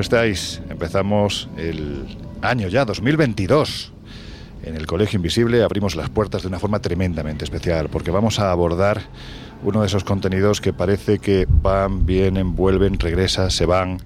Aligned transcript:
¿Cómo 0.00 0.04
estáis? 0.16 0.62
Empezamos 0.70 1.50
el 1.58 2.06
año 2.40 2.68
ya, 2.68 2.86
2022. 2.86 3.92
En 4.62 4.74
el 4.74 4.86
Colegio 4.86 5.18
Invisible 5.18 5.62
abrimos 5.62 5.94
las 5.94 6.08
puertas 6.08 6.40
de 6.40 6.48
una 6.48 6.58
forma 6.58 6.78
tremendamente 6.78 7.44
especial 7.44 7.90
porque 7.90 8.10
vamos 8.10 8.38
a 8.38 8.50
abordar 8.50 9.02
uno 9.62 9.82
de 9.82 9.88
esos 9.88 10.02
contenidos 10.02 10.62
que 10.62 10.72
parece 10.72 11.18
que 11.18 11.46
van, 11.50 12.06
vienen, 12.06 12.56
vuelven, 12.56 12.98
regresan, 12.98 13.50
se 13.50 13.66
van. 13.66 14.00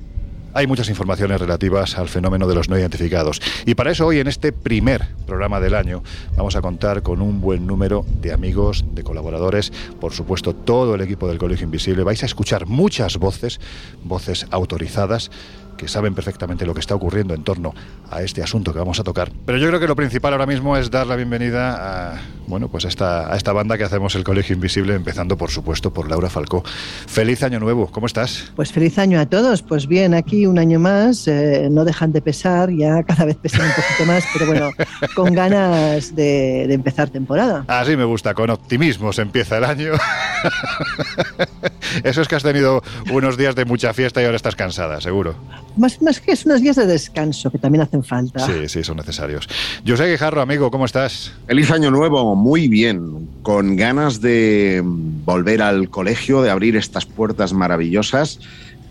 Hay 0.53 0.67
muchas 0.67 0.89
informaciones 0.89 1.41
relativas 1.41 1.97
al 1.97 2.09
fenómeno 2.09 2.48
de 2.48 2.56
los 2.56 2.69
no 2.69 2.77
identificados. 2.77 3.41
Y 3.65 3.77
para 3.77 3.92
eso 3.92 4.06
hoy 4.06 4.19
en 4.19 4.27
este 4.27 4.53
primer 4.53 5.06
programa 5.28 5.61
del 5.61 5.77
año 5.77 6.03
vamos 6.37 6.56
a 6.56 6.61
contar 6.61 7.03
con 7.03 7.22
un 7.22 7.41
buen 7.41 7.69
número 7.69 8.05
de 8.20 8.33
amigos, 8.33 8.84
de 8.95 9.05
colaboradores, 9.05 9.72
por 10.00 10.12
supuesto 10.12 10.56
todo 10.56 10.97
el 10.97 11.03
equipo 11.03 11.28
del 11.28 11.39
Colegio 11.39 11.67
Invisible. 11.67 12.03
Vais 12.03 12.25
a 12.25 12.27
escuchar 12.27 12.67
muchas 12.67 13.17
voces, 13.17 13.61
voces 14.03 14.48
autorizadas 14.50 15.31
que 15.77 15.89
saben 15.89 16.14
perfectamente 16.14 16.67
lo 16.67 16.75
que 16.75 16.80
está 16.80 16.94
ocurriendo 16.94 17.34
en 17.34 17.42
torno 17.42 17.75
a 18.11 18.22
este 18.22 18.42
asunto 18.42 18.72
que 18.72 18.78
vamos 18.78 19.00
a 19.00 19.05
tocar. 19.05 19.30
Pero 19.47 19.58
yo 19.58 19.69
creo 19.69 19.81
que 19.81 19.86
lo 19.86 19.97
principal 19.97 20.33
ahora 20.33 20.47
mismo 20.47 20.77
es 20.77 20.91
dar 20.91 21.06
la 21.06 21.16
bienvenida 21.16 22.14
a, 22.14 22.20
bueno, 22.47 22.69
pues 22.69 22.84
a 22.84 22.89
esta, 22.89 23.33
a 23.33 23.36
esta 23.36 23.53
banda 23.53 23.78
que 23.78 23.84
hacemos 23.84 24.14
el 24.14 24.25
Colegio 24.25 24.55
Invisible, 24.55 24.94
empezando 24.94 25.37
por 25.37 25.50
supuesto 25.50 25.93
por 25.93 26.09
Laura 26.09 26.31
Falcó. 26.31 26.62
Feliz 26.65 27.43
año 27.43 27.60
nuevo, 27.60 27.91
¿cómo 27.91 28.06
estás? 28.06 28.53
Pues 28.56 28.72
feliz 28.72 28.99
año 28.99 29.21
a 29.21 29.26
todos. 29.26 29.62
Pues 29.62 29.87
bien, 29.87 30.15
aquí 30.15 30.47
un 30.47 30.59
año 30.59 30.78
más, 30.78 31.26
eh, 31.28 31.69
no 31.71 31.84
dejan 31.84 32.12
de 32.12 32.22
pesar, 32.22 32.70
ya 32.70 33.03
cada 33.03 33.25
vez 33.25 33.37
pesan 33.37 33.66
un 33.66 33.72
poquito 33.72 34.06
más, 34.06 34.25
pero 34.32 34.47
bueno, 34.47 34.70
con 35.15 35.34
ganas 35.34 36.15
de, 36.15 36.66
de 36.66 36.75
empezar 36.75 37.10
temporada. 37.10 37.65
Así 37.69 37.97
me 37.97 38.04
gusta, 38.04 38.34
con 38.34 38.50
optimismo 38.50 39.12
se 39.12 39.22
empieza 39.22 39.59
el 39.59 39.65
año. 39.65 39.93
Eso 42.04 42.22
es 42.22 42.28
que 42.28 42.37
has 42.37 42.43
tenido 42.43 42.82
unos 43.12 43.37
días 43.37 43.54
de 43.54 43.65
mucha 43.65 43.93
fiesta 43.94 44.20
y 44.20 44.25
ahora 44.25 44.37
estás 44.37 44.56
cansada, 44.56 45.00
seguro. 45.00 45.34
Más, 45.77 46.01
más 46.01 46.21
que 46.21 46.33
es 46.33 46.47
unos 46.47 46.61
días 46.61 46.77
de 46.77 46.87
descanso 46.87 47.51
que 47.51 47.59
también 47.59 47.83
hacen 47.83 48.05
falta. 48.05 48.47
Sí, 48.47 48.69
sí, 48.69 48.85
son 48.85 48.97
necesarios. 48.97 49.49
José 49.87 50.11
Guijarro, 50.11 50.41
amigo, 50.41 50.71
¿cómo 50.71 50.85
estás? 50.85 51.33
Feliz 51.47 51.71
año 51.71 51.91
nuevo, 51.91 52.35
muy 52.37 52.69
bien, 52.69 53.29
con 53.43 53.77
ganas 53.77 54.21
de 54.21 54.83
volver 54.85 55.62
al 55.62 55.91
colegio, 55.91 56.43
de 56.43 56.51
abrir 56.51 56.77
estas 56.77 57.07
puertas 57.07 57.53
maravillosas 57.53 58.41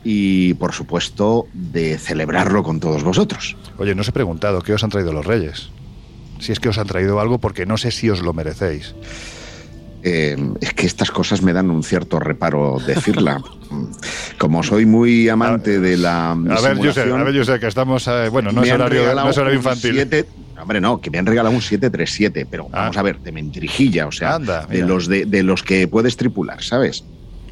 y, 0.03 0.53
por 0.55 0.73
supuesto, 0.73 1.47
de 1.53 1.97
celebrarlo 1.97 2.63
con 2.63 2.79
todos 2.79 3.03
vosotros. 3.03 3.55
Oye, 3.77 3.95
no 3.95 4.01
os 4.01 4.07
he 4.09 4.11
preguntado 4.11 4.61
qué 4.61 4.73
os 4.73 4.83
han 4.83 4.89
traído 4.89 5.13
los 5.13 5.25
reyes. 5.25 5.69
Si 6.39 6.51
es 6.51 6.59
que 6.59 6.69
os 6.69 6.77
han 6.77 6.87
traído 6.87 7.19
algo 7.19 7.37
porque 7.37 7.65
no 7.65 7.77
sé 7.77 7.91
si 7.91 8.09
os 8.09 8.21
lo 8.21 8.33
merecéis. 8.33 8.93
Eh, 10.05 10.35
es 10.59 10.73
que 10.73 10.85
estas 10.85 11.11
cosas 11.11 11.41
me 11.41 11.53
dan 11.53 11.69
un 11.71 11.81
cierto 11.81 12.19
reparo 12.19 12.77
decirla. 12.85 13.41
Como 14.37 14.61
soy 14.63 14.85
muy 14.85 15.29
amante 15.29 15.79
de 15.79 15.97
la. 15.97 16.31
A 16.31 16.35
ver, 16.35 16.77
yo 16.79 16.91
sé, 16.91 17.01
a 17.01 17.23
ver, 17.23 17.33
yo 17.33 17.43
sé 17.45 17.59
que 17.59 17.67
estamos. 17.67 18.05
eh, 18.07 18.27
bueno, 18.29 18.51
no 18.51 18.63
es, 18.63 18.71
horario, 18.71 19.13
no 19.15 19.29
es 19.29 19.37
horario 19.37 19.57
infantil. 19.57 19.93
Siete, 19.93 20.25
hombre, 20.61 20.81
no, 20.81 20.99
que 20.99 21.09
me 21.09 21.17
han 21.19 21.25
regalado 21.25 21.55
un 21.55 21.61
737, 21.61 22.45
pero 22.49 22.65
Ah. 22.73 22.81
vamos 22.81 22.97
a 22.97 23.01
ver, 23.01 23.19
de 23.19 23.31
mentirijilla, 23.31 24.05
o 24.07 24.11
sea, 24.11 24.35
Anda, 24.35 24.65
de 24.65 24.81
los 24.81 25.07
de, 25.07 25.25
de 25.25 25.41
los 25.43 25.63
que 25.63 25.87
puedes 25.87 26.17
tripular, 26.17 26.61
¿sabes? 26.61 27.03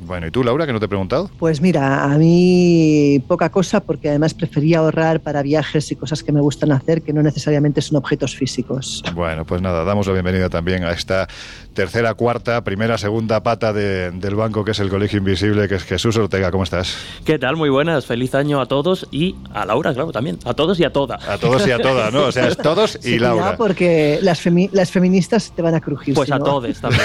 Bueno, 0.03 0.27
¿y 0.27 0.31
tú, 0.31 0.43
Laura, 0.43 0.65
que 0.65 0.73
no 0.73 0.79
te 0.79 0.85
he 0.85 0.89
preguntado? 0.89 1.29
Pues 1.37 1.61
mira, 1.61 2.03
a 2.03 2.17
mí 2.17 3.23
poca 3.27 3.49
cosa 3.49 3.79
porque 3.81 4.09
además 4.09 4.33
prefería 4.33 4.79
ahorrar 4.79 5.19
para 5.21 5.41
viajes 5.43 5.91
y 5.91 5.95
cosas 5.95 6.23
que 6.23 6.31
me 6.31 6.41
gustan 6.41 6.71
hacer 6.71 7.01
que 7.03 7.13
no 7.13 7.21
necesariamente 7.21 7.81
son 7.81 7.97
objetos 7.97 8.35
físicos. 8.35 9.03
Bueno, 9.13 9.45
pues 9.45 9.61
nada, 9.61 9.83
damos 9.83 10.07
la 10.07 10.13
bienvenida 10.13 10.49
también 10.49 10.83
a 10.83 10.91
esta 10.91 11.27
tercera, 11.73 12.13
cuarta, 12.15 12.63
primera, 12.63 12.97
segunda 12.97 13.43
pata 13.43 13.71
de- 13.73 14.11
del 14.11 14.35
banco 14.35 14.65
que 14.65 14.71
es 14.71 14.79
el 14.79 14.89
Colegio 14.89 15.19
Invisible, 15.19 15.67
que 15.67 15.75
es 15.75 15.83
Jesús 15.83 16.17
Ortega. 16.17 16.51
¿Cómo 16.51 16.63
estás? 16.63 16.97
¿Qué 17.23 17.37
tal? 17.39 17.55
Muy 17.55 17.69
buenas. 17.69 18.05
Feliz 18.05 18.33
año 18.35 18.59
a 18.59 18.65
todos 18.65 19.07
y 19.11 19.35
a 19.53 19.65
Laura, 19.65 19.93
claro, 19.93 20.11
también. 20.11 20.39
A 20.45 20.53
todos 20.53 20.79
y 20.79 20.83
a 20.83 20.91
todas. 20.91 21.23
A 21.29 21.37
todos 21.37 21.65
y 21.67 21.71
a 21.71 21.77
todas, 21.79 22.11
¿no? 22.11 22.23
O 22.25 22.31
sea, 22.31 22.47
es 22.47 22.57
todos 22.57 22.95
y 23.03 23.11
Sí, 23.11 23.19
Laura. 23.19 23.55
porque 23.55 24.19
las, 24.21 24.43
femi- 24.45 24.69
las 24.73 24.89
feministas 24.91 25.53
te 25.55 25.61
van 25.61 25.75
a 25.75 25.79
crujir. 25.79 26.15
Pues 26.15 26.27
si 26.27 26.33
a 26.33 26.39
no. 26.39 26.45
todos 26.45 26.79
también. 26.81 27.01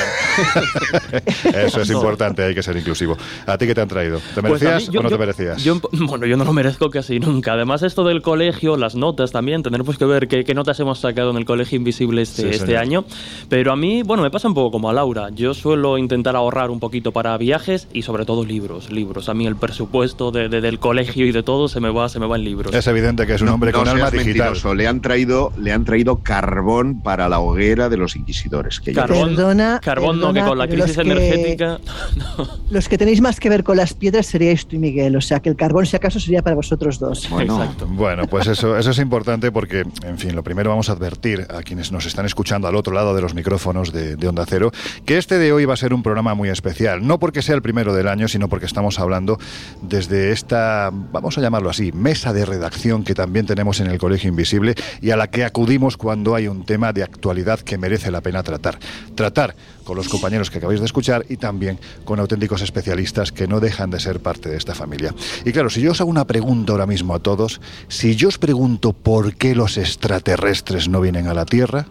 Eso 1.55 1.83
es 1.83 1.91
importante, 1.91 2.43
hay 2.43 2.55
que 2.55 2.63
ser 2.63 2.77
inclusivo. 2.87 3.17
¿A 3.47 3.59
ti 3.59 3.67
qué 3.67 3.75
te 3.75 3.81
han 3.81 3.89
traído? 3.89 4.21
¿Te 4.35 4.41
Pues 4.41 4.63
a 4.63 4.65
mí, 4.65 4.71
merecías 4.71 4.93
yo- 4.93 5.01
o 5.01 5.03
no 5.03 5.11
yo- 5.11 5.17
te 5.17 5.21
merecías? 5.21 5.65
yo- 5.65 5.81
bueno, 5.93 6.27
yo 6.27 6.37
no 6.37 6.45
lo 6.45 6.53
merezco 6.53 6.89
casi 6.91 7.19
nunca. 7.19 7.53
Además, 7.55 7.83
esto 7.83 8.05
del 8.05 8.23
colegio, 8.23 8.77
las 8.77 8.95
notas 8.95 9.33
también, 9.33 9.63
tendremos 9.63 9.99
que 9.99 10.05
ver 10.05 10.29
qué, 10.29 10.45
qué 10.45 10.55
notas 10.55 10.79
hemos 10.81 11.01
sacado 11.01 11.31
en 11.31 11.37
el 11.37 11.45
colegio 11.45 11.77
invisible 11.77 12.23
este, 12.23 12.43
Sí, 12.43 12.49
este 12.51 12.77
año. 12.77 13.05
Pero 13.49 13.73
a 13.73 13.77
mí, 13.77 14.03
bueno, 14.05 14.23
me 14.23 14.31
pasa 14.31 14.47
un 14.49 14.55
poco 14.55 14.71
como 14.71 14.89
a 14.89 14.93
Laura. 14.93 15.31
Yo 15.35 15.53
suelo 15.55 15.99
intentar 15.99 16.37
ahorrar 16.37 16.71
un 16.71 16.79
poquito 16.81 17.13
para 17.13 17.37
viajes 17.37 17.89
y 17.93 18.03
sobre 18.03 18.25
todo 18.25 18.45
libros. 18.45 18.91
Libros. 18.93 19.29
A 19.29 19.35
mí 19.35 19.47
el 19.47 19.57
presupuesto 19.57 20.31
de- 20.31 20.49
de- 20.49 20.61
del 20.61 20.79
colegio 20.79 21.27
y 21.27 21.33
de 21.33 21.43
todo 21.43 21.69
se 21.69 21.81
me 21.81 21.91
va, 21.91 22.09
se 22.09 22.21
me 22.21 22.27
va 22.27 22.37
en 22.37 22.45
libros. 22.45 22.75
Es 22.75 22.87
evidente 22.87 23.27
que 23.27 23.35
es 23.35 23.43
un 23.43 23.49
hombre 23.49 23.73
No 23.73 23.79
con 23.81 23.89
alma 23.89 24.11
seas 24.11 24.13
digital. 24.25 24.47
mentiroso, 24.51 24.75
Le 24.75 24.87
han 24.87 25.01
traído, 25.01 25.53
le 25.59 25.73
han 25.73 25.85
traído 25.85 26.17
carbón 26.23 27.01
para 27.03 27.29
la 27.29 27.41
hoguera 27.41 27.89
de 27.89 27.97
los 27.97 28.15
inquisidores. 28.17 28.81
Que 28.81 28.93
Carbón, 28.93 29.31
Perdona, 29.37 29.81
carbón 29.83 30.21
no, 30.21 30.29
que 30.29 30.41
perdona, 30.41 30.49
con 30.49 30.59
la 30.59 30.69
crisis 30.69 30.99
energética. 30.99 31.79
Los 32.77 32.91
que 32.91 32.99
tenéis 32.99 33.23
más 33.23 33.41
que 33.41 33.49
ver 33.49 33.65
con 33.65 33.79
las 33.79 33.95
piedras 33.95 34.27
seríais 34.27 34.67
tú 34.67 34.77
y 34.77 34.79
Miguel, 34.79 35.17
o 35.17 35.23
sea 35.23 35.41
que 35.41 35.49
el 35.49 35.57
carbón 35.57 35.87
si 35.87 35.97
acaso 35.97 36.21
sería 36.21 36.43
para 36.43 36.57
vosotros 36.57 36.99
dos. 36.99 37.27
Bueno, 37.31 37.63
Exacto. 37.63 37.87
Bueno, 37.87 38.27
pues 38.27 38.49
eso, 38.49 38.77
eso 38.77 38.91
es 38.91 38.99
importante 38.99 39.51
porque, 39.51 39.87
en 40.03 40.19
fin, 40.19 40.37
lo 40.37 40.45
primero 40.45 40.69
vamos 40.69 40.91
a 40.91 40.93
advertir 40.93 41.47
a 41.49 41.63
quienes 41.63 41.91
nos 41.91 42.05
están 42.05 42.27
escuchando 42.27 42.69
al 42.69 42.77
otro 42.77 42.93
lado 42.93 43.15
de 43.15 43.23
los 43.23 43.33
micrófonos 43.33 43.95
de, 43.95 44.17
de 44.17 44.29
Onda 44.29 44.45
Cero 44.47 44.73
que 45.07 45.17
este 45.17 45.39
de 45.39 45.55
hoy 45.55 45.65
va 45.65 45.73
a 45.73 45.79
ser 45.79 45.95
un 45.95 46.03
programa 46.03 46.35
muy 46.35 46.51
especial. 46.51 47.07
No 47.07 47.19
porque 47.19 47.41
sea 47.41 47.55
el 47.55 47.63
primero 47.63 47.95
del 47.95 48.09
año, 48.09 48.29
sino 48.29 48.51
porque 48.51 48.67
estamos 48.67 48.99
hablando 48.99 49.39
desde 49.81 50.33
esta, 50.33 50.91
vamos 50.93 51.39
a 51.39 51.41
llamarlo 51.41 51.71
así, 51.71 51.93
mesa 51.93 52.35
de 52.35 52.45
redacción 52.45 53.05
que 53.05 53.15
también 53.15 53.47
tenemos 53.47 53.81
en 53.81 53.87
el 53.87 53.97
Colegio 53.97 54.29
Invisible 54.29 54.75
y 55.01 55.13
a 55.13 55.17
la 55.17 55.29
que 55.29 55.47
acudimos 55.47 55.97
cuando 55.97 56.35
hay 56.35 56.47
un 56.47 56.67
tema 56.67 56.93
de 56.93 57.05
actualidad 57.05 57.59
que 57.61 57.79
merece 57.79 58.11
la 58.11 58.21
pena 58.21 58.43
tratar. 58.43 58.79
Tratar 59.15 59.55
con 59.87 59.97
los 59.97 60.09
compañeros 60.09 60.51
que 60.51 60.59
acabáis 60.59 60.81
de 60.81 60.87
escuchar 60.87 61.25
y 61.29 61.37
también 61.37 61.79
con 62.05 62.19
auténticos 62.21 62.61
especialistas 62.61 63.33
que 63.33 63.47
no 63.47 63.61
dejan 63.61 63.91
de 63.91 64.01
ser 64.01 64.21
parte 64.21 64.51
de 64.51 64.57
esta 64.57 64.75
familia. 64.75 65.15
Y 65.45 65.53
claro, 65.53 65.71
si 65.71 65.81
yo 65.81 65.93
os 65.93 66.01
hago 66.01 66.11
una 66.11 66.27
pregunta 66.27 66.73
ahora 66.73 66.87
mismo 66.87 67.15
a 67.15 67.21
todos, 67.21 67.61
si 67.89 68.17
yo 68.17 68.29
os 68.29 68.37
pregunto 68.37 68.93
por 68.93 69.37
qué 69.37 69.55
los 69.55 69.79
extraterrestres 69.79 70.89
no 70.89 71.01
vienen 71.01 71.29
a 71.29 71.35
la 71.35 71.47
Tierra, 71.47 71.87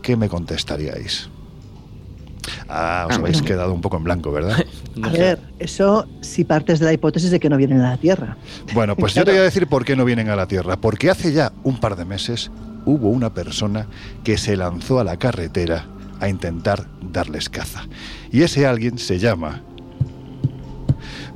¿qué 0.00 0.16
me 0.16 0.28
contestaríais? 0.28 1.28
Ah, 2.68 3.06
os 3.08 3.16
Ah, 3.16 3.18
habéis 3.18 3.42
quedado 3.42 3.74
un 3.74 3.80
poco 3.80 3.96
en 3.96 4.04
blanco, 4.04 4.30
¿verdad? 4.30 4.64
A 5.02 5.08
ver, 5.08 5.40
eso 5.58 6.06
si 6.20 6.44
partes 6.44 6.78
de 6.78 6.86
la 6.86 6.92
hipótesis 6.92 7.30
de 7.30 7.40
que 7.40 7.50
no 7.50 7.56
vienen 7.56 7.80
a 7.80 7.90
la 7.90 7.96
Tierra. 7.96 8.36
Bueno, 8.72 8.96
pues 8.96 9.12
yo 9.14 9.24
te 9.24 9.32
voy 9.32 9.40
a 9.40 9.44
decir 9.44 9.66
por 9.66 9.84
qué 9.84 9.96
no 9.96 10.04
vienen 10.04 10.30
a 10.30 10.36
la 10.36 10.46
Tierra. 10.46 10.76
Porque 10.76 11.10
hace 11.10 11.32
ya 11.32 11.52
un 11.64 11.80
par 11.80 11.96
de 11.96 12.04
meses 12.04 12.50
hubo 12.86 13.10
una 13.10 13.34
persona 13.34 13.88
que 14.24 14.38
se 14.38 14.56
lanzó 14.56 15.00
a 15.00 15.04
la 15.04 15.18
carretera 15.18 15.86
a 16.20 16.28
intentar 16.28 16.86
darles 17.02 17.48
caza. 17.48 17.86
Y 18.30 18.42
ese 18.42 18.66
alguien 18.66 18.98
se 18.98 19.18
llama 19.18 19.62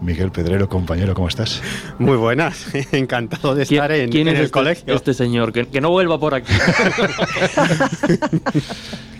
Miguel 0.04 0.30
Pedrero, 0.30 0.68
compañero, 0.68 1.14
¿cómo 1.14 1.28
estás? 1.28 1.62
Muy 1.98 2.16
buenas, 2.16 2.66
encantado 2.92 3.54
de 3.54 3.62
estar 3.62 3.90
en, 3.90 4.10
¿quién 4.10 4.28
en 4.28 4.34
es 4.34 4.40
el 4.40 4.44
este, 4.46 4.52
colegio. 4.52 4.94
Este 4.94 5.14
señor, 5.14 5.52
que, 5.52 5.66
que 5.66 5.80
no 5.80 5.90
vuelva 5.90 6.20
por 6.20 6.34
aquí. 6.34 6.52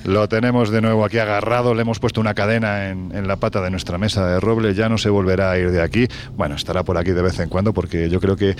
Lo 0.04 0.28
tenemos 0.28 0.68
de 0.68 0.82
nuevo 0.82 1.04
aquí 1.06 1.18
agarrado, 1.18 1.74
le 1.74 1.80
hemos 1.80 1.98
puesto 1.98 2.20
una 2.20 2.34
cadena 2.34 2.90
en, 2.90 3.10
en, 3.14 3.26
la 3.26 3.36
pata 3.36 3.62
de 3.62 3.70
nuestra 3.70 3.96
mesa 3.96 4.26
de 4.26 4.38
roble, 4.38 4.74
ya 4.74 4.90
no 4.90 4.98
se 4.98 5.08
volverá 5.08 5.52
a 5.52 5.58
ir 5.58 5.70
de 5.70 5.80
aquí. 5.80 6.06
Bueno, 6.36 6.56
estará 6.56 6.82
por 6.82 6.98
aquí 6.98 7.12
de 7.12 7.22
vez 7.22 7.38
en 7.38 7.48
cuando 7.48 7.72
porque 7.72 8.10
yo 8.10 8.20
creo 8.20 8.36
que... 8.36 8.54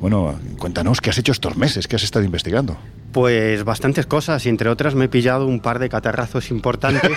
Bueno, 0.00 0.38
cuéntanos, 0.58 1.02
¿qué 1.02 1.10
has 1.10 1.18
hecho 1.18 1.32
estos 1.32 1.56
meses? 1.56 1.86
¿Qué 1.86 1.96
has 1.96 2.02
estado 2.02 2.24
investigando? 2.24 2.78
Pues 3.14 3.62
bastantes 3.62 4.06
cosas 4.06 4.44
y 4.44 4.48
entre 4.48 4.68
otras 4.68 4.96
me 4.96 5.04
he 5.04 5.08
pillado 5.08 5.46
un 5.46 5.60
par 5.60 5.78
de 5.78 5.88
catarrazos 5.88 6.50
importantes 6.50 7.12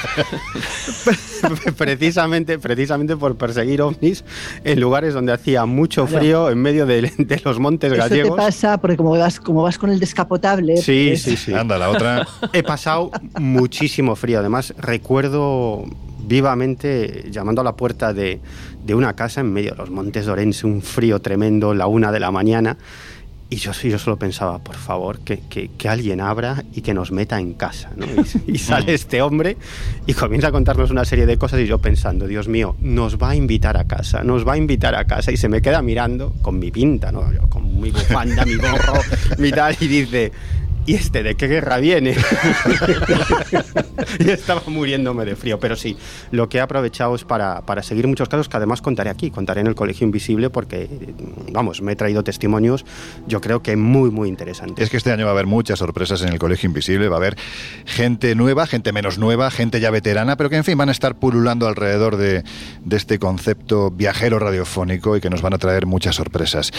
precisamente, 1.76 2.60
precisamente 2.60 3.18
por 3.18 3.36
perseguir 3.36 3.82
ovnis 3.82 4.24
en 4.64 4.80
lugares 4.80 5.16
donde 5.16 5.34
hacía 5.34 5.66
mucho 5.66 6.06
frío 6.06 6.52
en 6.52 6.60
medio 6.62 6.86
de, 6.86 7.02
de 7.18 7.42
los 7.44 7.60
montes 7.60 7.92
Eso 7.92 8.00
gallegos. 8.02 8.36
te 8.36 8.44
pasa 8.44 8.78
porque 8.78 8.96
como 8.96 9.18
vas, 9.18 9.40
como 9.40 9.64
vas 9.64 9.80
con 9.80 9.90
el 9.90 10.00
descapotable... 10.00 10.78
Sí, 10.78 11.08
pues, 11.10 11.24
sí, 11.24 11.36
sí. 11.36 11.54
Anda, 11.56 11.80
la 11.80 11.90
otra. 11.90 12.28
He 12.54 12.62
pasado 12.62 13.10
muchísimo 13.40 14.16
frío. 14.16 14.38
Además, 14.40 14.76
recuerdo 14.78 15.84
vivamente 16.20 17.26
llamando 17.32 17.62
a 17.62 17.64
la 17.64 17.76
puerta 17.76 18.14
de, 18.14 18.40
de 18.86 18.94
una 18.94 19.16
casa 19.16 19.42
en 19.42 19.52
medio 19.52 19.72
de 19.72 19.78
los 19.78 19.90
montes 19.90 20.28
de 20.28 20.32
Orense, 20.32 20.68
un 20.68 20.84
frío 20.84 21.22
tremendo, 21.22 21.74
la 21.74 21.88
una 21.88 22.12
de 22.12 22.20
la 22.20 22.30
mañana. 22.30 22.78
Y 23.50 23.56
yo, 23.58 23.72
yo 23.72 23.98
solo 23.98 24.18
pensaba, 24.18 24.60
por 24.60 24.76
favor, 24.76 25.20
que, 25.20 25.40
que, 25.50 25.70
que, 25.70 25.88
alguien 25.88 26.20
abra 26.20 26.66
y 26.74 26.82
que 26.82 26.94
nos 26.94 27.12
meta 27.12 27.40
en 27.40 27.54
casa. 27.54 27.92
¿no? 27.96 28.06
Y, 28.06 28.52
y, 28.56 28.58
sale 28.58 28.94
este 28.94 29.22
hombre 29.22 29.56
y 30.06 30.14
comienza 30.14 30.50
a 30.50 30.52
contarnos 30.52 30.92
una 30.92 31.06
serie 31.06 31.26
de 31.26 31.38
cosas 31.38 31.62
y 31.62 31.66
yo 31.66 31.80
pensando, 31.80 32.28
Dios 32.28 32.50
mío, 32.50 32.76
nos 32.82 33.18
va 33.18 33.30
a 33.30 33.36
invitar 33.36 33.78
a 33.78 33.86
casa, 33.86 34.24
nos 34.24 34.46
va 34.46 34.54
a 34.54 34.58
invitar 34.58 34.96
a 34.96 35.06
casa. 35.06 35.32
Y 35.32 35.38
se 35.38 35.48
me 35.48 35.62
queda 35.62 35.82
mirando 35.82 36.34
con 36.42 36.60
mi 36.60 36.72
pinta, 36.72 37.12
¿no? 37.14 37.32
Yo, 37.32 37.50
con 37.50 37.80
mi 37.80 37.90
bufanda, 37.90 38.44
mi 38.44 38.56
gorro, 38.56 39.00
mi 39.38 39.52
tal, 39.52 39.78
y 39.80 39.88
dice, 39.88 40.32
¿y 40.88 40.96
este 40.96 41.22
de 41.22 41.36
qué 41.36 41.48
guerra 41.48 41.78
viene? 41.78 42.16
y 44.20 44.30
estaba 44.30 44.64
muriéndome 44.68 45.26
de 45.26 45.36
frío. 45.36 45.60
Pero 45.60 45.76
sí, 45.76 45.98
lo 46.32 46.50
que 46.50 46.58
he 46.58 46.62
aprovechado 46.62 47.14
es 47.14 47.26
para, 47.26 47.62
para, 47.62 47.84
seguir 47.84 48.08
muchos 48.08 48.30
casos 48.30 48.50
que 48.50 48.58
además 48.58 48.82
contaré 48.82 49.10
aquí, 49.10 49.30
contaré 49.30 49.62
en 49.62 49.68
el 49.68 49.76
Colegio 49.76 50.06
Invisible 50.06 50.50
porque, 50.50 50.90
vamos, 51.52 51.82
me 51.82 51.92
he 51.92 51.96
traído 51.96 52.24
testimonios, 52.24 52.86
yo 53.28 53.42
creo 53.42 53.62
que 53.62 53.76
muy, 53.76 54.10
muy 54.10 54.30
interesantes. 54.30 54.84
Es 54.84 54.90
que 54.90 54.98
este 54.98 55.12
año 55.12 55.26
va 55.26 55.32
a 55.32 55.34
haber 55.34 55.46
muchas 55.46 55.80
sorpresas 55.80 56.22
en 56.22 56.30
el 56.30 56.40
Colegio 56.40 56.68
Invisible, 56.68 57.10
va 57.10 57.18
a 57.18 57.20
haber 57.20 57.38
gente 57.86 58.34
nueva, 58.34 58.66
gente 58.66 58.94
menos 58.94 59.18
nueva, 59.18 59.52
gente 59.52 59.80
ya 59.82 59.92
veterana, 59.92 60.38
pero 60.38 60.50
que 60.50 60.56
en 60.56 60.64
fin 60.64 60.78
van 60.78 60.90
a 60.90 60.94
estar 60.94 61.16
pululando 61.16 61.68
alrededor 61.68 62.16
de, 62.16 62.44
de 62.86 62.98
este 62.98 63.20
concepto 63.20 63.92
viajero 63.92 64.40
radiofónico 64.40 65.18
y 65.18 65.22
que 65.22 65.30
nos 65.30 65.42
van 65.42 65.54
a 65.54 65.58
traer 65.58 65.86
muchas 65.86 66.16
sorpresas. 66.16 66.72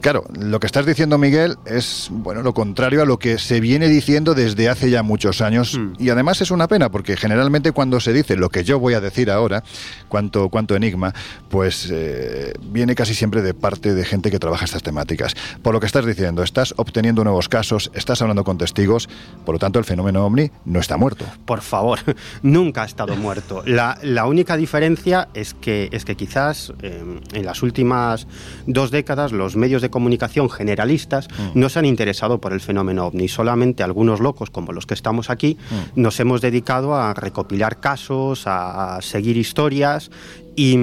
Claro, 0.00 0.24
lo 0.38 0.60
que 0.60 0.66
estás 0.66 0.86
diciendo, 0.86 1.18
Miguel, 1.18 1.56
es, 1.66 2.08
bueno, 2.12 2.42
lo 2.42 2.54
contrario 2.54 3.02
a 3.02 3.04
lo 3.04 3.18
que 3.18 3.38
se 3.38 3.55
viene 3.60 3.88
diciendo 3.88 4.34
desde 4.34 4.68
hace 4.68 4.90
ya 4.90 5.02
muchos 5.02 5.40
años 5.40 5.78
mm. 5.78 5.94
y 5.98 6.10
además 6.10 6.40
es 6.40 6.50
una 6.50 6.68
pena 6.68 6.90
porque 6.90 7.16
generalmente 7.16 7.72
cuando 7.72 8.00
se 8.00 8.12
dice 8.12 8.36
lo 8.36 8.48
que 8.48 8.64
yo 8.64 8.78
voy 8.78 8.94
a 8.94 9.00
decir 9.00 9.30
ahora, 9.30 9.62
cuanto, 10.08 10.48
cuanto 10.48 10.76
enigma, 10.76 11.14
pues 11.48 11.88
eh, 11.90 12.52
viene 12.62 12.94
casi 12.94 13.14
siempre 13.14 13.42
de 13.42 13.54
parte 13.54 13.94
de 13.94 14.04
gente 14.04 14.30
que 14.30 14.38
trabaja 14.38 14.64
estas 14.64 14.82
temáticas. 14.82 15.34
Por 15.62 15.74
lo 15.74 15.80
que 15.80 15.86
estás 15.86 16.06
diciendo, 16.06 16.42
estás 16.42 16.74
obteniendo 16.76 17.24
nuevos 17.24 17.48
casos, 17.48 17.90
estás 17.94 18.22
hablando 18.22 18.44
con 18.44 18.58
testigos, 18.58 19.08
por 19.44 19.54
lo 19.54 19.58
tanto 19.58 19.78
el 19.78 19.84
fenómeno 19.84 20.24
ovni 20.24 20.50
no 20.64 20.80
está 20.80 20.96
muerto. 20.96 21.24
Por 21.44 21.60
favor, 21.60 22.00
nunca 22.42 22.82
ha 22.82 22.86
estado 22.86 23.16
muerto. 23.16 23.62
La, 23.66 23.98
la 24.02 24.26
única 24.26 24.56
diferencia 24.56 25.28
es 25.34 25.54
que, 25.54 25.88
es 25.92 26.04
que 26.04 26.16
quizás 26.16 26.72
eh, 26.82 27.20
en 27.32 27.46
las 27.46 27.62
últimas 27.62 28.26
dos 28.66 28.90
décadas 28.90 29.32
los 29.32 29.56
medios 29.56 29.82
de 29.82 29.90
comunicación 29.90 30.50
generalistas 30.50 31.28
mm. 31.28 31.58
no 31.58 31.68
se 31.68 31.78
han 31.78 31.84
interesado 31.84 32.40
por 32.40 32.52
el 32.52 32.60
fenómeno 32.60 33.06
ovni, 33.06 33.28
solamente 33.46 33.84
algunos 33.84 34.18
locos 34.18 34.50
como 34.50 34.72
los 34.72 34.86
que 34.86 34.94
estamos 34.94 35.30
aquí 35.30 35.56
mm. 35.56 36.00
nos 36.00 36.18
hemos 36.18 36.40
dedicado 36.40 36.96
a 36.96 37.14
recopilar 37.14 37.78
casos, 37.78 38.42
a 38.46 38.98
seguir 39.02 39.36
historias 39.36 40.10
y, 40.56 40.76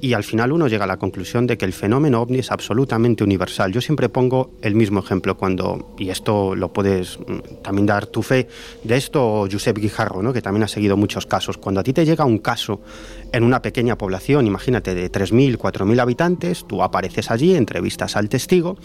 y, 0.00 0.12
al 0.12 0.22
final 0.22 0.52
uno 0.52 0.68
llega 0.68 0.84
a 0.84 0.86
la 0.86 0.98
conclusión 0.98 1.46
de 1.48 1.56
que 1.56 1.64
el 1.64 1.72
fenómeno 1.72 2.20
ovni 2.20 2.38
es 2.38 2.52
absolutamente 2.52 3.24
universal. 3.24 3.72
Yo 3.72 3.80
siempre 3.80 4.10
pongo 4.10 4.50
el 4.60 4.74
mismo 4.74 5.00
ejemplo 5.00 5.38
cuando, 5.38 5.94
y 5.98 6.10
esto 6.10 6.54
lo 6.54 6.74
puedes 6.74 7.18
también 7.62 7.86
dar 7.86 8.06
tu 8.06 8.22
fe, 8.22 8.46
de 8.84 8.96
esto 8.96 9.48
Josep 9.50 9.78
Guijarro, 9.78 10.22
¿no? 10.22 10.34
que 10.34 10.42
también 10.42 10.62
ha 10.62 10.68
seguido 10.68 10.98
muchos 10.98 11.24
casos. 11.24 11.56
Cuando 11.56 11.80
a 11.80 11.82
ti 11.82 11.94
te 11.94 12.04
llega 12.04 12.26
un 12.26 12.38
caso 12.38 12.80
en 13.32 13.42
una 13.42 13.62
pequeña 13.62 13.96
población, 13.96 14.46
imagínate 14.46 14.94
de 14.94 15.10
3.000, 15.10 15.56
4.000 15.56 16.00
habitantes, 16.00 16.66
tú 16.68 16.82
apareces 16.82 17.30
allí, 17.30 17.56
entrevistas 17.56 18.14
al 18.14 18.28
testigo 18.28 18.76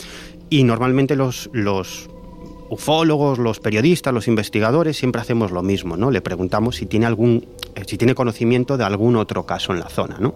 y 0.49 0.63
normalmente 0.63 1.17
los... 1.17 1.49
los 1.51 2.09
ufólogos, 2.69 3.39
los 3.39 3.60
periodistas, 3.60 4.13
los 4.13 4.27
investigadores, 4.27 4.98
siempre 4.98 5.21
hacemos 5.21 5.51
lo 5.51 5.62
mismo, 5.63 5.98
¿no? 5.98 6.12
Le 6.12 6.21
preguntamos 6.21 6.77
si 6.77 6.86
tiene 6.86 7.06
algún, 7.06 7.45
si 7.86 7.98
tiene 7.98 8.16
conocimiento 8.16 8.77
de 8.77 8.83
algún 8.83 9.16
otro 9.16 9.45
caso 9.45 9.74
en 9.74 9.80
la 9.80 9.89
zona, 9.89 10.18
¿no? 10.19 10.36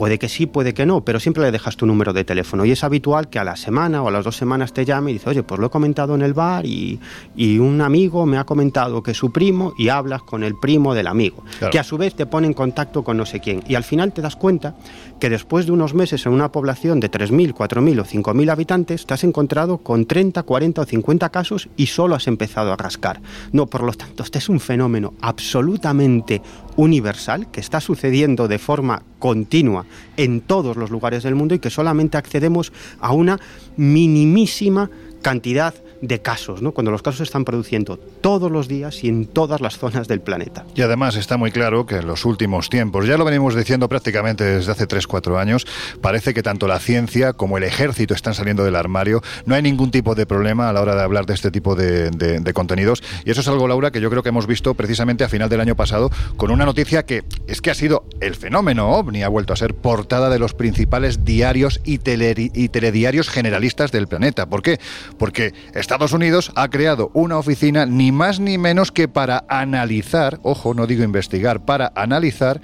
Puede 0.00 0.18
que 0.18 0.30
sí, 0.30 0.46
puede 0.46 0.72
que 0.72 0.86
no, 0.86 1.04
pero 1.04 1.20
siempre 1.20 1.42
le 1.42 1.52
dejas 1.52 1.76
tu 1.76 1.84
número 1.84 2.14
de 2.14 2.24
teléfono. 2.24 2.64
Y 2.64 2.70
es 2.70 2.84
habitual 2.84 3.28
que 3.28 3.38
a 3.38 3.44
la 3.44 3.54
semana 3.54 4.02
o 4.02 4.08
a 4.08 4.10
las 4.10 4.24
dos 4.24 4.34
semanas 4.34 4.72
te 4.72 4.86
llame 4.86 5.10
y 5.10 5.12
dice, 5.12 5.28
oye, 5.28 5.42
pues 5.42 5.60
lo 5.60 5.66
he 5.66 5.68
comentado 5.68 6.14
en 6.14 6.22
el 6.22 6.32
bar 6.32 6.64
y, 6.64 6.98
y 7.36 7.58
un 7.58 7.82
amigo 7.82 8.24
me 8.24 8.38
ha 8.38 8.44
comentado 8.44 9.02
que 9.02 9.12
su 9.12 9.30
primo 9.30 9.74
y 9.76 9.90
hablas 9.90 10.22
con 10.22 10.42
el 10.42 10.54
primo 10.58 10.94
del 10.94 11.06
amigo, 11.06 11.44
claro. 11.58 11.70
que 11.70 11.78
a 11.78 11.84
su 11.84 11.98
vez 11.98 12.14
te 12.14 12.24
pone 12.24 12.46
en 12.46 12.54
contacto 12.54 13.04
con 13.04 13.18
no 13.18 13.26
sé 13.26 13.40
quién. 13.40 13.62
Y 13.68 13.74
al 13.74 13.84
final 13.84 14.14
te 14.14 14.22
das 14.22 14.36
cuenta 14.36 14.74
que 15.20 15.28
después 15.28 15.66
de 15.66 15.72
unos 15.72 15.92
meses 15.92 16.24
en 16.24 16.32
una 16.32 16.50
población 16.50 16.98
de 16.98 17.10
3.000, 17.10 17.52
4.000 17.52 18.00
o 18.00 18.04
5.000 18.06 18.50
habitantes, 18.50 19.04
te 19.04 19.12
has 19.12 19.22
encontrado 19.22 19.76
con 19.76 20.06
30, 20.06 20.42
40 20.44 20.80
o 20.80 20.84
50 20.86 21.28
casos 21.28 21.68
y 21.76 21.88
solo 21.88 22.14
has 22.14 22.26
empezado 22.26 22.72
a 22.72 22.76
rascar. 22.76 23.20
No, 23.52 23.66
por 23.66 23.82
lo 23.82 23.92
tanto, 23.92 24.22
este 24.22 24.38
es 24.38 24.48
un 24.48 24.60
fenómeno 24.60 25.12
absolutamente 25.20 26.40
universal 26.76 27.50
que 27.50 27.60
está 27.60 27.80
sucediendo 27.80 28.48
de 28.48 28.58
forma 28.58 29.02
continua 29.18 29.86
en 30.16 30.40
todos 30.40 30.76
los 30.76 30.90
lugares 30.90 31.22
del 31.22 31.34
mundo 31.34 31.54
y 31.54 31.58
que 31.58 31.70
solamente 31.70 32.18
accedemos 32.18 32.72
a 33.00 33.12
una 33.12 33.38
minimísima 33.76 34.90
cantidad 35.22 35.74
casos, 36.22 36.62
¿no? 36.62 36.72
cuando 36.72 36.90
los 36.90 37.02
casos 37.02 37.18
se 37.18 37.24
están 37.24 37.44
produciendo 37.44 37.98
todos 38.20 38.50
los 38.50 38.68
días 38.68 39.04
y 39.04 39.08
en 39.08 39.26
todas 39.26 39.60
las 39.60 39.78
zonas 39.78 40.08
del 40.08 40.20
planeta. 40.20 40.64
Y 40.74 40.82
además 40.82 41.16
está 41.16 41.36
muy 41.36 41.50
claro 41.50 41.86
que 41.86 41.96
en 41.96 42.06
los 42.06 42.24
últimos 42.24 42.68
tiempos, 42.68 43.06
ya 43.06 43.16
lo 43.16 43.24
venimos 43.24 43.54
diciendo 43.54 43.88
prácticamente 43.88 44.44
desde 44.44 44.72
hace 44.72 44.88
3-4 44.88 45.38
años, 45.38 45.66
parece 46.00 46.34
que 46.34 46.42
tanto 46.42 46.66
la 46.66 46.78
ciencia 46.78 47.32
como 47.32 47.58
el 47.58 47.64
ejército 47.64 48.14
están 48.14 48.34
saliendo 48.34 48.64
del 48.64 48.76
armario. 48.76 49.22
No 49.46 49.54
hay 49.54 49.62
ningún 49.62 49.90
tipo 49.90 50.14
de 50.14 50.26
problema 50.26 50.68
a 50.68 50.72
la 50.72 50.80
hora 50.80 50.94
de 50.94 51.02
hablar 51.02 51.26
de 51.26 51.34
este 51.34 51.50
tipo 51.50 51.74
de, 51.74 52.10
de, 52.10 52.40
de 52.40 52.52
contenidos. 52.52 53.02
Y 53.24 53.30
eso 53.30 53.40
es 53.40 53.48
algo, 53.48 53.68
Laura, 53.68 53.90
que 53.90 54.00
yo 54.00 54.10
creo 54.10 54.22
que 54.22 54.30
hemos 54.30 54.46
visto 54.46 54.74
precisamente 54.74 55.24
a 55.24 55.28
final 55.28 55.48
del 55.48 55.60
año 55.60 55.76
pasado 55.76 56.10
con 56.36 56.50
una 56.50 56.64
noticia 56.64 57.04
que 57.04 57.24
es 57.46 57.60
que 57.60 57.70
ha 57.70 57.74
sido 57.74 58.04
el 58.20 58.34
fenómeno 58.34 58.90
ovni, 58.90 59.22
ha 59.22 59.28
vuelto 59.28 59.52
a 59.52 59.56
ser 59.56 59.74
portada 59.74 60.30
de 60.30 60.38
los 60.38 60.54
principales 60.54 61.24
diarios 61.24 61.80
y, 61.84 61.94
y 61.94 62.68
telediarios 62.68 63.28
generalistas 63.28 63.92
del 63.92 64.08
planeta. 64.08 64.46
¿Por 64.46 64.62
qué? 64.62 64.78
Porque 65.18 65.52
Estados 65.90 66.12
Unidos 66.12 66.52
ha 66.54 66.68
creado 66.68 67.10
una 67.14 67.36
oficina 67.36 67.84
ni 67.84 68.12
más 68.12 68.38
ni 68.38 68.58
menos 68.58 68.92
que 68.92 69.08
para 69.08 69.44
analizar, 69.48 70.38
ojo, 70.44 70.72
no 70.72 70.86
digo 70.86 71.02
investigar, 71.02 71.64
para 71.64 71.90
analizar 71.96 72.60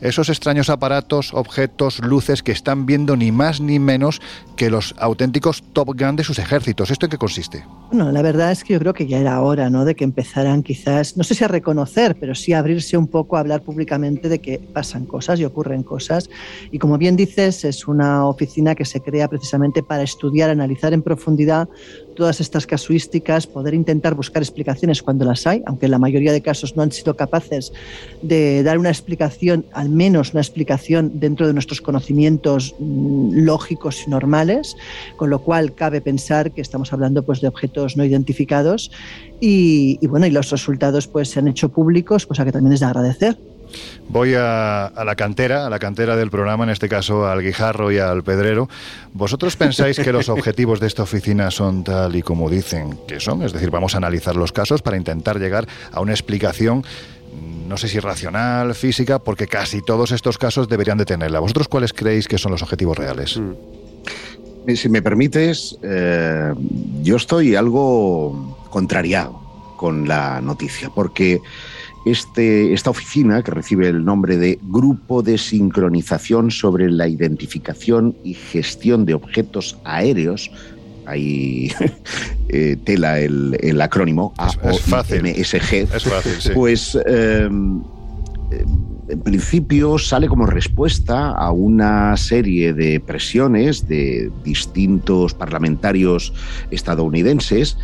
esos 0.00 0.28
extraños 0.28 0.70
aparatos, 0.70 1.34
objetos, 1.34 1.98
luces 2.00 2.42
que 2.42 2.52
están 2.52 2.86
viendo 2.86 3.16
ni 3.16 3.32
más 3.32 3.60
ni 3.60 3.78
menos 3.78 4.20
que 4.56 4.70
los 4.70 4.94
auténticos 4.98 5.62
Top 5.72 5.88
Gun 5.98 6.16
de 6.16 6.24
sus 6.24 6.38
ejércitos. 6.38 6.90
¿Esto 6.90 7.06
en 7.06 7.10
qué 7.10 7.18
consiste? 7.18 7.64
Bueno, 7.90 8.12
la 8.12 8.22
verdad 8.22 8.52
es 8.52 8.64
que 8.64 8.74
yo 8.74 8.78
creo 8.78 8.94
que 8.94 9.06
ya 9.06 9.18
era 9.18 9.40
hora, 9.40 9.70
¿no? 9.70 9.84
De 9.84 9.94
que 9.94 10.04
empezaran 10.04 10.62
quizás, 10.62 11.16
no 11.16 11.24
sé 11.24 11.34
si 11.34 11.44
a 11.44 11.48
reconocer, 11.48 12.16
pero 12.18 12.34
sí 12.34 12.52
a 12.52 12.60
abrirse 12.60 12.96
un 12.96 13.08
poco 13.08 13.36
a 13.36 13.40
hablar 13.40 13.62
públicamente 13.62 14.28
de 14.28 14.40
que 14.40 14.58
pasan 14.58 15.04
cosas 15.04 15.40
y 15.40 15.44
ocurren 15.44 15.82
cosas. 15.82 16.28
Y 16.70 16.78
como 16.78 16.98
bien 16.98 17.16
dices, 17.16 17.64
es 17.64 17.86
una 17.88 18.26
oficina 18.26 18.74
que 18.74 18.84
se 18.84 19.00
crea 19.00 19.28
precisamente 19.28 19.82
para 19.82 20.02
estudiar, 20.02 20.50
analizar 20.50 20.92
en 20.92 21.02
profundidad 21.02 21.68
todas 22.18 22.40
estas 22.40 22.66
casuísticas, 22.66 23.46
poder 23.46 23.74
intentar 23.74 24.16
buscar 24.16 24.42
explicaciones 24.42 25.04
cuando 25.04 25.24
las 25.24 25.46
hay, 25.46 25.62
aunque 25.66 25.86
en 25.86 25.92
la 25.92 26.00
mayoría 26.00 26.32
de 26.32 26.42
casos 26.42 26.74
no 26.74 26.82
han 26.82 26.90
sido 26.90 27.14
capaces 27.14 27.72
de 28.22 28.64
dar 28.64 28.76
una 28.76 28.88
explicación, 28.88 29.64
al 29.72 29.88
menos 29.88 30.32
una 30.32 30.40
explicación 30.40 31.20
dentro 31.20 31.46
de 31.46 31.52
nuestros 31.52 31.80
conocimientos 31.80 32.74
lógicos 32.80 34.02
y 34.04 34.10
normales, 34.10 34.76
con 35.16 35.30
lo 35.30 35.38
cual 35.38 35.76
cabe 35.76 36.00
pensar 36.00 36.50
que 36.50 36.60
estamos 36.60 36.92
hablando 36.92 37.22
pues, 37.22 37.40
de 37.40 37.46
objetos 37.46 37.96
no 37.96 38.04
identificados 38.04 38.90
y, 39.40 40.00
y 40.00 40.06
bueno, 40.08 40.26
y 40.26 40.30
los 40.30 40.50
resultados 40.50 41.06
pues, 41.06 41.30
se 41.30 41.38
han 41.38 41.46
hecho 41.46 41.68
públicos, 41.68 42.26
cosa 42.26 42.44
que 42.44 42.50
también 42.50 42.72
es 42.72 42.80
de 42.80 42.86
agradecer. 42.86 43.38
Voy 44.08 44.34
a, 44.34 44.86
a, 44.86 45.04
la 45.04 45.16
cantera, 45.16 45.66
a 45.66 45.70
la 45.70 45.78
cantera 45.78 46.16
del 46.16 46.30
programa, 46.30 46.64
en 46.64 46.70
este 46.70 46.88
caso 46.88 47.26
al 47.26 47.42
Guijarro 47.42 47.92
y 47.92 47.98
al 47.98 48.22
Pedrero. 48.22 48.68
¿Vosotros 49.12 49.56
pensáis 49.56 49.98
que 49.98 50.12
los 50.12 50.28
objetivos 50.28 50.80
de 50.80 50.86
esta 50.86 51.02
oficina 51.02 51.50
son 51.50 51.84
tal 51.84 52.16
y 52.16 52.22
como 52.22 52.48
dicen 52.48 52.98
que 53.06 53.20
son? 53.20 53.42
Es 53.42 53.52
decir, 53.52 53.70
vamos 53.70 53.94
a 53.94 53.98
analizar 53.98 54.36
los 54.36 54.52
casos 54.52 54.82
para 54.82 54.96
intentar 54.96 55.38
llegar 55.38 55.66
a 55.92 56.00
una 56.00 56.12
explicación 56.12 56.84
no 57.68 57.76
sé 57.76 57.88
si 57.88 58.00
racional, 58.00 58.74
física, 58.74 59.18
porque 59.18 59.46
casi 59.46 59.82
todos 59.82 60.12
estos 60.12 60.38
casos 60.38 60.68
deberían 60.68 60.96
de 60.96 61.04
tenerla. 61.04 61.38
¿Vosotros 61.40 61.68
cuáles 61.68 61.92
creéis 61.92 62.26
que 62.26 62.38
son 62.38 62.50
los 62.50 62.62
objetivos 62.62 62.96
reales? 62.96 63.38
Mm. 63.38 64.74
Si 64.74 64.88
me 64.88 65.02
permites, 65.02 65.78
eh, 65.82 66.52
yo 67.02 67.16
estoy 67.16 67.54
algo 67.56 68.56
contrariado 68.70 69.40
con 69.76 70.08
la 70.08 70.40
noticia, 70.40 70.90
porque 70.94 71.40
este, 72.06 72.72
esta 72.72 72.90
oficina, 72.90 73.42
que 73.42 73.50
recibe 73.50 73.88
el 73.88 74.04
nombre 74.04 74.36
de 74.36 74.58
Grupo 74.62 75.22
de 75.22 75.38
Sincronización 75.38 76.50
sobre 76.50 76.90
la 76.90 77.08
Identificación 77.08 78.16
y 78.24 78.34
Gestión 78.34 79.04
de 79.04 79.14
Objetos 79.14 79.78
Aéreos, 79.84 80.50
ahí 81.06 81.72
eh, 82.48 82.76
tela 82.84 83.18
el, 83.18 83.80
acrónimo 83.80 84.34
AOMSG, 84.36 85.88
pues 86.54 86.98
em, 87.06 87.82
en 89.08 89.20
principio 89.20 89.98
sale 89.98 90.28
como 90.28 90.46
respuesta 90.46 91.30
a 91.30 91.50
una 91.50 92.16
serie 92.16 92.72
de 92.72 93.00
presiones 93.00 93.88
de 93.88 94.30
distintos 94.44 95.34
parlamentarios 95.34 96.32
estadounidenses 96.70 97.76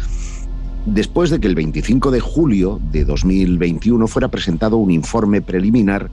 después 0.87 1.31
de 1.31 1.41
que 1.41 1.49
el 1.49 1.55
25 1.55 2.11
de 2.11 2.21
julio 2.21 2.81
de 2.91 3.05
2021 3.05 4.07
fuera 4.07 4.29
presentado 4.29 4.77
un 4.77 4.91
informe 4.91 5.41
preliminar 5.41 6.11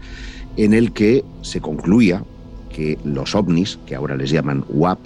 en 0.57 0.73
el 0.73 0.91
que 0.91 1.23
se 1.41 1.61
concluía 1.61 2.23
que 2.73 2.97
los 3.03 3.35
ovnis, 3.35 3.79
que 3.85 3.95
ahora 3.95 4.15
les 4.15 4.29
llaman 4.29 4.63
UAP, 4.69 4.99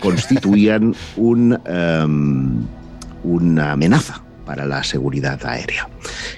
constituían 0.00 0.94
un, 1.16 1.58
em, 1.66 2.62
una 3.24 3.72
amenaza 3.72 4.22
para 4.44 4.66
la 4.66 4.82
seguridad 4.82 5.44
aérea. 5.44 5.88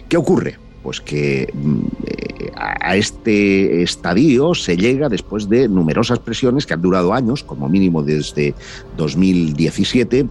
¿Qué 0.09 0.17
ocurre? 0.17 0.59
Pues 0.83 1.01
que 1.01 1.49
mm, 1.55 1.81
eh, 2.05 2.51
a 2.57 2.97
este 2.97 3.83
estadio 3.83 4.55
se 4.55 4.77
llega 4.77 5.09
después 5.09 5.49
de 5.49 5.69
numerosas 5.69 6.19
presiones 6.19 6.67
que 6.67 6.75
han 6.75 6.83
durado 6.83 7.15
años, 7.15 7.43
como 7.45 7.69
mínimo 7.69 8.03
desde 8.03 8.55
2017, 8.97 10.27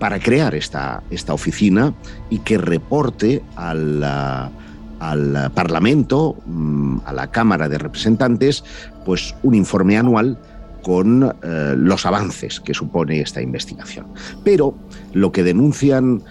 para 0.00 0.18
crear 0.18 0.56
esta, 0.56 1.04
esta 1.10 1.32
oficina 1.32 1.94
y 2.30 2.38
que 2.38 2.58
reporte 2.58 3.44
al, 3.54 4.02
al 4.02 5.52
Parlamento, 5.54 6.36
mm, 6.46 6.98
a 7.04 7.12
la 7.12 7.30
Cámara 7.30 7.68
de 7.68 7.78
Representantes, 7.78 8.64
pues 9.04 9.36
un 9.44 9.54
informe 9.54 9.96
anual 9.96 10.38
con 10.82 11.22
eh, 11.42 11.74
los 11.76 12.06
avances 12.06 12.58
que 12.58 12.74
supone 12.74 13.20
esta 13.20 13.42
investigación. 13.42 14.06
Pero 14.42 14.74
lo 15.12 15.30
que 15.30 15.44
denuncian 15.44 16.22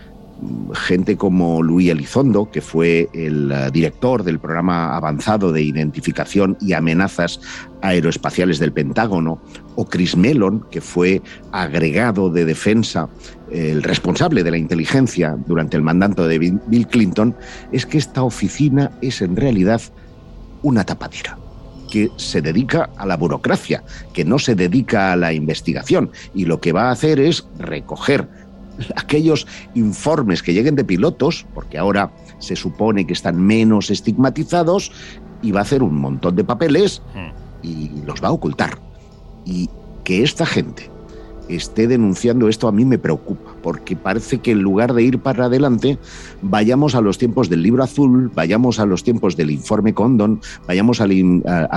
gente 0.74 1.18
como 1.18 1.62
Luis 1.62 1.90
Elizondo, 1.90 2.50
que 2.50 2.62
fue 2.62 3.10
el 3.14 3.52
eh, 3.52 3.70
director 3.72 4.24
del 4.24 4.40
programa 4.40 4.96
avanzado 4.96 5.52
de 5.52 5.62
identificación 5.62 6.58
y 6.62 6.74
amenazas 6.74 7.42
aeroespaciales 7.82 8.60
del 8.60 8.74
Pentágono, 8.74 9.42
o 9.76 9.86
Chris 9.86 10.16
Mellon, 10.16 10.66
que 10.72 10.82
fue 10.82 11.22
agregado 11.52 12.30
de 12.30 12.46
defensa, 12.46 13.10
el 13.52 13.84
responsable 13.84 14.44
de 14.44 14.52
la 14.52 14.58
inteligencia 14.58 15.38
durante 15.48 15.78
el 15.78 15.84
mandato 15.84 16.28
de 16.28 16.40
Bill 16.40 16.88
Clinton, 16.88 17.36
es 17.72 17.86
que 17.86 17.98
esta 17.98 18.24
oficina 18.24 18.92
es 19.02 19.22
en 19.22 19.36
realidad 19.36 19.82
una 20.62 20.84
tapadera 20.84 21.38
que 21.90 22.12
se 22.18 22.42
dedica 22.42 22.90
a 22.98 23.06
la 23.06 23.18
burocracia, 23.18 23.84
que 24.14 24.24
no 24.24 24.40
se 24.40 24.56
dedica 24.56 25.12
a 25.12 25.16
la 25.16 25.34
investigación 25.34 26.12
y 26.34 26.46
lo 26.46 26.62
que 26.62 26.72
va 26.72 26.90
a 26.90 26.92
hacer 26.92 27.20
es 27.20 27.48
recoger 27.58 28.28
aquellos 28.96 29.48
informes 29.76 30.44
que 30.44 30.54
lleguen 30.54 30.76
de 30.76 30.84
pilotos, 30.84 31.46
porque 31.54 31.78
ahora 31.78 32.12
se 32.40 32.56
supone 32.56 33.06
que 33.06 33.14
están 33.14 33.42
menos 33.42 33.90
estigmatizados, 33.90 34.92
y 35.42 35.52
va 35.52 35.60
a 35.60 35.64
hacer 35.64 35.84
un 35.84 35.96
montón 35.96 36.36
de 36.36 36.44
papeles 36.44 37.02
hmm. 37.16 37.66
y 37.66 37.92
los 38.06 38.24
va 38.24 38.30
a 38.30 38.32
ocultar. 38.32 38.78
Y 39.46 39.70
que 40.04 40.24
esta 40.24 40.46
gente 40.46 40.90
esté 41.50 41.88
denunciando 41.88 42.48
esto 42.48 42.68
a 42.68 42.72
mí 42.72 42.86
me 42.86 42.98
preocupa, 42.98 43.52
porque 43.62 43.96
parece 43.96 44.38
que 44.38 44.52
en 44.52 44.62
lugar 44.62 44.94
de 44.94 45.04
ir 45.04 45.20
para 45.20 45.46
adelante, 45.46 45.98
vayamos 46.42 46.96
a 46.96 47.02
los 47.02 47.18
tiempos 47.18 47.50
del 47.50 47.64
libro 47.64 47.84
azul, 47.84 48.32
vayamos 48.34 48.80
a 48.80 48.86
los 48.86 49.04
tiempos 49.04 49.36
del 49.36 49.52
informe 49.52 49.94
Condon, 49.94 50.40
vayamos 50.68 51.02
a, 51.02 51.08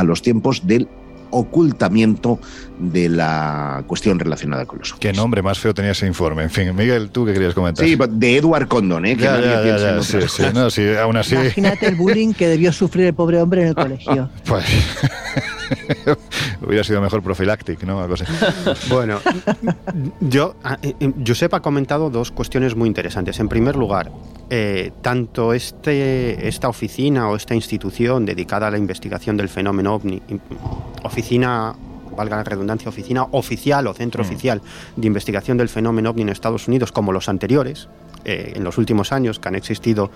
los 0.05 0.23
tiempos 0.23 0.67
del 0.67 0.89
ocultamiento 1.33 2.39
de 2.79 3.09
la 3.09 3.83
cuestión 3.87 4.19
relacionada 4.19 4.65
con 4.67 4.79
los 4.79 4.95
Qué 4.95 5.13
nombre 5.13 5.43
más 5.43 5.59
feo 5.59 5.75
tenía 5.75 5.91
ese 5.91 6.07
informe. 6.07 6.45
En 6.45 6.51
fin, 6.51 6.75
Miguel, 6.75 7.11
¿tú 7.11 7.27
qué 7.27 7.33
querías 7.33 7.55
comentar? 7.55 7.85
Sí, 7.85 7.99
de 8.11 8.37
Edward 8.37 8.69
Condon, 8.69 9.05
¿eh? 9.07 9.17
Que 9.17 9.27
aún 10.99 11.17
así... 11.17 11.35
Imagínate 11.35 11.87
el 11.89 11.97
bullying 11.97 12.33
que 12.33 12.47
debió 12.49 12.73
sufrir 12.73 13.07
el 13.07 13.15
pobre 13.15 13.41
hombre 13.41 13.63
en 13.63 13.69
el 13.69 13.75
colegio. 13.75 14.31
Pues... 14.45 14.65
Hubiera 16.67 16.85
sido 16.85 17.01
mejor 17.01 17.23
Prophylactic, 17.23 17.83
¿no? 17.85 18.07
bueno, 18.89 19.21
yo, 20.21 20.55
ah, 20.65 20.79
eh, 20.83 20.95
eh, 21.01 21.13
Josep 21.27 21.53
ha 21.55 21.61
comentado 21.61 22.11
dos 22.11 22.31
cuestiones 22.31 22.75
muy 22.77 22.89
interesantes. 22.89 23.39
En 23.41 23.49
primer 23.49 23.77
lugar, 23.77 24.11
eh, 24.51 24.93
tanto 25.03 25.53
este, 25.53 26.49
esta 26.49 26.69
oficina 26.69 27.29
o 27.29 27.37
esta 27.37 27.55
institución 27.55 28.25
dedicada 28.25 28.69
a 28.69 28.71
la 28.71 28.79
investigación 28.79 29.37
del 29.37 29.49
fenómeno 29.49 29.95
ovni, 29.95 30.21
oficina 31.03 31.75
valga 32.17 32.37
la 32.37 32.45
redundancia, 32.45 32.89
oficina 32.89 33.27
oficial 33.33 33.87
o 33.87 33.95
centro 33.95 34.23
mm. 34.23 34.27
oficial 34.27 34.63
de 34.97 35.07
investigación 35.07 35.57
del 35.57 35.69
fenómeno 35.69 36.11
ovni 36.11 36.23
en 36.23 36.29
Estados 36.29 36.69
Unidos, 36.69 36.93
como 36.93 37.13
los 37.13 37.29
anteriores, 37.29 37.89
eh, 38.25 38.53
en 38.57 38.65
los 38.65 38.79
últimos 38.79 39.13
años, 39.13 39.39
que 39.39 39.49
han 39.49 39.55
existido 39.55 40.11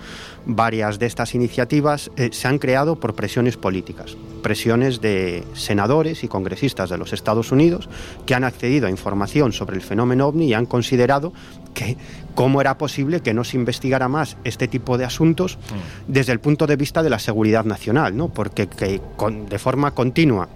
varias 0.45 0.99
de 0.99 1.05
estas 1.05 1.35
iniciativas, 1.35 2.11
eh, 2.15 2.29
se 2.31 2.47
han 2.47 2.59
creado 2.59 2.99
por 2.99 3.15
presiones 3.15 3.57
políticas, 3.57 4.17
presiones 4.41 5.01
de 5.01 5.43
senadores 5.53 6.23
y 6.23 6.27
congresistas 6.27 6.89
de 6.89 6.97
los 6.97 7.13
Estados 7.13 7.51
Unidos 7.51 7.89
que 8.25 8.35
han 8.35 8.43
accedido 8.43 8.87
a 8.87 8.89
información 8.89 9.51
sobre 9.51 9.75
el 9.75 9.81
fenómeno 9.81 10.27
ovni 10.27 10.47
y 10.47 10.53
han 10.53 10.65
considerado 10.65 11.33
que 11.73 11.97
cómo 12.35 12.61
era 12.61 12.77
posible 12.77 13.21
que 13.21 13.33
no 13.33 13.43
se 13.43 13.57
investigara 13.57 14.07
más 14.07 14.37
este 14.43 14.67
tipo 14.67 14.97
de 14.97 15.05
asuntos 15.05 15.57
mm. 15.57 16.11
desde 16.11 16.31
el 16.33 16.39
punto 16.39 16.67
de 16.67 16.75
vista 16.75 17.03
de 17.03 17.09
la 17.09 17.19
seguridad 17.19 17.65
nacional, 17.65 18.15
¿no? 18.15 18.29
porque 18.29 18.67
que 18.67 19.01
de 19.49 19.59
forma 19.59 19.91
continua 19.91 20.49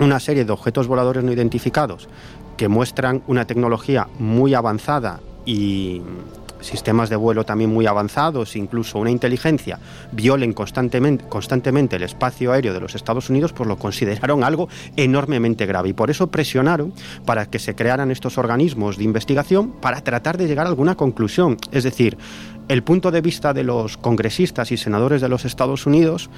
una 0.00 0.20
serie 0.20 0.44
de 0.44 0.52
objetos 0.52 0.86
voladores 0.86 1.24
no 1.24 1.32
identificados 1.32 2.08
que 2.56 2.68
muestran 2.68 3.22
una 3.26 3.46
tecnología 3.46 4.08
muy 4.18 4.54
avanzada 4.54 5.20
y 5.46 6.02
sistemas 6.60 7.10
de 7.10 7.16
vuelo 7.16 7.44
también 7.44 7.70
muy 7.70 7.86
avanzados, 7.86 8.56
incluso 8.56 8.98
una 8.98 9.10
inteligencia, 9.10 9.78
violen 10.12 10.52
constantemente, 10.52 11.24
constantemente 11.28 11.96
el 11.96 12.02
espacio 12.02 12.52
aéreo 12.52 12.72
de 12.72 12.80
los 12.80 12.94
Estados 12.94 13.30
Unidos, 13.30 13.52
pues 13.52 13.68
lo 13.68 13.76
consideraron 13.76 14.44
algo 14.44 14.68
enormemente 14.96 15.66
grave. 15.66 15.90
Y 15.90 15.92
por 15.92 16.10
eso 16.10 16.28
presionaron 16.28 16.92
para 17.24 17.46
que 17.46 17.58
se 17.58 17.74
crearan 17.74 18.10
estos 18.10 18.38
organismos 18.38 18.96
de 18.96 19.04
investigación 19.04 19.72
para 19.80 20.00
tratar 20.00 20.38
de 20.38 20.46
llegar 20.46 20.66
a 20.66 20.70
alguna 20.70 20.96
conclusión. 20.96 21.56
Es 21.72 21.84
decir, 21.84 22.18
el 22.68 22.82
punto 22.82 23.10
de 23.10 23.22
vista 23.22 23.54
de 23.54 23.64
los 23.64 23.96
congresistas 23.96 24.72
y 24.72 24.76
senadores 24.76 25.22
de 25.22 25.28
los 25.28 25.46
Estados 25.46 25.86
Unidos 25.86 26.28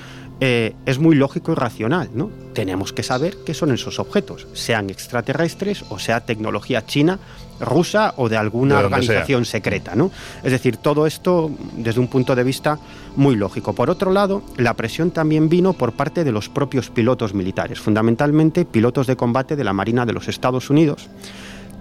eh, 0.40 0.74
es 0.86 0.98
muy 0.98 1.16
lógico 1.16 1.52
y 1.52 1.54
racional. 1.56 2.10
¿no? 2.14 2.30
Tenemos 2.54 2.92
que 2.92 3.02
saber 3.02 3.38
qué 3.44 3.52
son 3.52 3.72
esos 3.72 3.98
objetos, 3.98 4.46
sean 4.52 4.90
extraterrestres 4.90 5.84
o 5.90 5.98
sea 5.98 6.20
tecnología 6.20 6.86
china 6.86 7.18
rusa 7.60 8.14
o 8.16 8.28
de 8.28 8.36
alguna 8.36 8.78
organización 8.78 9.44
secreta. 9.44 9.94
¿no? 9.94 10.10
Es 10.42 10.52
decir, 10.52 10.76
todo 10.76 11.06
esto 11.06 11.50
desde 11.76 12.00
un 12.00 12.08
punto 12.08 12.34
de 12.34 12.44
vista 12.44 12.78
muy 13.16 13.36
lógico. 13.36 13.74
Por 13.74 13.90
otro 13.90 14.12
lado, 14.12 14.42
la 14.56 14.74
presión 14.74 15.10
también 15.10 15.48
vino 15.48 15.72
por 15.72 15.92
parte 15.92 16.24
de 16.24 16.32
los 16.32 16.48
propios 16.48 16.90
pilotos 16.90 17.34
militares, 17.34 17.80
fundamentalmente 17.80 18.64
pilotos 18.64 19.06
de 19.06 19.16
combate 19.16 19.56
de 19.56 19.64
la 19.64 19.72
Marina 19.72 20.06
de 20.06 20.12
los 20.12 20.28
Estados 20.28 20.70
Unidos 20.70 21.08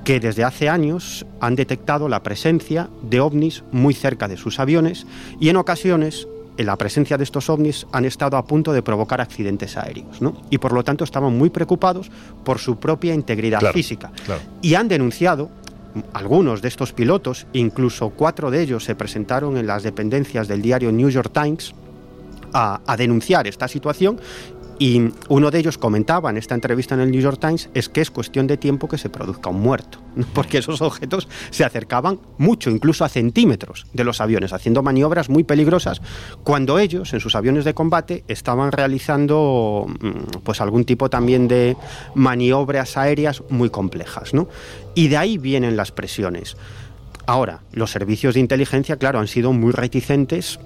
que 0.04 0.20
desde 0.20 0.44
hace 0.44 0.70
años 0.70 1.26
han 1.42 1.56
detectado 1.56 2.08
la 2.08 2.24
presencia 2.24 2.90
de 3.02 3.20
ovnis 3.20 3.64
muy 3.72 3.94
cerca 3.94 4.28
de 4.28 4.38
sus 4.38 4.60
aviones 4.60 5.06
y 5.40 5.50
en 5.50 5.58
ocasiones 5.58 6.28
en 6.60 6.66
la 6.66 6.76
presencia 6.76 7.18
de 7.18 7.24
estos 7.24 7.50
ovnis 7.50 7.88
han 7.94 8.04
estado 8.04 8.36
a 8.36 8.44
punto 8.44 8.74
de 8.74 8.84
provocar 8.84 9.22
accidentes 9.22 9.78
aéreos, 9.78 10.22
¿no? 10.22 10.36
Y 10.50 10.58
por 10.58 10.74
lo 10.74 10.84
tanto 10.84 11.06
estaban 11.06 11.38
muy 11.38 11.50
preocupados 11.50 12.12
por 12.44 12.60
su 12.60 12.78
propia 12.78 13.14
integridad 13.14 13.62
física. 13.72 14.12
Y 14.62 14.74
han 14.74 14.90
denunciado 14.90 15.50
algunos 16.14 16.62
de 16.62 16.68
estos 16.68 16.94
pilotos, 16.94 17.48
incluso 17.54 18.10
cuatro 18.12 18.52
de 18.52 18.62
ellos 18.62 18.84
se 18.84 18.96
presentaron 18.96 19.58
en 19.58 19.68
las 19.68 19.84
dependencias 19.84 20.48
del 20.48 20.62
diario 20.62 20.92
New 20.92 21.10
York 21.10 21.32
Times 21.34 21.74
a, 22.54 22.96
denunciar 22.98 23.48
esta 23.48 23.68
situación 23.68 24.20
y 24.80 25.12
uno 25.28 25.52
de 25.52 25.60
ellos 25.60 25.78
comentaba 25.78 26.30
en 26.30 26.38
esta 26.38 26.56
entrevista 26.56 26.96
en 26.96 27.02
el 27.02 27.12
New 27.12 27.22
York 27.22 27.40
Times 27.40 27.70
es 27.74 27.90
que 27.90 28.00
es 28.00 28.10
cuestión 28.10 28.48
de 28.48 28.56
tiempo 28.56 28.88
que 28.88 28.98
se 28.98 29.10
produzca 29.10 29.50
un 29.50 29.60
muerto, 29.60 30.00
porque 30.34 30.60
esos 30.60 30.82
objetos 30.82 31.28
se 31.52 31.66
acercaban 31.66 32.20
mucho, 32.38 32.70
incluso 32.70 33.04
a 33.04 33.10
centímetros 33.10 33.86
de 33.92 34.06
los 34.06 34.22
aviones, 34.22 34.54
haciendo 34.54 34.82
maniobras 34.82 35.30
muy 35.30 35.44
peligrosas, 35.44 36.02
cuando 36.44 36.80
ellos 36.80 37.14
en 37.14 37.20
sus 37.20 37.36
aviones 37.36 37.66
de 37.66 37.74
combate 37.74 38.24
estaban 38.30 38.72
realizando 38.72 39.86
mm, 39.88 40.40
pues 40.44 40.62
algún 40.62 40.86
tipo 40.86 41.10
también 41.10 41.50
de 41.50 41.76
maniobras 42.16 42.96
aéreas 42.96 43.44
muy 43.50 43.70
complejas, 43.70 44.34
¿no? 44.34 44.48
Y 44.96 45.10
de 45.10 45.18
ahí 45.18 45.38
vienen 45.38 45.76
las 45.76 45.92
presiones. 45.92 46.56
Ahora, 47.26 47.60
los 47.74 47.92
servicios 47.92 48.34
de 48.34 48.40
inteligencia, 48.40 48.98
claro, 48.98 49.20
han 49.20 49.28
sido 49.28 49.54
muy 49.54 49.72
reticentes 49.72 50.60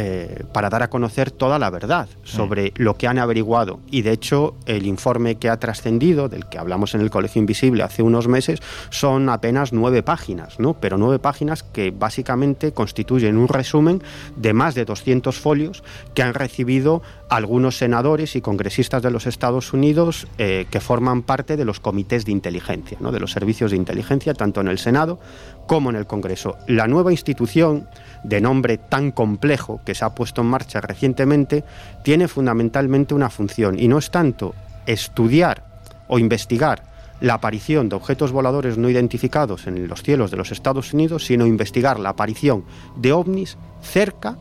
eh, 0.00 0.44
para 0.52 0.70
dar 0.70 0.84
a 0.84 0.90
conocer 0.90 1.32
toda 1.32 1.58
la 1.58 1.70
verdad 1.70 2.08
sobre 2.22 2.72
lo 2.76 2.96
que 2.96 3.08
han 3.08 3.18
averiguado. 3.18 3.80
Y 3.90 4.02
de 4.02 4.12
hecho, 4.12 4.54
el 4.66 4.86
informe 4.86 5.38
que 5.38 5.48
ha 5.48 5.58
trascendido, 5.58 6.28
del 6.28 6.48
que 6.48 6.56
hablamos 6.56 6.94
en 6.94 7.00
el 7.00 7.10
Colegio 7.10 7.40
Invisible 7.40 7.82
hace 7.82 8.04
unos 8.04 8.28
meses, 8.28 8.60
son 8.90 9.28
apenas 9.28 9.72
nueve 9.72 10.04
páginas, 10.04 10.60
¿no? 10.60 10.74
pero 10.74 10.98
nueve 10.98 11.18
páginas 11.18 11.64
que 11.64 11.90
básicamente 11.90 12.70
constituyen 12.70 13.36
un 13.36 13.48
resumen 13.48 14.00
de 14.36 14.52
más 14.52 14.76
de 14.76 14.84
200 14.84 15.36
folios 15.36 15.82
que 16.14 16.22
han 16.22 16.34
recibido 16.34 17.02
algunos 17.28 17.76
senadores 17.76 18.36
y 18.36 18.40
congresistas 18.40 19.02
de 19.02 19.10
los 19.10 19.26
Estados 19.26 19.72
Unidos 19.72 20.26
eh, 20.38 20.66
que 20.70 20.80
forman 20.80 21.22
parte 21.22 21.56
de 21.56 21.64
los 21.64 21.80
comités 21.80 22.24
de 22.24 22.32
inteligencia, 22.32 22.98
de 22.98 23.20
los 23.20 23.32
servicios 23.32 23.70
de 23.70 23.76
inteligencia, 23.76 24.34
tanto 24.34 24.60
en 24.60 24.68
el 24.68 24.78
Senado 24.78 25.18
como 25.66 25.90
en 25.90 25.96
el 25.96 26.06
Congreso. 26.06 26.56
La 26.66 26.86
nueva 26.86 27.12
institución 27.12 27.86
de 28.24 28.40
nombre 28.40 28.78
tan 28.78 29.12
complejo 29.12 29.80
que 29.84 29.94
se 29.94 30.04
ha 30.04 30.14
puesto 30.14 30.40
en 30.40 30.48
marcha 30.48 30.80
recientemente 30.80 31.64
tiene 32.02 32.28
fundamentalmente 32.28 33.14
una 33.14 33.30
función 33.30 33.78
y 33.78 33.88
no 33.88 33.98
es 33.98 34.10
tanto 34.10 34.54
estudiar 34.86 35.64
o 36.08 36.18
investigar 36.18 36.88
la 37.20 37.34
aparición 37.34 37.88
de 37.88 37.96
objetos 37.96 38.32
voladores 38.32 38.78
no 38.78 38.88
identificados 38.88 39.66
en 39.66 39.88
los 39.88 40.02
cielos 40.02 40.30
de 40.30 40.36
los 40.36 40.52
Estados 40.52 40.94
Unidos, 40.94 41.26
sino 41.26 41.46
investigar 41.46 41.98
la 41.98 42.10
aparición 42.10 42.64
de 42.96 43.12
ovnis 43.12 43.58
cerca 43.82 44.38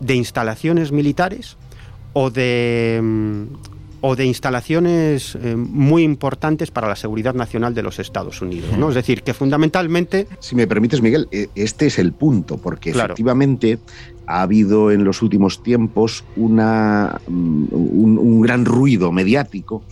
de 0.00 0.14
instalaciones 0.14 0.92
militares 0.92 1.58
o 2.12 2.30
de, 2.30 3.00
mm, 3.02 3.42
o 4.02 4.16
de 4.16 4.24
instalaciones 4.24 5.36
eh, 5.36 5.56
muy 5.56 6.02
importantes 6.02 6.70
para 6.70 6.88
la 6.88 6.96
seguridad 6.96 7.34
nacional 7.34 7.74
de 7.74 7.82
los 7.82 7.98
Estados 7.98 8.40
Unidos. 8.40 8.76
¿no? 8.78 8.88
Es 8.88 8.94
decir, 8.94 9.22
que 9.22 9.34
fundamentalmente... 9.34 10.26
Si 10.38 10.54
me 10.54 10.66
permites, 10.66 11.02
Miguel, 11.02 11.28
e, 11.30 11.48
este 11.54 11.86
es 11.86 11.98
el 11.98 12.12
punto, 12.12 12.56
porque 12.56 12.90
efectivamente 12.90 13.78
ha 14.26 14.42
habido 14.42 14.90
en 14.90 15.04
los 15.04 15.22
últimos 15.22 15.62
tiempos 15.62 16.24
una, 16.36 17.20
mm, 17.26 17.64
un, 17.72 18.18
un 18.18 18.40
gran 18.40 18.64
ruido 18.64 19.12
mediático 19.12 19.82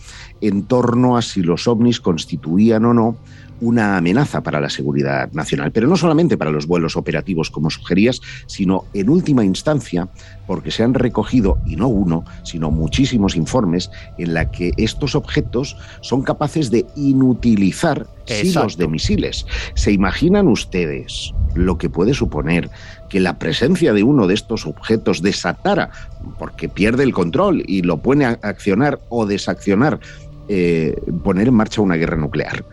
en 0.41 0.63
torno 0.63 1.17
a 1.17 1.21
si 1.21 1.41
los 1.41 1.67
ovnis 1.67 1.99
constituían 1.99 2.85
o 2.85 2.93
no 2.93 3.17
una 3.61 3.97
amenaza 3.97 4.41
para 4.41 4.59
la 4.59 4.69
seguridad 4.69 5.31
nacional, 5.31 5.71
pero 5.71 5.87
no 5.87 5.97
solamente 5.97 6.37
para 6.37 6.51
los 6.51 6.67
vuelos 6.67 6.95
operativos 6.95 7.49
como 7.49 7.69
sugerías, 7.69 8.21
sino 8.47 8.85
en 8.93 9.09
última 9.09 9.43
instancia 9.43 10.07
porque 10.47 10.71
se 10.71 10.83
han 10.83 10.93
recogido, 10.93 11.59
y 11.65 11.75
no 11.75 11.87
uno, 11.87 12.25
sino 12.43 12.71
muchísimos 12.71 13.35
informes 13.35 13.91
en 14.17 14.33
la 14.33 14.49
que 14.49 14.71
estos 14.77 15.15
objetos 15.15 15.77
son 16.01 16.23
capaces 16.23 16.71
de 16.71 16.85
inutilizar 16.95 18.07
silos 18.25 18.77
de 18.77 18.87
misiles. 18.87 19.45
¿Se 19.75 19.91
imaginan 19.91 20.47
ustedes 20.47 21.33
lo 21.55 21.77
que 21.77 21.89
puede 21.89 22.13
suponer 22.13 22.69
que 23.09 23.19
la 23.19 23.39
presencia 23.39 23.93
de 23.93 24.03
uno 24.03 24.27
de 24.27 24.33
estos 24.33 24.65
objetos 24.65 25.21
desatara, 25.21 25.91
porque 26.37 26.69
pierde 26.69 27.03
el 27.03 27.13
control 27.13 27.63
y 27.67 27.81
lo 27.81 27.97
pone 27.97 28.25
a 28.25 28.39
accionar 28.41 28.99
o 29.09 29.25
desaccionar, 29.25 29.99
eh, 30.47 30.95
poner 31.23 31.47
en 31.47 31.53
marcha 31.53 31.81
una 31.81 31.95
guerra 31.95 32.17
nuclear? 32.17 32.65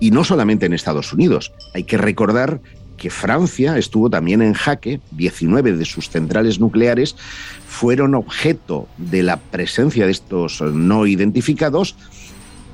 Y 0.00 0.10
no 0.10 0.24
solamente 0.24 0.66
en 0.66 0.72
Estados 0.72 1.12
Unidos. 1.12 1.52
Hay 1.74 1.84
que 1.84 1.98
recordar 1.98 2.60
que 2.96 3.10
Francia 3.10 3.76
estuvo 3.76 4.08
también 4.08 4.42
en 4.42 4.54
jaque, 4.54 5.00
19 5.12 5.72
de 5.72 5.84
sus 5.84 6.08
centrales 6.08 6.60
nucleares 6.60 7.16
fueron 7.68 8.14
objeto 8.14 8.88
de 8.98 9.22
la 9.22 9.36
presencia 9.36 10.06
de 10.06 10.12
estos 10.12 10.60
no 10.60 11.06
identificados 11.06 11.96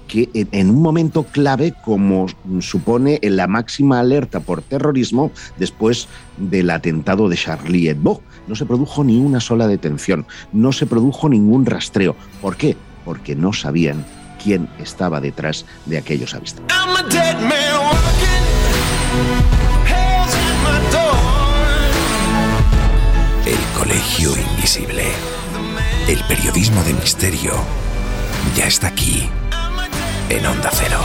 que 0.07 0.29
en 0.35 0.71
un 0.71 0.83
momento 0.83 1.23
clave 1.23 1.73
como 1.85 2.27
supone 2.61 3.21
la 3.23 3.47
máxima 3.47 4.01
alerta 4.01 4.41
por 4.41 4.61
terrorismo 4.61 5.31
después 5.57 6.09
del 6.37 6.71
atentado 6.71 7.29
de 7.29 7.37
Charlie 7.37 7.89
Hebdo. 7.89 8.21
No 8.49 8.57
se 8.57 8.67
produjo 8.67 9.05
ni 9.05 9.21
una 9.21 9.39
sola 9.39 9.69
detención, 9.69 10.27
no 10.53 10.73
se 10.73 10.87
produjo 10.87 11.29
ningún 11.29 11.65
rastreo. 11.65 12.17
¿Por 12.43 12.57
qué? 12.57 12.77
Porque 13.05 13.37
no 13.37 13.53
sabían 13.53 14.05
quién 14.43 14.69
estaba 14.79 15.21
detrás 15.21 15.65
de 15.87 15.99
aquellos 15.99 16.35
avistamientos. 16.35 16.77
El 23.47 23.79
Colegio 23.79 24.31
Invisible. 24.37 25.05
El 26.09 26.23
periodismo 26.25 26.83
de 26.85 26.95
misterio 26.95 27.53
ya 28.57 28.67
está 28.67 28.89
aquí, 28.89 29.29
en 30.29 30.47
Onda 30.47 30.71
Cero. 30.73 31.01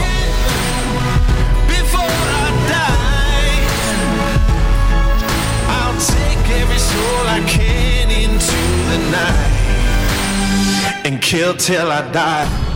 and 11.06 11.22
kill 11.22 11.54
till 11.54 11.88
I 11.88 12.02
die. 12.10 12.75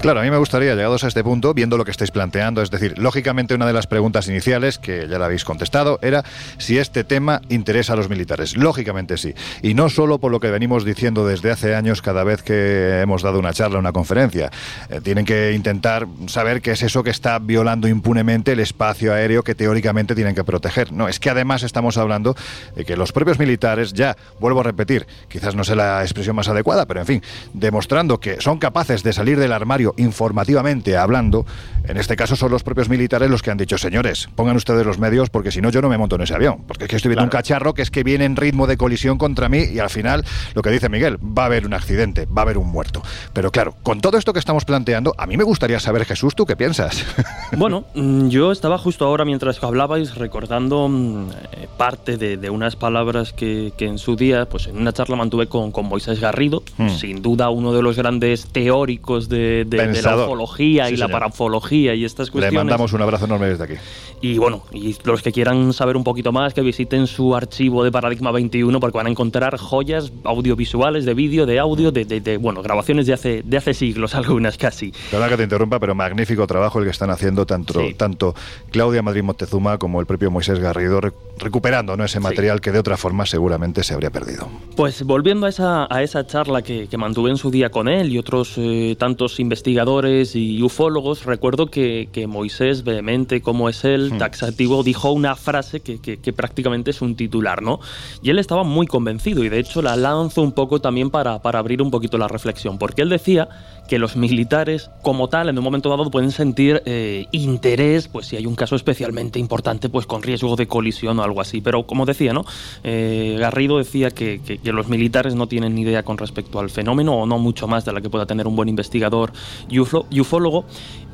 Claro, 0.00 0.20
a 0.20 0.22
mí 0.22 0.30
me 0.30 0.38
gustaría, 0.38 0.74
llegados 0.74 1.04
a 1.04 1.08
este 1.08 1.22
punto, 1.22 1.52
viendo 1.52 1.76
lo 1.76 1.84
que 1.84 1.90
estáis 1.90 2.10
planteando, 2.10 2.62
es 2.62 2.70
decir, 2.70 2.98
lógicamente 2.98 3.54
una 3.54 3.66
de 3.66 3.74
las 3.74 3.86
preguntas 3.86 4.28
iniciales, 4.28 4.78
que 4.78 5.06
ya 5.06 5.18
la 5.18 5.26
habéis 5.26 5.44
contestado, 5.44 5.98
era 6.00 6.24
si 6.56 6.78
este 6.78 7.04
tema 7.04 7.42
interesa 7.50 7.92
a 7.92 7.96
los 7.96 8.08
militares. 8.08 8.56
Lógicamente 8.56 9.18
sí. 9.18 9.34
Y 9.60 9.74
no 9.74 9.90
solo 9.90 10.16
por 10.18 10.32
lo 10.32 10.40
que 10.40 10.50
venimos 10.50 10.86
diciendo 10.86 11.26
desde 11.26 11.50
hace 11.50 11.74
años 11.74 12.00
cada 12.00 12.24
vez 12.24 12.42
que 12.42 13.02
hemos 13.02 13.20
dado 13.20 13.38
una 13.38 13.52
charla, 13.52 13.78
una 13.78 13.92
conferencia. 13.92 14.50
Eh, 14.88 15.02
tienen 15.02 15.26
que 15.26 15.52
intentar 15.52 16.06
saber 16.28 16.62
qué 16.62 16.70
es 16.70 16.82
eso 16.82 17.02
que 17.02 17.10
está 17.10 17.38
violando 17.38 17.86
impunemente 17.86 18.52
el 18.52 18.60
espacio 18.60 19.12
aéreo 19.12 19.42
que 19.42 19.54
teóricamente 19.54 20.14
tienen 20.14 20.34
que 20.34 20.44
proteger. 20.44 20.92
No, 20.92 21.08
es 21.08 21.20
que 21.20 21.28
además 21.28 21.62
estamos 21.62 21.98
hablando 21.98 22.34
de 22.74 22.86
que 22.86 22.96
los 22.96 23.12
propios 23.12 23.38
militares 23.38 23.92
ya, 23.92 24.16
vuelvo 24.38 24.60
a 24.60 24.62
repetir, 24.62 25.06
quizás 25.28 25.54
no 25.54 25.62
sea 25.62 25.76
la 25.76 26.02
expresión 26.02 26.34
más 26.36 26.48
adecuada, 26.48 26.86
pero 26.86 27.00
en 27.00 27.06
fin, 27.06 27.22
demostrando 27.52 28.18
que 28.18 28.40
son 28.40 28.58
capaces 28.58 29.02
de 29.02 29.12
salir 29.12 29.38
del 29.38 29.52
armario 29.52 29.89
informativamente 29.96 30.96
hablando, 30.96 31.46
en 31.84 31.96
este 31.96 32.16
caso 32.16 32.36
son 32.36 32.50
los 32.50 32.62
propios 32.62 32.88
militares 32.88 33.30
los 33.30 33.42
que 33.42 33.50
han 33.50 33.58
dicho, 33.58 33.78
señores, 33.78 34.28
pongan 34.34 34.56
ustedes 34.56 34.86
los 34.86 34.98
medios 34.98 35.30
porque 35.30 35.50
si 35.50 35.60
no 35.60 35.70
yo 35.70 35.82
no 35.82 35.88
me 35.88 35.98
monto 35.98 36.16
en 36.16 36.22
ese 36.22 36.34
avión, 36.34 36.64
porque 36.66 36.84
es 36.84 36.90
que 36.90 36.96
estoy 36.96 37.10
viendo 37.10 37.24
un 37.24 37.30
cacharro 37.30 37.74
que 37.74 37.82
es 37.82 37.90
que 37.90 38.02
viene 38.02 38.24
en 38.24 38.36
ritmo 38.36 38.66
de 38.66 38.76
colisión 38.76 39.18
contra 39.18 39.48
mí 39.48 39.64
y 39.64 39.78
al 39.78 39.90
final, 39.90 40.24
lo 40.54 40.62
que 40.62 40.70
dice 40.70 40.88
Miguel, 40.88 41.16
va 41.16 41.44
a 41.44 41.46
haber 41.46 41.66
un 41.66 41.74
accidente, 41.74 42.26
va 42.26 42.42
a 42.42 42.44
haber 42.44 42.58
un 42.58 42.68
muerto. 42.68 43.02
Pero 43.32 43.50
claro, 43.50 43.74
con 43.82 44.00
todo 44.00 44.18
esto 44.18 44.32
que 44.32 44.38
estamos 44.38 44.64
planteando, 44.64 45.14
a 45.18 45.26
mí 45.26 45.36
me 45.36 45.44
gustaría 45.44 45.80
saber, 45.80 46.04
Jesús, 46.04 46.34
¿tú 46.34 46.46
qué 46.46 46.56
piensas? 46.56 47.04
Bueno, 47.56 47.84
mm, 47.94 48.28
yo 48.28 48.52
estaba 48.52 48.78
justo 48.78 49.04
ahora 49.04 49.24
mientras 49.24 49.62
hablabais 49.62 50.14
recordando 50.14 50.88
mm, 50.88 51.30
eh, 51.52 51.68
parte 51.76 52.16
de, 52.16 52.50
unas 52.50 52.76
palabras 52.76 53.32
que, 53.32 53.72
en 53.78 53.98
su 53.98 54.14
día, 54.14 54.46
pues 54.46 54.68
en 54.68 54.76
una 54.78 54.92
charla 54.92 55.16
mantuve 55.16 55.48
con, 55.48 55.72
con 55.72 55.86
Moisés 55.86 56.20
Garrido, 56.20 56.62
hmm. 56.78 56.90
sin 56.90 57.22
duda 57.22 57.50
uno 57.50 57.72
de 57.72 57.82
los 57.82 57.96
grandes 57.96 58.46
teóricos 58.46 59.28
de, 59.28 59.64
de 59.66 59.79
la 59.86 60.16
ufología 60.16 60.90
y 60.90 60.96
la 60.96 61.08
parafología 61.08 61.94
y 61.94 62.04
estas 62.04 62.30
cuestiones. 62.30 62.52
Le 62.52 62.58
mandamos 62.58 62.92
un 62.92 63.02
abrazo 63.02 63.24
enorme 63.24 63.46
desde 63.48 63.64
aquí. 63.64 63.74
Y 64.22 64.38
bueno, 64.38 64.62
y 64.72 64.96
los 65.04 65.22
que 65.22 65.32
quieran 65.32 65.72
saber 65.72 65.96
un 65.96 66.04
poquito 66.04 66.32
más, 66.32 66.52
que 66.52 66.60
visiten 66.60 67.06
su 67.06 67.34
archivo 67.34 67.82
de 67.84 67.90
Paradigma 67.90 68.30
21 68.30 68.78
porque 68.78 68.98
van 68.98 69.06
a 69.06 69.10
encontrar 69.10 69.56
joyas 69.56 70.12
audiovisuales, 70.24 71.04
de 71.04 71.14
vídeo, 71.14 71.46
de 71.46 71.58
audio, 71.58 71.90
de, 71.90 72.36
bueno, 72.38 72.62
grabaciones 72.62 73.06
de 73.06 73.14
hace, 73.14 73.42
de 73.42 73.56
hace 73.56 73.74
siglos, 73.74 74.14
algunas 74.20 74.58
casi. 74.58 74.92
Perdona 75.10 75.30
que 75.30 75.36
te 75.38 75.42
interrumpa, 75.44 75.78
pero 75.78 75.94
magnífico 75.94 76.46
trabajo 76.46 76.78
el 76.78 76.84
que 76.84 76.90
están 76.90 77.10
haciendo 77.10 77.46
tanto, 77.46 77.80
tanto 77.96 78.34
Claudia 78.70 79.02
Madrid 79.02 79.22
Montezuma 79.22 79.78
como 79.78 80.00
el 80.00 80.06
propio 80.06 80.30
Moisés 80.30 80.58
Garrido, 80.58 81.00
recuperando 81.40 81.96
¿no? 81.96 82.04
ese 82.04 82.20
material 82.20 82.60
que 82.60 82.72
de 82.72 82.78
otra 82.78 82.96
forma 82.96 83.26
seguramente 83.26 83.82
se 83.82 83.94
habría 83.94 84.10
perdido. 84.10 84.48
Pues 84.76 85.02
volviendo 85.02 85.46
a 85.46 85.48
esa, 85.48 85.86
a 85.90 86.02
esa 86.02 86.26
charla 86.26 86.62
que, 86.62 86.88
que 86.88 86.96
mantuve 86.96 87.30
en 87.30 87.36
su 87.36 87.50
día 87.50 87.70
con 87.70 87.88
él 87.88 88.12
y 88.12 88.18
otros 88.18 88.54
eh, 88.58 88.96
tantos 88.98 89.40
investigadores 89.40 90.36
y 90.36 90.62
ufólogos, 90.62 91.24
recuerdo 91.24 91.66
que, 91.66 92.08
que 92.12 92.26
Moisés, 92.26 92.84
vehemente 92.84 93.40
como 93.40 93.68
es 93.68 93.84
él, 93.84 94.10
Hmm. 94.10 94.18
taxativo, 94.18 94.82
dijo 94.82 95.12
una 95.12 95.36
frase 95.36 95.80
que, 95.80 96.32
prácticamente 96.32 96.90
es 96.90 97.02
un 97.02 97.16
titular, 97.16 97.62
¿no? 97.62 97.80
Y 98.22 98.30
él 98.30 98.38
estaba 98.38 98.62
muy 98.62 98.86
convencido 98.86 99.44
y 99.44 99.48
de 99.48 99.58
hecho 99.58 99.82
la 99.82 99.96
lanzo 99.96 100.42
un 100.42 100.52
poco 100.52 100.80
también 100.80 101.10
para, 101.10 101.40
para 101.40 101.58
abrir 101.58 101.82
un 101.82 101.90
poquito 101.90 102.18
la 102.18 102.28
reflexión, 102.28 102.78
porque 102.78 103.02
él 103.02 103.08
decía 103.08 103.48
que 103.88 103.98
los 103.98 104.16
militares, 104.16 104.90
como 105.02 105.28
tal, 105.28 105.48
en 105.48 105.58
un 105.58 105.64
momento 105.64 105.88
dado 105.90 106.10
pueden 106.10 106.30
sentir 106.30 106.82
eh, 106.86 107.26
interés, 107.32 108.06
pues 108.06 108.26
si 108.26 108.36
hay 108.36 108.46
un 108.46 108.54
caso 108.54 108.76
especialmente 108.76 109.38
importante, 109.38 109.88
pues 109.88 110.06
con 110.06 110.22
riesgo 110.22 110.54
de 110.54 110.68
colisión 110.68 111.18
o 111.18 111.24
algo 111.24 111.29
así. 111.38 111.60
Pero 111.60 111.82
como 111.84 112.06
decía, 112.06 112.32
¿no? 112.32 112.46
Eh, 112.82 113.36
Garrido 113.38 113.76
decía 113.76 114.10
que, 114.10 114.40
los 114.64 114.88
militares 114.88 115.34
no 115.34 115.46
tienen 115.46 115.74
ni 115.74 115.82
idea 115.82 116.02
con 116.02 116.16
respecto 116.16 116.60
al 116.60 116.70
fenómeno, 116.70 117.12
o 117.14 117.26
no 117.26 117.38
mucho 117.38 117.68
más 117.68 117.84
de 117.84 117.92
la 117.92 118.00
que 118.00 118.08
pueda 118.08 118.24
tener 118.24 118.46
un 118.46 118.56
buen 118.56 118.70
investigador 118.70 119.32
y 119.68 119.78
ufólogo. 119.78 120.64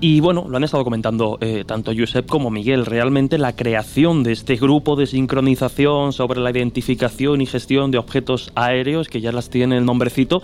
Y 0.00 0.20
bueno, 0.20 0.46
lo 0.48 0.58
han 0.58 0.64
estado 0.64 0.84
comentando 0.84 1.38
eh, 1.40 1.64
tanto 1.66 1.92
Josep 1.96 2.26
como 2.26 2.50
Miguel. 2.50 2.84
Realmente 2.84 3.38
la 3.38 3.56
creación 3.56 4.22
de 4.22 4.32
este 4.32 4.56
grupo 4.56 4.94
de 4.94 5.06
sincronización 5.06 6.12
sobre 6.12 6.40
la 6.40 6.50
identificación 6.50 7.40
y 7.40 7.46
gestión 7.46 7.90
de 7.90 7.98
objetos 7.98 8.52
aéreos, 8.54 9.08
que 9.08 9.22
ya 9.22 9.32
las 9.32 9.48
tiene 9.48 9.78
el 9.78 9.86
nombrecito, 9.86 10.42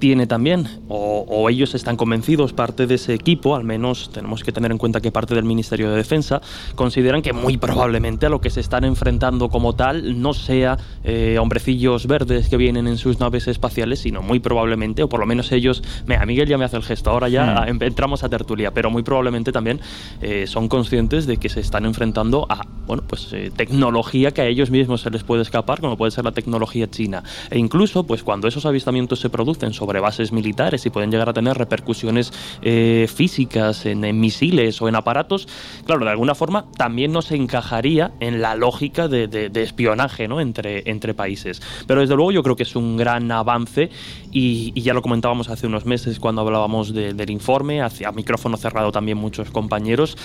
tiene 0.00 0.26
también, 0.26 0.66
o, 0.88 1.48
ellos 1.48 1.74
están 1.74 1.96
convencidos, 1.96 2.52
parte 2.52 2.86
de 2.86 2.96
ese 2.96 3.14
equipo, 3.14 3.54
al 3.54 3.64
menos 3.64 4.10
tenemos 4.12 4.42
que 4.42 4.50
tener 4.50 4.72
en 4.72 4.78
cuenta 4.78 5.00
que 5.00 5.12
parte 5.12 5.34
del 5.34 5.44
Ministerio 5.44 5.90
de 5.90 5.96
Defensa, 5.96 6.40
consideran 6.74 7.22
que 7.22 7.32
muy 7.32 7.56
probablemente 7.56 8.26
a 8.26 8.28
lo 8.28 8.40
que 8.40 8.50
se 8.50 8.60
están 8.60 8.84
enfrentando 8.84 9.48
como 9.48 9.74
tal 9.74 10.20
no 10.20 10.32
sea 10.32 10.78
eh, 11.04 11.38
hombrecillos 11.40 12.06
verdes 12.06 12.48
que 12.48 12.56
vienen 12.56 12.88
en 12.88 12.96
sus 12.96 13.20
naves 13.20 13.46
espaciales, 13.46 14.00
sino 14.00 14.22
muy 14.22 14.40
probablemente, 14.40 15.02
o 15.02 15.08
por 15.08 15.20
lo 15.20 15.26
menos 15.26 15.52
ellos, 15.52 15.82
mira, 16.06 16.24
Miguel 16.26 16.48
ya 16.48 16.58
me 16.58 16.64
hace 16.64 16.76
el 16.76 16.82
gesto, 16.82 17.10
ahora 17.10 17.28
ya 17.28 17.66
entramos 17.68 18.24
a 18.24 18.28
tertulia, 18.28 18.72
pero 18.72 18.90
muy 18.90 19.02
probablemente 19.02 19.52
también 19.52 19.80
eh, 20.22 20.46
son 20.46 20.68
conscientes 20.68 21.26
de 21.26 21.36
que 21.36 21.48
se 21.48 21.60
están 21.60 21.84
enfrentando 21.84 22.46
a, 22.48 22.66
bueno, 22.86 23.04
pues 23.06 23.32
eh, 23.32 23.52
tecnología 23.54 24.32
que 24.32 24.40
a 24.40 24.46
ellos 24.46 24.70
mismos 24.70 25.02
se 25.02 25.10
les 25.10 25.22
puede 25.24 25.42
escapar, 25.42 25.80
como 25.80 25.96
puede 25.96 26.10
ser 26.10 26.24
la 26.24 26.32
tecnología 26.32 26.90
china. 26.90 27.22
E 27.50 27.58
incluso, 27.58 28.04
pues 28.04 28.22
cuando 28.22 28.48
esos 28.48 28.64
avistamientos 28.64 29.20
se 29.20 29.28
producen 29.28 29.72
sobre 29.72 29.89
bases 29.98 30.30
militares 30.30 30.86
y 30.86 30.90
pueden 30.90 31.10
llegar 31.10 31.28
a 31.28 31.32
tener 31.32 31.58
repercusiones 31.58 32.32
eh, 32.62 33.08
físicas 33.12 33.86
en, 33.86 34.20
misiles 34.20 34.80
o 34.80 34.88
en 34.88 34.94
aparatos, 34.94 35.48
claro, 35.84 36.04
de 36.04 36.10
alguna 36.12 36.36
forma 36.36 36.66
también 36.76 37.10
nos 37.12 37.32
encajaría 37.32 38.12
en 38.20 38.40
la 38.40 38.54
lógica 38.54 39.08
de, 39.08 39.50
espionaje 39.54 40.28
¿no? 40.28 40.40
entre, 40.40 40.88
entre 40.88 41.14
países. 41.14 41.60
Pero 41.86 42.00
desde 42.00 42.14
luego 42.14 42.30
yo 42.30 42.42
creo 42.42 42.54
que 42.54 42.62
es 42.62 42.76
un 42.76 42.96
gran 42.96 43.32
avance 43.32 43.90
y, 44.30 44.78
ya 44.80 44.94
lo 44.94 45.02
comentábamos 45.02 45.48
hace 45.48 45.66
unos 45.66 45.86
meses 45.86 46.20
cuando 46.20 46.42
hablábamos 46.42 46.94
del 46.94 47.30
informe, 47.30 47.82
hacia 47.82 48.12
micrófono 48.12 48.56
cerrado 48.56 48.92
también 48.92 49.18
muchos 49.18 49.50
compañeros 49.50 50.16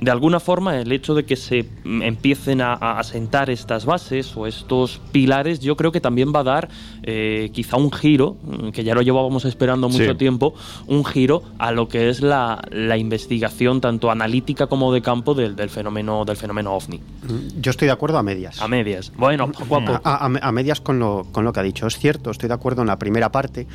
de 0.00 0.10
alguna 0.10 0.40
forma 0.40 0.80
el 0.80 0.90
hecho 0.92 1.14
de 1.14 1.24
que 1.24 1.36
se 1.36 1.66
empiecen 1.84 2.62
a, 2.62 2.72
asentar 2.72 3.50
estas 3.50 3.84
bases 3.84 4.34
o 4.34 4.46
estos 4.46 4.98
pilares, 5.12 5.60
yo 5.60 5.76
creo 5.76 5.92
que 5.92 6.00
también 6.00 6.32
va 6.34 6.40
a 6.40 6.44
dar 6.44 6.68
eh, 7.10 7.50
quizá 7.52 7.76
un 7.76 7.90
giro, 7.90 8.36
mm, 8.42 8.68
que 8.68 8.84
ya 8.84 8.94
lo 8.94 9.02
llevábamos 9.02 9.44
esperando 9.44 9.88
mucho 9.88 10.16
tiempo, 10.16 10.54
un 10.86 11.04
giro 11.04 11.42
a 11.58 11.72
lo 11.72 11.88
que 11.88 12.08
es 12.08 12.20
la, 12.20 12.60
investigación 12.96 13.80
tanto 13.80 14.10
analítica 14.10 14.66
como 14.66 14.92
de 14.92 15.02
campo 15.02 15.34
del, 15.34 15.54
fenómeno 15.70 16.24
del 16.24 16.36
fenómeno 16.36 16.74
ovni. 16.74 16.98
Mm, 16.98 17.60
yo 17.60 17.70
estoy 17.70 17.86
de 17.86 17.92
acuerdo 17.92 18.18
a 18.18 18.22
medias. 18.22 18.60
A 18.60 18.68
medias. 18.68 19.12
Bueno, 19.16 19.50
poco 19.50 20.00
a, 20.04 20.24
a, 20.24 20.52
medias 20.52 20.80
con 20.80 20.98
lo, 20.98 21.26
con 21.32 21.44
lo 21.44 21.52
que 21.52 21.60
ha 21.60 21.62
dicho. 21.64 21.86
Es 21.86 21.98
cierto, 21.98 22.30
estoy 22.30 22.48
de 22.48 22.54
acuerdo 22.54 22.82
en 22.82 22.88
la 22.88 22.98
primera 22.98 23.32
parte 23.32 23.66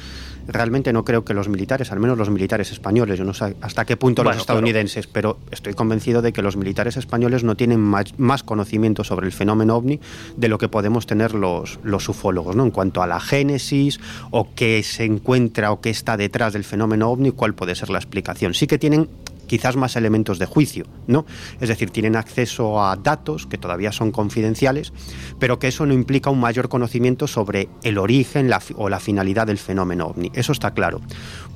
realmente 0.48 0.94
no 0.94 1.04
creo 1.04 1.26
que 1.26 1.34
los 1.34 1.50
militares, 1.50 1.92
al 1.92 2.00
menos 2.00 2.18
los 2.18 2.30
militares 2.30 2.72
españoles, 2.72 3.18
yo 3.18 3.26
no 3.26 3.34
sé 3.34 3.56
hasta 3.62 3.86
qué 3.86 3.98
punto 3.98 4.24
los 4.24 4.38
estadounidenses, 4.38 5.08
pero 5.08 5.38
estoy 5.52 5.74
convencido 5.74 6.22
de 6.22 6.34
que 6.34 6.42
los 6.42 6.58
militares 6.58 6.98
españoles 6.98 7.44
no 7.44 7.56
tienen 7.56 7.80
más, 7.80 8.44
conocimiento 8.44 9.04
sobre 9.04 9.26
el 9.26 9.32
fenómeno 9.32 9.76
ovni 9.76 10.00
de 10.38 10.48
lo 10.48 10.58
que 10.58 10.68
podemos 10.68 11.06
tener 11.08 11.34
los, 11.34 11.80
los 11.84 12.08
ufólogos, 12.10 12.56
¿no? 12.56 12.64
En 12.64 12.72
cuanto 12.72 13.02
a 13.02 13.08
la 13.08 13.20
génesis 13.20 14.00
o 14.32 14.50
qué 14.56 14.84
se 14.84 15.06
encuentra 15.06 15.72
o 15.72 15.82
qué 15.82 15.90
está 15.90 16.18
detrás 16.18 16.54
del 16.54 16.64
fenómeno 16.64 17.10
ovni, 17.10 17.32
cuál 17.32 17.54
puede 17.54 17.76
ser 17.76 17.90
la 17.90 17.98
explicación. 17.98 18.54
Sí 18.54 18.68
que 18.68 18.78
tienen 18.78 19.10
quizás 19.48 19.76
más 19.76 19.96
elementos 19.96 20.40
de 20.40 20.46
juicio, 20.46 20.86
¿no? 21.08 21.26
Es 21.60 21.70
decir, 21.70 21.90
tienen 21.90 22.16
acceso 22.16 22.84
a 22.84 22.96
datos 22.96 23.46
que 23.46 23.58
todavía 23.58 23.92
son 23.92 24.12
confidenciales, 24.12 24.94
pero 25.40 25.60
que 25.60 25.68
eso 25.68 25.86
no 25.86 25.94
implica 25.94 26.30
un 26.30 26.40
mayor 26.40 26.70
conocimiento 26.70 27.28
sobre 27.28 27.70
el 27.84 27.98
origen 27.98 28.50
o 28.76 28.90
la 28.90 29.00
finalidad 29.00 29.48
del 29.48 29.58
fenómeno 29.58 30.08
ovni. 30.08 30.32
Eso 30.34 30.52
está 30.52 30.72
claro. 30.72 31.02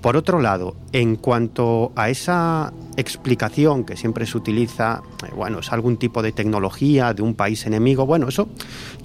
Por 0.02 0.16
otro 0.16 0.40
lado, 0.40 0.76
en 0.94 1.18
cuanto 1.18 1.92
a 1.96 2.10
esa 2.10 2.74
explicación 2.96 3.84
que 3.84 3.98
siempre 3.98 4.26
se 4.26 4.38
utiliza, 4.38 5.02
eh, 5.26 5.32
bueno, 5.36 5.60
es 5.60 5.72
algún 5.72 5.98
tipo 5.98 6.22
de 6.22 6.32
tecnología 6.32 7.14
de 7.14 7.22
un 7.22 7.34
país 7.34 7.66
enemigo, 7.66 8.06
bueno, 8.06 8.30
eso 8.30 8.50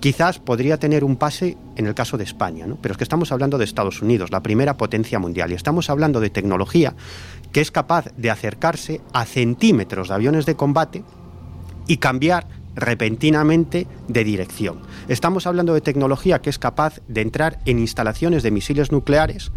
quizás 0.00 0.38
podría 0.38 0.78
tener 0.78 1.04
un 1.04 1.16
pase 1.16 1.56
en 1.76 1.87
el 1.87 1.94
caso 1.94 2.16
de 2.16 2.24
España, 2.24 2.66
¿no? 2.66 2.76
Pero 2.80 2.92
es 2.92 2.98
que 2.98 3.04
estamos 3.04 3.32
hablando 3.32 3.58
de 3.58 3.64
Estados 3.64 4.02
Unidos, 4.02 4.30
la 4.30 4.42
primera 4.42 4.76
potencia 4.76 5.18
mundial, 5.18 5.52
y 5.52 5.54
estamos 5.54 5.90
hablando 5.90 6.20
de 6.20 6.30
tecnología 6.30 6.94
que 7.52 7.60
es 7.60 7.70
capaz 7.70 8.06
de 8.16 8.30
acercarse 8.30 9.00
a 9.12 9.24
centímetros 9.24 10.08
de 10.08 10.14
aviones 10.14 10.46
de 10.46 10.56
combate 10.56 11.04
y 11.87 11.98
cambiar 11.98 12.46
repentinamente 12.74 13.87
de 14.08 14.24
dirección. 14.24 14.78
Estamos 15.08 15.46
hablando 15.46 15.74
de 15.74 15.80
tecnología 15.80 16.40
que 16.40 16.50
es 16.50 16.58
capaz 16.58 17.00
de 17.08 17.20
entrar 17.20 17.58
en 17.64 17.78
instalaciones 17.78 18.42
de 18.42 18.50
misiles 18.50 18.92
nucleares 18.92 19.52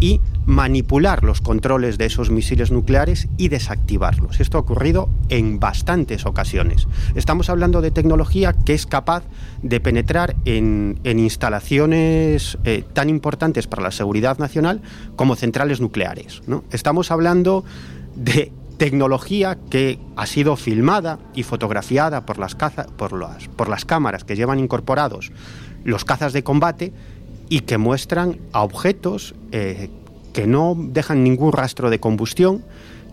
y 0.00 0.20
manipular 0.46 1.22
los 1.24 1.40
controles 1.40 1.98
de 1.98 2.06
esos 2.06 2.30
misiles 2.30 2.70
nucleares 2.72 3.28
y 3.36 3.48
desactivarlos. 3.48 4.40
Esto 4.40 4.56
ha 4.56 4.62
ocurrido 4.62 5.10
en 5.28 5.60
bastantes 5.60 6.24
ocasiones. 6.24 6.88
Estamos 7.14 7.50
hablando 7.50 7.82
de 7.82 7.90
tecnología 7.90 8.54
que 8.64 8.72
es 8.72 8.86
capaz 8.86 9.24
de 9.62 9.78
penetrar 9.80 10.36
en, 10.46 10.98
instalaciones 11.04 12.56
eh, 12.64 12.84
tan 12.92 13.10
importantes 13.10 13.66
para 13.66 13.82
la 13.82 13.90
seguridad 13.90 14.38
nacional 14.38 14.80
como 15.16 15.36
centrales 15.36 15.80
nucleares. 15.80 16.42
¿no? 16.46 16.64
Estamos 16.70 17.10
hablando 17.10 17.64
de 18.16 18.52
tecnología 18.80 19.58
que 19.68 19.98
ha 20.16 20.24
sido 20.24 20.56
filmada 20.56 21.18
y 21.34 21.42
fotografiada 21.42 22.24
por 22.24 22.38
las, 22.38 22.54
por 22.54 23.12
las, 23.12 23.46
por 23.48 23.68
las 23.68 23.84
cámaras 23.84 24.24
que 24.24 24.36
llevan 24.36 24.58
incorporados 24.58 25.32
los 25.84 26.06
cazas 26.06 26.32
de 26.32 26.42
combate 26.42 26.94
y 27.50 27.60
que 27.60 27.76
muestran 27.76 28.38
a 28.54 28.62
objetos 28.62 29.34
eh, 29.52 29.90
que 30.32 30.46
no 30.46 30.74
dejan 30.78 31.22
ningún 31.22 31.52
rastro 31.52 31.90
de 31.90 32.00
combustión, 32.00 32.64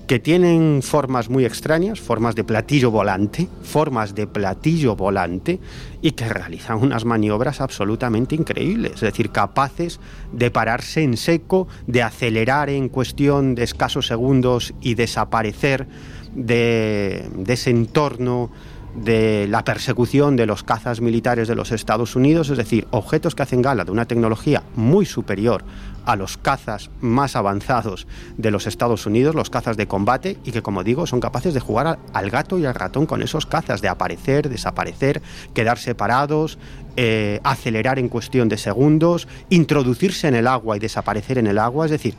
que 0.08 0.20
tienen 0.20 0.82
formas 0.82 1.30
muy 1.30 1.44
extrañas, 1.44 2.00
formas 2.00 2.34
de 2.34 2.46
platillo 2.46 2.92
volante, 2.92 3.50
formas 3.62 4.16
de 4.16 4.26
platillo 4.26 4.96
volante, 4.96 5.60
y 6.02 6.12
que 6.12 6.30
realizan 6.30 6.78
unas 6.78 7.04
maniobras 7.04 7.60
absolutamente 7.60 8.34
increíbles, 8.34 8.94
es 8.94 9.02
decir, 9.02 9.32
capaces 9.32 10.00
de 10.32 10.50
pararse 10.50 11.04
en 11.04 11.18
seco, 11.18 11.68
de 11.88 12.04
acelerar 12.04 12.70
en 12.70 12.88
cuestión 12.88 13.54
de 13.54 13.64
escasos 13.64 14.08
segundos 14.08 14.74
y 14.82 14.96
desaparecer 14.96 15.88
de, 16.34 17.28
de 17.36 17.54
ese 17.54 17.72
entorno 17.72 18.50
de 18.96 19.48
la 19.50 19.64
persecución 19.64 20.38
de 20.38 20.46
los 20.46 20.64
cazas 20.64 21.02
militares 21.02 21.48
de 21.48 21.56
los 21.56 21.72
Estados 21.72 22.16
Unidos, 22.16 22.50
es 22.50 22.58
decir, 22.58 22.88
objetos 22.92 23.36
que 23.36 23.44
hacen 23.44 23.62
gala 23.62 23.84
de 23.84 23.92
una 23.92 24.06
tecnología 24.06 24.64
muy 24.76 25.06
superior 25.06 25.64
a 26.08 26.16
los 26.16 26.38
cazas 26.38 26.90
más 27.02 27.36
avanzados 27.36 28.08
de 28.38 28.50
los 28.50 28.66
Estados 28.66 29.06
Unidos, 29.06 29.36
los 29.36 29.50
cazas 29.50 29.76
de 29.76 29.88
combate, 29.88 30.38
y 30.46 30.52
que 30.52 30.62
como 30.62 30.86
digo 30.86 31.06
son 31.06 31.20
capaces 31.20 31.54
de 31.54 31.60
jugar 31.60 32.00
al 32.14 32.30
gato 32.30 32.58
y 32.58 32.66
al 32.66 32.74
ratón 32.74 33.06
con 33.06 33.22
esos 33.22 33.46
cazas, 33.46 33.82
de 33.82 33.90
aparecer, 33.90 34.48
desaparecer, 34.48 35.22
quedar 35.54 35.78
separados, 35.78 36.58
eh, 36.96 37.42
acelerar 37.44 38.00
en 38.00 38.08
cuestión 38.08 38.48
de 38.48 38.58
segundos, 38.58 39.28
introducirse 39.50 40.30
en 40.30 40.36
el 40.36 40.48
agua 40.48 40.78
y 40.78 40.80
desaparecer 40.80 41.38
en 41.38 41.48
el 41.48 41.60
agua, 41.60 41.86
es 41.86 41.92
decir, 41.92 42.16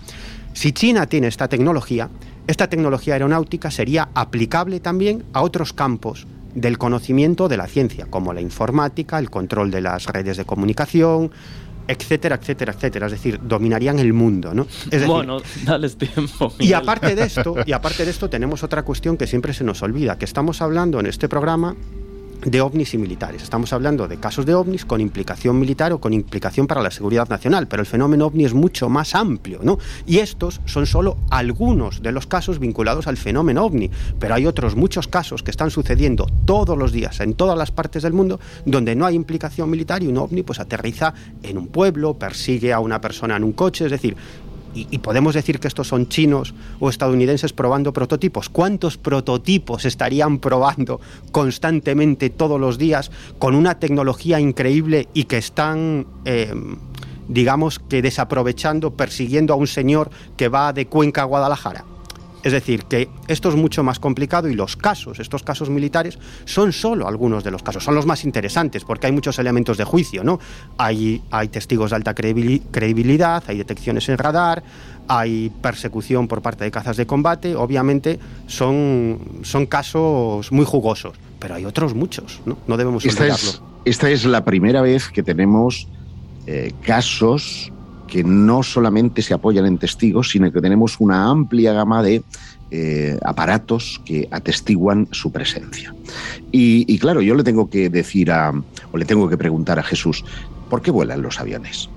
si 0.52 0.72
China 0.72 1.06
tiene 1.06 1.28
esta 1.28 1.48
tecnología, 1.48 2.10
esta 2.46 2.68
tecnología 2.68 3.14
aeronáutica 3.14 3.70
sería 3.70 4.10
aplicable 4.14 4.80
también 4.80 5.24
a 5.32 5.40
otros 5.40 5.72
campos 5.72 6.26
del 6.54 6.76
conocimiento 6.76 7.48
de 7.48 7.56
la 7.56 7.66
ciencia, 7.66 8.06
como 8.10 8.32
la 8.32 8.40
informática, 8.40 9.18
el 9.18 9.30
control 9.30 9.70
de 9.70 9.80
las 9.80 10.06
redes 10.06 10.36
de 10.36 10.44
comunicación, 10.44 11.30
etcétera, 11.88 12.36
etcétera, 12.36 12.72
etcétera. 12.72 13.06
Es 13.06 13.12
decir, 13.12 13.40
dominarían 13.42 13.98
el 13.98 14.12
mundo, 14.12 14.54
¿no? 14.54 14.66
bueno, 15.06 15.40
dale 15.64 15.88
tiempo. 15.90 16.52
Y 16.58 16.74
aparte 16.74 17.14
de 17.14 17.24
esto, 17.24 17.56
y 17.64 17.72
aparte 17.72 18.04
de 18.04 18.10
esto, 18.10 18.28
tenemos 18.28 18.62
otra 18.62 18.84
cuestión 18.84 19.16
que 19.16 19.26
siempre 19.26 19.52
se 19.54 19.64
nos 19.64 19.82
olvida, 19.82 20.18
que 20.18 20.26
estamos 20.26 20.60
hablando 20.60 21.00
en 21.00 21.06
este 21.06 21.28
programa 21.28 21.74
de 22.44 22.60
ovnis 22.60 22.94
y 22.94 22.98
militares. 22.98 23.42
Estamos 23.42 23.72
hablando 23.72 24.08
de 24.08 24.18
casos 24.18 24.46
de 24.46 24.54
ovnis 24.54 24.84
con 24.84 25.00
implicación 25.00 25.58
militar 25.58 25.92
o 25.92 26.00
con 26.00 26.12
implicación 26.12 26.66
para 26.66 26.82
la 26.82 26.90
seguridad 26.90 27.28
nacional, 27.28 27.68
pero 27.68 27.80
el 27.80 27.86
fenómeno 27.86 28.26
ovni 28.26 28.44
es 28.44 28.54
mucho 28.54 28.88
más 28.88 29.14
amplio, 29.14 29.60
¿no? 29.62 29.78
Y 30.06 30.18
estos 30.18 30.60
son 30.64 30.86
solo 30.86 31.16
algunos 31.30 32.02
de 32.02 32.12
los 32.12 32.26
casos 32.26 32.58
vinculados 32.58 33.06
al 33.06 33.16
fenómeno 33.16 33.64
ovni, 33.64 33.90
pero 34.18 34.34
hay 34.34 34.46
otros 34.46 34.76
muchos 34.76 35.08
casos 35.08 35.42
que 35.42 35.50
están 35.50 35.70
sucediendo 35.70 36.26
todos 36.44 36.76
los 36.76 36.92
días 36.92 37.20
en 37.20 37.34
todas 37.34 37.58
las 37.58 37.70
partes 37.70 38.02
del 38.02 38.12
mundo 38.12 38.40
donde 38.64 38.94
no 38.94 39.06
hay 39.06 39.14
implicación 39.14 39.70
militar 39.70 40.02
y 40.02 40.06
un 40.06 40.18
ovni 40.18 40.42
pues 40.42 40.60
aterriza 40.60 41.14
en 41.42 41.58
un 41.58 41.68
pueblo, 41.68 42.14
persigue 42.14 42.72
a 42.72 42.80
una 42.80 43.00
persona 43.00 43.36
en 43.36 43.44
un 43.44 43.52
coche, 43.52 43.86
es 43.86 43.90
decir, 43.90 44.16
y, 44.90 44.98
podemos 44.98 45.34
decir 45.34 45.60
que 45.60 45.68
estos 45.68 45.88
son 45.88 46.08
chinos 46.08 46.54
o 46.80 46.90
estadounidenses 46.90 47.52
probando 47.52 47.92
prototipos. 47.92 48.48
¿Cuántos 48.48 48.96
prototipos 48.96 49.84
estarían 49.84 50.38
probando 50.38 51.00
constantemente 51.32 52.30
todos 52.30 52.60
los 52.60 52.78
días 52.78 53.10
con 53.38 53.54
una 53.54 53.78
tecnología 53.78 54.40
increíble 54.40 55.08
y 55.14 55.24
que 55.24 55.38
están... 55.38 56.06
Eh, 56.24 56.52
digamos 57.28 57.78
que 57.78 58.00
desaprovechando, 58.00 58.94
persiguiendo 58.94 59.52
a 59.52 59.56
un 59.56 59.66
señor 59.66 60.10
que 60.38 60.48
va 60.48 60.72
de 60.72 60.86
Cuenca 60.86 61.20
a 61.20 61.24
Guadalajara. 61.24 61.84
Es 62.48 62.52
decir, 62.52 62.84
que 62.84 63.10
esto 63.26 63.50
es 63.50 63.56
mucho 63.56 63.84
más 63.84 63.98
complicado 64.00 64.48
y 64.48 64.54
los 64.54 64.74
casos, 64.74 65.20
estos 65.20 65.42
casos 65.42 65.68
militares, 65.68 66.18
son 66.46 66.72
solo 66.72 67.06
algunos 67.06 67.44
de 67.44 67.50
los 67.50 67.62
casos, 67.62 67.84
son 67.84 67.94
los 67.94 68.06
más 68.06 68.24
interesantes 68.24 68.84
porque 68.84 69.06
hay 69.06 69.12
muchos 69.12 69.38
elementos 69.38 69.76
de 69.76 69.84
juicio, 69.84 70.24
¿no? 70.24 70.40
Hay, 70.78 71.22
hay 71.30 71.48
testigos 71.48 71.90
de 71.90 71.96
alta 71.96 72.14
credibilidad, 72.14 73.44
hay 73.46 73.58
detecciones 73.58 74.08
en 74.08 74.16
radar, 74.16 74.62
hay 75.08 75.52
persecución 75.60 76.26
por 76.26 76.40
parte 76.40 76.64
de 76.64 76.70
cazas 76.70 76.96
de 76.96 77.06
combate, 77.06 77.54
obviamente 77.54 78.18
son, 78.46 79.18
son 79.42 79.66
casos 79.66 80.50
muy 80.50 80.64
jugosos, 80.64 81.18
pero 81.38 81.54
hay 81.54 81.66
otros 81.66 81.92
muchos, 81.92 82.40
¿no? 82.46 82.56
No 82.66 82.78
debemos 82.78 83.04
esta 83.04 83.24
olvidarlo. 83.24 83.82
esta 83.84 84.08
es 84.08 84.24
la 84.24 84.42
primera 84.42 84.80
vez 84.80 85.10
que 85.10 85.22
tenemos 85.22 85.86
eh, 86.46 86.72
casos 86.80 87.70
que 88.08 88.24
no 88.24 88.62
solamente 88.64 89.22
se 89.22 89.34
apoyan 89.34 89.66
en 89.66 89.78
testigos, 89.78 90.30
sino 90.30 90.50
que 90.50 90.60
tenemos 90.60 90.96
una 90.98 91.30
amplia 91.30 91.72
gama 91.72 92.02
de 92.02 92.22
eh, 92.70 93.18
aparatos 93.24 94.00
que 94.04 94.28
atestiguan 94.30 95.08
su 95.12 95.30
presencia. 95.30 95.94
Y, 96.50 96.98
claro, 96.98 97.22
yo 97.22 97.34
le 97.34 97.44
tengo 97.44 97.70
que 97.70 97.88
decir 97.88 98.32
a, 98.32 98.52
o 98.90 98.98
le 98.98 99.04
tengo 99.04 99.28
que 99.28 99.36
preguntar 99.36 99.78
a 99.78 99.82
Jesús, 99.82 100.24
¿por 100.68 100.82
qué 100.82 100.90
vuelan 100.90 101.22
los 101.22 101.38
aviones? 101.38 101.88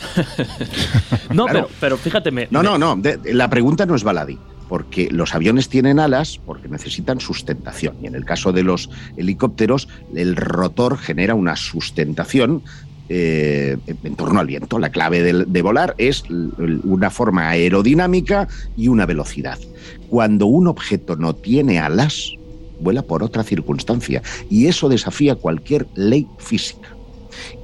no, 1.34 1.46
pero, 1.78 1.98
fíjate. 1.98 2.30
no, 2.50 2.62
no, 2.62 2.78
no. 2.78 2.98
la 3.24 3.50
pregunta 3.50 3.84
no 3.84 3.94
es 3.94 4.02
baladí 4.02 4.38
porque 4.70 5.08
los 5.10 5.34
aviones 5.34 5.68
tienen 5.68 5.98
alas 5.98 6.38
porque 6.46 6.68
necesitan 6.68 7.18
sustentación. 7.18 7.96
Y 8.00 8.06
en 8.06 8.14
el 8.14 8.24
caso 8.24 8.52
de 8.52 8.62
los 8.62 8.88
helicópteros, 9.16 9.88
el 10.14 10.36
rotor 10.36 10.96
genera 10.96 11.34
una 11.34 11.56
sustentación 11.56 12.62
eh, 13.12 13.76
en 14.04 14.14
torno 14.14 14.38
al 14.38 14.46
viento. 14.46 14.78
La 14.78 14.90
clave 14.90 15.20
de, 15.20 15.62
volar 15.62 15.96
es 15.98 16.22
una 16.30 17.10
forma 17.10 17.48
aerodinámica 17.48 18.46
y 18.76 18.86
una 18.86 19.04
velocidad. 19.04 19.58
Cuando 20.08 20.46
un 20.46 20.68
objeto 20.68 21.16
no 21.16 21.34
tiene 21.34 21.80
alas, 21.80 22.30
vuela 22.78 23.02
por 23.02 23.24
otra 23.24 23.42
circunstancia 23.42 24.22
y 24.48 24.68
eso 24.68 24.88
desafía 24.88 25.34
cualquier 25.34 25.88
ley 25.96 26.28
física. 26.38 26.94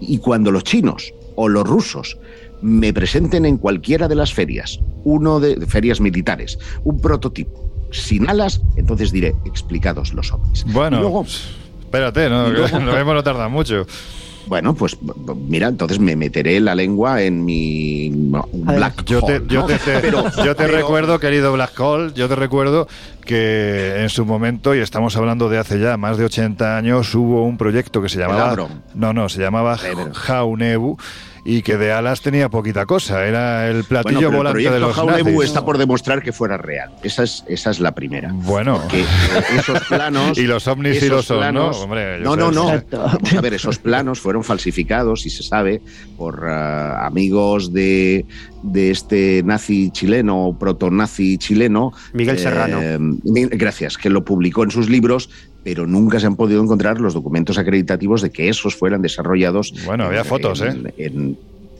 Y 0.00 0.18
cuando 0.18 0.50
los 0.50 0.64
chinos 0.64 1.14
o 1.36 1.48
los 1.48 1.64
rusos 1.64 2.18
me 2.60 2.92
presenten 2.92 3.46
en 3.46 3.58
cualquiera 3.58 4.08
de 4.08 4.16
las 4.16 4.34
ferias, 4.34 4.80
uno 5.04 5.38
de, 5.38 5.64
ferias 5.68 6.00
militares, 6.00 6.58
un 6.82 7.00
prototipo 7.00 7.70
sin 7.92 8.28
alas, 8.28 8.62
entonces 8.74 9.12
diré, 9.12 9.36
explicados 9.44 10.12
los 10.12 10.32
ovnis. 10.32 10.64
Bueno, 10.72 11.24
espérate, 11.82 12.28
no, 12.28 12.50
no, 12.50 13.04
no 13.14 13.22
tarda 13.22 13.48
mucho. 13.48 13.86
Bueno, 14.46 14.74
pues 14.74 14.96
mira, 15.48 15.68
entonces 15.68 15.98
me 15.98 16.14
meteré 16.16 16.60
la 16.60 16.74
lengua 16.74 17.22
en 17.22 17.44
mi 17.44 18.10
black 18.52 19.04
yo 19.04 19.20
Te, 19.22 19.42
yo 19.48 19.64
te, 19.66 20.66
recuerdo, 20.68 21.18
querido 21.18 21.52
Black 21.52 21.78
Hole, 21.78 22.12
yo 22.14 22.28
te 22.28 22.36
recuerdo 22.36 22.86
que 23.24 24.02
en 24.02 24.08
su 24.08 24.24
momento, 24.24 24.74
y 24.74 24.78
estamos 24.78 25.16
hablando 25.16 25.48
de 25.48 25.58
hace 25.58 25.80
ya 25.80 25.96
más 25.96 26.16
de 26.16 26.24
80 26.24 26.76
años, 26.76 27.14
hubo 27.14 27.44
un 27.44 27.58
proyecto 27.58 28.00
que 28.00 28.08
se 28.08 28.18
llamaba... 28.18 28.56
No, 28.94 29.12
no, 29.12 29.28
se 29.28 29.40
llamaba 29.40 29.76
Jaunebu 30.12 30.96
y 31.48 31.62
que 31.62 31.76
de 31.76 31.92
alas 31.92 32.22
tenía 32.22 32.48
poquita 32.48 32.86
cosa. 32.86 33.24
Era 33.24 33.70
el 33.70 33.84
platillo 33.84 34.32
volante 34.32 34.68
de 34.68 34.80
los 34.80 34.96
nazis. 35.06 35.44
está 35.44 35.64
por 35.64 35.78
demostrar 35.78 36.20
que 36.20 36.32
fuera 36.32 36.56
real. 36.56 36.90
Esa 37.04 37.22
es, 37.22 37.44
esa 37.46 37.70
es 37.70 37.78
la 37.78 37.94
primera. 37.94 38.30
Bueno. 38.32 38.82
Que 38.88 39.04
esos 39.56 39.80
planos... 39.86 40.36
y 40.38 40.42
los 40.42 40.66
ovnis 40.66 41.00
y 41.00 41.08
los 41.08 41.24
son, 41.24 41.54
¿no? 41.54 41.70
Hombre, 41.70 42.18
no, 42.18 42.34
no, 42.34 42.50
no. 42.50 42.82
Vamos 42.90 43.32
a 43.32 43.40
ver, 43.40 43.54
esos 43.54 43.78
planos 43.78 44.18
fueron 44.18 44.42
falsificados 44.42 45.24
y 45.24 45.30
se 45.30 45.44
sabe 45.44 45.80
por 46.16 46.42
uh, 46.42 47.04
amigos 47.04 47.72
de, 47.72 48.26
de 48.64 48.90
este 48.90 49.42
nazi 49.44 49.90
chileno, 49.92 50.56
proto-nazi 50.58 51.38
chileno. 51.38 51.92
Miguel 52.12 52.40
Serrano. 52.40 52.80
Eh, 52.82 52.98
gracias, 53.52 53.96
que 53.96 54.10
lo 54.10 54.24
publicó 54.24 54.64
en 54.64 54.72
sus 54.72 54.88
libros 54.88 55.30
pero 55.66 55.84
nunca 55.84 56.20
se 56.20 56.26
han 56.28 56.36
podido 56.36 56.62
encontrar 56.62 57.00
los 57.00 57.12
documentos 57.12 57.58
acreditativos 57.58 58.22
de 58.22 58.30
que 58.30 58.48
esos 58.48 58.76
fueran 58.76 59.02
desarrollados. 59.02 59.74
Bueno, 59.84 60.04
había 60.04 60.22
fotos, 60.22 60.62
¿eh? 60.62 60.72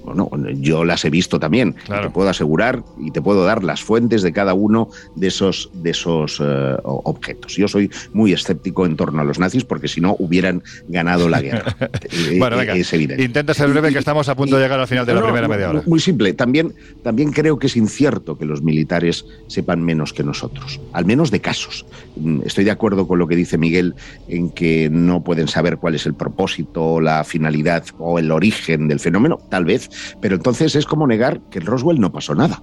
Bueno, 0.07 0.51
yo 0.51 0.85
las 0.85 1.05
he 1.05 1.11
visto 1.11 1.39
también. 1.41 1.75
Te 1.87 2.11
puedo 2.11 2.29
asegurar 2.29 2.83
y 2.99 3.11
te 3.11 3.21
puedo 3.21 3.45
dar 3.45 3.65
las 3.65 3.83
fuentes 3.83 4.23
de 4.23 4.33
cada 4.33 4.55
uno 4.55 4.89
de 5.15 5.29
esos, 5.29 5.71
de 5.75 5.91
esos 5.91 6.41
eh, 6.43 6.77
objetos. 6.83 7.57
Yo 7.57 7.69
soy 7.69 7.91
muy 8.13 8.33
escéptico 8.33 8.87
en 8.87 8.97
torno 8.97 9.21
a 9.21 9.25
los 9.25 9.39
nazis 9.39 9.65
porque 9.65 9.89
si 9.89 10.01
no 10.01 10.17
hubieran 10.19 10.63
ganado 10.89 11.29
la 11.29 11.41
guerra. 11.41 11.77
Eh, 12.17 12.39
bueno, 12.39 12.57
venga, 12.57 12.75
es 12.75 12.93
evidente. 12.93 13.25
Intenta 13.25 13.53
ser 13.53 13.69
breve 13.69 13.93
que 13.93 13.99
estamos 13.99 14.29
a 14.29 14.35
punto 14.35 14.57
de 14.57 14.63
llegar 14.63 14.79
al 14.79 14.87
final 14.87 15.05
de 15.05 15.15
la 15.15 15.23
primera 15.23 15.49
media 15.49 15.71
hora. 15.71 15.83
Muy 15.87 15.99
simple. 15.99 16.33
También, 16.35 16.75
también 17.03 17.33
creo 17.33 17.59
que 17.59 17.67
es 17.67 17.77
incierto 17.77 18.39
que 18.39 18.45
los 18.45 18.63
militares 18.63 19.25
sepan 19.49 19.83
menos 19.83 20.13
que 20.13 20.23
nosotros, 20.23 20.81
al 20.93 21.05
menos 21.05 21.31
de 21.31 21.41
casos. 21.41 21.85
Mm, 22.17 22.43
estoy 22.45 22.65
de 22.65 22.71
acuerdo 22.71 23.07
con 23.07 23.19
lo 23.19 23.27
que 23.27 23.37
dice 23.37 23.59
Miguel 23.59 23.95
en 24.29 24.51
que 24.51 24.89
no 24.91 25.23
pueden 25.23 25.49
saber 25.49 25.79
cuál 25.79 25.95
es 25.95 26.07
el 26.07 26.15
propósito, 26.15 27.01
la 27.01 27.25
finalidad 27.25 27.85
o 27.99 28.19
el 28.19 28.31
origen 28.31 28.89
del 28.89 29.01
fenómeno, 29.01 29.39
tal 29.49 29.65
vez, 29.65 29.91
pero 30.21 30.37
entonces 30.37 30.75
es 30.75 30.87
como 30.87 31.07
negar 31.07 31.41
que 31.51 31.59
en 31.59 31.67
Roswell 31.67 32.01
no 32.01 32.13
pasó 32.13 32.35
nada, 32.35 32.63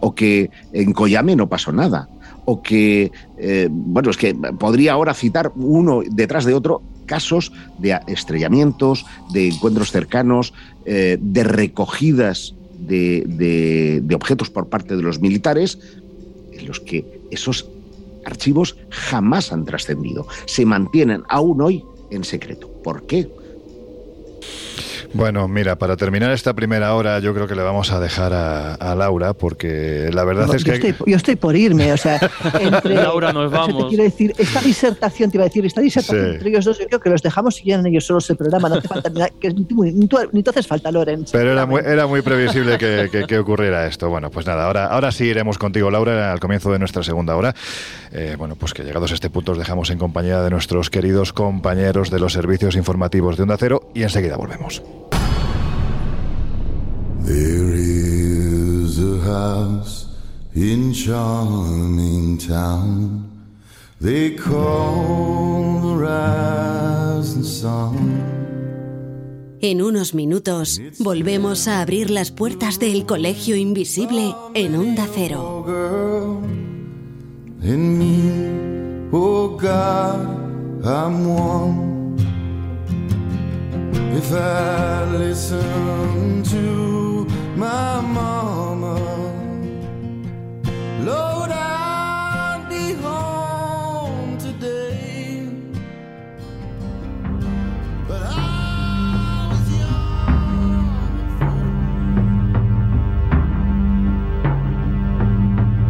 o 0.00 0.14
que 0.14 0.50
en 0.72 0.92
Koyame 0.92 1.36
no 1.36 1.48
pasó 1.48 1.72
nada, 1.72 2.08
o 2.44 2.62
que, 2.62 3.10
eh, 3.38 3.68
bueno, 3.70 4.10
es 4.10 4.16
que 4.16 4.34
podría 4.34 4.92
ahora 4.92 5.14
citar 5.14 5.52
uno 5.56 6.02
detrás 6.10 6.44
de 6.44 6.54
otro 6.54 6.82
casos 7.06 7.52
de 7.78 7.98
estrellamientos, 8.06 9.06
de 9.32 9.48
encuentros 9.48 9.90
cercanos, 9.90 10.52
eh, 10.84 11.16
de 11.20 11.44
recogidas 11.44 12.54
de, 12.78 14.00
de 14.02 14.14
objetos 14.14 14.50
por 14.50 14.68
parte 14.68 14.94
de 14.94 15.02
los 15.02 15.20
militares, 15.20 15.78
en 16.52 16.66
los 16.66 16.80
que 16.80 17.20
esos 17.30 17.68
archivos 18.24 18.76
jamás 18.90 19.52
han 19.52 19.64
trascendido, 19.64 20.26
se 20.46 20.64
mantienen 20.64 21.22
aún 21.28 21.60
hoy 21.60 21.84
en 22.10 22.24
secreto. 22.24 22.68
¿Por 22.82 23.06
qué? 23.06 23.28
Bueno, 25.14 25.48
mira, 25.48 25.76
para 25.76 25.96
terminar 25.96 26.30
esta 26.32 26.54
primera 26.54 26.94
hora, 26.94 27.18
yo 27.20 27.34
creo 27.34 27.46
que 27.46 27.54
le 27.54 27.62
vamos 27.62 27.92
a 27.92 28.00
dejar 28.00 28.32
a, 28.32 28.94
Laura, 28.94 29.32
porque 29.32 30.10
la 30.12 30.24
verdad 30.24 30.54
es 30.54 30.64
que. 30.64 30.94
yo 31.06 31.16
estoy 31.16 31.36
por 31.36 31.56
irme, 31.56 31.92
o 31.92 31.96
sea. 31.96 32.18
Laura, 32.84 33.32
nos 33.32 33.50
vamos. 33.50 33.84
Te 33.84 33.88
quiero 33.88 34.04
decir, 34.04 34.34
esta 34.38 34.60
disertación, 34.60 35.30
te 35.30 35.36
iba 35.36 35.44
a 35.44 35.48
decir, 35.48 35.64
esta 35.64 35.80
disertación 35.80 36.32
entre 36.32 36.50
ellos 36.50 36.64
dos, 36.64 36.78
yo 36.78 36.86
creo 36.86 37.00
que 37.00 37.10
los 37.10 37.22
dejamos 37.22 37.60
y 37.60 37.64
llenan 37.64 37.86
ellos 37.86 38.04
solos 38.04 38.28
el 38.30 38.36
programa, 38.36 38.68
no 38.68 38.76
hace 38.76 38.88
falta 38.88 39.08
ni, 39.10 39.20
que, 39.40 39.52
ni, 39.52 39.64
tú, 40.06 40.18
ni 40.32 40.44
haces 40.46 40.66
falta, 40.66 40.90
Lorenz. 40.90 41.30
Pero 41.32 41.52
era 41.52 41.66
muy, 41.66 41.80
era 41.84 42.06
muy 42.06 42.22
previsible 42.22 42.78
que, 42.78 43.38
ocurriera 43.38 43.86
esto. 43.86 44.08
Bueno, 44.08 44.30
pues 44.30 44.46
nada, 44.46 44.66
ahora, 44.66 44.86
ahora 44.86 45.12
sí 45.12 45.24
iremos 45.24 45.58
contigo, 45.58 45.90
Laura, 45.90 46.32
al 46.32 46.40
comienzo 46.40 46.72
de 46.72 46.78
nuestra 46.78 47.02
segunda 47.02 47.36
hora. 47.36 47.54
Eh, 48.12 48.36
bueno, 48.38 48.56
pues 48.56 48.74
que 48.74 48.84
llegados 48.84 49.10
a 49.12 49.14
este 49.14 49.30
punto 49.30 49.52
os 49.52 49.58
dejamos 49.58 49.90
en 49.90 49.98
compañía 49.98 50.42
de 50.42 50.50
nuestros 50.50 50.90
queridos 50.90 51.32
compañeros 51.32 52.10
de 52.10 52.18
los 52.18 52.32
servicios 52.32 52.76
informativos 52.76 53.36
de 53.36 53.42
Onda 53.44 53.56
Cero 53.58 53.90
y 53.94 54.02
enseguida 54.02 54.36
volvemos. 54.36 54.82
There 57.24 57.72
is 57.74 58.98
a 58.98 59.18
house 59.20 60.06
in 60.54 60.92
charming 60.92 62.38
town. 62.38 63.28
They 64.00 64.36
call 64.36 65.80
the 65.80 65.96
rising 65.96 67.44
sun. 67.44 68.38
En 69.60 69.82
unos 69.82 70.14
minutos 70.14 70.80
volvemos 71.00 71.66
a 71.66 71.80
abrir 71.80 72.10
las 72.10 72.30
puertas 72.30 72.78
del 72.78 73.04
colegio 73.06 73.56
invisible 73.56 74.34
en 74.54 74.76
Onda 74.76 75.08
Cero. 75.12 75.64
In 77.62 77.98
me, 77.98 79.08
oh 79.10 79.56
God, 79.56 80.84
I'm 80.84 81.26
one. 81.28 82.16
If 84.16 84.32
I 84.32 85.04
listen 85.18 86.44
to 86.44 87.07
my 87.58 88.00
mama. 88.00 88.94
Lord, 91.08 91.50
I'd 91.50 92.66
be 92.70 92.92
home 93.02 94.38
today. 94.38 95.42
But 98.06 98.22
I 98.22 99.48
was 99.50 99.66
young. 99.80 100.86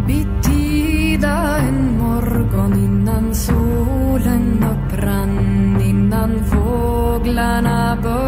Bittida 0.06 1.58
en 1.68 1.98
morgon 1.98 2.72
innan 2.72 3.34
solen 3.34 4.64
upprann, 4.72 5.80
innan 5.82 6.32
fåglarna 6.50 7.98
började 8.02 8.27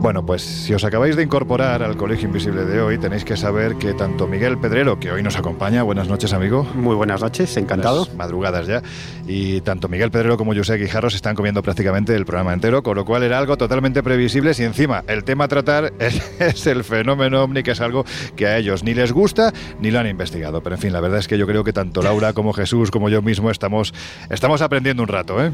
Bueno, 0.00 0.24
pues 0.24 0.42
si 0.42 0.72
os 0.72 0.84
acabáis 0.84 1.16
de 1.16 1.24
incorporar 1.24 1.82
al 1.82 1.96
Colegio 1.96 2.28
Invisible 2.28 2.64
de 2.64 2.80
hoy, 2.80 2.98
tenéis 2.98 3.24
que 3.24 3.36
saber 3.36 3.74
que 3.74 3.94
tanto 3.94 4.28
Miguel 4.28 4.56
Pedrero, 4.56 5.00
que 5.00 5.10
hoy 5.10 5.24
nos 5.24 5.36
acompaña, 5.36 5.82
buenas 5.82 6.08
noches 6.08 6.32
amigo. 6.32 6.62
Muy 6.62 6.94
buenas 6.94 7.20
noches, 7.20 7.56
encantado. 7.56 8.06
madrugadas 8.16 8.68
ya. 8.68 8.80
Y 9.26 9.60
tanto 9.62 9.88
Miguel 9.88 10.12
Pedrero 10.12 10.36
como 10.36 10.54
José 10.54 10.76
Guijarro 10.76 11.10
se 11.10 11.16
están 11.16 11.34
comiendo 11.34 11.64
prácticamente 11.64 12.14
el 12.14 12.24
programa 12.24 12.52
entero, 12.52 12.84
con 12.84 12.96
lo 12.96 13.04
cual 13.04 13.24
era 13.24 13.38
algo 13.38 13.56
totalmente 13.56 14.04
previsible. 14.04 14.52
Y 14.56 14.62
encima, 14.62 15.02
el 15.08 15.24
tema 15.24 15.44
a 15.44 15.48
tratar 15.48 15.92
es, 15.98 16.66
el 16.68 16.84
fenómeno 16.84 17.42
ovni, 17.42 17.64
que 17.64 17.72
es 17.72 17.80
algo 17.80 18.04
que 18.36 18.46
a 18.46 18.56
ellos 18.56 18.84
ni 18.84 18.94
les 18.94 19.10
gusta 19.10 19.52
ni 19.80 19.90
lo 19.90 19.98
han 19.98 20.06
investigado. 20.06 20.62
Pero 20.62 20.76
en 20.76 20.80
fin, 20.80 20.92
la 20.92 21.00
verdad 21.00 21.18
es 21.18 21.26
que 21.26 21.36
yo 21.36 21.46
creo 21.46 21.64
que 21.64 21.72
tanto 21.72 22.02
Laura 22.02 22.32
como 22.34 22.52
Jesús 22.52 22.92
como 22.92 23.08
yo 23.08 23.20
mismo 23.20 23.50
estamos, 23.50 23.92
estamos 24.30 24.62
aprendiendo 24.62 25.02
un 25.02 25.08
rato, 25.08 25.44
¿eh? 25.44 25.50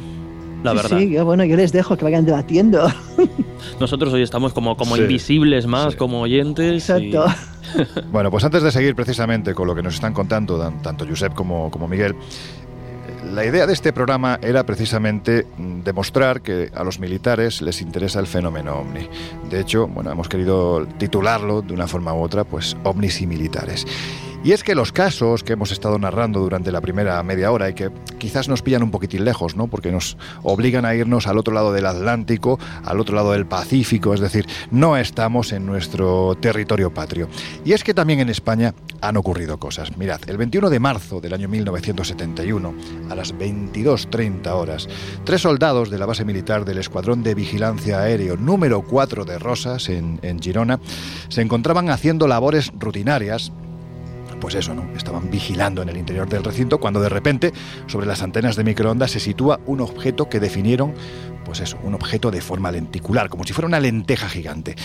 la 0.64 0.72
verdad. 0.72 0.98
Sí, 0.98 1.16
bueno, 1.18 1.44
yo 1.44 1.56
les 1.56 1.72
dejo 1.72 1.96
que 1.96 2.04
vayan 2.04 2.24
debatiendo. 2.24 2.88
Nosotros 3.80 4.12
hoy 4.12 4.22
estamos 4.22 4.52
como, 4.52 4.76
como 4.76 4.96
invisibles 4.96 5.66
más, 5.66 5.96
como 5.96 6.20
oyentes. 6.20 6.88
Exacto. 6.88 7.26
bueno, 8.12 8.30
pues 8.30 8.44
antes 8.44 8.62
de 8.62 8.70
seguir 8.70 8.94
precisamente 8.94 9.54
con 9.54 9.66
lo 9.66 9.74
que 9.74 9.82
nos 9.82 9.94
están 9.94 10.12
contando 10.12 10.58
tanto 10.82 11.06
Josep 11.06 11.34
como, 11.34 11.70
como 11.70 11.88
Miguel, 11.88 12.14
la 13.32 13.44
idea 13.44 13.66
de 13.66 13.72
este 13.72 13.92
programa 13.92 14.38
era 14.42 14.64
precisamente 14.64 15.46
mm, 15.56 15.80
demostrar 15.82 16.42
que 16.42 16.70
a 16.74 16.84
los 16.84 16.98
militares 17.00 17.62
les 17.62 17.80
interesa 17.80 18.20
el 18.20 18.26
fenómeno 18.26 18.76
ovni. 18.76 19.08
De 19.50 19.60
hecho, 19.60 19.86
bueno, 19.88 20.12
hemos 20.12 20.28
querido 20.28 20.86
titularlo 20.98 21.62
de 21.62 21.72
una 21.72 21.86
forma 21.86 22.14
u 22.14 22.22
otra, 22.22 22.44
pues 22.44 22.76
ovnis 22.84 23.20
y 23.22 23.26
militares. 23.26 23.86
Y 24.44 24.52
es 24.52 24.62
que 24.62 24.74
los 24.74 24.92
casos 24.92 25.42
que 25.42 25.54
hemos 25.54 25.72
estado 25.72 25.98
narrando 25.98 26.40
durante 26.40 26.70
la 26.70 26.82
primera 26.82 27.22
media 27.22 27.50
hora 27.50 27.70
y 27.70 27.74
que 27.74 27.90
quizás 28.18 28.46
nos 28.46 28.60
pillan 28.60 28.82
un 28.82 28.90
poquitín 28.90 29.24
lejos, 29.24 29.56
¿no? 29.56 29.68
Porque 29.68 29.90
nos 29.90 30.18
obligan 30.42 30.84
a 30.84 30.94
irnos 30.94 31.26
al 31.26 31.38
otro 31.38 31.54
lado 31.54 31.72
del 31.72 31.86
Atlántico, 31.86 32.58
al 32.84 33.00
otro 33.00 33.16
lado 33.16 33.32
del 33.32 33.46
Pacífico, 33.46 34.12
es 34.12 34.20
decir, 34.20 34.46
no 34.70 34.98
estamos 34.98 35.50
en 35.52 35.64
nuestro 35.64 36.36
territorio 36.42 36.92
patrio. 36.92 37.30
Y 37.64 37.72
es 37.72 37.82
que 37.82 37.94
también 37.94 38.20
en 38.20 38.28
España 38.28 38.74
han 39.00 39.16
ocurrido 39.16 39.58
cosas. 39.58 39.96
Mirad, 39.96 40.20
el 40.26 40.36
21 40.36 40.68
de 40.68 40.78
marzo 40.78 41.22
del 41.22 41.32
año 41.32 41.48
1971, 41.48 42.74
a 43.08 43.14
las 43.14 43.34
22.30 43.34 44.46
horas, 44.48 44.88
tres 45.24 45.40
soldados 45.40 45.88
de 45.88 45.96
la 45.96 46.04
base 46.04 46.26
militar 46.26 46.66
del 46.66 46.76
Escuadrón 46.76 47.22
de 47.22 47.34
Vigilancia 47.34 48.00
Aéreo 48.00 48.36
número 48.36 48.82
4 48.82 49.24
de 49.24 49.38
Rosas, 49.38 49.88
en, 49.88 50.20
en 50.20 50.38
Girona, 50.38 50.80
se 51.30 51.40
encontraban 51.40 51.88
haciendo 51.88 52.28
labores 52.28 52.70
rutinarias 52.78 53.50
pues 54.40 54.54
eso, 54.54 54.74
¿no? 54.74 54.88
Estaban 54.96 55.30
vigilando 55.30 55.82
en 55.82 55.88
el 55.88 55.96
interior 55.96 56.28
del 56.28 56.44
recinto 56.44 56.78
cuando 56.78 57.00
de 57.00 57.08
repente, 57.08 57.52
sobre 57.86 58.06
las 58.06 58.22
antenas 58.22 58.56
de 58.56 58.64
microondas, 58.64 59.12
se 59.12 59.20
sitúa 59.20 59.60
un 59.66 59.80
objeto 59.80 60.28
que 60.28 60.40
definieron, 60.40 60.94
pues 61.44 61.60
eso, 61.60 61.78
un 61.82 61.94
objeto 61.94 62.30
de 62.30 62.40
forma 62.40 62.70
lenticular, 62.70 63.28
como 63.28 63.44
si 63.44 63.52
fuera 63.52 63.68
una 63.68 63.80
lenteja 63.80 64.28
gigante. 64.28 64.76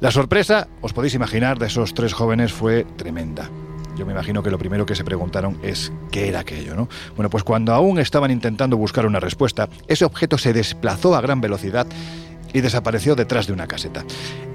La 0.00 0.10
sorpresa, 0.10 0.68
os 0.80 0.92
podéis 0.92 1.14
imaginar, 1.14 1.58
de 1.58 1.66
esos 1.66 1.94
tres 1.94 2.12
jóvenes 2.12 2.52
fue 2.52 2.84
tremenda. 2.96 3.50
Yo 3.96 4.04
me 4.04 4.12
imagino 4.12 4.42
que 4.42 4.50
lo 4.50 4.58
primero 4.58 4.84
que 4.84 4.94
se 4.94 5.04
preguntaron 5.04 5.58
es 5.62 5.90
qué 6.10 6.28
era 6.28 6.40
aquello, 6.40 6.74
¿no? 6.74 6.88
Bueno, 7.16 7.30
pues 7.30 7.44
cuando 7.44 7.72
aún 7.72 7.98
estaban 7.98 8.30
intentando 8.30 8.76
buscar 8.76 9.06
una 9.06 9.20
respuesta, 9.20 9.70
ese 9.88 10.04
objeto 10.04 10.36
se 10.36 10.52
desplazó 10.52 11.16
a 11.16 11.22
gran 11.22 11.40
velocidad 11.40 11.86
y 12.52 12.60
desapareció 12.60 13.14
detrás 13.16 13.46
de 13.46 13.54
una 13.54 13.66
caseta. 13.66 14.04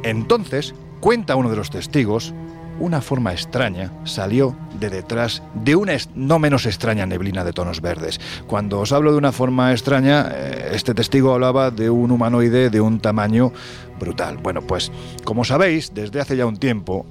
Entonces, 0.04 0.76
cuenta 1.00 1.36
uno 1.36 1.50
de 1.50 1.56
los 1.56 1.72
testigos, 1.72 2.34
una 2.82 3.02
forma 3.02 3.32
extraña 3.32 3.92
salió 4.04 4.56
de 4.80 4.90
detrás 4.90 5.44
de 5.54 5.76
una 5.76 5.92
no 6.16 6.40
menos 6.40 6.66
extraña 6.66 7.06
neblina 7.06 7.44
de 7.44 7.54
tonos 7.54 7.82
verdes. 7.82 8.20
Cuando 8.48 8.80
os 8.80 8.92
hablo 8.92 9.12
de 9.12 9.18
una 9.18 9.32
forma 9.32 9.72
extraña, 9.72 10.30
eh, 10.32 10.72
este 10.74 10.94
testigo 10.94 11.34
hablaba 11.34 11.70
de 11.70 11.90
un 11.90 12.12
humanoide 12.12 12.70
de 12.70 12.82
un 12.82 13.00
tamaño 13.00 13.52
brutal. 14.00 14.38
Bueno, 14.38 14.62
pues 14.62 14.92
como 15.24 15.44
sabéis, 15.44 15.94
desde 15.94 16.20
hace 16.22 16.38
ya 16.38 16.46
un 16.46 16.58
tiempo 16.58 17.06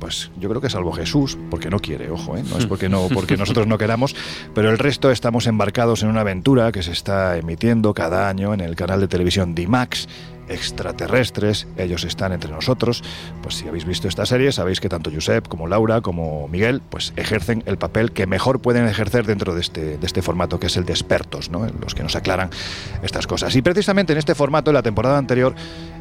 pues 0.00 0.30
yo 0.40 0.48
creo 0.48 0.62
que 0.62 0.70
salvo 0.70 0.92
Jesús, 0.92 1.36
porque 1.50 1.68
no 1.68 1.78
quiere, 1.78 2.10
ojo, 2.10 2.34
¿eh? 2.34 2.42
no 2.48 2.56
es 2.56 2.64
porque, 2.64 2.88
no, 2.88 3.08
porque 3.12 3.36
nosotros 3.36 3.66
no 3.66 3.76
queramos, 3.76 4.16
pero 4.54 4.70
el 4.70 4.78
resto 4.78 5.10
estamos 5.10 5.46
embarcados 5.46 6.02
en 6.02 6.08
una 6.08 6.22
aventura 6.22 6.72
que 6.72 6.82
se 6.82 6.92
está 6.92 7.36
emitiendo 7.36 7.92
cada 7.92 8.28
año 8.28 8.54
en 8.54 8.60
el 8.60 8.76
canal 8.76 9.00
de 9.00 9.08
televisión 9.08 9.54
DIMAX 9.54 10.08
extraterrestres, 10.50 11.66
ellos 11.76 12.04
están 12.04 12.32
entre 12.32 12.50
nosotros. 12.50 13.02
Pues 13.42 13.54
si 13.54 13.68
habéis 13.68 13.84
visto 13.84 14.08
esta 14.08 14.26
serie, 14.26 14.52
sabéis 14.52 14.80
que 14.80 14.88
tanto 14.88 15.10
Josep 15.12 15.48
como 15.48 15.66
Laura 15.66 16.00
como 16.00 16.48
Miguel, 16.48 16.82
pues 16.90 17.12
ejercen 17.16 17.62
el 17.66 17.78
papel 17.78 18.12
que 18.12 18.26
mejor 18.26 18.60
pueden 18.60 18.86
ejercer 18.86 19.26
dentro 19.26 19.54
de 19.54 19.60
este, 19.60 19.98
de 19.98 20.06
este 20.06 20.22
formato, 20.22 20.60
que 20.60 20.66
es 20.66 20.76
el 20.76 20.84
de 20.84 20.92
expertos, 20.92 21.50
¿no? 21.50 21.66
los 21.80 21.94
que 21.94 22.02
nos 22.02 22.16
aclaran 22.16 22.50
estas 23.02 23.26
cosas. 23.26 23.54
Y 23.56 23.62
precisamente 23.62 24.12
en 24.12 24.18
este 24.18 24.34
formato, 24.34 24.70
en 24.70 24.74
la 24.74 24.82
temporada 24.82 25.18
anterior, 25.18 25.54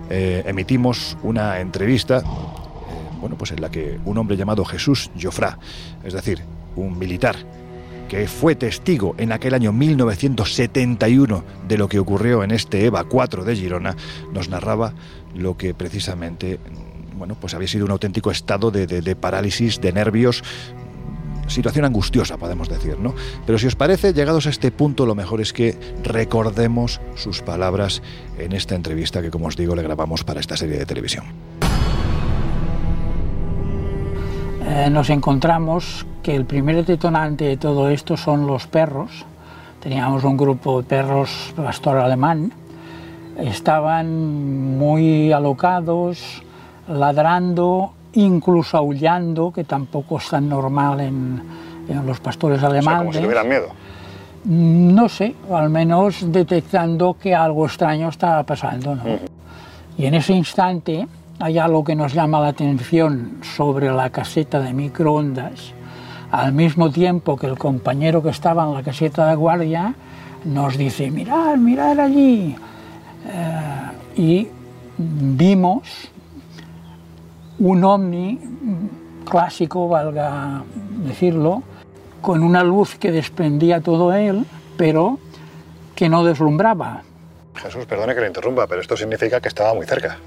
eh, 0.09 0.43
emitimos 0.45 1.17
una 1.23 1.59
entrevista, 1.59 2.19
eh, 2.19 2.23
bueno, 3.19 3.37
pues 3.37 3.51
en 3.51 3.61
la 3.61 3.69
que 3.69 3.99
un 4.05 4.17
hombre 4.17 4.37
llamado 4.37 4.65
Jesús 4.65 5.11
Jofrá, 5.21 5.59
es 6.03 6.13
decir, 6.13 6.41
un 6.75 6.97
militar, 6.97 7.35
que 8.09 8.27
fue 8.27 8.55
testigo 8.55 9.15
en 9.17 9.31
aquel 9.31 9.53
año 9.53 9.71
1971 9.71 11.43
de 11.67 11.77
lo 11.77 11.87
que 11.87 11.99
ocurrió 11.99 12.43
en 12.43 12.51
este 12.51 12.83
EVA 12.85 13.05
4 13.05 13.45
de 13.45 13.55
Girona, 13.55 13.95
nos 14.33 14.49
narraba 14.49 14.93
lo 15.33 15.55
que 15.55 15.73
precisamente 15.73 16.59
bueno, 17.19 17.35
pues 17.39 17.53
había 17.53 17.67
sido 17.67 17.85
un 17.85 17.91
auténtico 17.91 18.31
estado 18.31 18.71
de, 18.71 19.15
parálisis, 19.15 19.81
de 19.81 19.91
nervios, 19.91 20.41
situación 21.47 21.83
angustiosa, 21.83 22.37
podemos 22.37 22.69
decir, 22.69 22.97
¿no? 22.97 23.13
Pero 23.45 23.59
si 23.59 23.67
os 23.67 23.75
parece, 23.75 24.13
llegados 24.13 24.47
a 24.47 24.49
este 24.49 24.71
punto, 24.71 25.05
lo 25.05 25.15
mejor 25.15 25.41
es 25.41 25.51
que 25.51 25.77
recordemos 26.03 27.01
sus 27.15 27.41
palabras 27.41 28.01
en 28.37 28.53
esta 28.53 28.75
entrevista 28.75 29.21
que, 29.21 29.29
como 29.29 29.47
os 29.47 29.57
digo, 29.57 29.75
le 29.75 29.83
grabamos 29.83 30.23
para 30.23 30.39
esta 30.39 30.55
serie 30.55 30.77
de 30.77 30.85
televisión. 30.85 31.25
Eh, 34.65 34.89
nos 34.89 35.09
encontramos 35.09 36.05
que 36.23 36.35
el 36.35 36.45
primer 36.45 36.85
detonante 36.85 37.45
de 37.45 37.57
todo 37.57 37.89
esto 37.89 38.17
son 38.17 38.47
los 38.47 38.67
perros. 38.67 39.25
Teníamos 39.79 40.23
un 40.23 40.35
grupo 40.35 40.81
de 40.81 40.87
perros 40.87 41.53
pastor 41.55 41.97
alemán. 41.97 42.51
Estaban 43.37 44.77
muy 44.77 45.31
alocados, 45.31 46.43
ladrando, 46.87 47.93
incluso 48.13 48.77
aullando, 48.77 49.51
que 49.51 49.63
tampoco 49.63 50.17
es 50.17 50.29
tan 50.29 50.49
normal 50.49 50.99
en, 50.99 51.41
los 52.05 52.19
pastores 52.19 52.61
alemanes. 52.61 52.99
como 52.99 53.13
si 53.13 53.19
tuvieran 53.19 53.47
miedo. 53.47 53.67
No 54.45 55.09
sé, 55.09 55.35
al 55.51 55.69
menos 55.69 56.31
detectando 56.31 57.17
que 57.19 57.33
algo 57.33 57.65
extraño 57.65 58.09
estaba 58.09 58.43
pasando. 58.43 58.97
Y 59.97 60.05
en 60.05 60.13
ese 60.13 60.33
instante 60.33 61.07
hay 61.39 61.57
algo 61.57 61.83
que 61.83 61.95
nos 61.95 62.13
llama 62.13 62.39
la 62.39 62.49
atención 62.49 63.39
sobre 63.41 63.91
la 63.91 64.09
caseta 64.09 64.59
de 64.59 64.73
microondas, 64.73 65.73
al 66.31 66.53
mismo 66.53 66.91
tiempo 66.91 67.37
que 67.37 67.47
el 67.47 67.57
compañero 67.57 68.21
que 68.21 68.29
estaba 68.29 68.63
en 68.63 68.73
la 68.73 68.83
caseta 68.83 69.27
de 69.27 69.35
guardia 69.35 69.93
nos 70.45 70.77
dice, 70.77 71.11
mirad, 71.11 71.57
mirad 71.57 71.99
allí. 71.99 72.55
Eh, 73.27 74.15
y 74.15 74.47
vimos 74.97 76.09
un 77.59 77.83
ovni 77.83 78.39
clásico, 79.29 79.87
valga 79.87 80.63
decirlo, 81.05 81.63
con 82.21 82.43
una 82.43 82.63
luz 82.63 82.95
que 82.95 83.11
desprendía 83.11 83.81
todo 83.81 84.13
él, 84.13 84.45
pero 84.77 85.19
que 85.95 86.09
no 86.09 86.23
deslumbraba. 86.23 87.03
Jesús, 87.55 87.85
perdone 87.85 88.15
que 88.15 88.21
le 88.21 88.27
interrumpa, 88.27 88.67
pero 88.67 88.81
esto 88.81 88.95
significa 88.95 89.41
que 89.41 89.49
estaba 89.49 89.73
muy 89.73 89.85
cerca 89.85 90.17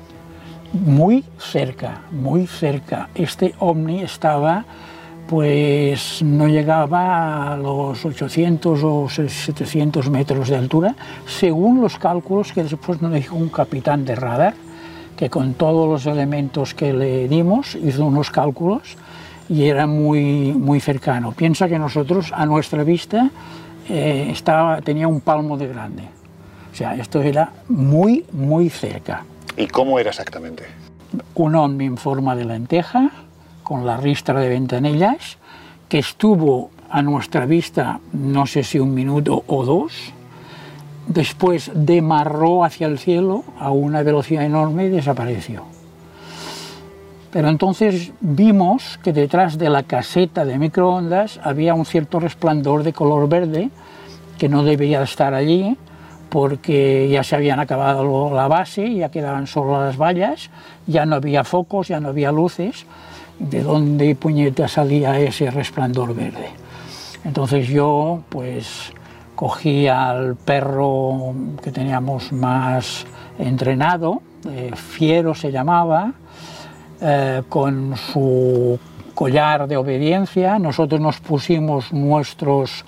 muy 0.73 1.25
cerca, 1.39 2.03
muy 2.11 2.47
cerca. 2.47 3.09
Este 3.15 3.55
ovni 3.59 4.03
estaba, 4.03 4.65
pues 5.29 6.23
no 6.23 6.47
llegaba 6.49 7.53
a 7.53 7.57
los 7.57 8.05
800 8.05 8.81
o 8.83 9.09
700 9.09 10.11
metros 10.11 10.49
de 10.49 10.57
altura, 10.57 10.95
según 11.27 11.81
los 11.81 11.99
cálculos 11.99 12.53
que 12.53 12.63
después 12.63 13.01
nos 13.01 13.13
dijo 13.13 13.37
un 13.37 13.49
capitán 13.49 14.05
de 14.05 14.15
radar, 14.15 14.55
que 15.17 15.31
con 15.31 15.55
todos 15.55 15.89
los 15.89 16.07
elementos 16.07 16.75
que 16.75 16.93
le 16.93 17.29
dimos 17.29 17.77
hizo 17.77 18.05
unos 18.05 18.31
cálculos 18.31 18.97
y 19.49 19.65
era 19.65 19.87
muy, 19.87 20.53
muy 20.53 20.81
cercano. 20.81 21.33
Piensa 21.33 21.69
que 21.69 21.79
nosotros, 21.79 22.33
a 22.35 22.47
nuestra 22.47 22.85
vista, 22.85 23.31
eh, 23.89 24.29
estaba, 24.31 24.81
tenía 24.81 25.09
un 25.09 25.21
palmo 25.21 25.57
de 25.57 25.69
grande. 25.69 26.05
O 26.73 26.75
sea, 26.75 26.95
esto 26.95 27.21
era 27.21 27.53
muy, 27.69 28.25
muy 28.33 28.71
cerca. 28.71 29.25
¿Y 29.57 29.67
cómo 29.67 29.99
era 29.99 30.11
exactamente? 30.11 30.65
Un 31.35 31.55
ovni 31.55 31.85
en 31.85 31.99
forma 31.99 32.35
de 32.35 32.47
lenteja, 32.47 33.11
con 33.73 33.87
la 33.87 33.97
ristra 33.97 34.39
de 34.39 34.51
ventanillas, 34.51 35.39
que 35.89 35.99
estuvo 35.99 36.69
a 36.91 37.01
nuestra 37.01 37.47
vista 37.47 38.01
no 38.13 38.45
sé 38.45 38.65
si 38.65 38.79
un 38.79 38.93
minuto 38.93 39.45
o 39.47 39.65
dos, 39.65 40.13
después 41.07 41.71
demarró 41.75 42.65
hacia 42.65 42.87
el 42.87 42.99
cielo 42.99 43.45
a 43.59 43.71
una 43.71 44.03
velocidad 44.03 44.45
enorme 44.45 44.85
y 44.85 44.89
desapareció. 44.91 45.65
Pero 47.31 47.49
entonces 47.49 48.13
vimos 48.21 49.01
que 49.03 49.15
detrás 49.15 49.57
de 49.57 49.71
la 49.71 49.85
caseta 49.85 50.45
de 50.45 50.59
microondas 50.59 51.41
había 51.43 51.73
un 51.73 51.87
cierto 51.87 52.21
resplandor 52.21 52.83
de 52.83 52.93
color 52.93 53.27
verde 53.27 53.71
que 54.37 54.51
no 54.51 54.65
debía 54.65 55.03
estar 55.03 55.33
allí, 55.33 55.79
porque 56.29 57.09
ya 57.11 57.25
se 57.25 57.37
habían 57.37 57.59
acabado 57.59 58.35
la 58.35 58.49
base, 58.49 58.95
ya 58.95 59.11
quedaban 59.11 59.47
solo 59.47 59.83
las 59.83 59.97
vallas, 59.97 60.51
ya 60.87 61.07
no 61.07 61.17
había 61.17 61.43
focos, 61.43 61.89
ya 61.89 62.01
no 62.01 62.09
había 62.09 62.33
luces, 62.33 62.85
de 63.51 63.63
dónde 63.63 64.15
puñeta 64.15 64.69
salía 64.69 65.19
ese 65.19 65.51
resplandor 65.51 66.15
verde. 66.15 66.51
Entonces 67.25 67.69
yo 67.69 68.23
pues 68.29 68.93
cogí 69.35 69.89
al 69.89 70.37
perro 70.37 71.35
que 71.63 71.73
teníamos 71.73 72.33
más 72.33 73.07
entrenado, 73.39 74.23
eh, 74.49 74.71
Fiero 74.75 75.35
se 75.35 75.51
llamaba, 75.51 76.13
eh, 77.01 77.43
con 77.49 77.97
su 77.97 78.79
collar 79.15 79.67
de 79.67 79.77
obediencia, 79.77 80.59
nosotros 80.59 81.01
nos 81.01 81.21
pusimos 81.21 81.93
nuestros 81.93 82.85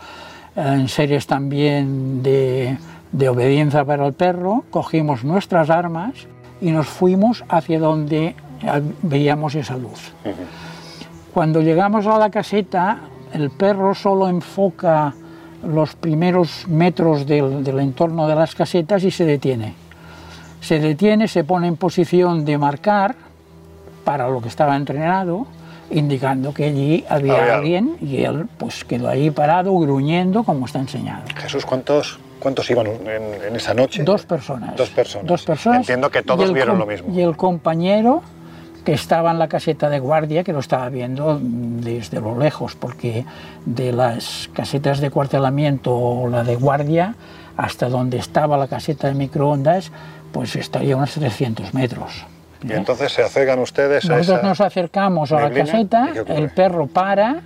en 0.56 0.88
series 0.88 1.26
también 1.26 2.22
de, 2.22 2.78
de 3.10 3.28
obediencia 3.28 3.84
para 3.84 4.06
el 4.06 4.12
perro, 4.12 4.64
cogimos 4.70 5.24
nuestras 5.24 5.68
armas 5.68 6.12
y 6.60 6.70
nos 6.70 6.86
fuimos 6.86 7.44
hacia 7.48 7.80
donde 7.80 8.36
veíamos 9.02 9.54
esa 9.54 9.76
luz. 9.76 10.12
Cuando 11.32 11.60
llegamos 11.60 12.06
a 12.06 12.18
la 12.18 12.30
caseta, 12.30 12.98
el 13.32 13.50
perro 13.50 13.94
solo 13.94 14.28
enfoca 14.28 15.14
los 15.66 15.94
primeros 15.94 16.68
metros 16.68 17.26
del, 17.26 17.64
del, 17.64 17.80
entorno 17.80 18.28
de 18.28 18.34
las 18.34 18.54
casetas 18.54 19.02
y 19.04 19.10
se 19.10 19.24
detiene. 19.24 19.74
Se 20.60 20.78
detiene, 20.78 21.26
se 21.28 21.44
pone 21.44 21.68
en 21.68 21.76
posición 21.76 22.44
de 22.44 22.58
marcar 22.58 23.16
para 24.04 24.28
lo 24.28 24.40
que 24.40 24.48
estaba 24.48 24.76
entrenado 24.76 25.46
indicando 25.90 26.52
que 26.52 26.64
allí 26.64 27.04
había, 27.08 27.56
alguien 27.56 27.96
y 28.00 28.22
él 28.22 28.46
pues 28.58 28.84
quedó 28.84 29.08
ahí 29.08 29.30
parado, 29.30 29.76
gruñendo, 29.78 30.44
como 30.44 30.66
está 30.66 30.78
enseñado. 30.78 31.22
Jesús, 31.36 31.64
¿cuántos, 31.64 32.18
cuántos 32.40 32.70
iban 32.70 32.86
en, 32.86 33.56
esa 33.56 33.74
noche? 33.74 34.02
Dos 34.02 34.24
personas. 34.26 34.76
Dos 34.76 34.90
personas. 34.90 35.26
Dos 35.26 35.44
personas. 35.44 35.80
Entiendo 35.80 36.10
que 36.10 36.22
todos 36.22 36.52
vieron 36.52 36.78
lo 36.78 36.86
mismo. 36.86 37.14
Y 37.14 37.20
el 37.20 37.36
compañero 37.36 38.22
que 38.84 38.92
estaba 38.92 39.30
en 39.30 39.38
la 39.38 39.48
caseta 39.48 39.88
de 39.88 39.98
guardia, 39.98 40.44
que 40.44 40.52
lo 40.52 40.60
estaba 40.60 40.88
viendo 40.90 41.40
desde 41.40 42.20
lo 42.20 42.38
lejos, 42.38 42.74
porque 42.74 43.24
de 43.64 43.92
las 43.92 44.50
casetas 44.52 45.00
de 45.00 45.10
cuartelamiento 45.10 45.94
o 45.94 46.28
la 46.28 46.44
de 46.44 46.56
guardia 46.56 47.14
hasta 47.56 47.88
donde 47.88 48.18
estaba 48.18 48.56
la 48.56 48.68
caseta 48.68 49.08
de 49.08 49.14
microondas, 49.14 49.90
pues 50.32 50.56
estaría 50.56 50.96
unos 50.96 51.12
300 51.12 51.72
metros. 51.72 52.26
Y 52.62 52.72
entonces 52.72 53.12
se 53.12 53.22
acercan 53.22 53.58
ustedes 53.58 54.04
a 54.08 54.16
Nosotros 54.16 54.42
nos 54.42 54.60
acercamos 54.60 55.32
a 55.32 55.40
la 55.40 55.50
caseta, 55.50 56.08
el 56.26 56.50
perro 56.50 56.86
para 56.86 57.42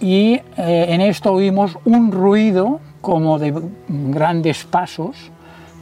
y 0.00 0.34
eh, 0.34 0.42
en 0.56 1.00
esto 1.00 1.32
oímos 1.32 1.76
un 1.84 2.12
ruido 2.12 2.80
como 3.00 3.38
de 3.38 3.52
grandes 3.88 4.64
pasos 4.64 5.16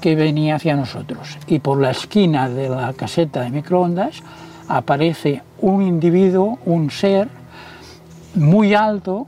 que 0.01 0.15
venía 0.15 0.57
hacia 0.57 0.75
nosotros. 0.75 1.39
Y 1.47 1.59
por 1.59 1.81
la 1.81 1.91
esquina 1.91 2.49
de 2.49 2.69
la 2.69 2.93
caseta 2.95 3.43
de 3.43 3.51
microondas 3.51 4.23
aparece 4.69 5.43
un 5.61 5.83
individuo, 5.83 6.59
un 6.65 6.91
ser 6.91 7.29
muy 8.35 8.75
alto, 8.75 9.27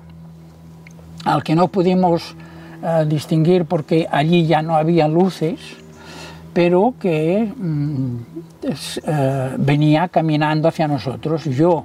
al 1.24 1.42
que 1.42 1.54
no 1.54 1.68
pudimos 1.68 2.34
eh, 2.82 3.04
distinguir 3.08 3.64
porque 3.64 4.06
allí 4.10 4.46
ya 4.46 4.62
no 4.62 4.76
había 4.76 5.08
luces, 5.08 5.58
pero 6.52 6.94
que 7.00 7.52
mm, 7.56 8.16
eh, 8.62 9.54
venía 9.58 10.08
caminando 10.08 10.68
hacia 10.68 10.88
nosotros. 10.88 11.44
Yo 11.44 11.84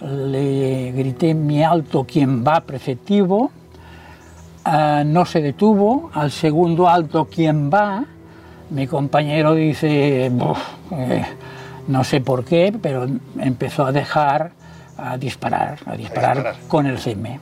le 0.00 0.92
grité 0.92 1.34
mi 1.34 1.62
alto 1.62 2.04
quien 2.04 2.44
va 2.44 2.60
preceptivo, 2.60 3.50
eh, 4.66 5.02
no 5.06 5.24
se 5.24 5.42
detuvo, 5.42 6.10
al 6.14 6.30
segundo 6.30 6.88
alto 6.88 7.26
quien 7.26 7.70
va, 7.70 8.04
mi 8.70 8.86
compañero 8.86 9.54
dice, 9.54 10.30
no 11.88 12.04
sé 12.04 12.20
por 12.20 12.44
qué, 12.44 12.74
pero 12.80 13.06
empezó 13.38 13.86
a 13.86 13.92
dejar 13.92 14.52
a 15.02 15.16
disparar, 15.16 15.78
a 15.86 15.96
disparar, 15.96 16.54
con 16.68 16.86
el 16.86 16.98
CM. 16.98 17.40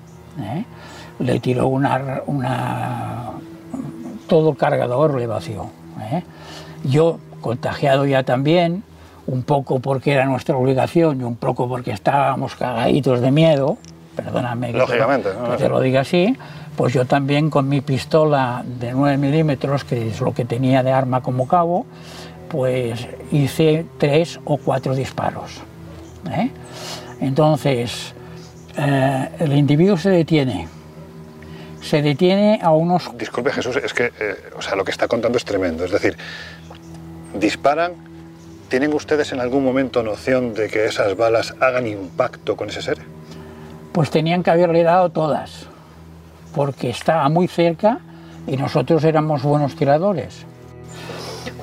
Le 1.18 1.40
tiró 1.40 1.66
una, 1.66 2.22
una, 2.26 3.32
todo 4.28 4.50
el 4.50 4.56
cargador 4.56 5.18
le 5.18 5.26
vació. 5.26 5.70
Yo, 6.84 7.18
contagiado 7.40 8.06
ya 8.06 8.22
también, 8.22 8.84
un 9.26 9.42
poco 9.42 9.80
porque 9.80 10.12
era 10.12 10.24
nuestra 10.26 10.56
obligación 10.56 11.20
y 11.20 11.24
un 11.24 11.36
poco 11.36 11.68
porque 11.68 11.90
estábamos 11.90 12.54
cagaditos 12.54 13.20
de 13.20 13.30
miedo, 13.30 13.76
perdóname 14.14 14.72
que, 14.72 14.80
te, 15.58 15.68
lo 15.68 15.80
diga 15.80 16.00
así, 16.00 16.36
pues 16.76 16.94
yo 16.94 17.04
también 17.04 17.50
con 17.50 17.68
mi 17.68 17.80
pistola 17.80 18.64
de 18.64 18.92
9 18.92 19.16
milímetros, 19.18 19.84
que 19.84 20.08
es 20.08 20.20
lo 20.20 20.32
que 20.32 20.44
tenía 20.44 20.82
de 20.82 20.92
arma 20.92 21.20
como 21.20 21.48
cabo, 21.48 21.84
pues 22.48 23.06
hice 23.30 23.86
tres 23.98 24.40
o 24.44 24.56
cuatro 24.56 24.94
disparos. 24.94 25.60
¿eh? 26.30 26.50
Entonces, 27.20 28.14
eh, 28.76 29.28
el 29.38 29.52
individuo 29.52 29.96
se 29.96 30.10
detiene. 30.10 30.68
Se 31.80 32.02
detiene 32.02 32.60
a 32.62 32.70
unos... 32.72 33.10
Disculpe 33.16 33.52
Jesús, 33.52 33.76
es 33.76 33.94
que 33.94 34.12
eh, 34.20 34.36
o 34.56 34.62
sea, 34.62 34.76
lo 34.76 34.84
que 34.84 34.90
está 34.90 35.08
contando 35.08 35.38
es 35.38 35.44
tremendo. 35.44 35.84
Es 35.84 35.90
decir, 35.90 36.16
disparan, 37.34 37.92
¿tienen 38.68 38.92
ustedes 38.92 39.32
en 39.32 39.40
algún 39.40 39.64
momento 39.64 40.02
noción 40.02 40.54
de 40.54 40.68
que 40.68 40.86
esas 40.86 41.16
balas 41.16 41.54
hagan 41.60 41.86
impacto 41.86 42.56
con 42.56 42.68
ese 42.68 42.82
ser? 42.82 42.98
Pues 43.92 44.10
tenían 44.10 44.42
que 44.42 44.50
haberle 44.50 44.82
dado 44.82 45.10
todas, 45.10 45.66
porque 46.54 46.90
estaba 46.90 47.28
muy 47.28 47.48
cerca 47.48 48.00
y 48.46 48.56
nosotros 48.56 49.02
éramos 49.04 49.42
buenos 49.42 49.74
tiradores. 49.76 50.46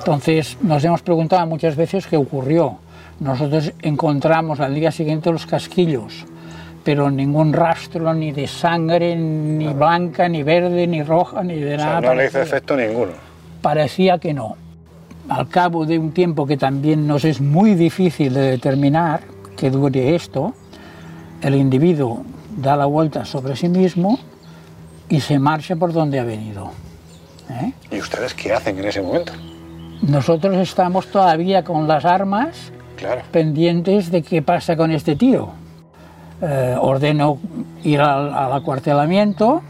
Entonces 0.06 0.56
nos 0.62 0.84
hemos 0.84 1.02
preguntado 1.02 1.44
muchas 1.48 1.74
veces 1.74 2.06
qué 2.06 2.16
ocurrió. 2.16 2.78
Nosotros 3.18 3.72
encontramos 3.82 4.60
al 4.60 4.72
día 4.72 4.92
siguiente 4.92 5.32
los 5.32 5.46
casquillos, 5.46 6.24
pero 6.84 7.10
ningún 7.10 7.52
rastro 7.52 8.14
ni 8.14 8.30
de 8.30 8.46
sangre, 8.46 9.16
ni 9.16 9.66
blanca, 9.66 10.28
ni 10.28 10.44
verde, 10.44 10.86
ni 10.86 11.02
roja, 11.02 11.42
ni 11.42 11.56
de 11.56 11.76
nada. 11.76 12.00
no 12.00 12.14
le 12.14 12.26
hizo 12.26 12.40
efecto 12.40 12.76
ninguno. 12.76 13.14
Parecía 13.60 14.18
que 14.18 14.32
no 14.32 14.56
al 15.28 15.48
cabo 15.48 15.84
de 15.84 15.98
un 15.98 16.12
tiempo 16.12 16.46
que 16.46 16.56
también 16.56 17.08
nos 17.08 17.24
es 17.24 17.40
muy 17.40 17.74
difícil 17.74 18.32
de 18.32 18.42
determinar 18.42 19.22
que 19.56 19.70
dure 19.70 20.14
esto, 20.14 20.54
el 21.42 21.56
individuo 21.56 22.22
da 22.56 22.76
la 22.76 22.86
vuelta 22.86 23.24
sobre 23.24 23.56
sí 23.56 23.68
mismo 23.68 24.20
y 25.08 25.18
se 25.18 25.40
marcha 25.40 25.74
por 25.74 25.92
donde 25.92 26.20
ha 26.20 26.24
venido. 26.24 26.70
¿eh? 27.50 27.72
¿Y 27.90 27.98
ustedes 27.98 28.34
qué 28.34 28.52
hacen 28.52 28.78
en 28.78 28.84
ese 28.84 29.02
momento? 29.02 29.32
Nosotros 30.02 30.56
estamos 30.56 31.06
todavía 31.08 31.64
con 31.64 31.88
las 31.88 32.04
armas 32.04 32.72
pendientes 33.30 34.10
de 34.10 34.22
qué 34.22 34.42
pasa 34.42 34.76
con 34.76 34.90
este 34.90 35.16
tío. 35.16 35.50
Eh, 36.42 36.76
ordeno 36.78 37.38
ir 37.82 38.00
al, 38.00 38.32
al 38.34 38.52
acuartelamiento, 38.52 39.62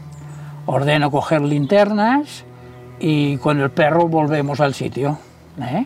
ordeno 0.65 1.09
coger 1.11 1.41
linternas 1.41 2.43
y 2.99 3.37
con 3.37 3.59
el 3.59 3.71
perro 3.71 4.07
volvemos 4.07 4.59
al 4.59 4.73
sitio. 4.73 5.17
¿eh? 5.61 5.85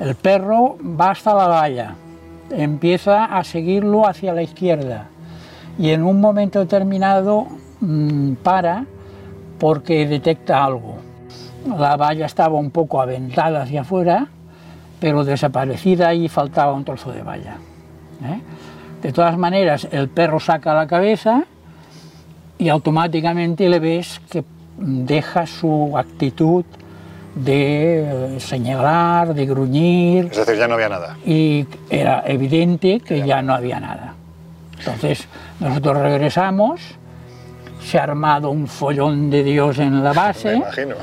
El 0.00 0.14
perro 0.14 0.76
va 0.82 1.10
hasta 1.10 1.34
la 1.34 1.48
valla, 1.48 1.94
empieza 2.50 3.24
a 3.24 3.44
seguirlo 3.44 4.06
hacia 4.06 4.32
la 4.32 4.42
izquierda 4.42 5.08
y 5.78 5.90
en 5.90 6.02
un 6.02 6.20
momento 6.20 6.60
determinado 6.60 7.46
mm, 7.80 8.34
para 8.42 8.86
porque 9.58 10.06
detecta 10.06 10.64
algo. 10.64 10.96
La 11.66 11.96
valla 11.96 12.26
estaba 12.26 12.58
un 12.58 12.70
poco 12.70 13.00
aventada 13.00 13.62
hacia 13.62 13.82
afuera, 13.82 14.28
pero 15.00 15.24
desaparecida 15.24 16.14
y 16.14 16.28
faltaba 16.28 16.72
un 16.72 16.84
trozo 16.84 17.12
de 17.12 17.22
valla. 17.22 17.56
¿eh? 18.22 18.40
De 19.02 19.12
todas 19.12 19.36
maneras, 19.36 19.88
el 19.90 20.08
perro 20.08 20.40
saca 20.40 20.74
la 20.74 20.86
cabeza 20.86 21.44
y 22.58 22.68
automáticamente 22.68 23.68
le 23.68 23.78
ves 23.78 24.20
que 24.30 24.44
deja 24.78 25.46
su 25.46 25.96
actitud 25.96 26.64
de 27.34 28.36
señalar, 28.38 29.34
de 29.34 29.46
gruñir. 29.46 30.28
Es 30.30 30.38
decir, 30.38 30.56
ya 30.56 30.68
no 30.68 30.74
había 30.74 30.88
nada. 30.88 31.16
Y 31.26 31.66
era 31.90 32.22
evidente 32.26 33.00
que 33.00 33.26
ya 33.26 33.42
no 33.42 33.54
había 33.54 33.80
nada. 33.80 34.14
Entonces 34.78 35.26
nosotros 35.60 35.98
regresamos, 35.98 36.80
se 37.80 37.98
ha 37.98 38.04
armado 38.04 38.50
un 38.50 38.66
follón 38.66 39.30
de 39.30 39.42
Dios 39.42 39.78
en 39.78 40.02
la 40.02 40.12
base. 40.12 40.50
Me 40.50 40.56
imagino. 40.56 40.94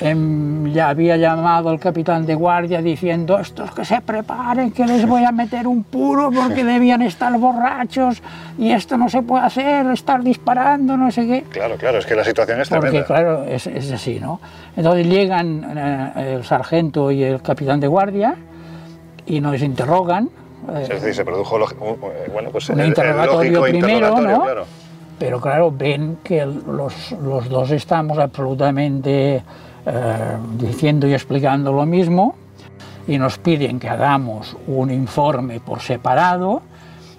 Em, 0.00 0.72
ya 0.72 0.90
había 0.90 1.16
llamado 1.16 1.70
al 1.70 1.80
capitán 1.80 2.24
de 2.24 2.36
guardia 2.36 2.80
diciendo 2.80 3.36
estos 3.38 3.72
que 3.72 3.84
se 3.84 4.00
preparen 4.00 4.70
que 4.70 4.86
les 4.86 5.04
voy 5.04 5.24
a 5.24 5.32
meter 5.32 5.66
un 5.66 5.82
puro 5.82 6.30
porque 6.30 6.62
debían 6.62 7.02
estar 7.02 7.36
borrachos 7.36 8.22
y 8.58 8.70
esto 8.70 8.96
no 8.96 9.08
se 9.08 9.22
puede 9.22 9.44
hacer, 9.44 9.86
estar 9.86 10.22
disparando, 10.22 10.96
no 10.96 11.10
sé 11.10 11.26
qué. 11.26 11.42
Claro, 11.50 11.76
claro, 11.76 11.98
es 11.98 12.06
que 12.06 12.14
la 12.14 12.22
situación 12.22 12.60
es 12.60 12.68
tremenda. 12.68 12.98
Porque 12.98 13.06
claro, 13.06 13.44
es, 13.44 13.66
es 13.66 13.90
así, 13.90 14.20
¿no? 14.20 14.40
Entonces 14.76 15.06
llegan 15.08 15.64
eh, 15.76 16.34
el 16.34 16.44
sargento 16.44 17.10
y 17.10 17.24
el 17.24 17.42
capitán 17.42 17.80
de 17.80 17.88
guardia 17.88 18.36
y 19.26 19.40
nos 19.40 19.60
interrogan. 19.60 20.30
es 20.80 20.88
decir, 20.88 21.12
se 21.12 21.24
produjo 21.24 21.58
eh, 21.58 22.30
bueno, 22.32 22.50
pues 22.50 22.68
un 22.70 22.84
interrogatorio 22.84 23.62
primero, 23.62 24.20
¿no? 24.20 24.44
Pero 25.18 25.40
claro, 25.40 25.72
ven 25.72 26.18
que 26.22 26.46
los, 26.46 27.10
los 27.20 27.48
dos 27.48 27.72
estamos 27.72 28.16
absolutamente 28.18 29.42
eh, 29.90 30.36
diciendo 30.58 31.06
y 31.06 31.14
explicando 31.14 31.72
lo 31.72 31.86
mismo 31.86 32.34
y 33.06 33.16
nos 33.16 33.38
piden 33.38 33.80
que 33.80 33.88
hagamos 33.88 34.54
un 34.66 34.90
informe 34.90 35.60
por 35.60 35.80
separado 35.80 36.60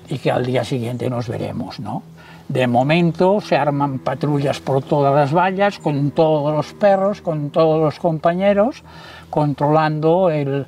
y 0.07 0.19
que 0.19 0.29
al 0.29 0.45
día 0.45 0.63
siguiente 0.63 1.09
nos 1.09 1.27
veremos, 1.27 1.79
¿no? 1.79 2.03
De 2.47 2.67
momento 2.67 3.41
se 3.41 3.55
arman 3.55 3.97
patrullas 3.97 4.59
por 4.59 4.83
todas 4.83 5.15
las 5.15 5.33
vallas, 5.33 5.79
con 5.79 6.11
todos 6.11 6.55
los 6.55 6.73
perros, 6.73 7.21
con 7.21 7.49
todos 7.49 7.81
los 7.81 7.99
compañeros, 7.99 8.83
controlando 9.31 10.29
el, 10.29 10.67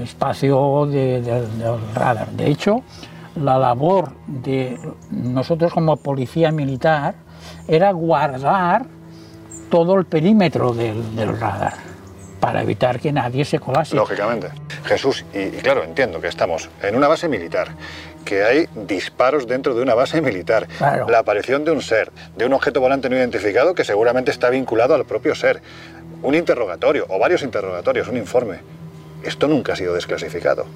espacio 0.00 0.86
del 0.86 1.24
radar. 1.92 2.30
De 2.30 2.50
hecho, 2.50 2.82
la 3.34 3.58
labor 3.58 4.12
de 4.28 4.78
nosotros 5.10 5.72
como 5.72 5.96
policía 5.96 6.52
militar 6.52 7.16
era 7.66 7.90
guardar 7.90 8.86
todo 9.74 9.96
el 9.96 10.04
perímetro 10.04 10.72
del, 10.72 11.36
radar 11.36 11.74
para 12.38 12.62
evitar 12.62 13.00
que 13.00 13.10
nadie 13.10 13.44
se 13.44 13.58
colase. 13.58 13.96
Lógicamente. 13.96 14.50
Jesús, 14.84 15.24
y, 15.34 15.48
claro, 15.62 15.82
entiendo 15.82 16.20
que 16.20 16.28
estamos 16.28 16.70
en 16.80 16.94
una 16.94 17.08
base 17.08 17.28
militar, 17.28 17.70
que 18.24 18.44
hay 18.44 18.68
disparos 18.86 19.48
dentro 19.48 19.74
de 19.74 19.82
una 19.82 19.94
base 19.94 20.22
militar, 20.22 20.68
la 20.78 21.18
aparición 21.18 21.64
de 21.64 21.72
un 21.72 21.82
ser, 21.82 22.12
de 22.36 22.46
un 22.46 22.52
objeto 22.52 22.80
volante 22.80 23.10
no 23.10 23.16
identificado 23.16 23.74
que 23.74 23.82
seguramente 23.82 24.30
está 24.30 24.48
vinculado 24.48 24.94
al 24.94 25.06
propio 25.06 25.34
ser, 25.34 25.60
un 26.22 26.36
interrogatorio 26.36 27.06
o 27.08 27.18
varios 27.18 27.42
interrogatorios, 27.42 28.06
un 28.06 28.16
informe. 28.16 28.58
Esto 29.24 29.48
nunca 29.48 29.72
ha 29.72 29.76
sido 29.76 29.92
desclasificado. 29.92 30.66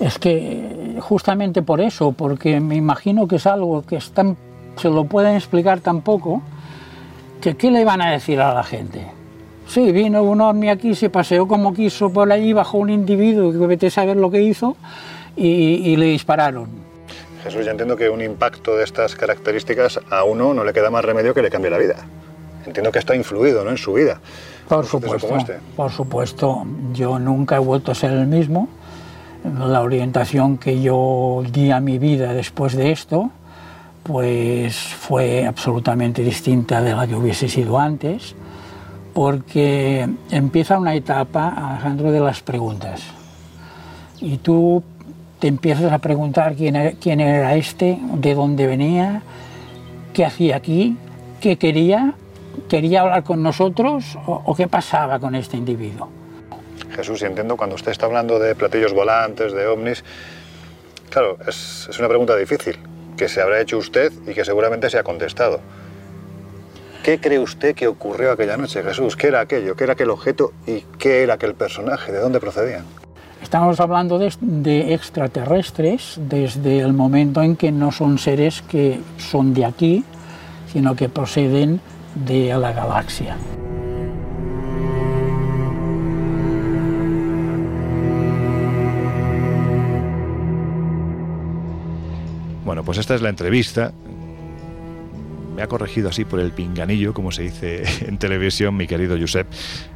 Es 0.00 0.18
que 0.18 0.96
justamente 0.98 1.60
por 1.60 1.82
eso, 1.82 2.12
porque 2.12 2.58
me 2.58 2.76
imagino 2.76 3.28
que 3.28 3.36
es 3.36 3.46
algo 3.46 3.82
que 3.82 3.96
están, 3.96 4.38
se 4.76 4.88
lo 4.88 5.04
pueden 5.04 5.36
explicar 5.36 5.80
tampoco, 5.80 6.40
que 7.44 7.56
qué 7.56 7.70
le 7.70 7.84
van 7.84 8.00
a 8.00 8.10
decir 8.10 8.40
a 8.40 8.54
la 8.54 8.62
gente. 8.62 9.04
Sí, 9.68 9.92
vino 9.92 10.22
un 10.22 10.40
ovni 10.40 10.70
aquí, 10.70 10.94
se 10.94 11.10
paseó 11.10 11.46
como 11.46 11.74
quiso 11.74 12.08
por 12.08 12.32
allí, 12.32 12.54
bajó 12.54 12.78
un 12.78 12.88
individuo 12.88 13.52
que 13.52 13.66
vete 13.66 13.88
a 13.88 13.90
saber 13.90 14.16
lo 14.16 14.30
que 14.30 14.40
hizo 14.40 14.78
y, 15.36 15.94
le 15.96 16.06
dispararon. 16.06 16.68
Jesús, 17.42 17.66
ya 17.66 17.72
entiendo 17.72 17.98
que 17.98 18.08
un 18.08 18.22
impacto 18.22 18.76
de 18.76 18.84
estas 18.84 19.14
características 19.14 20.00
a 20.10 20.24
uno 20.24 20.54
no 20.54 20.64
le 20.64 20.72
queda 20.72 20.90
más 20.90 21.04
remedio 21.04 21.34
que 21.34 21.42
le 21.42 21.50
cambie 21.50 21.70
la 21.70 21.76
vida. 21.76 21.96
Entiendo 22.64 22.90
que 22.90 22.98
está 22.98 23.14
influido 23.14 23.62
¿no? 23.62 23.70
en 23.70 23.76
su 23.76 23.92
vida. 23.92 24.20
Por 24.66 24.86
supuesto, 24.86 25.36
este. 25.36 25.58
por 25.76 25.90
supuesto. 25.90 26.64
Yo 26.94 27.18
nunca 27.18 27.56
he 27.56 27.58
vuelto 27.58 27.92
a 27.92 27.94
ser 27.94 28.12
el 28.12 28.26
mismo 28.26 28.70
la 29.44 29.82
orientación 29.82 30.56
que 30.56 30.80
yo 30.80 31.42
di 31.52 31.70
a 31.70 31.80
mi 31.80 31.98
vida 31.98 32.32
después 32.32 32.74
de 32.74 32.90
esto, 32.90 33.30
pues 34.04 34.76
fue 34.76 35.46
absolutamente 35.46 36.22
distinta 36.22 36.82
de 36.82 36.94
la 36.94 37.06
que 37.06 37.14
hubiese 37.14 37.48
sido 37.48 37.78
antes, 37.78 38.34
porque 39.14 40.06
empieza 40.30 40.78
una 40.78 40.94
etapa, 40.94 41.48
Alejandro, 41.48 42.12
de 42.12 42.20
las 42.20 42.42
preguntas. 42.42 43.02
Y 44.20 44.36
tú 44.38 44.82
te 45.38 45.48
empiezas 45.48 45.90
a 45.90 45.98
preguntar 45.98 46.54
quién 46.54 47.20
era, 47.20 47.54
este, 47.54 47.98
de 48.16 48.34
dónde 48.34 48.66
venía, 48.66 49.22
qué 50.12 50.26
hacía 50.26 50.56
aquí, 50.56 50.98
qué 51.40 51.56
quería, 51.56 52.12
quería 52.68 53.00
hablar 53.00 53.24
con 53.24 53.42
nosotros 53.42 54.18
o 54.26 54.54
qué 54.54 54.68
pasaba 54.68 55.18
con 55.18 55.34
este 55.34 55.56
individuo. 55.56 56.08
Jesús, 56.94 57.22
y 57.22 57.24
entiendo 57.24 57.56
cuando 57.56 57.74
usted 57.74 57.90
está 57.90 58.06
hablando 58.06 58.38
de 58.38 58.54
platillos 58.54 58.92
volantes, 58.92 59.52
de 59.52 59.66
ovnis, 59.66 60.04
claro, 61.08 61.38
es 61.48 61.88
una 61.98 62.08
pregunta 62.08 62.36
difícil, 62.36 62.78
que 63.16 63.28
se 63.28 63.40
habrá 63.40 63.60
hecho 63.60 63.78
usted 63.78 64.12
y 64.26 64.34
que 64.34 64.44
seguramente 64.44 64.90
se 64.90 64.98
ha 64.98 65.02
contestado. 65.02 65.60
¿Qué 67.02 67.20
cree 67.20 67.38
usted 67.38 67.74
que 67.74 67.86
ocurrió 67.86 68.32
aquella 68.32 68.56
noche, 68.56 68.82
Jesús? 68.82 69.14
¿Qué 69.14 69.26
era 69.26 69.40
aquello? 69.40 69.76
¿Qué 69.76 69.84
era 69.84 69.92
aquel 69.92 70.08
objeto? 70.08 70.52
¿Y 70.66 70.80
qué 70.98 71.22
era 71.22 71.34
aquel 71.34 71.54
personaje? 71.54 72.10
¿De 72.12 72.18
dónde 72.18 72.40
procedían? 72.40 72.84
Estamos 73.42 73.78
hablando 73.78 74.18
de, 74.18 74.32
de, 74.40 74.94
extraterrestres 74.94 76.14
desde 76.18 76.80
el 76.80 76.94
momento 76.94 77.42
en 77.42 77.56
que 77.56 77.70
no 77.70 77.92
son 77.92 78.16
seres 78.16 78.62
que 78.62 79.00
son 79.18 79.52
de 79.52 79.66
aquí, 79.66 80.02
sino 80.72 80.96
que 80.96 81.10
proceden 81.10 81.80
de 82.14 82.54
la 82.56 82.72
galaxia. 82.72 83.36
Bueno, 92.64 92.82
pues 92.82 92.98
esta 92.98 93.14
es 93.14 93.22
la 93.22 93.28
entrevista. 93.28 93.92
Me 95.54 95.62
ha 95.62 95.68
corregido 95.68 96.08
así 96.08 96.24
por 96.24 96.40
el 96.40 96.50
pinganillo, 96.50 97.14
como 97.14 97.30
se 97.30 97.42
dice 97.42 97.84
en 98.08 98.18
televisión, 98.18 98.76
mi 98.76 98.86
querido 98.86 99.16
Josep. 99.18 99.46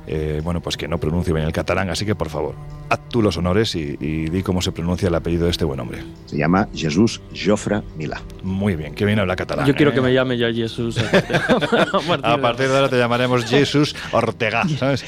Eh, 0.07 0.41
bueno, 0.45 0.61
pues 0.61 0.77
que 0.77 0.87
no 0.87 0.99
pronuncio 0.99 1.35
bien 1.35 1.47
el 1.47 1.53
catalán, 1.53 1.91
así 1.91 2.07
que 2.07 2.15
por 2.15 2.29
favor, 2.29 2.55
haz 2.89 3.01
tú 3.09 3.21
los 3.21 3.37
honores 3.37 3.75
y, 3.75 3.97
di 3.97 4.43
cómo 4.43 4.63
se 4.63 4.71
pronuncia 4.71 5.09
el 5.09 5.15
apellido 5.15 5.47
de 5.47 5.51
este 5.51 5.65
buen 5.65 5.81
hombre. 5.81 6.05
Se 6.27 6.37
llama 6.37 6.69
Jesús 6.75 7.21
Jofre 7.35 7.83
Milà. 7.97 8.23
Muy 8.43 8.77
bien, 8.77 8.95
que 8.95 9.05
bien 9.05 9.19
habla 9.19 9.35
catalán. 9.35 9.67
Yo 9.67 9.75
quiero 9.75 9.93
que 9.93 9.99
¿eh? 9.99 10.03
me 10.03 10.15
llame 10.15 10.39
ya 10.39 10.53
Jesús. 10.53 10.99
A 12.23 12.39
partir 12.39 12.69
de 12.69 12.77
ahora 12.77 12.89
te 12.89 12.97
llamaremos 12.97 13.45
Jesús 13.45 13.97
Ortega, 14.13 14.63
¿sabes? 14.79 15.05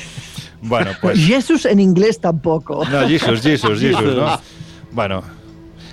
Bueno, 0.63 0.91
pues. 1.01 1.19
Jesús 1.19 1.65
en 1.65 1.81
inglés 1.81 2.21
tampoco. 2.21 2.85
No, 2.87 3.07
Jesús, 3.09 3.41
Jesús, 3.41 3.81
Jesús, 3.81 4.17
¿no? 4.17 4.39
Bueno, 4.93 5.23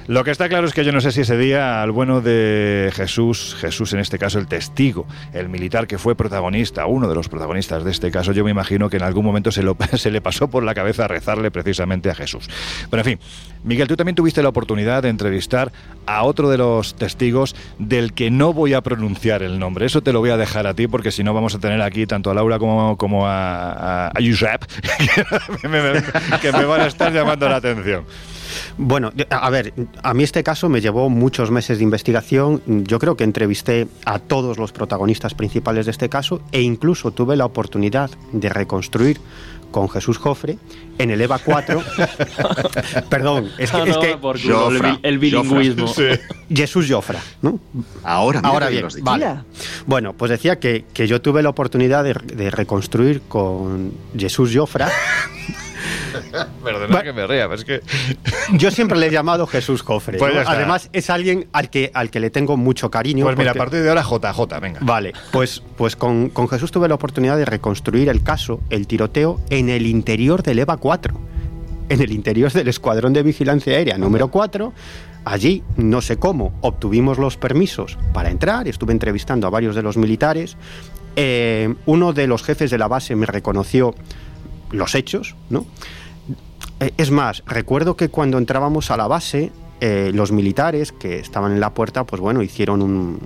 lo 0.08 0.24
que 0.24 0.32
está 0.32 0.48
claro 0.48 0.66
es 0.68 0.74
que 0.74 0.86
yo 0.86 0.92
no 0.92 1.02
sé 1.02 1.12
si 1.12 1.22
ese 1.22 1.38
día 1.38 1.82
al 1.82 1.92
bueno 1.92 2.22
de 2.22 2.92
Jesús, 2.94 3.56
Jesús 3.60 3.94
en 3.94 4.00
este 4.00 4.18
caso 4.18 4.40
el 4.40 4.48
testigo, 4.48 5.06
el 5.34 5.50
militar 5.50 5.86
que 5.86 5.98
fue 5.98 6.16
protagonista, 6.16 6.86
uno 6.86 7.10
de 7.10 7.16
los 7.16 7.28
protagonistas 7.28 7.84
de 7.84 7.92
este 7.92 8.10
caso, 8.10 8.32
yo 8.32 8.44
me 8.46 8.52
imagino 8.52 8.90
que 8.90 8.98
en 8.98 9.04
algún 9.04 9.26
momento 9.26 9.52
se, 9.52 9.64
se 9.98 10.12
le 10.12 10.22
pasó 10.22 10.48
por 10.50 10.64
la 10.64 10.74
cabeza 10.74 11.08
rezarle 11.08 11.52
precisamente 11.52 12.10
a 12.10 12.16
Jesús. 12.16 12.50
Pero 12.90 13.02
en 13.02 13.06
fin, 13.06 13.20
Miguel, 13.64 13.88
tú 13.88 13.98
también 13.98 14.16
tuviste 14.16 14.42
la 14.42 14.50
oportunidad 14.50 15.04
de 15.04 15.10
entrevistar 15.10 15.72
a 16.06 16.24
otro 16.24 16.50
de 16.50 16.58
los 16.58 16.96
testigos 16.96 17.56
del 17.78 18.14
que 18.14 18.32
no 18.32 18.54
voy 18.54 18.74
a 18.74 18.82
pronunciar 18.82 19.44
el 19.44 19.60
nombre. 19.60 19.86
Eso 19.86 20.02
te 20.02 20.14
lo 20.14 20.20
voy 20.20 20.30
a 20.30 20.38
dejar 20.38 20.68
a 20.68 20.74
ti 20.74 20.88
porque 20.88 21.12
si 21.12 21.24
no 21.24 21.34
vamos 21.34 21.54
a 21.56 21.60
tener 21.60 21.82
aquí 21.82 22.08
tanto 22.08 22.32
a 22.32 22.34
Laura 22.34 22.60
como, 22.60 22.98
como 22.98 23.28
a, 23.28 24.08
a, 24.08 24.14
Josep 24.22 24.64
que 25.62 25.68
me 25.68 26.66
van 26.66 26.82
a 26.82 26.88
estar 26.88 27.12
llamando 27.12 27.50
la 27.50 27.58
atención. 27.58 28.06
Bueno, 28.78 29.12
a 29.30 29.50
ver, 29.50 29.74
a 30.04 30.14
mí 30.14 30.24
este 30.24 30.44
caso 30.44 30.70
me 30.70 30.82
llevó 30.82 31.10
muchos 31.10 31.52
meses 31.52 31.78
de 31.78 31.84
investigación. 31.84 32.62
Yo 32.86 33.00
creo 33.00 33.18
que 33.18 33.24
entrevisté 33.24 33.88
a 34.06 34.20
todos 34.20 34.58
los 34.58 34.72
protagonistas 34.72 35.34
principales 35.34 35.86
de 35.86 35.92
este 35.92 36.10
caso 36.10 36.42
e 36.52 36.62
incluso 36.62 37.12
tuve 37.12 37.36
la 37.36 37.46
oportunidad 37.46 38.10
de 38.32 38.50
reconstruir 38.50 39.20
con 39.72 39.90
Jesús 39.90 40.18
Jofre 40.18 40.58
en 40.98 41.12
el 41.12 41.22
EVA 41.22 41.40
4. 41.40 41.84
Perdón, 43.10 43.52
es 43.58 43.72
que, 43.72 43.90
es 43.90 43.98
que 43.98 44.18
el, 45.04 45.20
bilingüismo. 45.20 45.94
Jesús 46.50 46.88
Jofra, 46.90 47.20
¿no? 47.42 47.60
Ahora, 48.04 48.40
Ahora 48.44 48.70
bien, 48.70 48.88
vale. 49.02 49.28
Bueno, 49.86 50.14
pues 50.14 50.32
decía 50.32 50.60
que, 50.60 50.86
que 50.94 51.08
yo 51.08 51.22
tuve 51.22 51.44
la 51.44 51.50
oportunidad 51.50 52.04
de, 52.04 52.14
de 52.14 52.50
reconstruir 52.50 53.22
con 53.28 53.94
Jesús 54.18 54.52
Jofra 54.56 54.90
Perdona 56.64 57.04
que 57.04 57.14
me 57.14 57.28
ría, 57.28 57.50
es 57.54 57.64
que... 57.64 57.82
Yo 58.54 58.72
siempre 58.72 58.98
le 58.98 59.08
he 59.08 59.12
llamado 59.12 59.48
Jesús 59.48 59.84
Cofre. 59.84 60.18
Pues 60.18 60.48
Además, 60.48 60.90
es 60.94 61.10
alguien 61.10 61.48
al 61.52 61.70
que, 61.70 61.92
al 61.94 62.10
que 62.10 62.20
le 62.20 62.30
tengo 62.30 62.58
mucho 62.58 62.90
cariño. 62.92 63.26
Pues 63.26 63.38
mira, 63.38 63.52
a 63.52 63.56
partir 63.56 63.82
de 63.82 63.90
ahora 63.90 64.04
JJ, 64.04 64.60
venga. 64.62 64.80
Vale, 64.82 65.14
pues, 65.32 65.64
pues 65.78 65.96
con, 65.96 66.30
con 66.30 66.48
Jesús 66.48 66.72
tuve 66.72 66.88
la 66.88 66.96
oportunidad 66.96 67.38
de 67.38 67.46
reconstruir 67.46 68.10
el 68.10 68.24
caso, 68.24 68.62
el 68.70 68.88
tiroteo, 68.88 69.40
en 69.50 69.70
el 69.70 69.86
interior 69.86 70.44
del 70.44 70.60
EVA 70.60 70.78
4. 70.78 71.20
En 71.90 72.02
el 72.02 72.12
interior 72.12 72.52
del 72.52 72.68
Escuadrón 72.68 73.14
de 73.14 73.24
Vigilancia 73.24 73.74
Aérea 73.74 73.98
número 73.98 74.30
4. 74.30 74.74
Allí, 75.24 75.62
no 75.76 76.00
sé 76.00 76.18
cómo, 76.18 76.54
obtuvimos 76.62 77.18
los 77.18 77.36
permisos 77.36 77.98
para 78.14 78.30
entrar. 78.30 78.68
Estuve 78.68 78.94
entrevistando 78.94 79.46
a 79.46 79.50
varios 79.50 79.76
de 79.76 79.84
los 79.84 79.98
militares. 79.98 80.56
Eh, 81.18 81.74
uno 81.86 82.14
de 82.14 82.28
los 82.28 82.44
jefes 82.44 82.72
de 82.72 82.78
la 82.78 82.88
base 82.88 83.14
me 83.16 83.26
reconoció 83.26 83.94
los 84.72 84.96
hechos, 84.96 85.36
¿no? 85.50 85.66
Eh, 86.80 86.92
es 86.98 87.12
más, 87.12 87.44
recuerdo 87.46 87.96
que 87.96 88.10
cuando 88.10 88.38
entrábamos 88.38 88.92
a 88.92 88.98
la 88.98 89.08
base, 89.08 89.52
eh, 89.80 90.12
los 90.14 90.32
militares 90.32 90.92
que 90.92 91.20
estaban 91.20 91.52
en 91.52 91.60
la 91.60 91.72
puerta, 91.72 92.04
pues 92.04 92.20
bueno, 92.20 92.42
hicieron 92.42 92.82
un, 92.82 93.20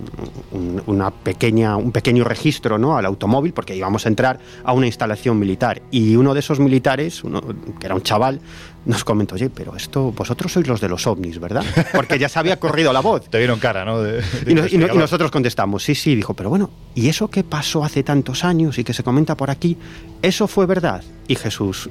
una 0.86 1.10
pequeña, 1.10 1.76
un 1.76 1.92
pequeño 1.92 2.24
registro 2.24 2.76
¿no? 2.76 2.96
al 2.96 3.06
automóvil 3.06 3.54
porque 3.54 3.74
íbamos 3.74 4.04
a 4.04 4.10
entrar 4.10 4.38
a 4.62 4.72
una 4.74 4.86
instalación 4.86 5.38
militar. 5.38 5.80
Y 5.90 6.16
uno 6.16 6.34
de 6.34 6.40
esos 6.40 6.60
militares, 6.60 7.24
uno, 7.24 7.42
que 7.80 7.86
era 7.86 7.94
un 7.94 8.02
chaval, 8.02 8.40
nos 8.84 9.04
comentó, 9.04 9.34
oye, 9.36 9.50
pero 9.50 9.76
esto, 9.76 10.12
vosotros 10.12 10.52
sois 10.52 10.66
los 10.66 10.80
de 10.80 10.88
los 10.88 11.06
ovnis, 11.06 11.38
¿verdad? 11.38 11.64
Porque 11.94 12.18
ya 12.18 12.28
se 12.28 12.38
había 12.38 12.58
corrido 12.58 12.92
la 12.92 13.00
voz. 13.00 13.24
Te 13.30 13.38
vieron 13.38 13.58
cara, 13.58 13.84
¿no? 13.84 14.02
y, 14.06 14.76
nosotros 14.76 15.30
contestamos, 15.30 15.82
sí, 15.84 15.94
sí, 15.94 16.14
dijo, 16.14 16.34
pero 16.34 16.50
bueno, 16.50 16.70
¿y 16.94 17.08
eso 17.08 17.28
que 17.28 17.44
pasó 17.44 17.84
hace 17.84 18.02
tantos 18.02 18.44
años 18.44 18.78
y 18.78 18.84
que 18.84 18.92
se 18.92 19.02
comenta 19.02 19.36
por 19.36 19.50
aquí, 19.50 19.76
eso 20.20 20.48
fue 20.48 20.66
verdad? 20.66 21.02
Y 21.28 21.36
Jesús 21.36 21.88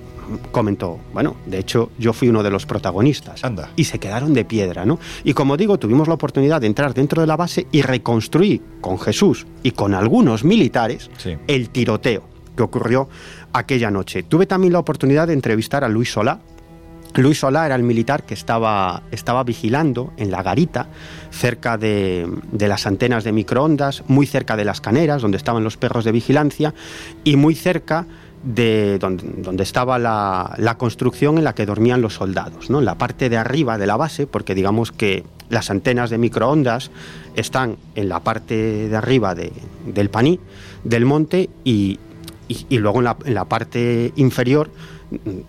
comentó, 0.52 1.00
bueno, 1.14 1.38
de 1.46 1.60
hecho 1.60 1.92
yo 1.98 2.14
fui 2.14 2.30
uno 2.30 2.44
de 2.44 2.50
los 2.50 2.66
protagonistas. 2.66 3.44
Anda. 3.44 3.70
Y 3.76 3.86
se 3.86 4.00
quedaron 4.00 4.34
de 4.34 4.46
piedra, 4.46 4.86
¿no? 4.86 5.00
Y 5.24 5.34
como 5.34 5.58
digo, 5.58 5.80
tuvimos 5.80 6.08
la 6.08 6.16
oportunidad 6.16 6.62
de 6.62 6.68
entrar 6.68 6.94
dentro 6.94 7.22
de 7.22 7.28
la 7.28 7.38
base 7.38 7.68
y 7.72 7.82
reconstruir 7.82 8.62
con 8.82 9.00
Jesús 9.00 9.48
y 9.64 9.72
con 9.72 9.94
algunos 9.94 10.44
militares 10.44 11.10
el 11.48 11.70
tiroteo 11.70 12.24
que 12.56 12.64
ocurrió 12.64 13.08
aquella 13.54 13.92
noche. 13.92 14.24
Tuve 14.24 14.46
también 14.46 14.74
la 14.74 14.80
oportunidad 14.80 15.28
de 15.28 15.34
entrevistar 15.34 15.84
a 15.84 15.90
Luis 15.90 16.12
Solá, 16.12 16.40
Luis 17.16 17.40
Solá 17.40 17.66
era 17.66 17.76
el 17.76 17.84
militar 17.84 18.24
que 18.24 18.34
estaba, 18.34 19.04
estaba 19.12 19.44
vigilando 19.44 20.14
en 20.18 20.32
la 20.32 20.44
garita, 20.44 20.88
cerca 21.30 21.78
de, 21.78 22.28
las 22.58 22.88
antenas 22.88 23.24
de 23.24 23.34
microondas, 23.34 24.04
muy 24.08 24.26
cerca 24.26 24.56
de 24.56 24.64
las 24.64 24.80
caneras, 24.80 25.22
donde 25.22 25.38
estaban 25.38 25.64
los 25.64 25.78
perros 25.78 26.06
de 26.06 26.14
vigilancia, 26.14 26.74
y 27.24 27.36
muy 27.36 27.56
cerca 27.56 28.06
de 28.44 28.98
donde, 28.98 29.62
estaba 29.62 30.00
la, 30.00 30.76
construcción 30.78 31.38
en 31.38 31.44
la 31.44 31.54
que 31.54 31.66
dormían 31.66 32.02
los 32.02 32.14
soldados, 32.16 32.70
¿no? 32.70 32.80
en 32.80 32.86
la 32.86 32.96
parte 32.96 33.30
de 33.30 33.38
arriba 33.38 33.78
de 33.78 33.88
la 33.88 33.98
base, 33.98 34.26
porque 34.26 34.56
digamos 34.56 34.92
que 34.92 35.26
las 35.50 35.70
antenas 35.70 36.10
de 36.10 36.18
microondas 36.18 36.92
están 37.36 37.76
en 37.96 38.08
la 38.08 38.22
parte 38.22 38.88
de 38.88 38.96
arriba 38.96 39.36
del 39.36 40.10
paní, 40.10 40.40
del 40.86 41.06
monte, 41.06 41.50
y, 41.66 42.00
luego 42.70 43.00
en 43.00 43.06
la, 43.06 43.18
en 43.26 43.34
la 43.34 43.46
parte 43.46 44.14
inferior 44.16 44.70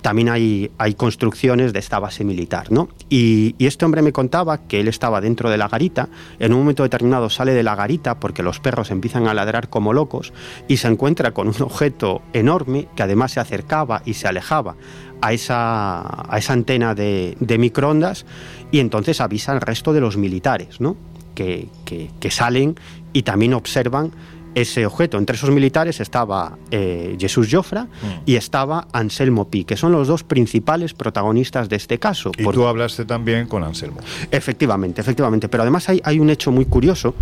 también 0.00 0.28
hay, 0.28 0.70
hay 0.78 0.94
construcciones 0.94 1.72
de 1.72 1.78
esta 1.78 1.98
base 1.98 2.24
militar. 2.24 2.70
¿no? 2.70 2.88
Y, 3.08 3.54
este 3.58 3.84
hombre 3.84 4.02
me 4.02 4.12
contaba 4.12 4.58
que 4.58 4.80
él 4.80 4.88
estaba 4.88 5.20
dentro 5.20 5.48
de 5.48 5.56
la 5.56 5.68
garita, 5.68 6.08
en 6.38 6.52
un 6.52 6.60
momento 6.60 6.82
determinado 6.82 7.30
sale 7.30 7.54
de 7.54 7.62
la 7.62 7.74
garita 7.74 8.20
porque 8.20 8.42
los 8.42 8.60
perros 8.60 8.90
empiezan 8.90 9.26
a 9.26 9.34
ladrar 9.34 9.68
como 9.68 9.92
locos 9.92 10.32
y 10.68 10.76
se 10.76 10.88
encuentra 10.88 11.32
con 11.32 11.48
un 11.48 11.62
objeto 11.62 12.22
enorme 12.32 12.88
que 12.96 13.02
además 13.02 13.32
se 13.32 13.40
acercaba 13.40 14.02
y 14.04 14.14
se 14.14 14.28
alejaba 14.28 14.76
a 15.20 15.32
esa, 15.32 16.32
a 16.32 16.38
esa 16.38 16.52
antena 16.52 16.94
de, 16.94 17.36
microondas 17.58 18.26
y 18.70 18.80
entonces 18.80 19.20
avisa 19.20 19.52
al 19.52 19.60
resto 19.60 19.92
de 19.92 20.00
los 20.00 20.16
militares, 20.16 20.80
¿no? 20.80 20.96
que, 21.34 21.68
que 21.86 22.30
salen 22.30 22.76
y 23.12 23.22
también 23.22 23.54
observan 23.54 24.12
ese 24.54 24.86
objeto. 24.86 25.18
Entre 25.18 25.36
esos 25.36 25.50
militares 25.50 26.00
estaba 26.00 26.58
eh, 26.70 27.16
Jesús 27.18 27.48
Jofra 27.50 27.84
mm. 27.84 28.22
y 28.26 28.36
estaba 28.36 28.88
Anselmo 28.92 29.48
Pi, 29.48 29.64
que 29.64 29.76
son 29.76 29.92
los 29.92 30.08
dos 30.08 30.24
principales 30.24 30.94
protagonistas 30.94 31.68
de 31.68 31.76
este 31.76 31.98
caso. 31.98 32.32
Y 32.36 32.44
tú 32.44 32.66
hablaste 32.66 33.04
también 33.04 33.46
con 33.46 33.64
Anselmo. 33.64 34.00
Efectivamente, 34.30 35.00
efectivamente. 35.00 35.48
Pero 35.48 35.62
además 35.62 35.88
hay, 35.88 36.00
hay 36.04 36.18
un 36.18 36.30
hecho 36.30 36.50
muy 36.50 36.64
curioso 36.66 37.14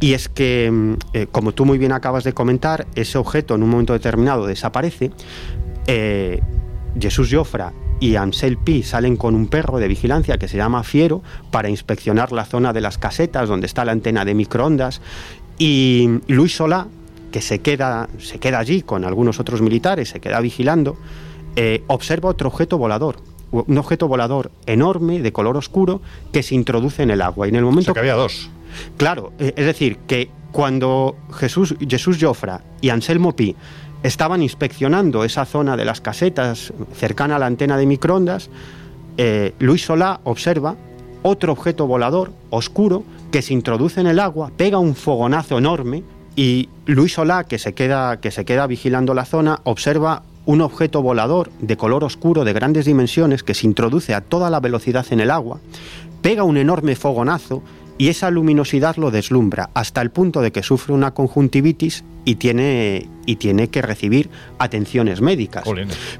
y 0.00 0.14
es 0.14 0.28
que, 0.28 0.70
mm, 0.70 0.94
eh, 1.12 1.26
como 1.30 1.52
tú 1.52 1.64
muy 1.64 1.78
bien 1.78 1.92
acabas 1.92 2.24
de 2.24 2.32
comentar, 2.32 2.86
ese 2.94 3.18
objeto 3.18 3.54
en 3.54 3.62
un 3.62 3.70
momento 3.70 3.92
determinado 3.92 4.46
desaparece. 4.46 5.10
Eh, 5.86 6.40
Jesús 6.98 7.28
Jofra 7.32 7.72
y 8.00 8.16
Ansel 8.16 8.58
Pi 8.58 8.82
salen 8.82 9.16
con 9.16 9.36
un 9.36 9.46
perro 9.46 9.78
de 9.78 9.86
vigilancia 9.86 10.36
que 10.36 10.48
se 10.48 10.56
llama 10.56 10.82
Fiero 10.82 11.22
para 11.52 11.68
inspeccionar 11.68 12.32
la 12.32 12.44
zona 12.44 12.72
de 12.72 12.80
las 12.80 12.98
casetas 12.98 13.48
donde 13.48 13.66
está 13.66 13.84
la 13.84 13.92
antena 13.92 14.24
de 14.24 14.34
microondas 14.34 15.00
y 15.64 16.18
Luis 16.26 16.56
Solá, 16.56 16.88
que 17.30 17.40
se 17.40 17.60
queda, 17.60 18.08
se 18.18 18.40
queda 18.40 18.58
allí 18.58 18.82
con 18.82 19.04
algunos 19.04 19.38
otros 19.38 19.62
militares, 19.62 20.08
se 20.08 20.18
queda 20.18 20.40
vigilando, 20.40 20.96
eh, 21.54 21.84
observa 21.86 22.30
otro 22.30 22.48
objeto 22.48 22.78
volador, 22.78 23.18
un 23.52 23.78
objeto 23.78 24.08
volador 24.08 24.50
enorme, 24.66 25.22
de 25.22 25.32
color 25.32 25.56
oscuro, 25.56 26.02
que 26.32 26.42
se 26.42 26.56
introduce 26.56 27.04
en 27.04 27.12
el 27.12 27.22
agua. 27.22 27.46
Y 27.46 27.50
en 27.50 27.54
el 27.54 27.62
momento 27.62 27.94
que 27.94 28.00
había 28.00 28.14
dos. 28.14 28.50
Claro, 28.96 29.34
eh, 29.38 29.54
es 29.56 29.64
decir, 29.64 29.98
que 30.08 30.30
cuando 30.50 31.14
Jesús, 31.32 31.76
Jesús 31.88 32.18
Jofra 32.20 32.64
y 32.80 32.88
Anselmo 32.88 33.36
Pi 33.36 33.54
estaban 34.02 34.42
inspeccionando 34.42 35.22
esa 35.22 35.44
zona 35.44 35.76
de 35.76 35.84
las 35.84 36.00
casetas 36.00 36.72
cercana 36.92 37.36
a 37.36 37.38
la 37.38 37.46
antena 37.46 37.76
de 37.76 37.86
microondas, 37.86 38.50
eh, 39.16 39.54
Luis 39.60 39.84
Solá 39.84 40.22
observa 40.24 40.74
otro 41.22 41.52
objeto 41.52 41.86
volador 41.86 42.32
oscuro 42.50 43.04
que 43.30 43.42
se 43.42 43.54
introduce 43.54 44.00
en 44.00 44.06
el 44.06 44.20
agua, 44.20 44.50
pega 44.56 44.78
un 44.78 44.94
fogonazo 44.94 45.58
enorme 45.58 46.02
y 46.36 46.68
Luis 46.86 47.14
Solá, 47.14 47.44
que 47.44 47.58
se 47.58 47.74
queda, 47.74 48.20
que 48.20 48.30
se 48.30 48.44
queda 48.44 48.66
vigilando 48.66 49.14
la 49.14 49.24
zona, 49.24 49.60
observa 49.64 50.22
un 50.44 50.60
objeto 50.60 51.02
volador 51.02 51.50
de 51.60 51.76
color 51.76 52.04
oscuro 52.04 52.44
de 52.44 52.52
grandes 52.52 52.86
dimensiones 52.86 53.42
que 53.42 53.54
se 53.54 53.66
introduce 53.66 54.14
a 54.14 54.20
toda 54.20 54.50
la 54.50 54.60
velocidad 54.60 55.06
en 55.10 55.20
el 55.20 55.30
agua, 55.30 55.60
pega 56.20 56.44
un 56.44 56.56
enorme 56.56 56.96
fogonazo 56.96 57.62
y 57.98 58.08
esa 58.08 58.30
luminosidad 58.30 58.96
lo 58.96 59.10
deslumbra 59.10 59.70
hasta 59.74 60.00
el 60.00 60.10
punto 60.10 60.40
de 60.40 60.50
que 60.50 60.62
sufre 60.62 60.94
una 60.94 61.12
conjuntivitis 61.12 62.04
y 62.24 62.36
tiene, 62.36 63.08
y 63.26 63.36
tiene 63.36 63.68
que 63.68 63.82
recibir 63.82 64.30
atenciones 64.58 65.20
médicas. 65.20 65.64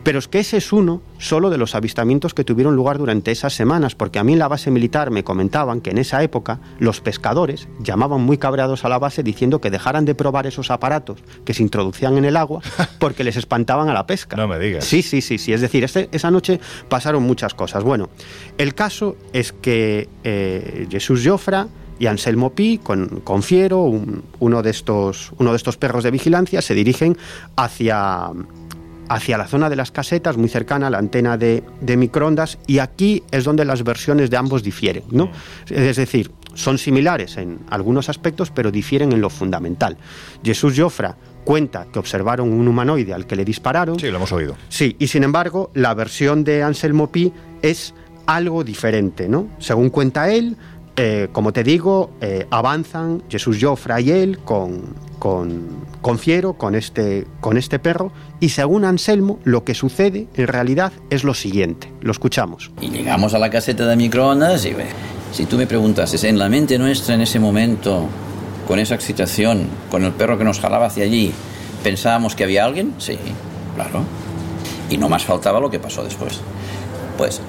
Pero 0.03 0.19
es 0.19 0.29
que 0.29 0.41
ese 0.41 0.57
es 0.57 0.73
uno 0.73 1.03
solo 1.19 1.51
de 1.51 1.59
los 1.59 1.75
avistamientos 1.75 2.35
que 2.35 2.45
tuvieron 2.45 2.77
lugar 2.77 2.99
durante 2.99 3.31
esas 3.31 3.55
semanas, 3.55 3.95
porque 3.95 4.19
a 4.19 4.25
mí 4.25 4.33
en 4.33 4.39
la 4.39 4.49
base 4.49 4.71
militar 4.71 5.11
me 5.11 5.25
comentaban 5.25 5.81
que 5.81 5.91
en 5.91 5.99
esa 5.99 6.23
época 6.23 6.61
los 6.79 7.01
pescadores 7.01 7.69
llamaban 7.81 8.21
muy 8.21 8.39
cabreados 8.39 8.85
a 8.85 8.89
la 8.89 8.99
base 8.99 9.23
diciendo 9.23 9.61
que 9.61 9.71
dejaran 9.71 10.05
de 10.05 10.15
probar 10.15 10.47
esos 10.47 10.71
aparatos 10.71 11.19
que 11.45 11.55
se 11.55 11.63
introducían 11.63 12.17
en 12.17 12.25
el 12.25 12.37
agua 12.37 12.61
porque 12.99 13.25
les 13.25 13.37
espantaban 13.37 13.89
a 13.89 13.95
la 13.95 14.07
pesca. 14.07 14.37
No 14.37 14.49
me 14.49 14.59
digas. 14.59 14.85
Sí, 14.85 15.03
sí, 15.03 15.21
sí, 15.21 15.39
sí. 15.39 15.53
Es 15.53 15.61
decir, 15.61 15.85
este, 15.85 16.09
esa 16.13 16.31
noche 16.31 16.61
pasaron 16.89 17.23
muchas 17.23 17.55
cosas. 17.55 17.85
Bueno, 17.85 18.11
el 18.59 18.75
caso 18.75 19.17
es 19.33 19.53
que 19.53 20.09
eh, 20.25 20.87
Jesús 20.91 21.23
Jofra 21.25 21.69
y 22.03 22.09
Anselmo 22.09 22.51
Pi, 22.51 22.79
con, 22.79 23.43
Fiero, 23.45 23.85
uno, 24.41 24.63
de 24.63 24.71
estos, 24.71 25.31
uno 25.39 25.53
de 25.53 25.57
estos 25.57 25.77
perros 25.77 26.03
de 26.03 26.11
vigilancia, 26.11 26.61
se 26.61 26.75
dirigen 26.75 27.17
hacia, 27.55 28.33
hacia 29.09 29.39
la 29.39 29.47
zona 29.47 29.71
de 29.71 29.77
las 29.77 29.93
casetas, 29.93 30.37
muy 30.37 30.49
cercana 30.49 30.89
a 30.89 30.91
la 30.91 30.99
antena 30.99 31.37
de, 31.37 31.63
microondas, 31.97 32.59
y 32.67 32.81
aquí 32.81 33.23
es 33.31 33.45
donde 33.45 33.65
las 33.65 33.85
versiones 33.85 34.31
de 34.31 34.37
ambos 34.37 34.65
difieren. 34.65 35.05
¿no? 35.13 35.31
Es 35.71 35.95
decir, 35.95 36.33
son 36.55 36.77
similares 36.77 37.37
en 37.37 37.61
algunos 37.71 38.09
aspectos, 38.09 38.51
pero 38.51 38.73
difieren 38.73 39.13
en 39.13 39.21
lo 39.21 39.31
fundamental. 39.31 39.97
Jesús 40.43 40.75
Jofra 40.77 41.15
cuenta 41.45 41.87
que 41.93 42.01
observaron 42.01 42.53
un 42.53 42.67
humanoide 42.67 43.15
al 43.15 43.29
que 43.29 43.37
le 43.37 43.45
dispararon. 43.45 44.01
Sí, 44.01 44.09
lo 44.11 44.17
hemos 44.17 44.33
oído. 44.33 44.57
Sí, 44.71 44.97
y 44.99 45.07
sin 45.07 45.23
embargo, 45.23 45.71
la 45.75 45.95
versión 45.95 46.43
de 46.43 46.65
Anselmo 46.65 47.13
Pi 47.13 47.33
es 47.63 47.95
algo 48.27 48.65
diferente, 48.65 49.29
¿no? 49.29 49.49
Según 49.59 49.91
cuenta 49.91 50.33
él, 50.33 50.57
eh, 50.97 51.29
como 51.33 51.53
te 51.53 51.65
digo, 51.65 52.11
eh, 52.21 52.47
avanzan 52.51 53.23
Jesús 53.29 53.59
Jofra 53.61 54.01
y 54.01 54.11
él 54.11 54.39
con, 54.39 54.95
con, 55.19 56.19
Fiero, 56.19 56.55
con 56.55 56.75
este, 56.75 57.27
con 57.41 57.57
este 57.57 57.79
perro, 57.79 58.13
y 58.41 58.51
según 58.51 58.85
Anselmo, 58.85 59.39
lo 59.45 59.65
que 59.65 59.75
sucede 59.75 60.29
en 60.35 60.47
realidad 60.47 60.93
es 61.11 61.25
lo 61.25 61.33
siguiente. 61.33 61.91
Lo 62.01 62.13
escuchamos. 62.13 62.71
Y 62.81 62.89
llegamos 62.89 63.33
a 63.33 63.39
la 63.39 63.49
caseta 63.49 63.87
de 63.87 63.97
microondas 63.97 64.67
y 64.67 64.75
si 65.33 65.47
tú 65.47 65.57
me 65.57 65.67
preguntases, 65.67 66.25
en 66.25 66.39
la 66.39 66.51
mente 66.51 66.79
nuestra 66.79 67.15
en 67.15 67.23
ese 67.23 67.41
momento, 67.41 68.07
con 68.69 68.79
esa 68.79 68.95
excitación, 68.95 69.69
con 69.91 70.05
el 70.05 70.13
perro 70.13 70.37
que 70.37 70.45
nos 70.45 70.61
jalaba 70.61 70.87
hacia 70.87 71.05
allí, 71.05 71.33
¿pensábamos 71.83 72.35
que 72.35 72.45
había 72.45 72.67
alguien? 72.67 72.95
Sí, 72.99 73.19
claro. 73.75 74.05
Y 74.91 74.99
no 74.99 75.09
más 75.09 75.25
faltaba 75.25 75.59
lo 75.59 75.71
que 75.71 75.79
pasó 75.79 76.05
después. 76.05 76.41
Pues 77.17 77.41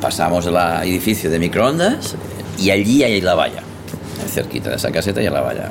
pasamos 0.00 0.46
el 0.46 0.56
edificio 0.56 1.28
de 1.28 1.40
microondas, 1.40 2.14
y 2.58 2.70
allí 2.70 3.02
hay 3.04 3.20
la 3.20 3.34
valla, 3.34 3.62
cerquita 4.28 4.70
de 4.70 4.76
esa 4.76 4.90
caseta 4.90 5.20
hay 5.20 5.30
la 5.30 5.40
valla. 5.40 5.70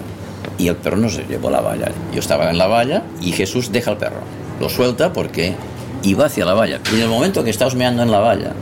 Y 0.57 0.69
el 0.69 0.75
perro 0.75 0.97
no 0.97 1.09
se 1.09 1.23
llevó 1.23 1.49
la 1.49 1.61
valla. 1.61 1.91
Yo 2.13 2.19
estaba 2.19 2.49
en 2.49 2.57
la 2.57 2.67
valla 2.67 3.03
y 3.21 3.31
Jesús 3.31 3.71
deja 3.71 3.91
el 3.91 3.97
perro. 3.97 4.21
Lo 4.59 4.69
suelta 4.69 5.13
porque 5.13 5.55
iba 6.03 6.25
hacia 6.25 6.45
la 6.45 6.53
valla. 6.53 6.79
Y 6.91 6.95
en 6.95 7.01
el 7.01 7.09
momento 7.09 7.43
que 7.43 7.51
está 7.51 7.69
meando 7.71 8.01
en 8.01 8.11
la 8.11 8.19
valla, 8.19 8.53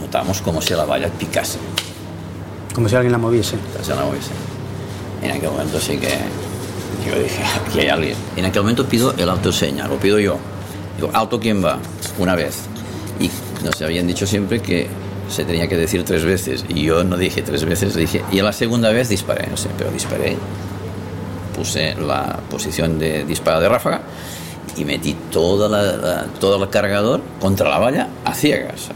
notamos 0.00 0.40
como 0.42 0.62
si 0.62 0.74
la 0.74 0.84
valla 0.84 1.08
picase. 1.08 1.58
Como 2.74 2.88
si 2.88 2.94
alguien 2.94 3.12
la 3.12 3.18
moviese. 3.18 3.56
Como 3.72 3.84
si 3.84 3.90
la 3.90 4.04
moviese. 4.04 4.30
En 5.22 5.30
aquel 5.32 5.50
momento 5.50 5.80
sí 5.80 5.96
que 5.96 6.08
yo 7.06 7.18
dije, 7.20 7.42
aquí 7.66 7.80
hay 7.80 7.88
alguien. 7.88 8.16
En 8.36 8.44
aquel 8.44 8.62
momento 8.62 8.86
pido 8.86 9.14
el 9.16 9.28
autoseña, 9.28 9.88
lo 9.88 9.96
pido 9.96 10.20
yo. 10.20 10.36
Digo, 10.96 11.10
¿auto 11.12 11.40
quién 11.40 11.64
va? 11.64 11.78
Una 12.18 12.36
vez. 12.36 12.58
Y 13.18 13.30
nos 13.64 13.80
habían 13.82 14.06
dicho 14.06 14.26
siempre 14.26 14.60
que 14.60 14.88
se 15.32 15.44
tenía 15.44 15.68
que 15.68 15.76
decir 15.76 16.04
tres 16.04 16.24
veces. 16.24 16.64
Y 16.68 16.84
yo 16.84 17.04
no 17.04 17.16
dije 17.16 17.42
tres 17.42 17.64
veces, 17.64 17.94
dije, 17.94 18.22
y 18.30 18.38
a 18.38 18.42
la 18.42 18.52
segunda 18.52 18.90
vez 18.90 19.08
disparé, 19.08 19.48
no 19.48 19.56
sé, 19.56 19.68
pero 19.76 19.90
disparé, 19.90 20.36
puse 21.56 21.94
la 21.94 22.38
posición 22.50 22.98
de 22.98 23.24
disparo 23.24 23.60
de 23.60 23.68
ráfaga 23.68 24.02
y 24.76 24.84
metí 24.84 25.14
toda 25.30 25.68
la, 25.68 26.24
todo 26.38 26.62
el 26.62 26.70
cargador 26.70 27.20
contra 27.40 27.68
la 27.68 27.78
valla 27.78 28.08
a 28.24 28.34
ciegas. 28.34 28.88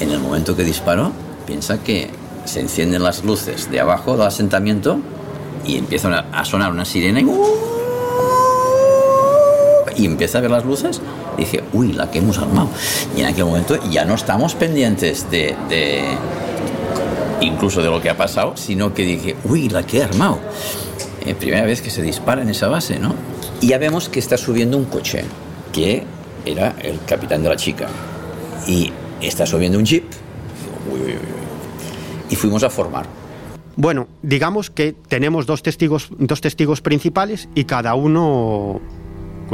en 0.00 0.10
el 0.10 0.20
momento 0.20 0.56
que 0.56 0.64
disparó, 0.64 1.12
piensa 1.46 1.78
que 1.82 2.10
se 2.44 2.60
encienden 2.60 3.02
las 3.02 3.24
luces 3.24 3.70
de 3.70 3.80
abajo 3.80 4.16
del 4.16 4.26
asentamiento 4.26 4.98
y 5.64 5.78
empiezan 5.78 6.12
a 6.12 6.44
sonar 6.44 6.72
una 6.72 6.84
sirena 6.84 7.20
y, 7.20 7.26
y 9.96 10.06
empieza 10.06 10.38
a 10.38 10.40
ver 10.42 10.50
las 10.50 10.64
luces 10.64 11.00
dije, 11.36 11.62
uy, 11.72 11.92
la 11.92 12.10
que 12.10 12.18
hemos 12.18 12.38
armado. 12.38 12.68
Y 13.16 13.20
en 13.20 13.26
aquel 13.26 13.44
momento 13.44 13.78
ya 13.90 14.04
no 14.04 14.14
estamos 14.14 14.54
pendientes 14.54 15.30
de, 15.30 15.54
incluso 17.40 17.82
de 17.82 17.90
lo 17.90 18.00
que 18.00 18.10
ha 18.10 18.16
pasado, 18.16 18.56
sino 18.56 18.94
que 18.94 19.02
dije, 19.04 19.36
uy, 19.44 19.68
la 19.68 19.84
que 19.84 19.98
he 19.98 20.02
armado. 20.04 20.38
Eh, 21.24 21.34
primera 21.34 21.64
vez 21.64 21.80
que 21.80 21.90
se 21.90 22.02
dispara 22.02 22.42
en 22.42 22.50
esa 22.50 22.68
base, 22.68 22.98
¿no? 22.98 23.14
Y 23.60 23.68
ya 23.68 23.78
vemos 23.78 24.08
que 24.08 24.18
está 24.18 24.36
subiendo 24.36 24.76
un 24.76 24.84
coche, 24.84 25.24
que 25.72 26.04
era 26.44 26.74
el 26.82 27.00
capitán 27.06 27.42
de 27.42 27.48
la 27.48 27.56
chica. 27.56 27.88
Y 28.66 28.92
está 29.20 29.46
subiendo 29.46 29.78
un 29.78 29.84
jeep. 29.84 30.04
Y 32.30 32.36
fuimos 32.36 32.62
a 32.62 32.70
formar. 32.70 33.06
Bueno, 33.76 34.06
digamos 34.22 34.70
que 34.70 34.94
tenemos 35.08 35.46
dos 35.46 35.62
testigos, 35.62 36.08
dos 36.18 36.40
testigos 36.40 36.80
principales 36.80 37.48
y 37.54 37.64
cada 37.64 37.94
uno 37.94 38.80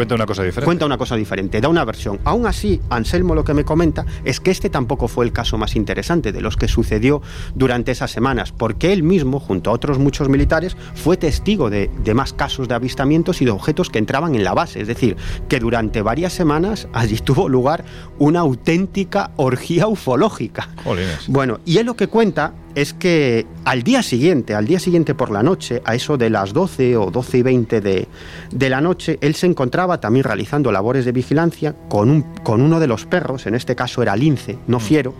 Cuenta 0.00 0.14
una 0.14 0.24
cosa 0.24 0.44
diferente. 0.44 0.64
Cuenta 0.64 0.86
una 0.86 0.96
cosa 0.96 1.14
diferente, 1.14 1.60
da 1.60 1.68
una 1.68 1.84
versión. 1.84 2.20
Aún 2.24 2.46
así, 2.46 2.80
Anselmo 2.88 3.34
lo 3.34 3.44
que 3.44 3.52
me 3.52 3.66
comenta 3.66 4.06
es 4.24 4.40
que 4.40 4.50
este 4.50 4.70
tampoco 4.70 5.08
fue 5.08 5.26
el 5.26 5.32
caso 5.32 5.58
más 5.58 5.76
interesante 5.76 6.32
de 6.32 6.40
los 6.40 6.56
que 6.56 6.68
sucedió 6.68 7.20
durante 7.54 7.92
esas 7.92 8.10
semanas, 8.10 8.50
porque 8.50 8.94
él 8.94 9.02
mismo, 9.02 9.40
junto 9.40 9.68
a 9.68 9.74
otros 9.74 9.98
muchos 9.98 10.30
militares, 10.30 10.74
fue 10.94 11.18
testigo 11.18 11.68
de, 11.68 11.90
de 12.02 12.14
más 12.14 12.32
casos 12.32 12.66
de 12.66 12.76
avistamientos 12.76 13.42
y 13.42 13.44
de 13.44 13.50
objetos 13.50 13.90
que 13.90 13.98
entraban 13.98 14.34
en 14.34 14.42
la 14.42 14.54
base. 14.54 14.80
Es 14.80 14.88
decir, 14.88 15.18
que 15.50 15.60
durante 15.60 16.00
varias 16.00 16.32
semanas 16.32 16.88
allí 16.94 17.18
tuvo 17.18 17.50
lugar 17.50 17.84
una 18.18 18.40
auténtica 18.40 19.32
orgía 19.36 19.86
ufológica. 19.86 20.70
Jolines. 20.82 21.28
Bueno, 21.28 21.60
y 21.66 21.76
él 21.76 21.84
lo 21.84 21.94
que 21.94 22.06
cuenta 22.06 22.54
es 22.74 22.94
que 22.94 23.46
al 23.64 23.82
día 23.82 24.02
siguiente, 24.02 24.54
al 24.54 24.66
día 24.66 24.78
siguiente 24.78 25.14
por 25.14 25.30
la 25.30 25.42
noche, 25.42 25.82
a 25.84 25.94
eso 25.94 26.16
de 26.16 26.30
las 26.30 26.52
12 26.52 26.96
o 26.96 27.10
12 27.10 27.38
y 27.38 27.42
20 27.42 27.80
de, 27.80 28.08
de 28.50 28.70
la 28.70 28.80
noche, 28.80 29.18
él 29.20 29.34
se 29.34 29.46
encontraba 29.46 30.00
también 30.00 30.24
realizando 30.24 30.72
labores 30.72 31.04
de 31.04 31.12
vigilancia 31.12 31.74
con, 31.88 32.10
un, 32.10 32.22
con 32.42 32.60
uno 32.60 32.80
de 32.80 32.86
los 32.86 33.06
perros, 33.06 33.46
en 33.46 33.54
este 33.54 33.74
caso 33.74 34.02
era 34.02 34.16
lince, 34.16 34.58
no 34.66 34.80
fiero, 34.80 35.14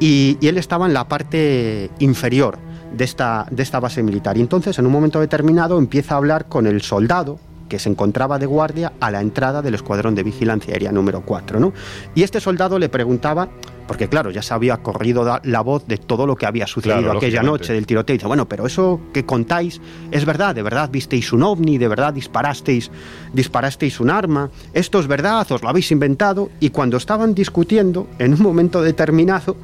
y, 0.00 0.38
y 0.40 0.48
él 0.48 0.58
estaba 0.58 0.86
en 0.86 0.94
la 0.94 1.08
parte 1.08 1.90
inferior 1.98 2.58
de 2.96 3.04
esta, 3.04 3.46
de 3.50 3.62
esta 3.62 3.80
base 3.80 4.02
militar. 4.02 4.36
Y 4.38 4.40
entonces, 4.40 4.78
en 4.78 4.86
un 4.86 4.92
momento 4.92 5.20
determinado, 5.20 5.78
empieza 5.78 6.14
a 6.14 6.18
hablar 6.18 6.46
con 6.48 6.66
el 6.66 6.82
soldado 6.82 7.38
que 7.68 7.78
se 7.78 7.88
encontraba 7.88 8.38
de 8.38 8.46
guardia 8.46 8.92
a 9.00 9.10
la 9.10 9.20
entrada 9.20 9.62
del 9.62 9.74
escuadrón 9.74 10.14
de 10.14 10.22
vigilancia 10.22 10.72
aérea 10.72 10.92
número 10.92 11.22
4. 11.22 11.60
¿no? 11.60 11.72
Y 12.14 12.22
este 12.22 12.40
soldado 12.40 12.78
le 12.78 12.88
preguntaba, 12.88 13.48
porque 13.86 14.08
claro, 14.08 14.30
ya 14.30 14.42
se 14.42 14.54
había 14.54 14.78
corrido 14.78 15.40
la 15.42 15.60
voz 15.60 15.86
de 15.86 15.98
todo 15.98 16.26
lo 16.26 16.36
que 16.36 16.46
había 16.46 16.66
sucedido 16.66 17.02
Claro, 17.02 17.18
aquella 17.18 17.42
noche 17.42 17.72
del 17.72 17.86
tiroteo. 17.86 18.14
Y 18.14 18.18
dice, 18.18 18.26
bueno, 18.26 18.48
pero 18.48 18.66
eso 18.66 19.00
que 19.12 19.24
contáis 19.24 19.80
es 20.10 20.24
verdad, 20.24 20.54
de 20.54 20.62
verdad 20.62 20.90
visteis 20.90 21.32
un 21.32 21.42
ovni, 21.42 21.78
de 21.78 21.88
verdad 21.88 22.12
disparasteis, 22.14 22.90
disparasteis 23.32 24.00
un 24.00 24.10
arma, 24.10 24.50
esto 24.72 24.98
es 24.98 25.06
verdad, 25.06 25.50
os 25.50 25.62
lo 25.62 25.68
habéis 25.68 25.90
inventado. 25.90 26.50
Y 26.60 26.70
cuando 26.70 26.96
estaban 26.96 27.34
discutiendo, 27.34 28.08
en 28.18 28.34
un 28.34 28.42
momento 28.42 28.82
determinado, 28.82 29.56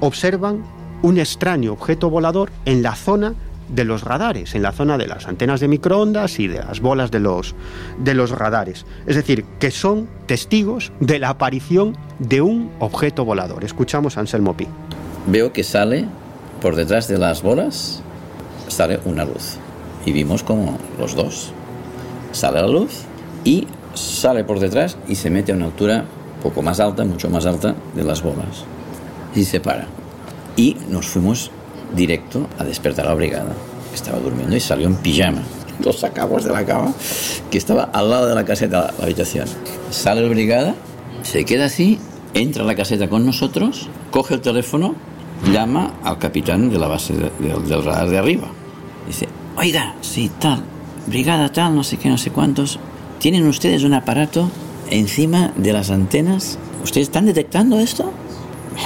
observan 0.00 0.62
un 1.02 1.18
extraño 1.18 1.72
objeto 1.72 2.10
volador 2.10 2.50
en 2.64 2.82
la 2.82 2.94
zona 2.94 3.34
de 3.72 3.84
los 3.84 4.02
radares, 4.02 4.54
en 4.54 4.62
la 4.62 4.72
zona 4.72 4.98
de 4.98 5.06
las 5.06 5.26
antenas 5.26 5.60
de 5.60 5.68
microondas 5.68 6.38
y 6.38 6.46
de 6.46 6.58
las 6.58 6.80
bolas 6.80 7.10
de 7.10 7.20
los, 7.20 7.54
de 7.98 8.14
los 8.14 8.30
radares. 8.30 8.86
Es 9.06 9.16
decir, 9.16 9.44
que 9.58 9.70
son 9.70 10.08
testigos 10.26 10.92
de 11.00 11.18
la 11.18 11.30
aparición 11.30 11.96
de 12.18 12.42
un 12.42 12.70
objeto 12.78 13.24
volador. 13.24 13.64
Escuchamos 13.64 14.16
a 14.16 14.20
Anselmo 14.20 14.56
Pi. 14.56 14.68
Veo 15.26 15.52
que 15.52 15.64
sale 15.64 16.06
por 16.60 16.76
detrás 16.76 17.08
de 17.08 17.18
las 17.18 17.42
bolas, 17.42 18.02
sale 18.68 19.00
una 19.04 19.24
luz. 19.24 19.56
Y 20.04 20.12
vimos 20.12 20.42
como 20.42 20.78
los 20.98 21.14
dos. 21.14 21.52
Sale 22.32 22.60
la 22.60 22.68
luz 22.68 23.02
y 23.44 23.66
sale 23.94 24.44
por 24.44 24.58
detrás 24.58 24.96
y 25.08 25.14
se 25.14 25.30
mete 25.30 25.52
a 25.52 25.54
una 25.54 25.66
altura 25.66 26.04
poco 26.42 26.62
más 26.62 26.80
alta, 26.80 27.04
mucho 27.04 27.30
más 27.30 27.46
alta 27.46 27.74
de 27.94 28.04
las 28.04 28.22
bolas. 28.22 28.64
Y 29.34 29.44
se 29.44 29.60
para. 29.60 29.86
Y 30.56 30.76
nos 30.90 31.06
fuimos 31.06 31.50
directo 31.94 32.48
a 32.58 32.64
despertar 32.64 33.06
a 33.06 33.10
la 33.10 33.14
brigada. 33.14 33.52
que 33.90 33.96
Estaba 33.96 34.18
durmiendo 34.18 34.56
y 34.56 34.60
salió 34.60 34.86
en 34.86 34.96
pijama. 34.96 35.42
Lo 35.84 35.92
sacamos 35.92 36.44
de 36.44 36.52
la 36.52 36.64
cama, 36.64 36.92
que 37.50 37.58
estaba 37.58 37.84
al 37.84 38.08
lado 38.10 38.28
de 38.28 38.34
la 38.34 38.44
caseta, 38.44 38.92
la 38.98 39.04
habitación. 39.04 39.46
Sale 39.90 40.20
la 40.22 40.28
brigada, 40.28 40.74
se 41.22 41.44
queda 41.44 41.64
así, 41.66 41.98
entra 42.34 42.62
a 42.62 42.66
la 42.66 42.74
caseta 42.76 43.08
con 43.08 43.26
nosotros, 43.26 43.88
coge 44.10 44.34
el 44.34 44.40
teléfono, 44.40 44.94
llama 45.52 45.94
al 46.04 46.18
capitán 46.18 46.70
de 46.70 46.78
la 46.78 46.86
base 46.88 47.14
de- 47.14 47.30
de- 47.40 47.60
del 47.68 47.82
radar 47.84 48.08
de 48.08 48.18
arriba. 48.18 48.48
Dice, 49.06 49.28
oiga, 49.56 49.94
sí, 50.02 50.30
tal, 50.38 50.62
brigada 51.06 51.50
tal, 51.50 51.74
no 51.74 51.82
sé 51.82 51.96
qué, 51.96 52.08
no 52.08 52.18
sé 52.18 52.30
cuántos. 52.30 52.78
¿Tienen 53.18 53.46
ustedes 53.46 53.82
un 53.82 53.94
aparato 53.94 54.50
encima 54.90 55.52
de 55.56 55.72
las 55.72 55.90
antenas? 55.90 56.58
¿Ustedes 56.84 57.08
están 57.08 57.26
detectando 57.26 57.80
esto? 57.80 58.12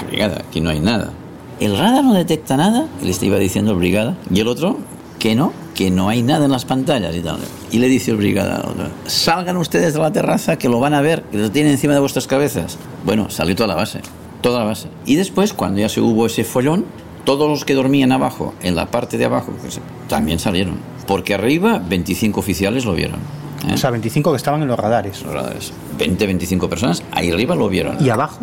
Brigada, 0.08 0.42
aquí 0.48 0.60
no 0.60 0.70
hay 0.70 0.80
nada. 0.80 1.12
El 1.58 1.76
radar 1.76 2.04
no 2.04 2.12
detecta 2.12 2.56
nada, 2.56 2.86
y 3.02 3.06
le 3.06 3.26
iba 3.26 3.38
diciendo 3.38 3.72
el 3.72 3.78
brigada, 3.78 4.16
y 4.30 4.40
el 4.40 4.48
otro 4.48 4.78
que 5.18 5.34
no, 5.34 5.52
que 5.74 5.90
no 5.90 6.08
hay 6.08 6.22
nada 6.22 6.44
en 6.44 6.52
las 6.52 6.64
pantallas 6.64 7.14
y 7.16 7.20
tal. 7.20 7.38
Y 7.70 7.78
le 7.78 7.88
dice 7.88 8.10
el 8.10 8.18
brigada 8.18 8.62
salgan 9.06 9.56
ustedes 9.56 9.94
de 9.94 10.00
la 10.00 10.12
terraza 10.12 10.56
que 10.56 10.68
lo 10.68 10.80
van 10.80 10.94
a 10.94 11.00
ver, 11.00 11.22
que 11.24 11.38
lo 11.38 11.50
tienen 11.50 11.72
encima 11.72 11.94
de 11.94 12.00
vuestras 12.00 12.26
cabezas. 12.26 12.78
Bueno, 13.04 13.30
salió 13.30 13.56
toda 13.56 13.68
la 13.68 13.74
base, 13.74 14.00
toda 14.42 14.60
la 14.60 14.66
base. 14.66 14.88
Y 15.06 15.16
después, 15.16 15.52
cuando 15.54 15.80
ya 15.80 15.88
se 15.88 16.00
hubo 16.00 16.26
ese 16.26 16.44
follón, 16.44 16.84
todos 17.24 17.48
los 17.48 17.64
que 17.64 17.74
dormían 17.74 18.12
abajo, 18.12 18.54
en 18.62 18.76
la 18.76 18.86
parte 18.86 19.18
de 19.18 19.24
abajo, 19.24 19.52
pues, 19.60 19.80
también 20.08 20.38
salieron. 20.38 20.76
Porque 21.06 21.34
arriba 21.34 21.78
25 21.78 22.38
oficiales 22.38 22.84
lo 22.84 22.94
vieron. 22.94 23.20
¿eh? 23.68 23.74
O 23.74 23.76
sea, 23.76 23.90
25 23.90 24.30
que 24.30 24.36
estaban 24.36 24.62
en 24.62 24.68
los 24.68 24.78
radares. 24.78 25.22
Los 25.22 25.34
radares. 25.34 25.72
20, 25.98 26.26
25 26.26 26.68
personas, 26.68 27.02
ahí 27.12 27.30
arriba 27.30 27.54
lo 27.54 27.68
vieron. 27.68 27.96
¿Y 28.04 28.10
abajo? 28.10 28.40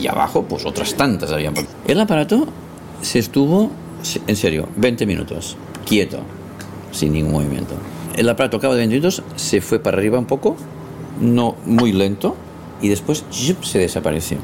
Y 0.00 0.08
abajo, 0.08 0.44
pues 0.44 0.64
otras 0.64 0.94
tantas 0.94 1.30
habían. 1.30 1.54
El 1.86 2.00
aparato 2.00 2.46
se 3.02 3.18
estuvo, 3.18 3.70
en 4.26 4.36
serio, 4.36 4.68
20 4.76 5.04
minutos, 5.06 5.56
quieto, 5.84 6.20
sin 6.90 7.12
ningún 7.12 7.32
movimiento. 7.32 7.74
El 8.16 8.28
aparato, 8.28 8.56
a 8.56 8.60
cabo 8.60 8.74
de 8.74 8.80
20 8.80 8.94
minutos, 8.96 9.22
se 9.36 9.60
fue 9.60 9.78
para 9.78 9.98
arriba 9.98 10.18
un 10.18 10.26
poco, 10.26 10.56
no 11.20 11.56
muy 11.66 11.92
lento, 11.92 12.34
y 12.80 12.88
después 12.88 13.24
se 13.62 13.78
desapareció. 13.78 14.38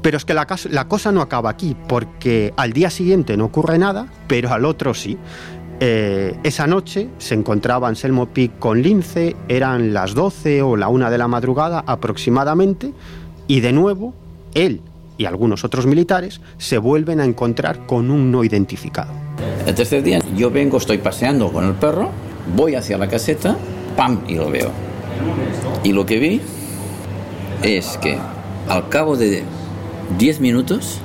Pero 0.00 0.16
es 0.16 0.24
que 0.24 0.34
la 0.34 0.88
cosa 0.88 1.12
no 1.12 1.20
acaba 1.20 1.50
aquí, 1.50 1.76
porque 1.88 2.54
al 2.56 2.72
día 2.72 2.90
siguiente 2.90 3.36
no 3.36 3.44
ocurre 3.44 3.78
nada, 3.78 4.06
pero 4.26 4.50
al 4.50 4.64
otro 4.64 4.94
sí. 4.94 5.18
Eh, 5.84 6.38
esa 6.42 6.66
noche 6.66 7.08
se 7.18 7.34
encontraba 7.34 7.88
Anselmo 7.88 8.26
Pic 8.26 8.58
con 8.58 8.82
Lince, 8.82 9.36
eran 9.48 9.92
las 9.92 10.14
12 10.14 10.62
o 10.62 10.76
la 10.76 10.88
1 10.88 11.10
de 11.10 11.18
la 11.18 11.28
madrugada 11.28 11.82
aproximadamente, 11.86 12.92
y 13.46 13.60
de 13.60 13.72
nuevo 13.72 14.14
él 14.54 14.80
y 15.18 15.26
algunos 15.26 15.64
otros 15.64 15.86
militares 15.86 16.40
se 16.58 16.78
vuelven 16.78 17.20
a 17.20 17.24
encontrar 17.24 17.86
con 17.86 18.10
un 18.10 18.30
no 18.30 18.44
identificado. 18.44 19.12
El 19.66 19.74
tercer 19.74 20.02
día 20.02 20.20
yo 20.36 20.50
vengo, 20.50 20.78
estoy 20.78 20.98
paseando 20.98 21.52
con 21.52 21.64
el 21.64 21.74
perro, 21.74 22.10
voy 22.54 22.74
hacia 22.74 22.98
la 22.98 23.08
caseta, 23.08 23.56
¡pam! 23.96 24.22
y 24.28 24.34
lo 24.34 24.50
veo. 24.50 24.70
Y 25.84 25.92
lo 25.92 26.06
que 26.06 26.18
vi 26.18 26.40
es 27.62 27.98
que 27.98 28.18
al 28.68 28.88
cabo 28.88 29.16
de 29.16 29.42
10 30.18 30.40
minutos 30.40 30.98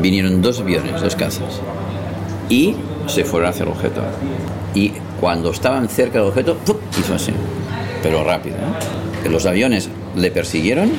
vinieron 0.00 0.42
dos 0.42 0.60
aviones, 0.60 1.00
dos 1.00 1.16
cazas, 1.16 1.60
y 2.48 2.74
se 3.06 3.24
fueron 3.24 3.50
hacia 3.50 3.64
el 3.64 3.70
objeto. 3.70 4.02
Y 4.74 4.92
cuando 5.20 5.50
estaban 5.50 5.88
cerca 5.88 6.18
del 6.18 6.28
objeto, 6.28 6.56
¡pum! 6.56 6.76
hizo 6.98 7.14
así, 7.14 7.32
pero 8.02 8.24
rápido. 8.24 8.56
¿eh? 8.56 9.28
Los 9.28 9.46
aviones 9.46 9.88
le 10.16 10.30
persiguieron 10.30 10.90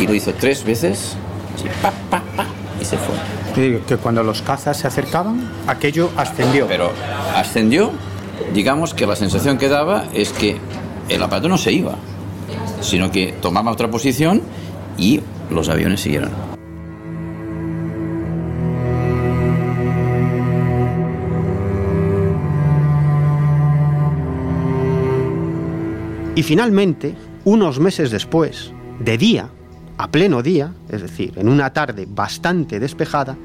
y 0.00 0.06
lo 0.06 0.14
hizo 0.14 0.32
tres 0.34 0.64
veces, 0.64 1.16
así, 1.54 1.64
pa, 1.80 1.92
pa, 2.10 2.22
pa, 2.36 2.46
y 2.80 2.84
se 2.84 2.96
fue. 2.96 3.14
Que 3.54 3.96
cuando 3.96 4.22
los 4.22 4.42
cazas 4.42 4.76
se 4.76 4.86
acercaban, 4.86 5.48
aquello 5.66 6.10
ascendió. 6.16 6.66
Pero 6.66 6.90
ascendió, 7.36 7.92
digamos 8.54 8.94
que 8.94 9.06
la 9.06 9.16
sensación 9.16 9.58
que 9.58 9.68
daba 9.68 10.04
es 10.14 10.32
que 10.32 10.56
el 11.08 11.22
aparato 11.22 11.48
no 11.48 11.58
se 11.58 11.72
iba, 11.72 11.96
sino 12.80 13.10
que 13.10 13.34
tomaba 13.40 13.70
otra 13.70 13.90
posición 13.90 14.42
y 14.96 15.20
los 15.50 15.68
aviones 15.68 16.00
siguieron. 16.00 16.30
Y 26.34 26.42
finalmente, 26.42 27.14
unos 27.44 27.78
meses 27.78 28.10
después, 28.10 28.72
de 28.98 29.18
día, 29.18 29.50
a 30.02 30.08
pleno 30.10 30.42
día, 30.42 30.72
es 30.90 31.00
decir, 31.00 31.32
en 31.36 31.48
una 31.48 31.72
tarde 31.72 32.08
bastante 32.10 32.80
despejada, 32.80 33.36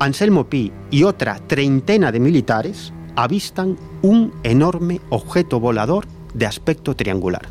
Anselmo 0.00 0.48
Pi 0.48 0.72
y 0.90 1.04
otra 1.04 1.38
treintena 1.46 2.10
de 2.10 2.18
militares 2.18 2.92
avistan 3.14 3.76
un 4.02 4.32
enorme 4.42 5.00
objeto 5.10 5.60
volador 5.60 6.06
de 6.34 6.46
aspecto 6.46 6.96
triangular. 6.96 7.42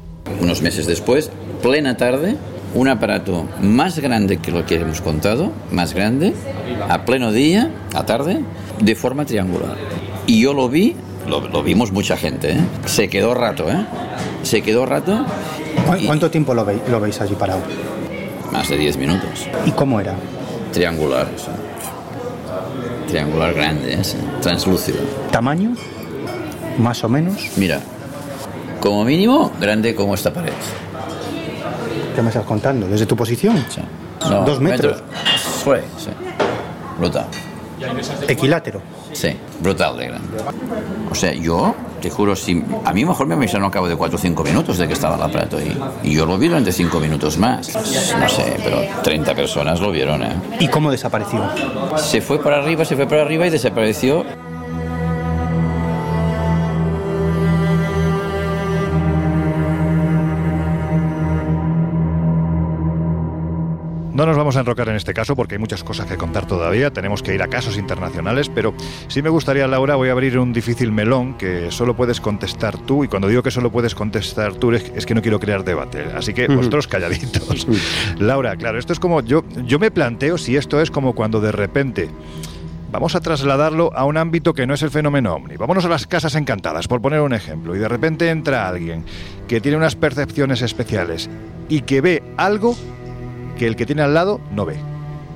Unos 0.41 0.61
meses 0.61 0.85
después, 0.85 1.31
plena 1.61 1.95
tarde, 1.95 2.35
un 2.75 2.89
aparato 2.89 3.47
más 3.61 3.99
grande 3.99 4.35
que 4.39 4.51
lo 4.51 4.65
que 4.65 4.75
hemos 4.75 4.99
contado, 4.99 5.53
más 5.71 5.93
grande, 5.93 6.33
a 6.89 7.05
pleno 7.05 7.31
día, 7.31 7.71
a 7.93 8.05
tarde, 8.05 8.41
de 8.81 8.95
forma 8.95 9.23
triangular. 9.25 9.77
Y 10.27 10.41
yo 10.41 10.53
lo 10.53 10.67
vi, 10.67 10.93
lo, 11.25 11.47
lo 11.47 11.63
vimos 11.63 11.93
mucha 11.93 12.17
gente, 12.17 12.51
¿eh? 12.51 12.59
se 12.85 13.07
quedó 13.07 13.33
rato, 13.33 13.71
¿eh? 13.71 13.85
se 14.43 14.61
quedó 14.61 14.85
rato, 14.85 15.25
¿Cu- 15.87 16.05
¿Cuánto 16.05 16.29
tiempo 16.29 16.53
lo, 16.53 16.65
veis, 16.65 16.81
lo 16.89 16.99
veis 16.99 17.21
allí 17.21 17.35
parado? 17.35 17.61
Más 18.51 18.69
de 18.69 18.77
10 18.77 18.97
minutos. 18.97 19.47
¿Y 19.65 19.71
cómo 19.71 19.99
era? 19.99 20.15
Triangular, 20.73 21.27
eso. 21.35 21.51
Triangular 23.07 23.53
grande, 23.53 23.93
ese, 23.93 24.17
translúcido. 24.41 24.99
¿Tamaño? 25.31 25.75
¿Más 26.77 27.03
o 27.03 27.09
menos? 27.09 27.35
Mira, 27.57 27.79
como 28.79 29.03
mínimo, 29.03 29.51
grande 29.59 29.93
como 29.95 30.15
esta 30.15 30.33
pared. 30.33 30.53
¿Qué 32.15 32.21
me 32.21 32.29
estás 32.29 32.45
contando? 32.45 32.87
¿Desde 32.87 33.05
tu 33.05 33.15
posición? 33.15 33.63
No, 34.29 34.43
Dos 34.45 34.59
metros. 34.59 35.01
Fue, 35.63 35.81
sí. 35.97 36.09
Brutal. 36.99 37.25
Equilátero. 38.27 38.81
Sí, 39.13 39.29
brutal 39.59 39.97
de 39.97 40.07
grande. 40.07 40.37
O 41.09 41.15
sea, 41.15 41.33
yo, 41.33 41.75
te 42.01 42.09
juro, 42.09 42.35
si, 42.35 42.63
a 42.85 42.93
mí 42.93 43.05
mejor 43.05 43.27
me 43.27 43.35
avisaron 43.35 43.67
a 43.67 43.71
cabo 43.71 43.87
de 43.87 43.95
4 43.95 44.15
o 44.15 44.19
5 44.19 44.43
minutos 44.43 44.77
de 44.77 44.87
que 44.87 44.93
estaba 44.93 45.15
el 45.15 45.21
aparato 45.21 45.57
ahí. 45.57 45.77
Y 46.03 46.13
yo 46.13 46.25
lo 46.25 46.37
vi 46.37 46.47
durante 46.47 46.71
5 46.71 46.99
minutos 46.99 47.37
más. 47.37 47.73
No 48.17 48.29
sé, 48.29 48.57
pero 48.63 48.81
30 49.03 49.35
personas 49.35 49.79
lo 49.79 49.91
vieron, 49.91 50.23
¿eh? 50.23 50.33
¿Y 50.59 50.67
cómo 50.67 50.91
desapareció? 50.91 51.41
Se 51.97 52.21
fue 52.21 52.39
para 52.41 52.57
arriba, 52.57 52.85
se 52.85 52.95
fue 52.95 53.05
para 53.05 53.21
arriba 53.21 53.47
y 53.47 53.49
desapareció. 53.49 54.25
No 64.21 64.27
nos 64.27 64.37
vamos 64.37 64.55
a 64.55 64.59
enrocar 64.59 64.87
en 64.87 64.95
este 64.95 65.15
caso 65.15 65.35
porque 65.35 65.55
hay 65.55 65.59
muchas 65.59 65.83
cosas 65.83 66.05
que 66.05 66.15
contar 66.15 66.45
todavía, 66.45 66.93
tenemos 66.93 67.23
que 67.23 67.33
ir 67.33 67.41
a 67.41 67.47
casos 67.47 67.75
internacionales, 67.75 68.51
pero 68.53 68.75
sí 69.07 69.23
me 69.23 69.29
gustaría, 69.29 69.67
Laura, 69.67 69.95
voy 69.95 70.09
a 70.09 70.11
abrir 70.11 70.37
un 70.37 70.53
difícil 70.53 70.91
melón 70.91 71.39
que 71.39 71.71
solo 71.71 71.95
puedes 71.95 72.21
contestar 72.21 72.77
tú, 72.77 73.03
y 73.03 73.07
cuando 73.07 73.27
digo 73.27 73.41
que 73.41 73.49
solo 73.49 73.71
puedes 73.71 73.95
contestar 73.95 74.53
tú 74.53 74.73
es, 74.73 75.07
que 75.07 75.15
no 75.15 75.23
quiero 75.23 75.39
crear 75.39 75.63
debate, 75.63 76.05
así 76.15 76.35
que 76.35 76.45
vosotros 76.45 76.87
calladitos. 76.87 77.65
Laura, 78.19 78.55
claro, 78.57 78.77
esto 78.77 78.93
es 78.93 78.99
como, 78.99 79.21
yo, 79.21 79.43
yo 79.65 79.79
me 79.79 79.89
planteo 79.89 80.37
si 80.37 80.55
esto 80.55 80.79
es 80.79 80.91
como 80.91 81.15
cuando 81.15 81.41
de 81.41 81.51
repente... 81.51 82.11
Vamos 82.91 83.15
a 83.15 83.21
trasladarlo 83.21 83.89
a 83.95 84.03
un 84.03 84.17
ámbito 84.17 84.53
que 84.53 84.67
no 84.67 84.73
es 84.73 84.81
el 84.83 84.91
fenómeno 84.91 85.33
ovni. 85.33 85.55
Vámonos 85.55 85.85
a 85.85 85.87
las 85.87 86.07
casas 86.07 86.35
encantadas, 86.35 86.89
por 86.89 87.01
poner 87.01 87.21
un 87.21 87.33
ejemplo, 87.33 87.73
y 87.73 87.79
de 87.79 87.87
repente 87.87 88.29
entra 88.29 88.67
alguien 88.67 89.05
que 89.47 89.61
tiene 89.61 89.77
unas 89.77 89.95
percepciones 89.95 90.61
especiales 90.61 91.29
y 91.69 91.83
que 91.83 92.01
ve 92.01 92.21
algo 92.35 92.75
que 93.57 93.67
el 93.67 93.75
que 93.75 93.85
tiene 93.85 94.01
al 94.01 94.13
lado 94.13 94.41
no 94.53 94.65
ve. 94.65 94.77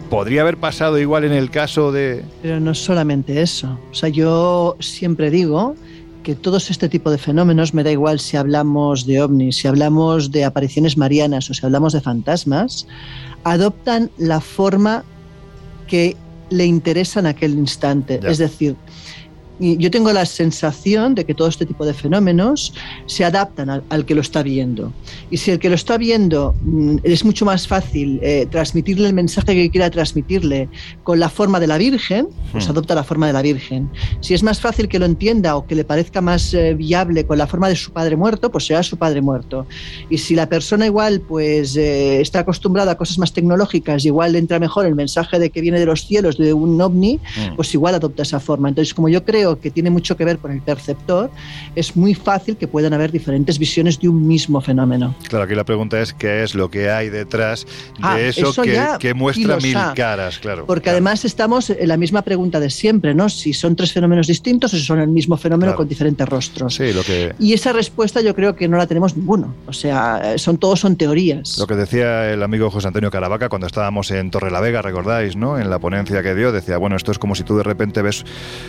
¿Podría 0.09 0.41
haber 0.41 0.57
pasado 0.57 0.99
igual 0.99 1.23
en 1.23 1.31
el 1.31 1.49
caso 1.49 1.91
de...? 1.91 2.23
Pero 2.41 2.59
no 2.59 2.75
solamente 2.75 3.41
eso. 3.41 3.79
O 3.91 3.95
sea, 3.95 4.09
yo 4.09 4.77
siempre 4.79 5.31
digo 5.31 5.75
que 6.23 6.35
todos 6.35 6.71
este 6.71 6.89
tipo 6.89 7.11
de 7.11 7.17
fenómenos, 7.17 7.73
me 7.73 7.83
da 7.83 7.91
igual 7.91 8.19
si 8.19 8.35
hablamos 8.35 9.05
de 9.05 9.21
ovnis, 9.21 9.57
si 9.57 9.67
hablamos 9.67 10.31
de 10.31 10.43
apariciones 10.43 10.97
marianas 10.97 11.49
o 11.49 11.53
si 11.53 11.63
hablamos 11.65 11.93
de 11.93 12.01
fantasmas, 12.01 12.87
adoptan 13.43 14.09
la 14.17 14.41
forma 14.41 15.03
que 15.87 16.17
le 16.49 16.65
interesa 16.65 17.19
en 17.19 17.27
aquel 17.27 17.53
instante. 17.53 18.19
Ya. 18.21 18.29
Es 18.29 18.39
decir, 18.39 18.75
y 19.59 19.77
yo 19.77 19.89
tengo 19.91 20.11
la 20.11 20.25
sensación 20.25 21.15
de 21.15 21.25
que 21.25 21.33
todo 21.33 21.47
este 21.47 21.65
tipo 21.65 21.85
de 21.85 21.93
fenómenos 21.93 22.73
se 23.05 23.23
adaptan 23.25 23.69
al, 23.69 23.83
al 23.89 24.05
que 24.05 24.15
lo 24.15 24.21
está 24.21 24.43
viendo. 24.43 24.91
Y 25.29 25.37
si 25.37 25.51
el 25.51 25.59
que 25.59 25.69
lo 25.69 25.75
está 25.75 25.97
viendo 25.97 26.53
mm, 26.61 26.97
es 27.03 27.23
mucho 27.23 27.45
más 27.45 27.67
fácil 27.67 28.19
eh, 28.21 28.47
transmitirle 28.49 29.07
el 29.07 29.13
mensaje 29.13 29.53
que 29.55 29.69
quiera 29.69 29.89
transmitirle 29.89 30.67
con 31.03 31.19
la 31.19 31.29
forma 31.29 31.59
de 31.59 31.67
la 31.67 31.77
Virgen, 31.77 32.27
pues 32.51 32.67
Hmm. 32.67 32.71
adopta 32.71 32.95
la 32.95 33.03
forma 33.03 33.27
de 33.27 33.33
la 33.33 33.41
Virgen. 33.41 33.89
Si 34.21 34.33
es 34.33 34.43
más 34.43 34.59
fácil 34.59 34.87
que 34.87 34.99
lo 34.99 35.05
entienda 35.05 35.55
o 35.55 35.65
que 35.67 35.75
le 35.75 35.83
parezca 35.83 36.21
más 36.21 36.53
eh, 36.53 36.73
viable 36.73 37.25
con 37.25 37.37
la 37.37 37.47
forma 37.47 37.69
de 37.69 37.75
su 37.75 37.91
padre 37.91 38.15
muerto, 38.15 38.51
pues 38.51 38.65
será 38.65 38.81
su 38.83 38.97
padre 38.97 39.21
muerto. 39.21 39.65
Y 40.09 40.17
si 40.17 40.35
la 40.35 40.47
persona 40.49 40.85
igual 40.85 41.21
pues 41.21 41.75
eh, 41.75 42.21
está 42.21 42.39
acostumbrada 42.39 42.93
a 42.93 42.97
cosas 42.97 43.17
más 43.19 43.31
tecnológicas, 43.33 44.03
y 44.05 44.07
igual 44.07 44.33
le 44.33 44.39
entra 44.39 44.59
mejor 44.59 44.85
el 44.85 44.95
mensaje 44.95 45.39
de 45.39 45.49
que 45.49 45.61
viene 45.61 45.79
de 45.79 45.85
los 45.85 46.05
cielos, 46.07 46.37
de 46.37 46.53
un 46.53 46.79
ovni, 46.81 47.19
Mm. 47.37 47.55
pues 47.55 47.73
igual 47.73 47.95
adopta 47.95 48.23
esa 48.23 48.39
forma. 48.39 48.69
Entonces, 48.69 48.93
como 48.93 49.09
yo 49.09 49.23
creo 49.23 49.44
que 49.59 49.69
tiene 49.71 49.89
mucho 49.89 50.17
que 50.17 50.25
ver 50.25 50.37
con 50.39 50.51
el 50.51 50.61
perceptor, 50.61 51.29
es 51.75 51.95
muy 51.95 52.13
fácil 52.15 52.57
que 52.57 52.67
puedan 52.67 52.93
haber 52.93 53.11
diferentes 53.11 53.59
visiones 53.59 53.99
de 53.99 54.09
un 54.09 54.27
mismo 54.27 54.59
fenómeno. 54.61 55.13
Claro, 55.29 55.45
aquí 55.45 55.55
la 55.55 55.63
pregunta 55.63 56.01
es 56.01 56.13
qué 56.13 56.43
es 56.43 56.55
lo 56.55 56.69
que 56.69 56.89
hay 56.89 57.09
detrás 57.09 57.65
de 57.65 57.71
Ah, 58.01 58.19
eso, 58.19 58.49
eso 58.49 58.63
que, 58.99 59.13
muestra 59.13 59.57
mil 59.57 59.77
caras, 59.95 60.39
claro. 60.39 60.65
Porque 60.65 60.83
claro. 60.83 60.95
además 60.97 61.25
estamos 61.25 61.69
en 61.69 61.87
la 61.87 61.97
misma 61.97 62.21
pregunta 62.23 62.59
de 62.59 62.69
siempre, 62.69 63.13
¿no? 63.13 63.29
Si 63.29 63.53
son 63.53 63.75
tres 63.75 63.91
fenómenos 63.93 64.27
distintos 64.27 64.73
o 64.73 64.77
si 64.77 64.83
son 64.83 64.99
el 64.99 65.07
mismo 65.09 65.37
fenómeno 65.37 65.65
Claro. 65.71 65.77
con 65.77 65.87
diferentes 65.87 66.27
rostros. 66.27 66.75
Sí, 66.75 66.91
lo 66.93 67.03
que, 67.03 67.33
Y 67.39 67.53
esa 67.53 67.71
respuesta 67.73 68.21
yo 68.21 68.35
creo 68.35 68.55
que 68.55 68.67
no 68.67 68.77
la 68.77 68.87
tenemos 68.87 69.15
ninguno. 69.15 69.53
O 69.67 69.73
sea, 69.73 70.37
son 70.37 70.57
todos 70.57 70.79
son 70.79 70.95
teorías. 70.95 71.57
lo 71.57 71.67
que 71.67 71.75
decía 71.75 72.31
el 72.31 72.43
amigo 72.43 72.69
José 72.71 72.87
Antonio 72.87 73.11
Caravaca 73.11 73.49
cuando 73.49 73.67
estábamos 73.67 74.11
en 74.11 74.31
Torre 74.31 74.51
la 74.51 74.59
Vega, 74.61 74.81
recordáis, 74.81 75.35
¿no? 75.35 75.57
En 75.59 75.69
la 75.69 75.79
ponencia 75.79 76.21
que 76.23 76.35
dio, 76.35 76.51
decía, 76.51 76.77
bueno, 76.77 76.95
esto 76.95 77.11
es 77.11 77.19
como 77.19 77.35
si 77.35 77.43
tú 77.43 77.57
de 77.57 77.63
repente 77.63 78.01
ves 78.01 78.23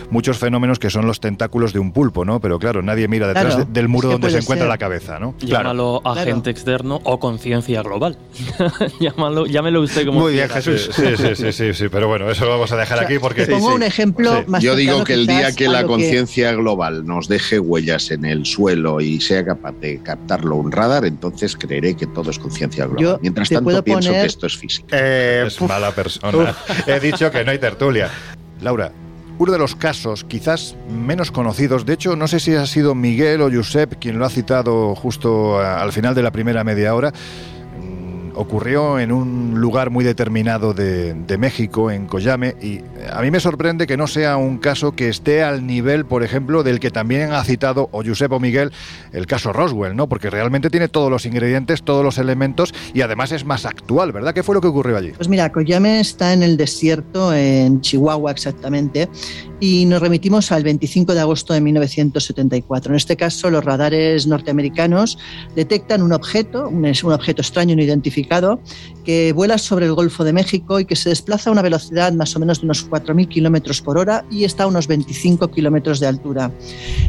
muchos 0.09 0.37
fenómenos 0.37 0.66
que 0.79 0.89
son 0.89 1.07
los 1.07 1.19
tentáculos 1.19 1.73
de 1.73 1.79
un 1.79 1.91
pulpo, 1.91 2.25
¿no? 2.25 2.39
Pero 2.39 2.59
claro, 2.59 2.81
nadie 2.81 3.07
mira 3.07 3.27
detrás 3.27 3.45
Claro, 3.55 3.65
de- 3.65 3.71
del 3.71 3.87
muro 3.87 4.09
donde 4.09 4.29
se 4.29 4.39
encuentra 4.39 4.65
ser. 4.65 4.69
la 4.69 4.77
cabeza, 4.77 5.19
¿no? 5.19 5.33
Llámalo 5.39 6.01
agente 6.05 6.49
externo 6.49 6.99
o 7.03 7.19
conciencia 7.19 7.81
global. 7.81 8.17
Llámalo, 8.99 9.45
llámelo 9.45 9.81
usted 9.81 10.05
como 10.05 10.27
quiera. 10.27 10.61
Sí, 10.61 10.77
sí, 10.77 10.91
sí, 11.17 11.35
sí, 11.35 11.51
sí, 11.53 11.73
sí, 11.73 11.85
pero 11.89 12.07
bueno, 12.07 12.29
eso 12.29 12.45
lo 12.45 12.51
vamos 12.51 12.71
a 12.71 12.77
dejar 12.77 12.97
O 12.97 12.99
sea, 12.99 13.07
aquí 13.07 13.19
porque... 13.19 13.45
te 13.45 13.51
pongo 13.53 13.73
un 13.73 13.83
ejemplo 13.83 14.43
más 14.47 14.61
Yo 14.61 14.75
digo 14.75 15.03
que 15.03 15.13
el 15.13 15.25
día 15.27 15.51
que 15.53 15.67
la 15.67 15.81
que- 15.81 15.87
conciencia 15.87 16.51
global 16.53 17.05
nos 17.05 17.27
deje 17.27 17.59
huellas 17.59 18.11
en 18.11 18.25
el 18.25 18.45
suelo 18.45 18.99
y 19.01 19.19
sea 19.21 19.45
capaz 19.45 19.73
de 19.79 20.01
captarlo 20.01 20.55
un 20.57 20.71
radar, 20.71 21.05
entonces 21.05 21.55
creeré 21.55 21.95
que 21.95 22.07
todo 22.07 22.29
es 22.31 22.39
conciencia 22.39 22.85
global. 22.85 23.03
Yo 23.03 23.19
Mientras 23.21 23.49
tanto, 23.49 23.83
pienso 23.83 24.09
poner- 24.09 24.21
que 24.21 24.27
esto 24.27 24.47
es 24.47 24.57
física. 24.57 24.97
es 25.45 25.61
mala 25.61 25.91
persona. 25.91 26.55
He 26.85 26.99
dicho 26.99 27.29
que 27.31 27.43
no 27.45 27.51
hay 27.51 27.59
tertulia. 27.59 28.09
Laura, 28.61 28.91
uno 29.39 29.51
de 29.51 29.59
los 29.59 29.75
casos 29.75 30.23
quizás 30.23 30.75
menos 30.89 31.31
conocidos, 31.31 31.85
de 31.85 31.93
hecho 31.93 32.15
no 32.15 32.27
sé 32.27 32.39
si 32.39 32.55
ha 32.55 32.65
sido 32.65 32.95
Miguel 32.95 33.41
o 33.41 33.51
Josep 33.51 33.95
quien 33.99 34.19
lo 34.19 34.25
ha 34.25 34.29
citado 34.29 34.95
justo 34.95 35.59
al 35.59 35.91
final 35.91 36.15
de 36.15 36.23
la 36.23 36.31
primera 36.31 36.63
media 36.63 36.95
hora, 36.95 37.11
mm, 37.11 38.31
ocurrió 38.35 38.99
en 38.99 39.11
un 39.11 39.59
lugar 39.59 39.89
muy 39.89 40.03
determinado 40.03 40.73
de, 40.73 41.13
de 41.13 41.37
México, 41.37 41.91
en 41.91 42.07
Coyame, 42.07 42.55
y 42.61 42.81
a 43.11 43.21
mí 43.21 43.31
me 43.31 43.39
sorprende 43.39 43.87
que 43.87 43.97
no 43.97 44.07
sea 44.07 44.37
un 44.37 44.57
caso 44.57 44.93
que 44.93 45.09
esté 45.09 45.43
al 45.43 45.65
nivel, 45.65 46.05
por 46.05 46.23
ejemplo, 46.23 46.63
del 46.63 46.79
que 46.79 46.91
también 46.91 47.31
ha 47.31 47.43
citado 47.43 47.89
o 47.91 48.03
Josep 48.03 48.31
o 48.31 48.39
Miguel, 48.39 48.71
el 49.13 49.27
caso 49.27 49.53
Roswell, 49.53 49.95
¿no? 49.95 50.07
Porque 50.07 50.29
realmente 50.29 50.69
tiene 50.69 50.87
todos 50.87 51.09
los 51.09 51.25
ingredientes, 51.25 51.83
todos 51.83 52.03
los 52.03 52.17
elementos 52.17 52.73
y 52.93 53.01
además 53.01 53.31
es 53.31 53.45
más 53.45 53.65
actual, 53.65 54.11
¿verdad? 54.11 54.33
¿Qué 54.33 54.43
fue 54.43 54.55
lo 54.55 54.61
que 54.61 54.67
ocurrió 54.67 54.97
allí? 54.97 55.11
Pues 55.11 55.29
mira, 55.29 55.51
Coyame 55.51 55.99
está 55.99 56.33
en 56.33 56.43
el 56.43 56.57
desierto, 56.57 57.33
en 57.33 57.81
Chihuahua 57.81 58.31
exactamente, 58.31 59.09
y 59.59 59.85
nos 59.85 60.01
remitimos 60.01 60.51
al 60.51 60.63
25 60.63 61.13
de 61.13 61.19
agosto 61.19 61.53
de 61.53 61.61
1974. 61.61 62.91
En 62.91 62.95
este 62.95 63.15
caso, 63.15 63.49
los 63.49 63.63
radares 63.63 64.27
norteamericanos 64.27 65.17
detectan 65.55 66.01
un 66.01 66.13
objeto, 66.13 66.67
un, 66.67 66.85
un 66.85 67.13
objeto 67.13 67.41
extraño 67.41 67.75
no 67.75 67.81
identificado, 67.81 68.61
que 69.03 69.33
vuela 69.33 69.57
sobre 69.57 69.85
el 69.85 69.93
Golfo 69.93 70.23
de 70.23 70.33
México 70.33 70.79
y 70.79 70.85
que 70.85 70.95
se 70.95 71.09
desplaza 71.09 71.49
a 71.49 71.53
una 71.53 71.61
velocidad 71.61 72.11
más 72.13 72.35
o 72.35 72.39
menos 72.39 72.61
de 72.61 72.65
unos 72.65 72.83
4.000 73.03 73.27
kilómetros 73.27 73.81
por 73.81 73.97
hora 73.97 74.25
y 74.29 74.43
está 74.43 74.63
a 74.63 74.67
unos 74.67 74.87
25 74.87 75.49
kilómetros 75.49 75.99
de 75.99 76.07
altura. 76.07 76.51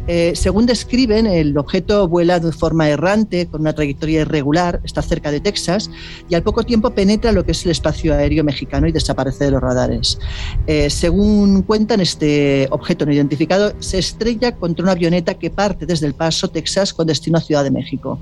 Eh, 0.06 0.32
según 0.34 0.66
describen, 0.66 1.26
el 1.26 1.56
objeto 1.56 2.08
vuela 2.08 2.40
de 2.40 2.52
forma 2.52 2.88
errante, 2.88 3.46
con 3.46 3.60
una 3.62 3.74
trayectoria 3.74 4.22
irregular, 4.22 4.80
está 4.84 5.02
cerca 5.02 5.30
de 5.30 5.40
Texas 5.40 5.90
y 6.28 6.34
al 6.34 6.42
poco 6.42 6.62
tiempo 6.64 6.90
penetra 6.90 7.32
lo 7.32 7.44
que 7.44 7.52
es 7.52 7.64
el 7.64 7.70
espacio 7.70 8.14
aéreo 8.14 8.44
mexicano 8.44 8.86
y 8.86 8.92
desaparece 8.92 9.44
de 9.44 9.50
los 9.52 9.60
radares. 9.60 10.18
Eh, 10.66 10.90
según 10.90 11.62
cuentan, 11.62 12.00
este 12.00 12.68
objeto 12.70 13.06
no 13.06 13.12
identificado 13.12 13.72
se 13.80 13.98
estrella 13.98 14.56
contra 14.56 14.82
una 14.82 14.92
avioneta 14.92 15.34
que 15.34 15.50
parte 15.50 15.86
desde 15.86 16.06
El 16.06 16.14
Paso, 16.14 16.48
Texas, 16.48 16.92
con 16.92 17.06
destino 17.06 17.38
a 17.38 17.40
Ciudad 17.40 17.64
de 17.64 17.70
México. 17.70 18.18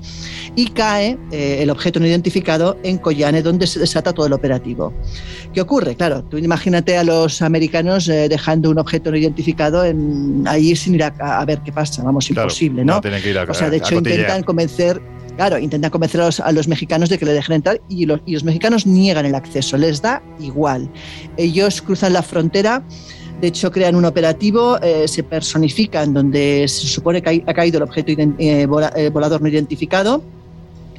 Y 0.55 0.67
cae 0.67 1.17
eh, 1.31 1.59
el 1.61 1.69
objeto 1.69 1.99
no 1.99 2.07
identificado 2.07 2.77
en 2.83 2.97
Collane, 2.97 3.41
donde 3.41 3.67
se 3.67 3.79
desata 3.79 4.13
todo 4.13 4.25
el 4.25 4.33
operativo. 4.33 4.93
¿Qué 5.53 5.61
ocurre? 5.61 5.95
Claro, 5.95 6.23
tú 6.23 6.37
imagínate 6.37 6.97
a 6.97 7.03
los 7.03 7.41
americanos 7.41 7.56
eh, 7.57 8.27
dejando 8.29 8.69
un 8.69 8.79
objeto 8.79 9.11
no 9.11 9.17
identificado 9.17 9.83
en, 9.85 10.43
ahí 10.47 10.75
sin 10.75 10.95
ir 10.95 11.03
a, 11.03 11.13
a 11.19 11.45
ver 11.45 11.61
qué 11.63 11.71
pasa. 11.71 12.03
Vamos, 12.03 12.27
Claro, 12.27 12.43
imposible, 12.43 12.83
¿no? 12.85 12.95
no, 12.95 13.01
tienen 13.01 13.21
que 13.21 13.29
ir 13.29 13.37
a- 13.37 13.43
o 13.43 13.53
sea, 13.53 13.69
de 13.69 13.77
hecho, 13.77 13.95
intentan 13.95 14.43
convencer 14.43 15.01
Claro, 15.37 15.59
intentan 15.59 15.91
convencer 15.91 16.19
a 16.21 16.25
los, 16.25 16.39
a 16.39 16.51
los 16.51 16.67
mexicanos 16.67 17.09
de 17.09 17.19
que 17.19 17.25
le 17.25 17.31
dejen 17.31 17.57
entrar 17.57 17.79
y 17.87 18.07
los, 18.07 18.21
y 18.25 18.33
los 18.33 18.43
mexicanos 18.43 18.87
niegan 18.87 19.23
el 19.23 19.35
acceso, 19.35 19.77
les 19.77 20.01
da 20.01 20.19
igual. 20.39 20.89
Ellos 21.37 21.79
cruzan 21.83 22.13
la 22.13 22.23
frontera, 22.23 22.81
de 23.39 23.47
hecho 23.49 23.71
crean 23.71 23.95
un 23.95 24.05
operativo, 24.05 24.81
eh, 24.81 25.07
se 25.07 25.21
personifican 25.21 26.11
donde 26.11 26.65
se 26.67 26.87
supone 26.87 27.21
que 27.21 27.43
ha 27.45 27.53
caído 27.53 27.77
el 27.77 27.83
objeto 27.83 28.11
eh, 28.13 28.27
eh, 28.39 29.09
volador 29.13 29.39
no 29.39 29.47
identificado. 29.47 30.23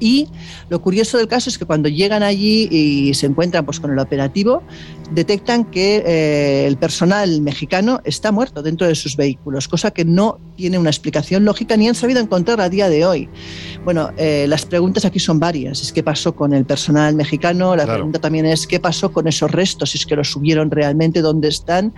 Y 0.01 0.29
lo 0.69 0.81
curioso 0.81 1.19
del 1.19 1.27
caso 1.27 1.51
es 1.51 1.59
que 1.59 1.65
cuando 1.65 1.89
llegan 1.89 2.23
allí 2.23 2.69
y 2.71 3.15
se 3.15 3.27
encuentran 3.27 3.65
pues, 3.65 3.81
con 3.81 3.91
el 3.91 3.99
operativo, 3.99 4.63
detectan 5.11 5.65
que 5.65 6.03
eh, 6.07 6.67
el 6.67 6.77
personal 6.77 7.41
mexicano 7.41 8.01
está 8.05 8.33
muerto 8.33 8.63
dentro 8.63 8.87
de 8.87 8.95
sus 8.95 9.17
vehículos, 9.17 9.69
cosa 9.69 9.91
que 9.91 10.05
no 10.05 10.39
tiene 10.57 10.79
una 10.79 10.91
explicación 10.91 11.45
lógica 11.45 11.77
ni 11.77 11.89
han 11.89 11.95
sabido 11.95 12.21
encontrar 12.21 12.61
a 12.61 12.69
día 12.69 12.89
de 12.89 13.05
hoy. 13.07 13.29
Bueno, 13.85 14.11
eh, 14.17 14.47
las 14.49 14.67
preguntas 14.67 15.05
aquí 15.05 15.19
son 15.19 15.39
varias. 15.39 15.81
Es 15.81 15.93
qué 15.93 16.03
pasó 16.03 16.35
con 16.35 16.53
el 16.53 16.65
personal 16.65 17.15
mexicano, 17.15 17.75
la 17.77 17.85
Claro. 17.85 17.99
pregunta 17.99 18.19
también 18.21 18.45
es 18.47 18.67
qué 18.67 18.81
pasó 18.81 19.13
con 19.13 19.27
esos 19.29 19.51
restos, 19.51 19.91
si 19.91 19.99
es 19.99 20.07
que 20.07 20.17
los 20.17 20.31
subieron 20.31 20.71
realmente, 20.71 21.21
dónde 21.23 21.49
están 21.49 21.95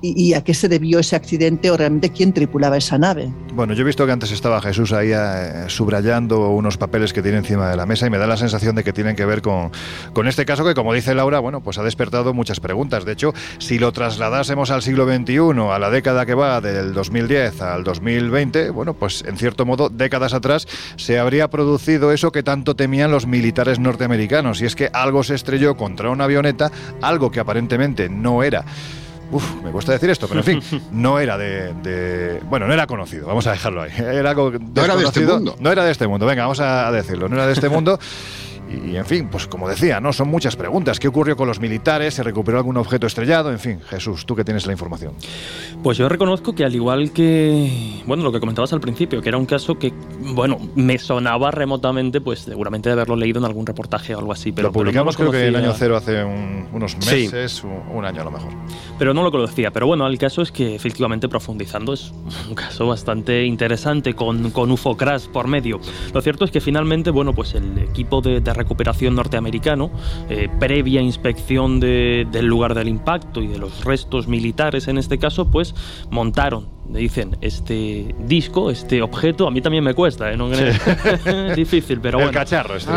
y, 0.00 0.20
y 0.30 0.34
a 0.34 0.44
qué 0.44 0.54
se 0.54 0.68
debió 0.68 0.98
ese 1.00 1.16
accidente 1.16 1.70
o 1.70 1.76
realmente 1.76 2.10
quién 2.10 2.32
tripulaba 2.32 2.76
esa 2.76 2.98
nave. 2.98 3.32
Bueno, 3.54 3.74
yo 3.74 3.82
he 3.82 3.84
visto 3.84 4.06
que 4.06 4.12
antes 4.12 4.30
estaba 4.30 4.60
Jesús 4.60 4.92
ahí 4.92 5.10
eh, 5.12 5.64
subrayando 5.68 6.50
unos 6.50 6.76
papeles 6.76 7.12
que 7.12 7.22
tienen 7.22 7.40
encima 7.40 7.68
de 7.70 7.76
la 7.76 7.86
mesa 7.86 8.06
y 8.06 8.10
me 8.10 8.18
da 8.18 8.26
la 8.26 8.36
sensación 8.36 8.76
de 8.76 8.84
que 8.84 8.92
tienen 8.92 9.16
que 9.16 9.24
ver 9.24 9.42
con, 9.42 9.70
con 10.12 10.28
este 10.28 10.44
caso 10.44 10.64
que, 10.64 10.74
como 10.74 10.92
dice 10.94 11.14
Laura, 11.14 11.38
bueno, 11.40 11.62
pues 11.62 11.78
ha 11.78 11.82
despertado 11.82 12.32
muchas 12.34 12.51
preguntas. 12.60 13.04
De 13.04 13.12
hecho, 13.12 13.32
si 13.58 13.78
lo 13.78 13.92
trasladásemos 13.92 14.70
al 14.70 14.82
siglo 14.82 15.06
XXI, 15.06 15.38
a 15.70 15.78
la 15.78 15.90
década 15.90 16.26
que 16.26 16.34
va 16.34 16.60
del 16.60 16.92
2010 16.92 17.60
al 17.62 17.84
2020, 17.84 18.70
bueno, 18.70 18.94
pues 18.94 19.24
en 19.26 19.36
cierto 19.36 19.64
modo, 19.66 19.88
décadas 19.88 20.34
atrás, 20.34 20.66
se 20.96 21.18
habría 21.18 21.48
producido 21.48 22.12
eso 22.12 22.32
que 22.32 22.42
tanto 22.42 22.74
temían 22.76 23.10
los 23.10 23.26
militares 23.26 23.78
norteamericanos, 23.78 24.60
y 24.60 24.66
es 24.66 24.76
que 24.76 24.90
algo 24.92 25.22
se 25.22 25.34
estrelló 25.34 25.76
contra 25.76 26.10
una 26.10 26.24
avioneta, 26.24 26.70
algo 27.00 27.30
que 27.30 27.40
aparentemente 27.40 28.08
no 28.08 28.42
era 28.42 28.64
Uf, 29.32 29.62
me 29.64 29.70
cuesta 29.70 29.92
decir 29.92 30.10
esto, 30.10 30.28
pero 30.28 30.40
en 30.40 30.62
fin, 30.62 30.82
no 30.92 31.18
era 31.18 31.38
de, 31.38 32.38
Bueno, 32.50 32.66
no 32.66 32.74
era 32.74 32.86
conocido, 32.86 33.26
vamos 33.26 33.46
a 33.46 33.52
dejarlo 33.52 33.82
ahí. 33.82 33.90
Era 33.98 34.30
algo 34.30 34.52
no 34.52 34.84
era 34.84 34.94
de 34.94 35.04
este 35.04 35.24
mundo. 35.24 35.56
No 35.58 35.72
era 35.72 35.84
de 35.84 35.90
este 35.90 36.06
mundo, 36.06 36.26
venga, 36.26 36.42
vamos 36.42 36.60
a 36.60 36.92
decirlo. 36.92 37.28
No 37.28 37.36
era 37.36 37.46
de 37.46 37.54
este 37.54 37.68
mundo. 37.68 37.98
Y, 38.68 38.96
en 38.96 39.04
fin, 39.04 39.28
pues 39.30 39.46
como 39.46 39.68
decía, 39.68 40.00
¿no? 40.00 40.12
Son 40.12 40.28
muchas 40.28 40.56
preguntas. 40.56 40.98
¿Qué 40.98 41.08
ocurrió 41.08 41.36
con 41.36 41.48
los 41.48 41.60
militares? 41.60 42.14
¿Se 42.14 42.22
recuperó 42.22 42.58
algún 42.58 42.76
objeto 42.76 43.06
estrellado? 43.06 43.50
En 43.50 43.58
fin, 43.58 43.80
Jesús, 43.80 44.24
tú 44.24 44.34
que 44.34 44.44
tienes 44.44 44.66
la 44.66 44.72
información. 44.72 45.14
Pues 45.82 45.98
yo 45.98 46.08
reconozco 46.08 46.54
que 46.54 46.64
al 46.64 46.74
igual 46.74 47.12
que, 47.12 48.02
bueno, 48.06 48.22
lo 48.22 48.32
que 48.32 48.40
comentabas 48.40 48.72
al 48.72 48.80
principio, 48.80 49.20
que 49.20 49.28
era 49.28 49.38
un 49.38 49.46
caso 49.46 49.78
que, 49.78 49.92
bueno, 50.34 50.58
me 50.74 50.98
sonaba 50.98 51.50
remotamente, 51.50 52.20
pues 52.20 52.40
seguramente 52.40 52.88
de 52.88 52.94
haberlo 52.94 53.16
leído 53.16 53.38
en 53.40 53.44
algún 53.44 53.66
reportaje 53.66 54.14
o 54.14 54.18
algo 54.18 54.32
así. 54.32 54.52
Pero 54.52 54.68
lo 54.68 54.72
publicamos 54.72 55.16
creo 55.16 55.30
que 55.30 55.48
en 55.48 55.56
año 55.56 55.72
cero 55.74 55.96
hace 55.96 56.24
unos 56.24 56.96
meses, 56.96 57.62
un, 57.64 58.04
año 58.04 58.22
a 58.22 58.24
lo 58.24 58.30
mejor. 58.30 58.52
Pero 58.98 59.12
no 59.12 59.22
lo 59.22 59.30
conocía. 59.30 59.70
Pero 59.70 59.86
bueno, 59.86 60.06
el 60.06 60.18
caso 60.18 60.42
es 60.42 60.52
que 60.52 60.74
efectivamente 60.74 61.28
profundizando 61.28 61.92
es 61.92 62.12
un 62.48 62.54
caso 62.54 62.86
bastante 62.86 63.44
interesante 63.44 64.14
con, 64.14 64.50
con 64.50 64.70
UFO 64.70 64.96
Crash 64.96 65.26
por 65.26 65.48
medio. 65.48 65.80
Lo 66.12 66.20
cierto 66.20 66.44
es 66.44 66.50
que 66.50 66.60
finalmente, 66.60 67.10
bueno, 67.10 67.32
pues 67.32 67.54
el 67.54 67.78
equipo 67.78 68.20
de, 68.20 68.40
de 68.40 68.51
recuperación 68.52 69.14
norteamericano, 69.14 69.90
eh, 70.28 70.48
previa 70.58 71.00
inspección 71.00 71.80
del 71.80 72.46
lugar 72.46 72.74
del 72.74 72.88
impacto 72.88 73.42
y 73.42 73.46
de 73.46 73.58
los 73.58 73.84
restos 73.84 74.28
militares 74.28 74.88
en 74.88 74.98
este 74.98 75.18
caso, 75.18 75.50
pues 75.50 75.74
montaron 76.10 76.81
dicen, 77.00 77.36
este 77.40 78.14
disco, 78.20 78.70
este 78.70 79.02
objeto, 79.02 79.46
a 79.46 79.50
mí 79.50 79.60
también 79.60 79.84
me 79.84 79.94
cuesta, 79.94 80.30
¿eh? 80.30 80.36
No 80.36 80.52
es 80.52 81.56
difícil, 81.56 82.00
pero 82.00 82.18
bueno. 82.18 82.30
El 82.30 82.34
cacharro, 82.34 82.76
este 82.76 82.90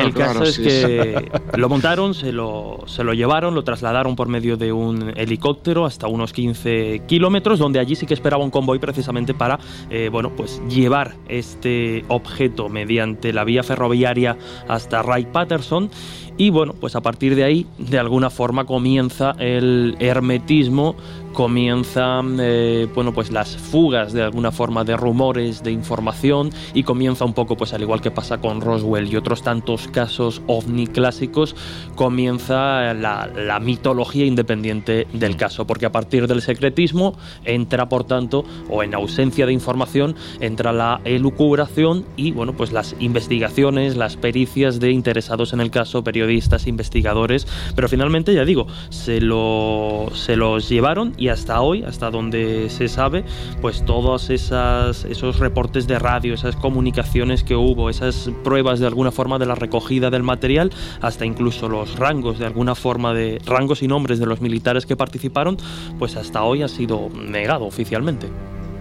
El 0.00 0.12
caso 0.14 0.44
es 0.44 0.58
que 0.58 1.30
lo 1.56 1.68
montaron, 1.68 2.14
se 2.14 2.32
lo, 2.32 2.84
se 2.86 3.04
lo 3.04 3.14
llevaron, 3.14 3.54
lo 3.54 3.64
trasladaron 3.64 4.16
por 4.16 4.28
medio 4.28 4.56
de 4.56 4.72
un 4.72 5.12
helicóptero 5.16 5.86
hasta 5.86 6.06
unos 6.06 6.32
15 6.32 7.02
kilómetros, 7.06 7.58
donde 7.58 7.78
allí 7.78 7.94
sí 7.96 8.06
que 8.06 8.14
esperaba 8.14 8.42
un 8.42 8.50
convoy 8.50 8.78
precisamente 8.78 9.34
para, 9.34 9.58
eh, 9.90 10.08
bueno, 10.10 10.32
pues 10.36 10.60
llevar 10.68 11.16
este 11.28 12.04
objeto 12.08 12.68
mediante 12.68 13.32
la 13.32 13.44
vía 13.44 13.62
ferroviaria 13.62 14.36
hasta 14.68 15.02
Wright 15.02 15.28
Patterson 15.28 15.90
y 16.38 16.50
bueno, 16.50 16.74
pues 16.78 16.96
a 16.96 17.00
partir 17.00 17.34
de 17.34 17.44
ahí, 17.44 17.66
de 17.78 17.98
alguna 17.98 18.30
forma 18.30 18.64
comienza 18.66 19.32
el 19.38 19.96
hermetismo 20.00 20.96
comienzan 21.36 22.38
eh, 22.40 22.88
bueno 22.94 23.12
pues 23.12 23.30
las 23.30 23.58
fugas 23.58 24.14
de 24.14 24.22
alguna 24.22 24.52
forma 24.52 24.84
de 24.84 24.96
rumores 24.96 25.62
de 25.62 25.70
información 25.70 26.48
y 26.72 26.82
comienza 26.82 27.26
un 27.26 27.34
poco 27.34 27.58
pues 27.58 27.74
al 27.74 27.82
igual 27.82 28.00
que 28.00 28.10
pasa 28.10 28.38
con 28.38 28.62
Roswell 28.62 29.12
y 29.12 29.16
otros 29.16 29.42
tantos 29.42 29.86
casos 29.86 30.40
ovni 30.46 30.86
clásicos 30.86 31.54
comienza 31.94 32.94
la, 32.94 33.60
mitología 33.60 34.24
independiente 34.24 35.06
del 35.12 35.36
caso 35.36 35.66
porque 35.66 35.84
a 35.84 35.92
partir 35.92 36.26
del 36.26 36.40
secretismo 36.40 37.18
entra 37.44 37.86
por 37.86 38.04
tanto 38.04 38.46
o 38.70 38.82
en 38.82 38.94
ausencia 38.94 39.44
de 39.44 39.52
información 39.52 40.14
entra 40.40 40.72
la 40.72 41.02
elucubración 41.04 42.06
y 42.16 42.30
bueno 42.30 42.54
pues 42.54 42.72
las 42.72 42.96
investigaciones 42.98 43.94
las 43.94 44.16
pericias 44.16 44.80
de 44.80 44.90
interesados 44.90 45.52
en 45.52 45.60
el 45.60 45.70
caso 45.70 46.02
periodistas 46.02 46.25
investigadores 46.66 47.46
pero 47.74 47.88
finalmente 47.88 48.34
ya 48.34 48.44
digo 48.44 48.66
se 48.90 49.20
lo 49.20 50.10
se 50.12 50.36
los 50.36 50.68
llevaron 50.68 51.14
y 51.16 51.28
hasta 51.28 51.60
hoy, 51.60 51.82
hasta 51.82 52.10
donde 52.10 52.68
se 52.70 52.88
sabe, 52.88 53.24
pues 53.60 53.84
todos 53.84 54.30
esas, 54.30 55.04
esos 55.04 55.38
reportes 55.38 55.86
de 55.86 55.98
radio, 55.98 56.34
esas 56.34 56.56
comunicaciones 56.56 57.44
que 57.44 57.54
hubo, 57.54 57.90
esas 57.90 58.30
pruebas 58.44 58.80
de 58.80 58.86
alguna 58.86 59.12
forma 59.12 59.38
de 59.38 59.46
la 59.46 59.54
recogida 59.54 60.10
del 60.10 60.22
material, 60.22 60.72
hasta 61.00 61.24
incluso 61.24 61.68
los 61.68 61.98
rangos 61.98 62.38
de 62.38 62.46
alguna 62.46 62.74
forma 62.74 63.14
de 63.14 63.40
rangos 63.44 63.82
y 63.82 63.88
nombres 63.88 64.18
de 64.18 64.26
los 64.26 64.40
militares 64.40 64.86
que 64.86 64.96
participaron, 64.96 65.56
pues 65.98 66.16
hasta 66.16 66.42
hoy 66.42 66.62
ha 66.62 66.68
sido 66.68 67.08
negado 67.14 67.64
oficialmente. 67.64 68.28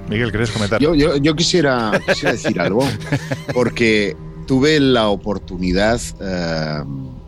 Miguel, 0.09 0.31
¿querés 0.31 0.51
comentar? 0.51 0.79
Yo, 0.79 0.93
yo, 0.93 1.35
quisiera, 1.35 1.91
decir 2.21 2.61
algo, 2.61 2.87
porque 3.53 4.15
tuve 4.47 4.79
la 4.79 5.07
oportunidad... 5.07 5.99
Eh, 6.21 6.83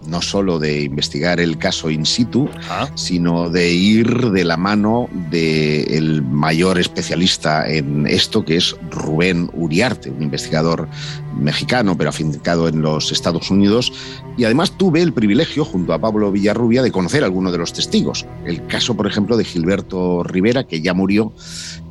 no 0.08 0.22
solo 0.22 0.60
de 0.60 0.82
investigar 0.82 1.39
el 1.39 1.58
caso 1.58 1.89
in 1.89 2.05
situ, 2.05 2.49
sino 2.95 3.49
de 3.49 3.72
ir 3.72 4.32
de 4.32 4.43
la 4.43 4.58
mano 4.58 5.10
del 5.30 6.22
mayor 6.24 6.80
especialista 6.80 7.68
en 7.68 8.08
esto, 8.08 8.43
que 8.43 8.58
es 8.58 8.76
Rubén 8.89 9.49
Uriarte, 9.53 10.10
un 10.10 10.24
investigador 10.24 10.88
mexicano, 11.36 11.97
pero 11.97 12.10
afincado 12.10 12.68
en 12.68 12.82
los 12.82 13.12
Estados 13.12 13.51
Unidos. 13.51 13.93
Y 14.38 14.45
además 14.45 14.78
tuve 14.78 15.01
el 15.01 15.14
privilegio, 15.14 15.66
junto 15.66 15.93
a 15.93 15.99
Pablo 15.99 16.32
Villarrubia, 16.32 16.82
de 16.82 16.91
conocer 16.91 17.24
a 17.24 17.26
algunos 17.26 17.51
de 17.51 17.58
los 17.58 17.74
testigos. 17.74 18.26
El 18.45 18.66
caso, 18.68 18.95
por 18.95 19.08
ejemplo, 19.08 19.38
de 19.38 19.43
Gilberto 19.43 20.24
Rivera, 20.24 20.66
que 20.66 20.82
ya 20.82 20.93
murió 20.93 21.34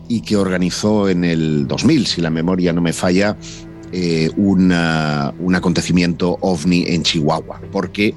y 0.09 0.21
que 0.21 0.37
organizó 0.37 1.09
en 1.09 1.25
el 1.25 1.67
2000, 1.67 2.07
si 2.07 2.21
la 2.21 2.31
memoria 2.31 2.73
no 2.73 2.81
me 2.81 2.93
falla, 2.93 3.37
eh, 3.93 4.31
un 4.37 5.55
acontecimiento 5.55 6.39
ovni 6.41 6.85
en 6.87 7.03
Chihuahua, 7.03 7.61
porque 7.73 8.15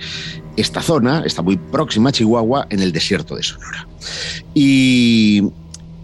esta 0.57 0.82
zona 0.82 1.24
está 1.26 1.41
muy 1.41 1.57
próxima 1.57 2.09
a 2.09 2.11
Chihuahua 2.11 2.67
en 2.70 2.82
el 2.82 2.91
desierto 2.91 3.36
de 3.36 3.43
Sonora. 3.43 3.88
Y, 4.53 5.43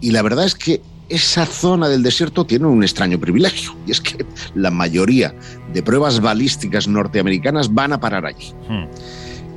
y 0.00 0.10
la 0.10 0.22
verdad 0.22 0.44
es 0.44 0.54
que 0.54 0.80
esa 1.08 1.46
zona 1.46 1.88
del 1.88 2.02
desierto 2.02 2.44
tiene 2.44 2.66
un 2.66 2.82
extraño 2.82 3.18
privilegio, 3.20 3.74
y 3.86 3.92
es 3.92 4.00
que 4.00 4.24
la 4.54 4.70
mayoría 4.70 5.34
de 5.72 5.82
pruebas 5.82 6.20
balísticas 6.20 6.88
norteamericanas 6.88 7.72
van 7.72 7.92
a 7.92 8.00
parar 8.00 8.26
allí. 8.26 8.52
Hmm 8.68 8.86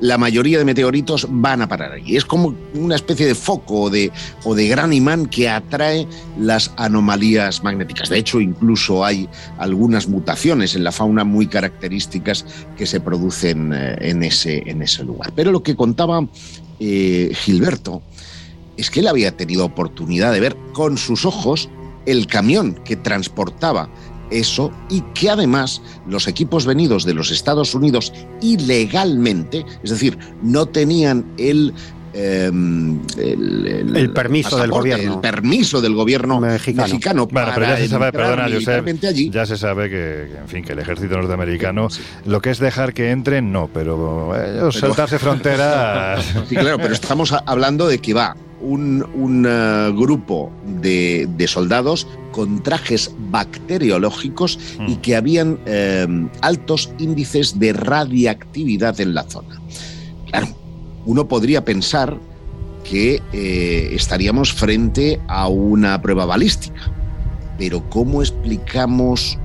la 0.02 0.18
mayoría 0.18 0.58
de 0.58 0.66
meteoritos 0.66 1.28
van 1.30 1.62
a 1.62 1.68
parar 1.68 1.92
allí. 1.92 2.16
Es 2.16 2.26
como 2.26 2.56
una 2.74 2.96
especie 2.96 3.28
de 3.28 3.36
foco 3.36 3.82
o 3.82 3.90
de, 3.90 4.12
o 4.44 4.56
de 4.56 4.68
gran 4.68 4.94
imán 4.94 5.26
que 5.26 5.50
atrae 5.50 6.08
las 6.38 6.72
anomalías 6.78 7.64
magnéticas. 7.64 8.10
De 8.10 8.18
hecho, 8.18 8.40
incluso 8.40 9.04
hay 9.04 9.28
algunas 9.58 10.08
mutaciones 10.08 10.76
en 10.76 10.84
la 10.84 10.92
fauna 10.92 11.24
muy 11.24 11.48
características 11.48 12.46
que 12.78 12.86
se 12.86 13.00
producen 13.00 13.74
eh, 13.74 13.98
en 14.02 14.24
ese, 14.24 14.64
en 14.70 14.82
ese 14.82 15.04
lugar. 15.04 15.32
Pero 15.36 15.52
lo 15.52 15.64
que 15.64 15.76
contaba 15.76 16.26
eh, 16.80 17.32
Gilberto 17.34 18.02
es 18.78 18.90
que 18.90 19.02
él 19.02 19.08
había 19.08 19.36
tenido 19.36 19.66
oportunidad 19.66 20.32
de 20.32 20.40
ver 20.40 20.56
con 20.74 20.98
sus 20.98 21.26
ojos 21.26 21.70
el 22.06 22.28
camión 22.28 22.76
que 22.86 22.96
transportaba 22.96 23.90
eso 24.32 24.72
y 24.90 25.02
que 25.14 25.30
además 25.30 25.82
los 26.08 26.28
equipos 26.28 26.66
venidos 26.66 27.06
de 27.06 27.14
los 27.14 27.32
Estados 27.32 27.74
Unidos 27.76 28.14
ilegalmente, 28.42 29.66
es 29.84 29.90
decir, 29.92 30.18
no 30.42 30.66
tenían 30.66 31.26
el 31.38 31.74
em, 32.14 33.00
el, 33.18 34.12
permiso 34.14 34.58
del 34.58 34.72
gobierno. 34.72 35.16
El 35.16 35.20
permiso 35.20 35.82
del 35.82 35.94
gobierno 35.94 36.40
mexicano. 36.40 37.28
bueno, 37.28 37.52
pero 37.54 37.66
ya 37.68 37.78
se 37.78 37.88
sabe, 37.88 38.12
perdona, 38.12 38.46
allí. 38.46 39.30
ya 39.30 39.46
se 39.46 39.58
sabe 39.58 39.90
que, 39.90 40.38
en 40.38 40.48
fin, 40.48 40.64
que 40.64 40.74
el 40.74 40.80
ejército 40.80 41.18
norteamericano 41.18 41.88
lo 42.26 42.42
que 42.42 42.50
es 42.50 42.60
dejar 42.60 42.94
que 42.94 43.12
entren, 43.12 43.52
no, 43.52 43.70
pero, 43.74 44.36
eh, 44.36 44.72
saltarse 44.72 45.20
fronteras. 45.20 46.26
Sí, 46.50 46.56
claro, 46.56 46.78
pero 46.78 46.94
estamos 46.94 47.34
hablando 47.46 47.88
de 47.88 48.00
que 48.00 48.14
va 48.14 48.36
un, 48.62 49.46
eh, 49.48 49.92
grupo 49.96 50.52
de, 50.82 51.46
soldados 51.48 52.08
con 52.32 52.62
trajes 52.62 53.12
bacteriológicos 53.32 54.60
y 54.88 54.92
mm. 54.94 54.96
que 54.98 55.16
habían 55.16 55.60
eh, 55.66 56.08
altos 56.42 56.92
índices 57.00 57.60
de 57.60 57.74
radiactividad 57.74 59.00
en 59.02 59.14
la 59.14 59.24
zona. 59.24 59.60
Claro, 60.30 60.48
uno 61.06 61.28
podría 61.28 61.66
pensar 61.66 62.18
que 62.84 63.22
eh, 63.34 63.90
estaríamos 63.94 64.54
frente 64.54 65.20
a 65.28 65.48
una 65.48 66.02
prueba 66.02 66.26
balística, 66.26 66.92
pero 67.58 67.88
¿cómo 67.90 68.22
explicamos 68.22 69.38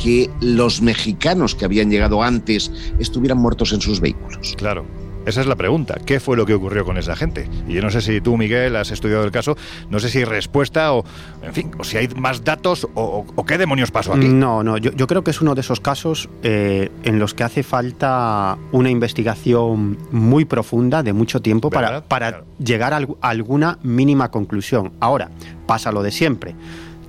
que 0.00 0.30
los 0.40 0.80
mexicanos 0.80 1.54
que 1.54 1.64
habían 1.64 1.90
llegado 1.90 2.22
antes 2.22 2.70
estuvieran 2.98 3.38
muertos 3.38 3.72
en 3.72 3.80
sus 3.80 4.00
vehículos? 4.00 4.54
Claro. 4.56 4.84
Esa 5.28 5.42
es 5.42 5.46
la 5.46 5.56
pregunta. 5.56 5.98
¿Qué 6.06 6.20
fue 6.20 6.38
lo 6.38 6.46
que 6.46 6.54
ocurrió 6.54 6.86
con 6.86 6.96
esa 6.96 7.14
gente? 7.14 7.50
Y 7.68 7.74
yo 7.74 7.82
no 7.82 7.90
sé 7.90 8.00
si 8.00 8.22
tú, 8.22 8.38
Miguel, 8.38 8.76
has 8.76 8.90
estudiado 8.90 9.24
el 9.24 9.30
caso, 9.30 9.58
no 9.90 10.00
sé 10.00 10.08
si 10.08 10.18
hay 10.18 10.24
respuesta 10.24 10.94
o, 10.94 11.04
en 11.42 11.52
fin, 11.52 11.70
o 11.78 11.84
si 11.84 11.98
hay 11.98 12.08
más 12.16 12.44
datos 12.44 12.88
o, 12.94 13.26
qué 13.46 13.58
demonios 13.58 13.90
pasó 13.90 14.14
aquí. 14.14 14.26
No, 14.26 14.62
no, 14.62 14.78
yo, 14.78 15.06
creo 15.06 15.22
que 15.22 15.30
es 15.30 15.42
uno 15.42 15.54
de 15.54 15.60
esos 15.60 15.80
casos 15.80 16.30
eh, 16.42 16.90
en 17.04 17.18
los 17.18 17.34
que 17.34 17.44
hace 17.44 17.62
falta 17.62 18.56
una 18.72 18.88
investigación 18.88 19.98
muy 20.10 20.46
profunda 20.46 21.02
de 21.02 21.12
mucho 21.12 21.42
tiempo 21.42 21.68
para, 21.68 22.02
para 22.04 22.44
llegar 22.58 22.94
a 22.94 23.06
alguna 23.20 23.78
mínima 23.82 24.30
conclusión. 24.30 24.92
Ahora, 24.98 25.30
pasa 25.66 25.92
lo 25.92 26.02
de 26.02 26.10
siempre, 26.10 26.54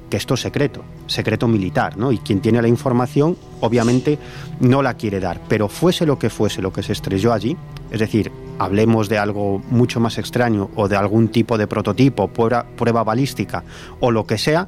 que 0.10 0.18
esto 0.18 0.34
es 0.34 0.42
secreto 0.42 0.84
secreto 1.10 1.48
militar, 1.48 1.98
¿no? 1.98 2.12
Y 2.12 2.20
quien 2.20 2.40
tiene 2.40 2.62
la 2.62 2.68
información, 2.68 3.36
obviamente, 3.60 4.18
no 4.60 4.82
la 4.82 4.94
quiere 4.94 5.20
dar. 5.20 5.42
Pero 5.48 5.68
fuese 5.68 6.06
lo 6.06 6.20
que 6.20 6.30
fuese 6.30 6.62
lo 6.62 6.72
que 6.72 6.84
se 6.84 6.94
estrelló 6.94 7.34
allí, 7.34 7.58
es 7.92 8.00
decir, 8.00 8.32
hablemos 8.60 9.10
de 9.10 9.18
algo 9.18 9.62
mucho 9.70 10.00
más 10.00 10.18
extraño 10.18 10.70
o 10.76 10.88
de 10.88 10.96
algún 10.96 11.30
tipo 11.30 11.58
de 11.58 11.68
prototipo, 11.68 12.28
prueba, 12.28 12.66
prueba 12.78 13.04
balística 13.04 13.64
o 14.00 14.12
lo 14.12 14.26
que 14.26 14.38
sea, 14.38 14.68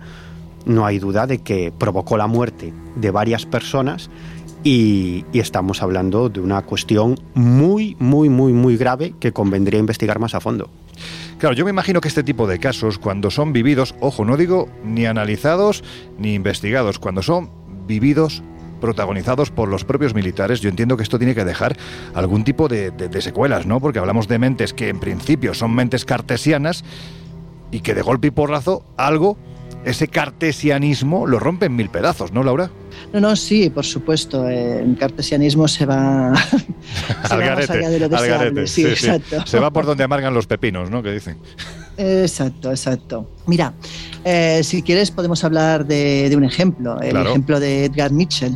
no 0.65 0.85
hay 0.85 0.99
duda 0.99 1.27
de 1.27 1.39
que 1.39 1.71
provocó 1.75 2.17
la 2.17 2.27
muerte 2.27 2.73
de 2.95 3.11
varias 3.11 3.45
personas 3.45 4.09
y, 4.63 5.25
y, 5.33 5.39
estamos 5.39 5.81
hablando 5.81 6.29
de 6.29 6.39
una 6.39 6.61
cuestión 6.61 7.19
muy, 7.33 7.95
muy, 7.99 8.29
muy, 8.29 8.53
muy 8.53 8.77
grave 8.77 9.13
que 9.19 9.31
convendría 9.31 9.79
investigar 9.79 10.19
más 10.19 10.35
a 10.35 10.39
fondo. 10.39 10.69
Claro, 11.39 11.55
yo 11.55 11.65
me 11.65 11.71
imagino 11.71 12.01
que 12.01 12.07
este 12.07 12.23
tipo 12.23 12.45
de 12.45 12.59
casos, 12.59 12.99
cuando 12.99 13.31
son 13.31 13.53
vividos, 13.53 13.95
ojo, 13.99 14.25
no 14.25 14.37
digo 14.37 14.69
ni 14.83 15.05
analizados 15.05 15.83
ni 16.19 16.35
investigados, 16.35 16.99
cuando 16.99 17.23
son 17.23 17.49
vividos 17.87 18.43
protagonizados 18.79 19.49
por 19.49 19.67
los 19.67 19.83
propios 19.83 20.13
militares, 20.13 20.61
yo 20.61 20.69
entiendo 20.69 20.97
que 20.97 21.03
esto 21.03 21.17
tiene 21.17 21.33
que 21.33 21.45
dejar 21.45 21.77
algún 22.13 22.43
tipo 22.43 22.67
de, 22.67 22.91
de, 22.91 23.09
de 23.09 23.21
secuelas, 23.21 23.65
¿no? 23.65 23.79
Porque 23.79 23.99
hablamos 23.99 24.27
de 24.27 24.39
mentes 24.39 24.73
que 24.73 24.89
en 24.89 24.99
principio 24.99 25.53
son 25.53 25.73
mentes 25.73 26.05
cartesianas 26.05 26.83
y 27.71 27.79
que 27.79 27.95
de 27.95 28.01
golpe 28.01 28.27
y 28.27 28.31
porrazo 28.31 28.83
algo 28.97 29.37
ese 29.85 30.07
cartesianismo 30.07 31.25
lo 31.27 31.39
rompe 31.39 31.65
en 31.65 31.75
mil 31.75 31.89
pedazos, 31.89 32.31
¿no, 32.31 32.43
Laura? 32.43 32.69
No, 33.13 33.19
no, 33.19 33.35
sí, 33.35 33.69
por 33.69 33.85
supuesto. 33.85 34.47
Eh, 34.47 34.79
en 34.81 34.95
cartesianismo 34.95 35.67
se 35.67 35.85
va, 35.85 36.33
se 37.27 37.33
al 37.33 37.39
va 37.39 37.45
garete, 37.45 37.67
más 37.67 37.77
allá 37.77 37.89
de 37.89 37.99
lo 37.99 38.05
al 38.05 38.11
deseable. 38.11 38.37
garete, 38.37 38.67
sí, 38.67 38.95
sí. 38.95 39.09
Se 39.45 39.59
va 39.59 39.71
por 39.71 39.85
donde 39.85 40.03
amargan 40.03 40.33
los 40.33 40.47
pepinos, 40.47 40.89
¿no? 40.89 41.01
Que 41.01 41.11
dicen. 41.11 41.37
Exacto, 41.97 42.69
exacto. 42.71 43.29
Mira, 43.47 43.73
eh, 44.23 44.61
si 44.63 44.83
quieres 44.83 45.09
podemos 45.09 45.43
hablar 45.43 45.85
de, 45.87 46.29
de 46.29 46.35
un 46.35 46.43
ejemplo, 46.43 47.01
el 47.01 47.09
Claro. 47.09 47.29
ejemplo 47.29 47.59
de 47.59 47.85
Edgar 47.85 48.11
Mitchell. 48.11 48.55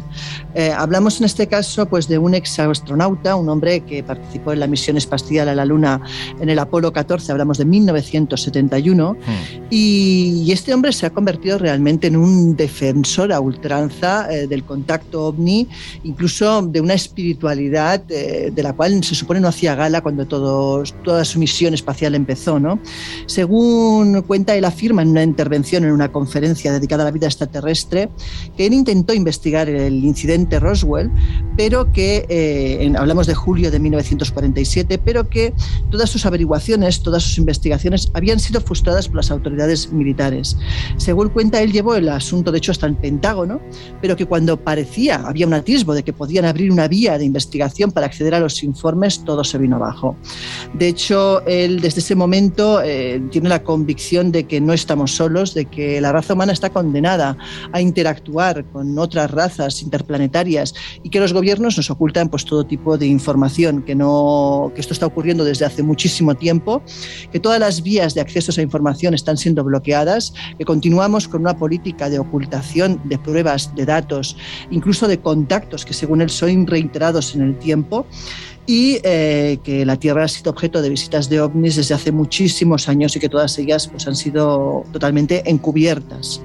Eh, 0.54 0.72
hablamos 0.72 1.20
en 1.20 1.26
este 1.26 1.48
caso 1.48 1.88
pues, 1.88 2.08
de 2.08 2.18
un 2.18 2.36
ex 2.36 2.60
astronauta, 2.60 3.36
un 3.36 3.50
hombre 3.50 3.82
que 3.82 4.04
participó 4.04 4.54
en 4.54 4.60
la 4.60 4.68
misión 4.68 4.96
espacial 4.96 5.50
a 5.50 5.56
la 5.56 5.66
Luna 5.66 6.02
en 6.40 6.50
el 6.50 6.60
Apolo 6.60 6.94
14, 6.94 7.32
hablamos 7.32 7.58
de 7.58 7.66
1971, 7.66 9.18
y, 9.70 10.44
y 10.46 10.52
este 10.52 10.74
hombre 10.74 10.94
se 10.94 11.06
ha 11.08 11.10
convertido 11.10 11.58
realmente 11.58 12.08
en 12.08 12.16
un 12.16 12.56
defensor 12.56 13.34
a 13.34 13.40
ultranza 13.40 14.28
eh, 14.32 14.48
del 14.48 14.64
contacto 14.64 15.26
ovni, 15.26 15.68
incluso 16.04 16.62
de 16.62 16.80
una 16.80 16.94
espiritualidad 16.94 18.00
de 18.02 18.54
la 18.64 18.74
cual 18.74 19.04
se 19.04 19.16
supone 19.16 19.40
no 19.40 19.48
hacía 19.48 19.76
gala 19.76 20.02
cuando 20.02 20.26
todo, 20.26 20.84
toda 21.04 21.26
su 21.26 21.40
misión 21.40 21.74
espacial 21.74 22.14
empezó. 22.16 22.60
¿no? 22.60 22.80
Según 23.26 24.22
cuenta, 24.22 24.56
él 24.56 24.66
afirma 24.76 25.02
en 25.04 25.10
una 25.10 25.24
intervención 25.24 25.86
en 25.86 25.92
una 25.92 26.12
conferencia 26.12 26.72
dedicada 26.74 27.04
a 27.04 27.06
la 27.06 27.12
vida 27.12 27.28
extraterrestre 27.28 28.10
que 28.58 28.66
él 28.66 28.74
intentó 28.74 29.14
investigar 29.14 29.70
el 29.70 30.04
incidente 30.04 30.60
Roswell, 30.60 31.10
pero 31.56 31.92
que, 31.94 32.26
eh, 32.28 32.78
en- 32.82 32.98
hablamos 32.98 33.26
de 33.26 33.34
julio 33.36 33.72
de 33.72 33.80
1947, 33.80 34.98
pero 34.98 35.30
que 35.30 35.54
todas 35.90 36.10
sus 36.10 36.26
averiguaciones, 36.26 37.02
todas 37.02 37.24
sus 37.24 37.38
investigaciones 37.38 38.12
habían 38.14 38.40
sido 38.40 38.60
frustradas 38.60 39.08
por 39.08 39.16
las 39.18 39.32
autoridades 39.32 39.92
militares. 39.94 40.58
Según 40.98 41.30
cuenta, 41.30 41.62
él 41.62 41.72
llevó 41.72 41.96
el 41.96 42.10
asunto, 42.10 42.52
de 42.52 42.58
hecho, 42.58 42.72
hasta 42.74 42.86
el 42.88 42.96
Pentágono, 42.96 43.62
pero 44.02 44.16
que 44.18 44.26
cuando 44.26 44.58
parecía, 44.58 45.16
había 45.26 45.48
un 45.48 45.54
atisbo 45.54 45.94
de 45.94 46.04
que 46.04 46.12
podían 46.14 46.44
abrir 46.46 46.70
una 46.72 46.88
vía 46.90 47.18
de 47.18 47.24
investigación 47.26 47.92
para 47.92 48.08
acceder 48.08 48.34
a 48.36 48.40
los 48.42 48.62
informes, 48.64 49.24
todo 49.24 49.44
se 49.46 49.58
vino 49.58 49.78
abajo. 49.78 50.18
De 50.74 50.88
hecho, 50.90 51.42
él 51.46 51.80
desde 51.80 52.00
ese 52.02 52.16
momento 52.16 52.82
eh, 52.84 53.22
tiene 53.32 53.48
la 53.50 53.64
convicción 53.64 54.32
de 54.32 54.44
que 54.46 54.60
no 54.66 54.74
estamos 54.74 55.16
solos, 55.16 55.54
de 55.54 55.66
que 55.66 56.02
la 56.02 56.12
raza 56.12 56.34
humana 56.34 56.54
está 56.54 56.70
condenada 56.70 57.38
a 57.72 57.82
interactuar 57.82 58.66
con 58.66 58.98
otras 58.98 59.32
razas 59.32 59.82
interplanetarias 59.82 60.74
y 61.04 61.10
que 61.10 61.20
los 61.20 61.34
gobiernos 61.34 61.78
nos 61.78 61.90
ocultan 61.90 62.30
pues, 62.30 62.46
todo 62.46 62.66
tipo 62.66 62.98
de 62.98 63.08
información, 63.08 63.84
que, 63.84 63.96
no, 63.96 64.72
que 64.74 64.82
esto 64.82 64.94
está 64.94 65.06
ocurriendo 65.06 65.44
desde 65.44 65.66
hace 65.66 65.84
muchísimo 65.84 66.36
tiempo, 66.36 66.82
que 67.32 67.40
todas 67.40 67.60
las 67.60 67.84
vías 67.84 68.14
de 68.14 68.22
acceso 68.22 68.52
a 68.52 68.54
esa 68.54 68.62
información 68.62 69.14
están 69.14 69.38
siendo 69.38 69.64
bloqueadas, 69.64 70.34
que 70.58 70.66
continuamos 70.66 71.28
con 71.28 71.42
una 71.42 71.58
política 71.58 72.10
de 72.10 72.20
ocultación 72.20 73.00
de 73.06 73.18
pruebas, 73.18 73.74
de 73.76 73.86
datos, 73.86 74.38
incluso 74.72 75.08
de 75.08 75.20
contactos 75.20 75.86
que 75.86 75.94
según 75.94 76.22
él 76.22 76.30
son 76.30 76.68
reiterados 76.68 77.36
en 77.36 77.42
el 77.42 77.58
tiempo 77.58 78.06
y 78.66 79.00
eh, 79.04 79.60
que 79.64 79.86
la 79.86 79.98
Tierra 79.98 80.24
ha 80.24 80.28
sido 80.28 80.52
objeto 80.52 80.82
de 80.82 80.90
visitas 80.90 81.30
de 81.30 81.42
ovnis 81.42 81.76
desde 81.76 81.94
hace 81.94 82.12
muchísimos 82.12 82.90
años 82.90 83.16
y 83.16 83.20
que 83.20 83.30
todas 83.30 83.58
ellas 83.58 83.88
pues, 83.88 84.08
han 84.08 84.16
sido 84.16 84.86
totalmente 84.92 85.50
encubiertas. 85.50 86.42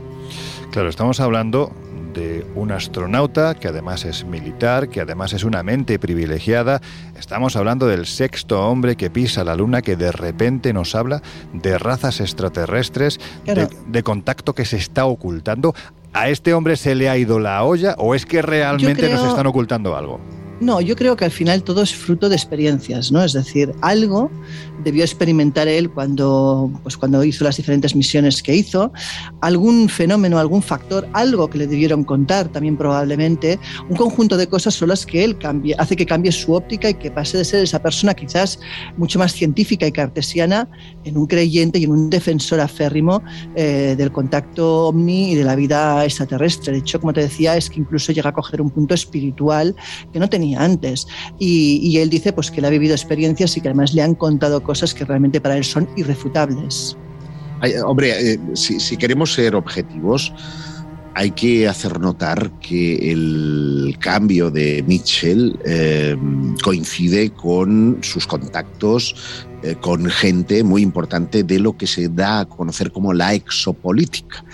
Claro, 0.71 0.89
estamos 0.89 1.19
hablando 1.21 1.73
de 2.15 2.45
un 2.57 2.73
astronauta 2.73 3.55
que 3.55 3.69
además 3.69 4.05
es 4.05 4.25
militar, 4.25 4.89
que 4.89 5.01
además 5.01 5.33
es 5.33 5.45
una 5.45 5.63
mente 5.63 5.99
privilegiada. 5.99 6.81
Estamos 7.19 7.57
hablando 7.57 7.87
del 7.87 8.07
sexto 8.07 8.69
hombre 8.69 8.97
que 8.97 9.11
pisa 9.11 9.45
la 9.45 9.55
Luna, 9.55 9.81
que 9.81 9.97
de 9.97 10.11
repente 10.13 10.73
nos 10.73 10.95
habla 10.95 11.23
de 11.53 11.79
razas 11.79 12.21
extraterrestres, 12.21 13.21
Claro. 13.45 13.69
de, 13.69 13.77
de 13.87 14.03
contacto 14.03 14.55
que 14.55 14.65
se 14.65 14.77
está 14.77 15.07
ocultando. 15.07 15.75
¿A 16.13 16.29
este 16.29 16.53
hombre 16.55 16.77
se 16.77 16.97
le 16.97 17.09
ha 17.09 17.17
ido 17.17 17.39
la 17.39 17.63
olla 17.63 17.95
o 17.97 18.17
es 18.17 18.27
que 18.27 18.43
realmente 18.43 19.09
nos 19.09 19.29
están 19.29 19.47
ocultando 19.47 19.97
algo? 19.97 20.21
No, 20.61 20.83
yo 20.83 20.95
creo 20.95 21.17
que 21.17 21.25
al 21.25 21.31
final 21.31 21.63
todo 21.63 21.83
es 21.83 21.95
fruto 21.95 22.29
de 22.29 22.37
experiencias, 22.37 23.11
¿no? 23.11 23.25
Es 23.25 23.33
decir, 23.33 23.73
algo 23.81 24.31
debió 24.85 25.03
experimentar 25.03 25.69
él 25.69 25.91
cuando, 25.91 26.71
pues 26.83 26.99
cuando 26.99 27.25
hizo 27.25 27.45
las 27.45 27.57
diferentes 27.57 27.97
misiones 27.97 28.43
que 28.43 28.55
hizo, 28.55 28.93
algún 29.41 29.89
fenómeno, 29.89 30.39
algún 30.39 30.63
factor, 30.63 31.09
algo 31.15 31.49
que 31.49 31.59
le 31.59 31.67
debieron 31.67 32.05
contar 32.05 32.49
también 32.49 32.77
probablemente, 32.77 33.59
un 33.89 33.97
conjunto 33.97 34.37
de 34.37 34.49
cosas 34.49 34.75
son 34.75 34.91
las 34.91 35.07
que 35.07 35.25
él 35.25 35.39
cambie, 35.39 35.75
hace 35.79 35.97
que 35.97 36.05
cambie 36.05 36.31
su 36.31 36.53
óptica 36.53 36.91
y 36.91 36.95
que 36.95 37.11
pase 37.11 37.39
de 37.39 37.45
ser 37.45 37.65
esa 37.65 37.81
persona 37.81 38.13
quizás 38.13 38.61
mucho 38.99 39.19
más 39.19 39.33
científica 39.33 39.87
y 39.87 39.93
cartesiana 39.93 40.69
en 41.05 41.17
un 41.17 41.27
creyente 41.27 41.79
y 41.79 41.85
en 41.85 41.93
un 41.93 42.11
defensor 42.11 42.61
aférrimo 42.61 43.23
eh, 43.55 43.95
del 43.97 44.13
contacto 44.13 44.89
ovni 44.89 45.33
y 45.33 45.35
de 45.37 45.45
la 45.45 45.57
vida 45.57 46.05
extraterrestre. 46.05 46.73
De 46.73 46.79
hecho, 46.81 47.01
como 47.01 47.15
te 47.15 47.23
decía, 47.23 47.57
es 47.57 47.71
que 47.71 47.81
incluso 47.81 48.13
llega 48.13 48.29
a 48.29 48.35
coger 48.35 48.61
un 48.61 48.71
punto 48.71 48.95
espiritual 48.95 49.75
que 50.13 50.19
no 50.19 50.29
tenía 50.29 50.50
antes. 50.55 51.07
Y, 51.39 51.81
y 51.83 51.99
él 51.99 52.11
dice 52.11 52.33
pues, 52.33 52.51
que 52.51 52.61
él 52.61 52.67
ha 52.67 52.71
vivido 52.71 52.95
experiencias 52.95 53.57
y 53.57 53.61
que 53.61 53.69
además 53.69 53.95
le 53.95 54.03
han 54.03 54.15
contado 54.15 54.63
cosas 54.63 54.95
que 54.95 55.05
realmente 55.05 55.41
para 55.41 55.57
él 55.57 55.65
son 55.65 55.89
irrefutables. 55.97 56.97
Ay, 57.61 57.75
hombre, 57.85 58.33
eh, 58.33 58.41
si, 58.55 58.81
si 58.81 58.97
queremos 58.97 59.35
ser 59.35 59.55
objetivos, 59.55 60.33
hay 61.15 61.33
que 61.33 61.69
hacer 61.69 62.01
notar 62.01 62.51
que 62.61 63.13
el 63.13 63.97
cambio 63.99 64.51
de 64.51 64.83
Mitchell 64.87 65.59
eh, 65.65 66.17
coincide 66.63 67.31
con 67.31 67.99
sus 68.03 68.27
contactos 68.27 69.47
eh, 69.63 69.77
con 69.79 70.07
gente 70.07 70.65
muy 70.65 70.81
importante 70.81 71.43
de 71.43 71.59
lo 71.59 71.77
que 71.77 71.87
se 71.87 72.09
da 72.09 72.41
a 72.41 72.45
conocer 72.47 72.93
como 72.93 73.13
la 73.13 73.35
exopolítica. 73.35 74.45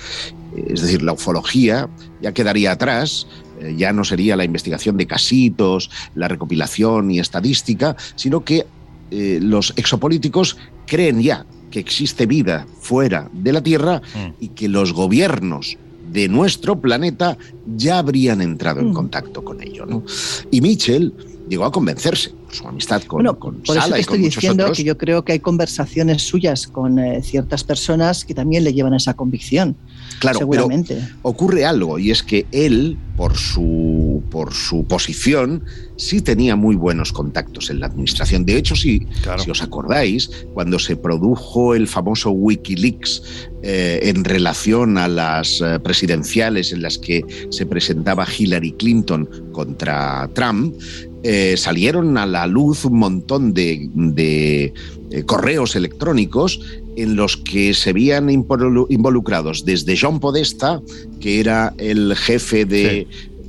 Es 0.57 0.82
decir, 0.82 1.03
la 1.03 1.12
ufología 1.12 1.88
ya 2.20 2.32
quedaría 2.32 2.72
atrás, 2.72 3.28
eh, 3.28 3.45
ya 3.76 3.92
no 3.92 4.04
sería 4.04 4.36
la 4.36 4.44
investigación 4.44 4.96
de 4.96 5.07
casitos, 5.07 5.90
la 6.14 6.28
recopilación 6.28 7.11
y 7.11 7.18
estadística, 7.18 7.96
sino 8.14 8.44
que 8.44 8.66
eh, 9.11 9.38
los 9.42 9.72
exopolíticos 9.76 10.57
creen 10.86 11.20
ya 11.22 11.46
que 11.70 11.78
existe 11.80 12.26
vida 12.26 12.66
fuera 12.80 13.28
de 13.32 13.52
la 13.52 13.62
Tierra 13.62 14.00
y 14.40 14.48
que 14.48 14.68
los 14.68 14.92
gobiernos 14.92 15.76
de 16.12 16.28
nuestro 16.28 16.80
planeta 16.80 17.36
ya 17.76 17.98
habrían 17.98 18.40
entrado 18.40 18.80
en 18.80 18.90
Mm. 18.90 18.94
contacto 18.94 19.44
con 19.44 19.61
ello. 19.62 19.84
¿no? 19.86 20.02
Y 20.50 20.61
Mitchell 20.61 21.12
llegó 21.48 21.64
a 21.64 21.72
convencerse 21.72 22.30
por 22.30 22.54
su 22.54 22.66
amistad 22.66 23.02
con, 23.02 23.18
Bueno, 23.18 23.38
con 23.38 23.57
por 23.57 23.76
eso 23.76 23.82
Sala 23.86 23.96
te 23.96 24.02
y 24.02 24.04
con 24.04 24.14
estoy 24.16 24.30
diciendo 24.30 24.62
otros. 24.64 24.78
que 24.78 24.84
yo 24.84 24.96
creo 24.96 25.24
que 25.24 25.32
hay 25.32 25.40
conversaciones 25.40 26.22
suyas 26.22 26.66
con 26.68 26.99
eh, 26.99 27.22
ciertas 27.22 27.64
personas 27.64 28.24
que 28.24 28.34
también 28.34 28.64
le 28.64 28.72
llevan 28.72 28.95
a 28.95 28.96
esa 28.96 29.14
convicción. 29.14 29.76
Claro, 30.18 30.38
seguramente. 30.38 30.95
pero 30.95 31.07
ocurre 31.22 31.64
algo 31.64 31.99
y 31.99 32.11
es 32.11 32.22
que 32.22 32.47
él, 32.53 32.97
por 33.17 33.37
su, 33.37 34.22
por 34.30 34.53
su 34.55 34.84
posición, 34.84 35.63
sí 35.97 36.21
tenía 36.21 36.57
muy 36.57 36.76
buenos 36.76 37.13
contactos 37.13 37.71
en 37.71 37.80
la 37.80 37.87
administración. 37.87 38.45
De 38.45 38.57
hecho, 38.57 38.76
si, 38.76 39.01
Claro. 39.22 39.43
si 39.43 39.51
os 39.51 39.63
acordáis, 39.63 40.30
cuando 40.55 40.79
se 40.79 40.97
produjo 40.97 41.75
el 41.75 41.87
famoso 41.88 42.30
Wikileaks 42.30 43.22
eh, 43.63 44.01
en 44.05 44.25
relación 44.25 44.99
a 44.99 45.09
las 45.09 45.61
eh, 45.61 45.79
presidenciales 45.80 46.72
en 46.72 46.83
las 46.83 46.99
que 46.99 47.25
se 47.51 47.67
presentaba 47.67 48.26
Hillary 48.26 48.72
Clinton 48.72 49.29
contra 49.53 50.29
Trump, 50.34 50.75
eh, 51.22 51.57
salieron 51.57 52.18
a 52.18 52.26
la 52.26 52.47
luz 52.47 52.84
un 52.84 52.99
montón 52.99 53.53
de, 53.53 53.88
de, 53.95 54.72
eh, 55.11 55.22
correos 55.25 55.75
electrónicos 55.75 56.61
en 56.97 57.17
los 57.17 57.37
que 57.37 57.75
se 57.75 57.93
veían 57.93 58.29
involu- 58.29 58.87
involucrados 58.89 59.64
desde 59.64 59.97
John 59.99 60.18
Podesta, 60.18 60.81
que 61.21 61.41
era 61.41 61.75
el 61.79 62.14
jefe 62.17 62.64
de, 62.64 63.07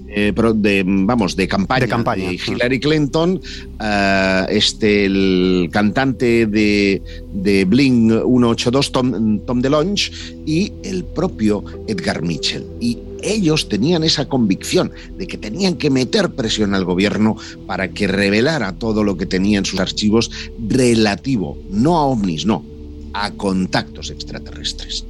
eh, 0.09 0.33
de, 0.55 0.83
vamos, 0.85 1.35
de 1.35 1.47
campaña 1.47 1.81
de, 1.81 1.87
campaña. 1.87 2.31
Hillary 2.31 2.79
Clinton, 2.79 3.41
uh, 3.79 4.45
este, 4.49 5.05
el 5.05 5.69
cantante 5.71 6.45
de, 6.45 7.01
de 7.33 7.65
Bling 7.65 8.09
182, 8.09 8.91
Tom, 8.91 9.39
Tom 9.45 9.61
DeLonge, 9.61 10.11
y 10.45 10.71
el 10.83 11.03
propio 11.03 11.63
Edgar 11.87 12.21
Mitchell. 12.21 12.65
Y 12.79 12.99
ellos 13.21 13.67
tenían 13.67 14.03
esa 14.03 14.27
convicción 14.27 14.91
de 15.17 15.27
que 15.27 15.37
tenían 15.37 15.75
que 15.75 15.89
meter 15.89 16.29
presión 16.29 16.73
al 16.73 16.85
gobierno 16.85 17.35
para 17.65 17.89
que 17.89 18.07
revelara 18.07 18.73
todo 18.73 19.03
lo 19.03 19.17
que 19.17 19.25
tenía 19.25 19.59
en 19.59 19.65
sus 19.65 19.79
archivos 19.79 20.31
relativo, 20.67 21.57
no 21.69 21.97
a 21.97 22.05
ovnis, 22.05 22.45
no, 22.45 22.63
a 23.13 23.31
contactos 23.31 24.09
extraterrestres. 24.09 25.05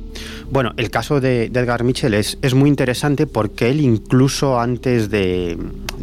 Bueno, 0.50 0.72
el 0.78 0.90
caso 0.90 1.20
de, 1.20 1.46
Edgar 1.46 1.84
Mitchell 1.84 2.14
es, 2.14 2.38
es, 2.42 2.54
muy 2.54 2.70
interesante 2.70 3.28
porque 3.28 3.70
él 3.70 3.82
incluso 3.82 4.60
antes 4.60 5.10
de, 5.10 5.58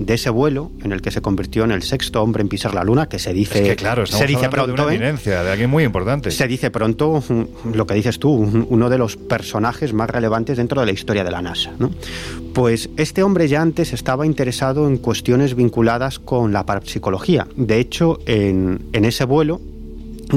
ese 0.06 0.28
vuelo 0.30 0.70
en 0.82 0.92
el 0.92 1.00
que 1.00 1.10
se 1.10 1.22
convirtió 1.22 1.64
en 1.64 1.72
el 1.72 1.82
sexto 1.82 2.22
hombre 2.22 2.42
en 2.42 2.48
pisar 2.48 2.74
la 2.74 2.84
luna, 2.84 3.08
que 3.08 3.18
se 3.18 3.32
dice, 3.32 3.74
claro, 3.76 4.06
se 4.06 4.26
dice 4.26 4.48
pronto, 4.50 4.74
de 4.74 4.96
una 4.96 5.08
¿eh? 5.08 5.16
de 5.24 5.50
alguien 5.50 5.70
muy 5.70 5.84
importante. 5.84 6.30
Se 6.30 6.46
dice 6.46 6.70
pronto 6.70 7.22
lo 7.72 7.86
que 7.86 7.94
dices 7.94 8.18
tú, 8.18 8.66
uno 8.68 8.90
de 8.90 8.98
los 8.98 9.16
personajes 9.16 9.94
más 9.94 10.10
relevantes 10.10 10.58
dentro 10.58 10.80
de 10.80 10.86
la 10.86 10.92
historia 10.92 11.24
de 11.24 11.30
la 11.30 11.40
NASA. 11.40 11.72
Pues 12.52 12.90
este 12.96 13.22
hombre 13.22 13.48
ya 13.48 13.62
antes 13.62 13.92
estaba 13.92 14.26
interesado 14.26 14.86
en 14.86 14.98
cuestiones 14.98 15.54
vinculadas 15.54 16.18
con 16.18 16.52
la 16.52 16.66
parapsicología. 16.66 17.48
De 17.56 17.80
hecho, 17.80 18.20
en, 18.26 18.82
en 18.92 19.04
ese 19.06 19.24
vuelo 19.24 19.60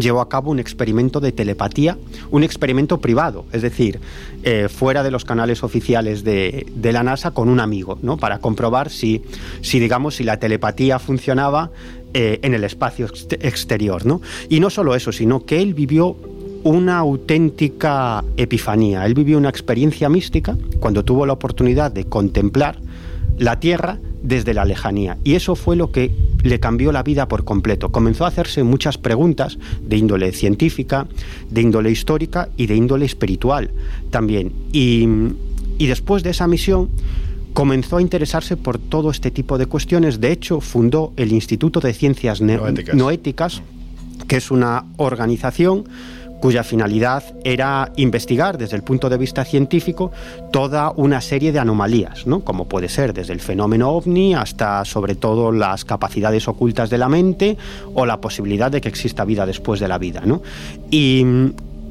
llevó 0.01 0.21
a 0.21 0.29
cabo 0.29 0.51
un 0.51 0.59
experimento 0.59 1.19
de 1.19 1.31
telepatía, 1.31 1.97
un 2.31 2.43
experimento 2.43 2.99
privado, 2.99 3.45
es 3.51 3.61
decir, 3.61 3.99
eh, 4.43 4.67
fuera 4.69 5.03
de 5.03 5.11
los 5.11 5.25
canales 5.25 5.63
oficiales 5.63 6.23
de, 6.23 6.65
la 6.83 7.03
NASA 7.03 7.31
con 7.31 7.49
un 7.49 7.59
amigo, 7.59 7.99
¿no? 8.01 8.17
Para 8.17 8.39
comprobar 8.39 8.89
si, 8.89 9.21
si 9.61 9.79
digamos, 9.79 10.15
si 10.15 10.23
la 10.23 10.39
telepatía 10.39 10.99
funcionaba 10.99 11.71
eh, 12.13 12.39
en 12.41 12.53
el 12.53 12.63
espacio 12.63 13.07
exterior, 13.41 14.05
¿no? 14.05 14.21
Y 14.49 14.59
no 14.59 14.69
solo 14.69 14.95
eso, 14.95 15.11
sino 15.11 15.45
que 15.45 15.61
él 15.61 15.73
vivió 15.73 16.15
una 16.63 16.97
auténtica 16.97 18.23
epifanía. 18.35 19.05
Él 19.05 19.13
vivió 19.13 19.37
una 19.37 19.49
experiencia 19.49 20.09
mística 20.09 20.57
cuando 20.79 21.03
tuvo 21.03 21.25
la 21.25 21.33
oportunidad 21.33 21.91
de 21.91 22.05
contemplar 22.05 22.79
la 23.37 23.59
Tierra 23.59 23.99
desde 24.27 24.53
la 24.53 24.65
lejanía. 24.65 25.17
Y 25.23 25.35
eso 25.35 25.55
fue 25.55 25.75
lo 25.75 25.91
que 25.91 26.11
le 26.43 26.59
cambió 26.59 26.91
la 26.91 27.01
vida 27.01 27.27
por 27.27 27.45
completo. 27.45 27.91
Comenzó 27.91 28.25
a 28.25 28.27
hacerse 28.27 28.63
muchas 28.63 28.97
preguntas 28.97 29.57
de 29.81 29.97
índole 29.97 30.33
científica, 30.33 31.07
de 31.49 31.61
índole 31.61 31.91
histórica 31.91 32.49
y 32.57 32.67
de 32.67 32.75
índole 32.75 33.05
espiritual 33.05 33.71
también. 34.11 34.51
Y, 34.73 35.07
después 35.79 36.23
de 36.23 36.31
esa 36.31 36.47
misión 36.47 36.89
comenzó 37.53 37.97
a 37.97 38.01
interesarse 38.01 38.57
por 38.57 38.77
todo 38.77 39.09
este 39.11 39.31
tipo 39.31 39.57
de 39.57 39.65
cuestiones. 39.65 40.19
De 40.19 40.31
hecho, 40.31 40.59
fundó 40.59 41.13
el 41.15 41.31
Instituto 41.31 41.79
de 41.79 41.93
Ciencias 41.93 42.41
Noéticas, 42.41 43.61
que 44.27 44.35
es 44.35 44.51
una 44.51 44.85
organización 44.97 45.85
cuya 46.39 46.63
finalidad 46.63 47.23
era 47.43 47.91
investigar 47.95 48.57
desde 48.57 48.75
el 48.75 48.83
punto 48.83 49.09
de 49.09 49.17
vista 49.17 49.43
científico 49.45 50.11
toda 50.51 50.91
una 50.95 51.21
serie 51.21 51.51
de 51.51 51.59
anomalías, 51.59 52.27
¿no? 52.27 52.41
como 52.41 52.65
puede 52.65 52.89
ser 52.89 53.13
desde 53.13 53.33
el 53.33 53.39
fenómeno 53.39 53.89
ovni 53.89 54.35
hasta 54.35 54.85
sobre 54.85 55.15
todo 55.15 55.51
las 55.51 55.85
capacidades 55.85 56.47
ocultas 56.47 56.89
de 56.89 56.97
la 56.97 57.09
mente 57.09 57.57
o 57.93 58.05
la 58.05 58.21
posibilidad 58.21 58.71
de 58.71 58.81
que 58.81 58.89
exista 58.89 59.25
vida 59.25 59.45
después 59.45 59.79
de 59.79 59.87
la 59.87 59.97
vida. 59.97 60.23
Y, 60.91 61.25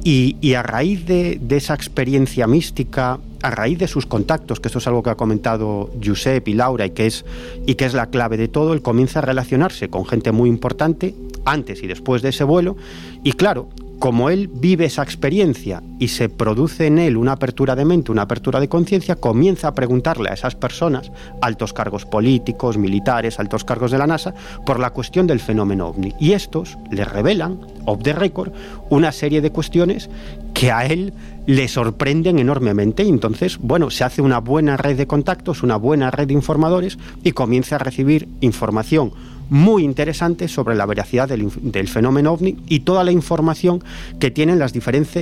y, 0.04 0.54
a 0.54 0.62
raíz 0.62 1.04
de, 1.06 1.40
esa 1.50 1.74
experiencia 1.74 2.46
mística, 2.46 3.18
a 3.42 3.50
raíz 3.50 3.78
de 3.78 3.88
sus 3.88 4.06
contactos, 4.06 4.60
que 4.60 4.68
esto 4.68 4.78
es 4.78 4.86
algo 4.86 5.02
que 5.02 5.10
ha 5.10 5.16
comentado 5.16 5.90
Josep 6.04 6.46
y 6.46 6.54
Laura 6.54 6.86
y 6.86 6.90
que 6.90 7.06
es, 7.06 7.24
y 7.66 7.74
que 7.74 7.86
es 7.86 7.94
la 7.94 8.06
clave 8.06 8.36
de 8.36 8.46
todo, 8.46 8.72
él 8.72 8.82
comienza 8.82 9.18
a 9.18 9.22
relacionarse 9.22 9.88
con 9.88 10.06
gente 10.06 10.30
muy 10.30 10.48
importante 10.48 11.14
antes 11.44 11.82
y 11.82 11.88
después 11.88 12.22
de 12.22 12.28
ese 12.28 12.44
vuelo. 12.44 12.76
Y 13.24 13.32
claro, 13.32 13.68
como 13.98 14.30
él 14.30 14.48
vive 14.52 14.86
esa 14.86 15.02
experiencia 15.02 15.82
y 15.98 16.08
se 16.08 16.28
produce 16.28 16.86
en 16.86 16.98
él 16.98 17.16
una 17.16 17.32
apertura 17.32 17.74
de 17.74 17.84
mente, 17.84 18.12
una 18.12 18.22
apertura 18.22 18.60
de 18.60 18.68
conciencia, 18.68 19.16
comienza 19.16 19.68
a 19.68 19.74
preguntarle 19.74 20.30
a 20.30 20.34
esas 20.34 20.54
personas, 20.54 21.10
altos 21.40 21.72
cargos 21.72 22.04
políticos, 22.04 22.76
militares, 22.76 23.40
altos 23.40 23.64
cargos 23.64 23.90
de 23.90 23.98
la 23.98 24.06
NASA, 24.06 24.34
por 24.64 24.78
la 24.78 24.90
cuestión 24.90 25.26
del 25.26 25.40
fenómeno 25.40 25.88
ovni. 25.88 26.12
Y 26.20 26.32
estos 26.32 26.76
le 26.90 27.04
revelan, 27.04 27.58
off 27.86 28.02
the 28.02 28.12
record, 28.12 28.52
una 28.90 29.12
serie 29.12 29.40
de 29.40 29.50
cuestiones 29.50 30.10
que 30.52 30.70
a 30.72 30.86
él 30.86 31.12
le 31.46 31.68
sorprenden 31.68 32.38
enormemente 32.38 33.04
y 33.04 33.08
entonces, 33.08 33.58
bueno, 33.58 33.90
se 33.90 34.04
hace 34.04 34.20
una 34.20 34.40
buena 34.40 34.76
red 34.76 34.96
de 34.96 35.06
contactos, 35.06 35.62
una 35.62 35.76
buena 35.76 36.10
red 36.10 36.28
de 36.28 36.34
informadores 36.34 36.98
y 37.22 37.32
comienza 37.32 37.76
a 37.76 37.78
recibir 37.78 38.28
información 38.40 39.12
muy 39.50 39.84
interesante 39.84 40.48
sobre 40.48 40.74
la 40.74 40.86
veracidad 40.86 41.28
del, 41.28 41.88
fenómeno 41.88 42.32
ovni 42.32 42.56
y 42.66 42.80
toda 42.80 43.04
la 43.04 43.12
información 43.12 43.82
que 44.18 44.30
tienen 44.30 44.58
las, 44.58 44.72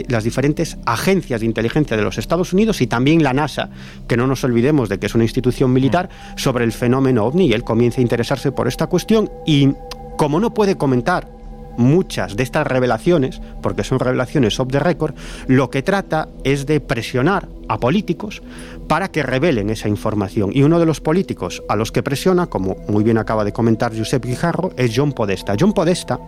las 0.08 0.24
diferentes 0.24 0.78
agencias 0.86 1.40
de 1.40 1.46
inteligencia 1.46 1.96
de 1.96 2.02
los 2.02 2.18
Estados 2.18 2.52
Unidos 2.52 2.80
y 2.80 2.86
también 2.86 3.22
la 3.22 3.32
NASA, 3.32 3.70
que 4.08 4.16
no 4.16 4.26
nos 4.26 4.44
olvidemos 4.44 4.88
de 4.88 4.98
que 4.98 5.06
es 5.06 5.14
una 5.14 5.24
institución 5.24 5.72
militar, 5.72 6.08
sobre 6.36 6.64
el 6.64 6.72
fenómeno 6.72 7.24
ovni. 7.24 7.46
Y 7.46 7.52
él 7.52 7.64
comienza 7.64 8.00
a 8.00 8.02
interesarse 8.02 8.52
por 8.52 8.68
esta 8.68 8.86
cuestión 8.86 9.30
y 9.46 9.70
como 10.16 10.40
no 10.40 10.54
puede 10.54 10.76
comentar 10.76 11.28
muchas 11.76 12.36
de 12.36 12.42
estas 12.42 12.66
revelaciones, 12.66 13.40
porque 13.62 13.84
son 13.84 13.98
revelaciones 13.98 14.58
off 14.60 14.68
the 14.70 14.78
record, 14.78 15.14
lo 15.46 15.70
que 15.70 15.82
trata 15.82 16.28
es 16.44 16.66
de 16.66 16.80
presionar 16.80 17.48
a 17.68 17.78
políticos 17.78 18.42
para 18.88 19.08
que 19.08 19.22
revelen 19.22 19.70
esa 19.70 19.88
información. 19.88 20.50
Y 20.52 20.62
uno 20.62 20.78
de 20.78 20.86
los 20.86 21.00
políticos 21.00 21.62
a 21.68 21.76
los 21.76 21.92
que 21.92 22.02
presiona, 22.02 22.46
como 22.46 22.76
muy 22.88 23.04
bien 23.04 23.18
acaba 23.18 23.44
de 23.44 23.52
comentar 23.52 23.96
Josep 23.96 24.24
Guijarro, 24.24 24.72
es 24.76 24.92
John 24.94 25.12
Podesta. 25.12 25.54
John 25.58 25.72
Podesta 25.72 26.18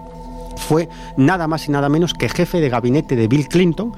fue 0.57 0.89
nada 1.17 1.47
más 1.47 1.69
y 1.69 1.73
nada 1.73 1.89
menos 1.89 2.15
que 2.15 2.29
jefe 2.29 2.61
de 2.61 2.69
gabinete 2.69 3.15
de 3.15 3.29
Bill 3.29 3.49
Clinton 3.49 3.93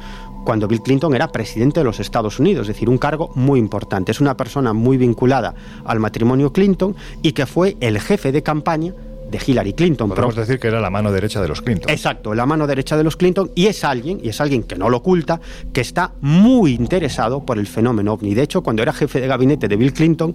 cuando 0.44 0.66
Bill 0.66 0.80
Clinton 0.80 1.14
era 1.14 1.28
presidente 1.28 1.80
de 1.80 1.84
los 1.84 2.00
Estados 2.00 2.38
Unidos, 2.38 2.62
es 2.62 2.74
decir, 2.74 2.88
un 2.88 2.96
cargo 2.96 3.30
muy 3.34 3.58
importante. 3.58 4.12
Es 4.12 4.20
una 4.20 4.36
persona 4.36 4.72
muy 4.72 4.96
vinculada 4.96 5.54
al 5.84 6.00
matrimonio 6.00 6.52
Clinton 6.54 6.96
y 7.20 7.32
que 7.32 7.44
fue 7.44 7.76
el 7.80 8.00
jefe 8.00 8.32
de 8.32 8.42
campaña 8.42 8.94
de 9.30 9.38
Hillary 9.44 9.72
Clinton. 9.72 10.08
Podemos 10.10 10.36
decir 10.36 10.58
que 10.58 10.68
era 10.68 10.80
la 10.80 10.90
mano 10.90 11.12
derecha 11.12 11.40
de 11.40 11.48
los 11.48 11.62
Clinton. 11.62 11.90
Exacto, 11.90 12.34
la 12.34 12.46
mano 12.46 12.66
derecha 12.66 12.96
de 12.96 13.04
los 13.04 13.16
Clinton 13.16 13.50
y 13.54 13.66
es 13.66 13.84
alguien, 13.84 14.20
y 14.22 14.28
es 14.28 14.40
alguien 14.40 14.62
que 14.62 14.76
no 14.76 14.88
lo 14.88 14.98
oculta, 14.98 15.40
que 15.72 15.80
está 15.80 16.12
muy 16.20 16.74
interesado 16.74 17.44
por 17.44 17.58
el 17.58 17.66
fenómeno 17.66 18.12
ovni. 18.12 18.34
De 18.34 18.42
hecho, 18.42 18.62
cuando 18.62 18.82
era 18.82 18.92
jefe 18.92 19.20
de 19.20 19.26
gabinete 19.26 19.68
de 19.68 19.76
Bill 19.76 19.92
Clinton, 19.92 20.34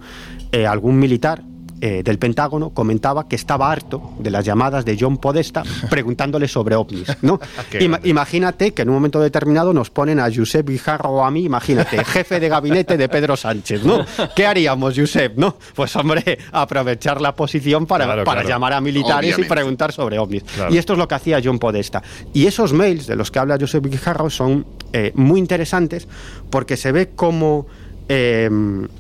eh, 0.52 0.68
algún 0.68 1.00
militar 1.00 1.44
eh, 1.82 2.02
del 2.04 2.20
Pentágono 2.20 2.70
comentaba 2.72 3.28
que 3.28 3.36
estaba 3.36 3.72
harto 3.72 4.14
de 4.20 4.30
las 4.30 4.46
llamadas 4.46 4.86
de 4.86 4.98
John 5.00 5.18
Podesta 5.18 5.64
preguntándole 5.90 6.48
sobre 6.48 6.76
ovnis. 6.76 7.08
¿no? 7.22 7.40
imagínate 8.04 8.74
que 8.74 8.84
en 8.84 8.90
un 8.90 8.96
momento 8.96 9.20
determinado 9.20 9.74
nos 9.74 9.90
ponen 9.90 10.20
a 10.20 10.30
Josep 10.34 10.68
Guijarro 10.68 11.10
o 11.10 11.24
a 11.24 11.32
mí, 11.32 11.44
imagínate, 11.44 12.04
jefe 12.06 12.40
de 12.40 12.50
gabinete 12.50 12.98
de 12.98 13.10
Pedro 13.10 13.36
Sánchez. 13.36 13.84
¿no? 13.84 14.06
¿Qué 14.36 14.46
haríamos, 14.46 14.94
Josep? 14.98 15.38
¿no? 15.38 15.58
Pues 15.76 15.96
hombre, 15.96 16.40
aprovechar 16.52 17.22
la 17.22 17.36
posición 17.36 17.86
para, 17.86 18.24
para 18.24 18.44
llamar 18.44 18.74
a 18.74 18.82
militares 18.82 19.38
y 19.38 19.44
preguntar 19.44 19.92
sobre 19.92 20.20
ovnis. 20.20 20.44
Y 20.70 20.78
esto 20.78 20.94
es 20.94 21.00
lo 21.00 21.08
que 21.08 21.16
hacía 21.16 21.42
John 21.44 21.60
Podesta. 21.60 22.02
Y 22.34 22.48
esos 22.48 22.74
mails 22.74 23.08
de 23.08 23.16
los 23.16 23.32
que 23.32 23.40
habla 23.40 23.58
Josep 23.60 23.86
Guijarro 23.86 24.30
son 24.30 24.66
eh, 24.94 25.12
muy 25.16 25.40
interesantes 25.40 26.08
porque 26.50 26.78
se 26.78 26.92
ve 26.92 27.10
como, 27.16 27.68
eh, 28.10 28.50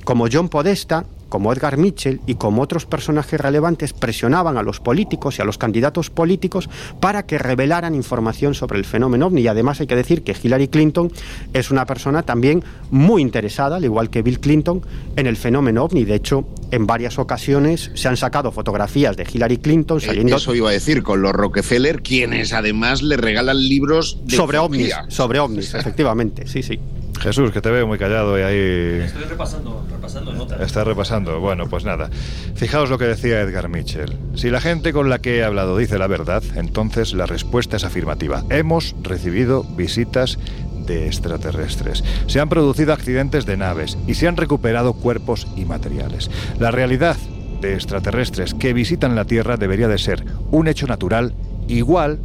como 0.04 0.28
John 0.32 0.50
Podesta 0.50 1.06
como 1.34 1.52
Edgar 1.52 1.78
Mitchell 1.78 2.22
y 2.28 2.36
como 2.36 2.62
otros 2.62 2.86
personajes 2.86 3.42
relevantes 3.42 3.92
presionaban 3.92 4.56
a 4.56 4.62
los 4.62 4.80
políticos 4.80 5.40
y 5.40 5.42
a 5.42 5.46
los 5.46 5.58
candidatos 5.58 6.12
políticos 6.12 6.70
para 7.00 7.26
que 7.26 7.40
revelaran 7.40 7.96
información 7.96 8.54
sobre 8.54 8.78
el 8.78 8.86
fenómeno 8.86 9.26
ovni. 9.26 9.42
Y 9.42 9.48
además 9.48 9.82
hay 9.82 9.88
que 9.88 9.96
decir 9.96 10.22
que 10.22 10.36
Hillary 10.40 10.68
Clinton 10.68 11.12
es 11.52 11.72
una 11.72 11.88
persona 11.88 12.22
también 12.22 12.64
muy 12.92 13.24
interesada, 13.24 13.78
al 13.78 13.84
igual 13.84 14.12
que 14.12 14.22
Bill 14.22 14.40
Clinton, 14.40 14.84
en 15.16 15.26
el 15.26 15.36
fenómeno 15.36 15.86
ovni. 15.86 16.06
De 16.06 16.14
hecho, 16.14 16.46
en 16.70 16.86
varias 16.86 17.18
ocasiones 17.18 17.90
se 17.96 18.08
han 18.08 18.16
sacado 18.16 18.52
fotografías 18.52 19.18
de 19.18 19.26
Hillary 19.34 19.58
Clinton 19.58 19.98
eh, 19.98 20.06
saliendo... 20.06 20.36
Eso 20.36 20.54
iba 20.54 20.70
a 20.70 20.74
decir, 20.74 21.02
con 21.02 21.24
los 21.24 21.32
Rockefeller, 21.32 22.04
quienes 22.04 22.54
además 22.54 23.02
le 23.02 23.18
regalan 23.18 23.58
libros 23.58 24.20
sobre 24.28 24.60
ovnis. 24.60 24.94
Sobre 25.08 25.40
ovnis, 25.40 25.74
efectivamente, 25.74 26.46
sí, 26.46 26.62
sí. 26.62 26.80
Jesús, 27.24 27.52
que 27.52 27.62
te 27.62 27.72
veo 27.72 27.88
muy 27.88 27.98
callado 27.98 28.38
y 28.38 28.42
ahí... 28.42 29.06
Estoy 29.06 29.24
repasando, 29.24 29.86
repasando 29.90 30.34
notas. 30.34 30.60
Está 30.60 30.84
repasando. 30.84 31.40
Bueno, 31.40 31.70
pues 31.70 31.86
nada. 31.86 32.10
Fijaos 32.56 32.90
lo 32.90 32.98
que 32.98 33.06
decía 33.06 33.40
Edgar 33.40 33.70
Mitchell. 33.70 34.18
Si 34.36 34.50
la 34.50 34.60
gente 34.60 34.92
con 34.92 35.10
la 35.10 35.20
que 35.20 35.38
he 35.38 35.44
hablado 35.46 35.78
dice 35.78 35.98
la 35.98 36.08
verdad, 36.08 36.44
entonces 36.56 37.14
la 37.14 37.26
respuesta 37.26 37.78
es 37.78 37.86
afirmativa. 37.86 38.44
Hemos 38.50 38.94
recibido 39.02 39.64
visitas 39.64 40.38
de 40.86 41.08
extraterrestres. 41.08 42.04
Se 42.28 42.42
han 42.42 42.50
producido 42.50 42.92
accidentes 42.92 43.46
de 43.46 43.56
naves 43.56 43.98
y 44.06 44.16
se 44.16 44.28
han 44.28 44.36
recuperado 44.36 44.92
cuerpos 44.92 45.48
y 45.56 45.64
materiales. 45.64 46.30
La 46.60 46.72
realidad 46.72 47.16
de 47.62 47.76
extraterrestres 47.76 48.54
que 48.54 48.74
visitan 48.74 49.16
la 49.16 49.24
Tierra 49.24 49.56
debería 49.56 49.88
de 49.88 49.98
ser 49.98 50.26
un 50.52 50.68
hecho 50.68 50.88
natural 50.88 51.34
igual 51.70 52.20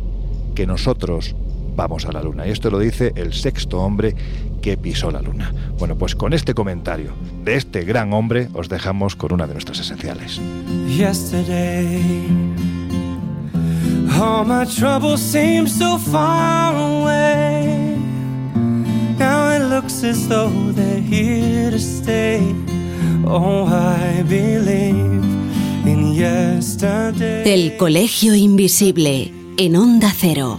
que 0.57 0.67
nosotros 0.67 1.37
vamos 1.79 2.05
a 2.07 2.13
la 2.13 2.23
Luna. 2.23 2.47
Y 2.47 2.51
esto 2.51 2.71
lo 2.71 2.81
dice 2.81 3.13
el 3.15 3.33
sexto 3.33 3.79
hombre 3.79 4.15
que 4.61 4.77
pisó 4.77 5.11
la 5.13 5.23
Luna. 5.23 5.55
Bueno, 5.79 5.97
pues 5.97 6.17
con 6.17 6.33
este 6.33 6.53
comentario 6.53 7.13
de 7.45 7.55
este 7.55 7.85
gran 7.85 8.13
hombre 8.13 8.49
os 8.53 8.69
dejamos 8.69 9.15
con 9.15 9.33
una 9.33 9.47
de 9.47 9.55
nuestras 9.55 9.79
esenciales. 9.79 10.41
Yesterday, 10.89 12.03
all 14.21 14.45
my 14.45 14.67
troubles 14.67 15.21
seem 15.21 15.69
so 15.69 15.99
far 15.99 16.75
away. 16.75 17.97
Now 19.17 19.55
it 19.55 19.63
looks 19.71 20.03
as 20.03 20.29
though 20.29 20.51
they're 20.73 21.01
here 21.01 21.71
to 21.71 21.79
stay. 21.79 22.41
Oh, 23.25 23.67
I 23.67 24.25
believe 24.25 25.23
in 25.87 26.13
yesterday. 26.15 27.45
El 27.47 27.77
Colegio 27.77 28.35
Invisible 28.35 29.33
en 29.57 29.77
Onda 29.77 30.13
Cero. 30.13 30.59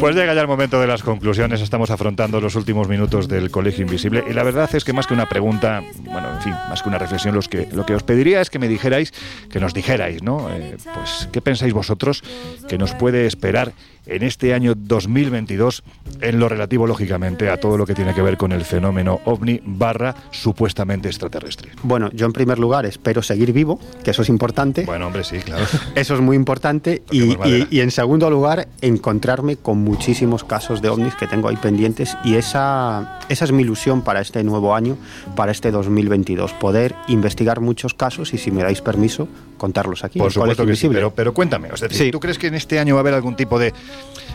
Pues 0.00 0.14
llega 0.14 0.34
ya 0.34 0.40
el 0.40 0.48
momento 0.48 0.80
de 0.80 0.86
las 0.86 1.02
conclusiones. 1.02 1.60
Estamos 1.60 1.90
afrontando 1.90 2.40
los 2.40 2.54
últimos 2.54 2.88
minutos 2.88 3.28
del 3.28 3.50
Colegio 3.50 3.82
Invisible. 3.82 4.24
Y 4.28 4.32
la 4.32 4.42
verdad 4.42 4.68
es 4.74 4.84
que 4.84 4.92
más 4.92 5.06
que 5.06 5.14
una 5.14 5.26
pregunta, 5.26 5.82
bueno, 6.04 6.34
en 6.34 6.42
fin, 6.42 6.52
más 6.68 6.82
que 6.82 6.88
una 6.88 6.98
reflexión, 6.98 7.34
lo 7.34 7.86
que 7.86 7.94
os 7.94 8.02
pediría 8.02 8.40
es 8.40 8.50
que 8.50 8.58
me 8.58 8.68
dijerais, 8.68 9.12
que 9.50 9.60
nos 9.60 9.74
dijerais, 9.74 10.22
¿no? 10.22 10.50
Eh, 10.50 10.76
pues, 10.94 11.28
¿qué 11.32 11.40
pensáis 11.40 11.72
vosotros 11.72 12.22
que 12.68 12.78
nos 12.78 12.94
puede 12.94 13.26
esperar 13.26 13.72
en 14.06 14.22
este 14.22 14.54
año 14.54 14.74
2022 14.76 15.82
en 16.20 16.38
lo 16.40 16.48
relativo, 16.48 16.86
lógicamente, 16.86 17.50
a 17.50 17.58
todo 17.60 17.76
lo 17.76 17.86
que 17.86 17.94
tiene 17.94 18.14
que 18.14 18.22
ver 18.22 18.36
con 18.36 18.52
el 18.52 18.64
fenómeno 18.64 19.20
ovni 19.24 19.60
barra 19.64 20.14
supuestamente 20.30 21.08
extraterrestre? 21.08 21.70
Bueno, 21.82 22.10
yo 22.12 22.26
en 22.26 22.32
primer 22.32 22.58
lugar 22.58 22.86
espero 22.86 23.22
seguir 23.22 23.52
vivo, 23.52 23.78
que 24.04 24.12
eso 24.12 24.22
es 24.22 24.28
importante. 24.28 24.84
Bueno, 24.84 25.06
hombre, 25.08 25.24
sí, 25.24 25.38
claro. 25.38 25.64
Eso 25.94 26.14
es 26.14 26.20
muy 26.20 26.36
importante. 26.36 27.02
Y, 27.10 27.32
y- 27.48 27.66
y 27.70 27.80
en 27.80 27.90
segundo 27.90 28.30
lugar, 28.30 28.68
encontrarme 28.80 29.56
con 29.56 29.78
muchísimos 29.78 30.44
casos 30.44 30.80
de 30.82 30.88
ovnis 30.88 31.14
que 31.14 31.26
tengo 31.26 31.48
ahí 31.48 31.56
pendientes. 31.56 32.16
Y 32.24 32.34
esa, 32.36 33.18
esa 33.28 33.44
es 33.44 33.52
mi 33.52 33.62
ilusión 33.62 34.02
para 34.02 34.20
este 34.20 34.42
nuevo 34.44 34.74
año, 34.74 34.96
para 35.34 35.52
este 35.52 35.70
2022. 35.70 36.52
Poder 36.54 36.94
investigar 37.08 37.60
muchos 37.60 37.94
casos 37.94 38.32
y, 38.34 38.38
si 38.38 38.50
me 38.50 38.62
dais 38.62 38.80
permiso, 38.82 39.28
contarlos 39.56 40.04
aquí. 40.04 40.18
Por 40.18 40.32
supuesto 40.32 40.64
que 40.66 40.76
sí, 40.76 40.88
pero, 40.88 41.10
pero 41.12 41.32
cuéntame, 41.34 41.68
es 41.72 41.80
decir, 41.80 41.96
Sí. 42.06 42.10
¿tú 42.10 42.20
crees 42.20 42.38
que 42.38 42.46
en 42.48 42.54
este 42.54 42.78
año 42.78 42.94
va 42.94 43.00
a 43.00 43.02
haber 43.02 43.14
algún 43.14 43.36
tipo 43.36 43.58
de 43.58 43.72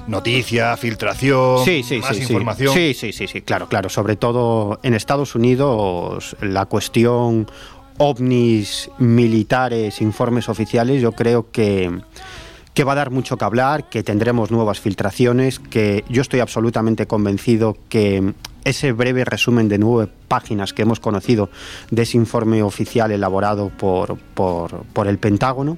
noticia, 0.08 0.76
filtración, 0.78 1.64
Sí, 1.66 1.84
sí, 1.84 2.00
más 2.00 2.18
información? 2.20 2.74
Sí, 2.74 2.94
sí, 2.94 3.12
sí, 3.14 3.28
sí, 3.28 3.42
claro, 3.42 3.68
claro. 3.68 3.90
Sobre 3.90 4.16
todo 4.16 4.80
en 4.84 4.94
Estados 4.94 5.36
Unidos, 5.36 6.36
la 6.42 6.66
cuestión 6.66 7.48
ovnis 7.98 8.90
militares, 8.98 10.02
informes 10.02 10.50
oficiales, 10.50 11.02
yo 11.02 11.12
creo 11.12 11.52
que, 11.52 11.92
que 12.74 12.84
va 12.84 12.94
a 12.94 12.96
dar 12.96 13.12
mucho 13.12 13.38
que 13.38 13.46
hablar, 13.46 13.90
que 13.90 14.02
tendremos 14.02 14.50
nuevas 14.50 14.80
filtraciones, 14.80 15.60
que 15.60 16.04
yo 16.10 16.22
estoy 16.22 16.40
absolutamente 16.40 17.06
convencido 17.06 17.78
que 17.90 18.34
ese 18.64 18.92
breve 18.92 19.26
resumen 19.26 19.68
de 19.68 19.78
nueve 19.78 20.12
páginas 20.28 20.74
que 20.74 20.84
hemos 20.84 21.00
conocido 21.00 21.50
de 21.90 22.04
ese 22.04 22.18
informe 22.18 22.64
oficial 22.64 23.12
elaborado 23.12 23.70
por, 23.70 24.18
por, 24.34 25.08
el 25.08 25.18
Pentágono, 25.18 25.78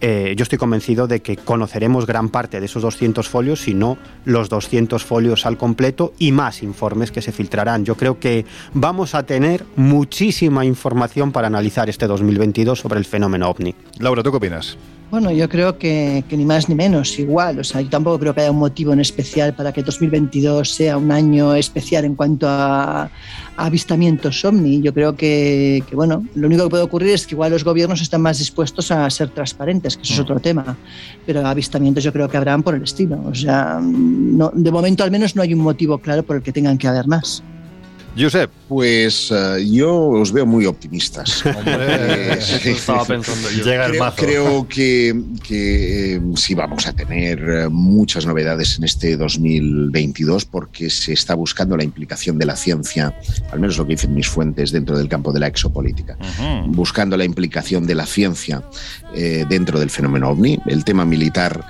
eh, 0.00 0.34
yo 0.36 0.42
estoy 0.42 0.58
convencido 0.58 1.06
de 1.06 1.22
que 1.22 1.36
conoceremos 1.36 2.06
gran 2.06 2.28
parte 2.28 2.60
de 2.60 2.66
esos 2.66 2.82
200 2.82 3.28
folios, 3.28 3.60
si 3.62 3.74
no 3.74 3.96
los 4.24 4.48
200 4.48 5.02
folios 5.02 5.46
al 5.46 5.56
completo 5.56 6.12
y 6.18 6.32
más 6.32 6.62
informes 6.62 7.10
que 7.10 7.22
se 7.22 7.32
filtrarán. 7.32 7.84
Yo 7.84 7.96
creo 7.96 8.18
que 8.18 8.44
vamos 8.74 9.14
a 9.14 9.24
tener 9.24 9.64
muchísima 9.76 10.64
información 10.64 11.32
para 11.32 11.46
analizar 11.46 11.88
este 11.88 12.06
2022 12.06 12.78
sobre 12.80 12.98
el 12.98 13.04
fenómeno 13.04 13.48
ovni. 13.48 13.74
Laura, 13.98 14.22
¿tú 14.22 14.30
qué 14.30 14.36
opinas? 14.36 14.76
Bueno, 15.14 15.30
yo 15.30 15.48
creo 15.48 15.78
que, 15.78 16.24
que 16.28 16.36
ni 16.36 16.44
más 16.44 16.68
ni 16.68 16.74
menos, 16.74 17.20
igual. 17.20 17.60
O 17.60 17.62
sea, 17.62 17.80
yo 17.80 17.88
tampoco 17.88 18.18
creo 18.18 18.34
que 18.34 18.40
haya 18.40 18.50
un 18.50 18.58
motivo 18.58 18.92
en 18.92 18.98
especial 18.98 19.54
para 19.54 19.72
que 19.72 19.84
2022 19.84 20.68
sea 20.68 20.96
un 20.96 21.12
año 21.12 21.54
especial 21.54 22.04
en 22.04 22.16
cuanto 22.16 22.48
a, 22.48 23.04
a 23.04 23.10
avistamientos 23.54 24.44
ovni. 24.44 24.82
Yo 24.82 24.92
creo 24.92 25.14
que, 25.14 25.84
que, 25.88 25.94
bueno, 25.94 26.26
lo 26.34 26.48
único 26.48 26.64
que 26.64 26.70
puede 26.70 26.82
ocurrir 26.82 27.10
es 27.10 27.28
que 27.28 27.36
igual 27.36 27.52
los 27.52 27.62
gobiernos 27.62 28.02
están 28.02 28.22
más 28.22 28.40
dispuestos 28.40 28.90
a 28.90 29.08
ser 29.08 29.28
transparentes, 29.28 29.96
que 29.96 30.02
eso 30.02 30.14
es 30.14 30.18
otro 30.18 30.40
tema. 30.40 30.76
Pero 31.24 31.46
avistamientos 31.46 32.02
yo 32.02 32.12
creo 32.12 32.28
que 32.28 32.36
habrán 32.36 32.64
por 32.64 32.74
el 32.74 32.82
estilo. 32.82 33.22
O 33.24 33.36
sea, 33.36 33.78
no, 33.80 34.50
de 34.52 34.72
momento 34.72 35.04
al 35.04 35.12
menos 35.12 35.36
no 35.36 35.42
hay 35.42 35.54
un 35.54 35.60
motivo 35.60 35.98
claro 35.98 36.24
por 36.24 36.34
el 36.34 36.42
que 36.42 36.50
tengan 36.50 36.76
que 36.76 36.88
haber 36.88 37.06
más. 37.06 37.40
Josep. 38.16 38.50
Pues 38.68 39.30
eh, 39.30 39.66
yo 39.70 40.08
os 40.08 40.32
veo 40.32 40.46
muy 40.46 40.66
optimistas. 40.66 41.42
Eh, 41.66 42.36
eso 42.38 42.68
estaba 42.68 43.04
pensando 43.06 43.50
yo. 43.50 43.64
Llega 43.64 43.86
el 43.86 43.92
creo, 43.92 44.04
mazo. 44.04 44.16
creo 44.16 44.68
que, 44.68 45.22
que, 45.46 46.16
eh, 46.16 46.20
sí 46.36 46.54
vamos 46.54 46.86
a 46.86 46.92
tener 46.92 47.70
muchas 47.70 48.26
novedades 48.26 48.76
en 48.78 48.84
este 48.84 49.16
2022 49.16 50.44
porque 50.44 50.90
se 50.90 51.12
está 51.12 51.34
buscando 51.34 51.76
la 51.76 51.84
implicación 51.84 52.38
de 52.38 52.46
la 52.46 52.56
ciencia, 52.56 53.14
al 53.50 53.60
menos 53.60 53.78
lo 53.78 53.86
que 53.86 53.94
dicen 53.94 54.14
mis 54.14 54.28
fuentes 54.28 54.72
dentro 54.72 54.96
del 54.98 55.08
campo 55.08 55.32
de 55.32 55.40
la 55.40 55.46
exopolítica, 55.46 56.16
buscando 56.66 57.16
la 57.16 57.24
implicación 57.24 57.86
de 57.86 57.94
la 57.94 58.06
ciencia 58.06 58.62
eh, 59.14 59.44
dentro 59.48 59.78
del 59.78 59.90
fenómeno 59.90 60.28
ovni. 60.28 60.58
El 60.66 60.84
tema 60.84 61.04
militar, 61.04 61.64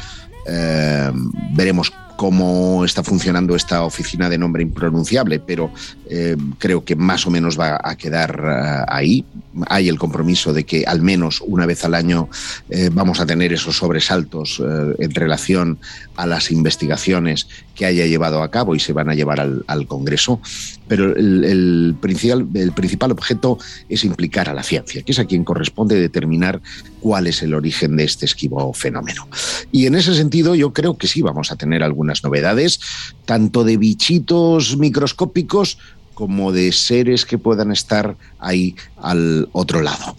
eh, 0.46 1.10
veremos 1.52 1.92
cómo 2.16 2.84
está 2.84 3.02
funcionando 3.02 3.56
esta 3.56 3.82
oficina 3.84 4.28
de 4.28 4.38
nombre 4.38 4.62
impronunciable, 4.62 5.40
pero 5.40 5.70
eh, 6.08 6.36
creo 6.58 6.84
que 6.84 6.96
más 6.96 7.26
o 7.26 7.30
menos 7.30 7.58
va 7.58 7.80
a 7.82 7.96
quedar 7.96 8.40
eh, 8.44 8.84
ahí. 8.88 9.24
Hay 9.66 9.88
el 9.88 9.98
compromiso 9.98 10.52
de 10.52 10.64
que 10.64 10.84
al 10.86 11.02
menos 11.02 11.40
una 11.40 11.66
vez 11.66 11.84
al 11.84 11.94
año 11.94 12.28
eh, 12.70 12.90
vamos 12.92 13.20
a 13.20 13.26
tener 13.26 13.52
esos 13.52 13.76
sobresaltos 13.76 14.62
en 14.98 15.10
relación 15.14 15.78
a 16.16 16.26
las 16.26 16.50
investigaciones 16.50 17.48
que 17.74 17.86
haya 17.86 18.06
llevado 18.06 18.42
a 18.42 18.50
cabo 18.50 18.74
y 18.74 18.80
se 18.80 18.92
van 18.92 19.10
a 19.10 19.14
llevar 19.14 19.40
al, 19.40 19.86
Congreso. 19.86 20.40
Pero 20.88 21.16
el, 21.16 21.44
el 21.44 21.96
principal, 22.00 22.46
el 22.54 22.72
principal 22.72 23.12
objeto 23.12 23.58
es 23.88 24.04
implicar 24.04 24.48
a 24.48 24.54
la 24.54 24.62
ciencia, 24.62 25.02
que 25.02 25.12
es 25.12 25.18
a 25.18 25.24
quien 25.24 25.44
corresponde 25.44 25.96
determinar 25.96 26.60
cuál 27.00 27.26
es 27.26 27.42
el 27.42 27.54
origen 27.54 27.96
de 27.96 28.04
este 28.04 28.24
esquivo 28.26 28.72
fenómeno. 28.72 29.28
Y 29.72 29.86
en 29.86 29.94
ese 29.94 30.14
sentido 30.14 30.54
yo 30.54 30.72
creo 30.72 30.96
que 30.96 31.08
sí 31.08 31.22
vamos 31.22 31.52
a 31.52 31.56
tener 31.56 31.82
algunas 31.82 32.22
novedades, 32.24 32.80
tanto 33.24 33.64
de 33.64 33.76
bichitos 33.76 34.76
microscópicos 34.76 35.78
como 36.14 36.52
de 36.52 36.72
seres 36.72 37.26
que 37.26 37.38
puedan 37.38 37.72
estar 37.72 38.16
ahí 38.38 38.76
al 38.96 39.48
otro 39.52 39.82
lado. 39.82 40.16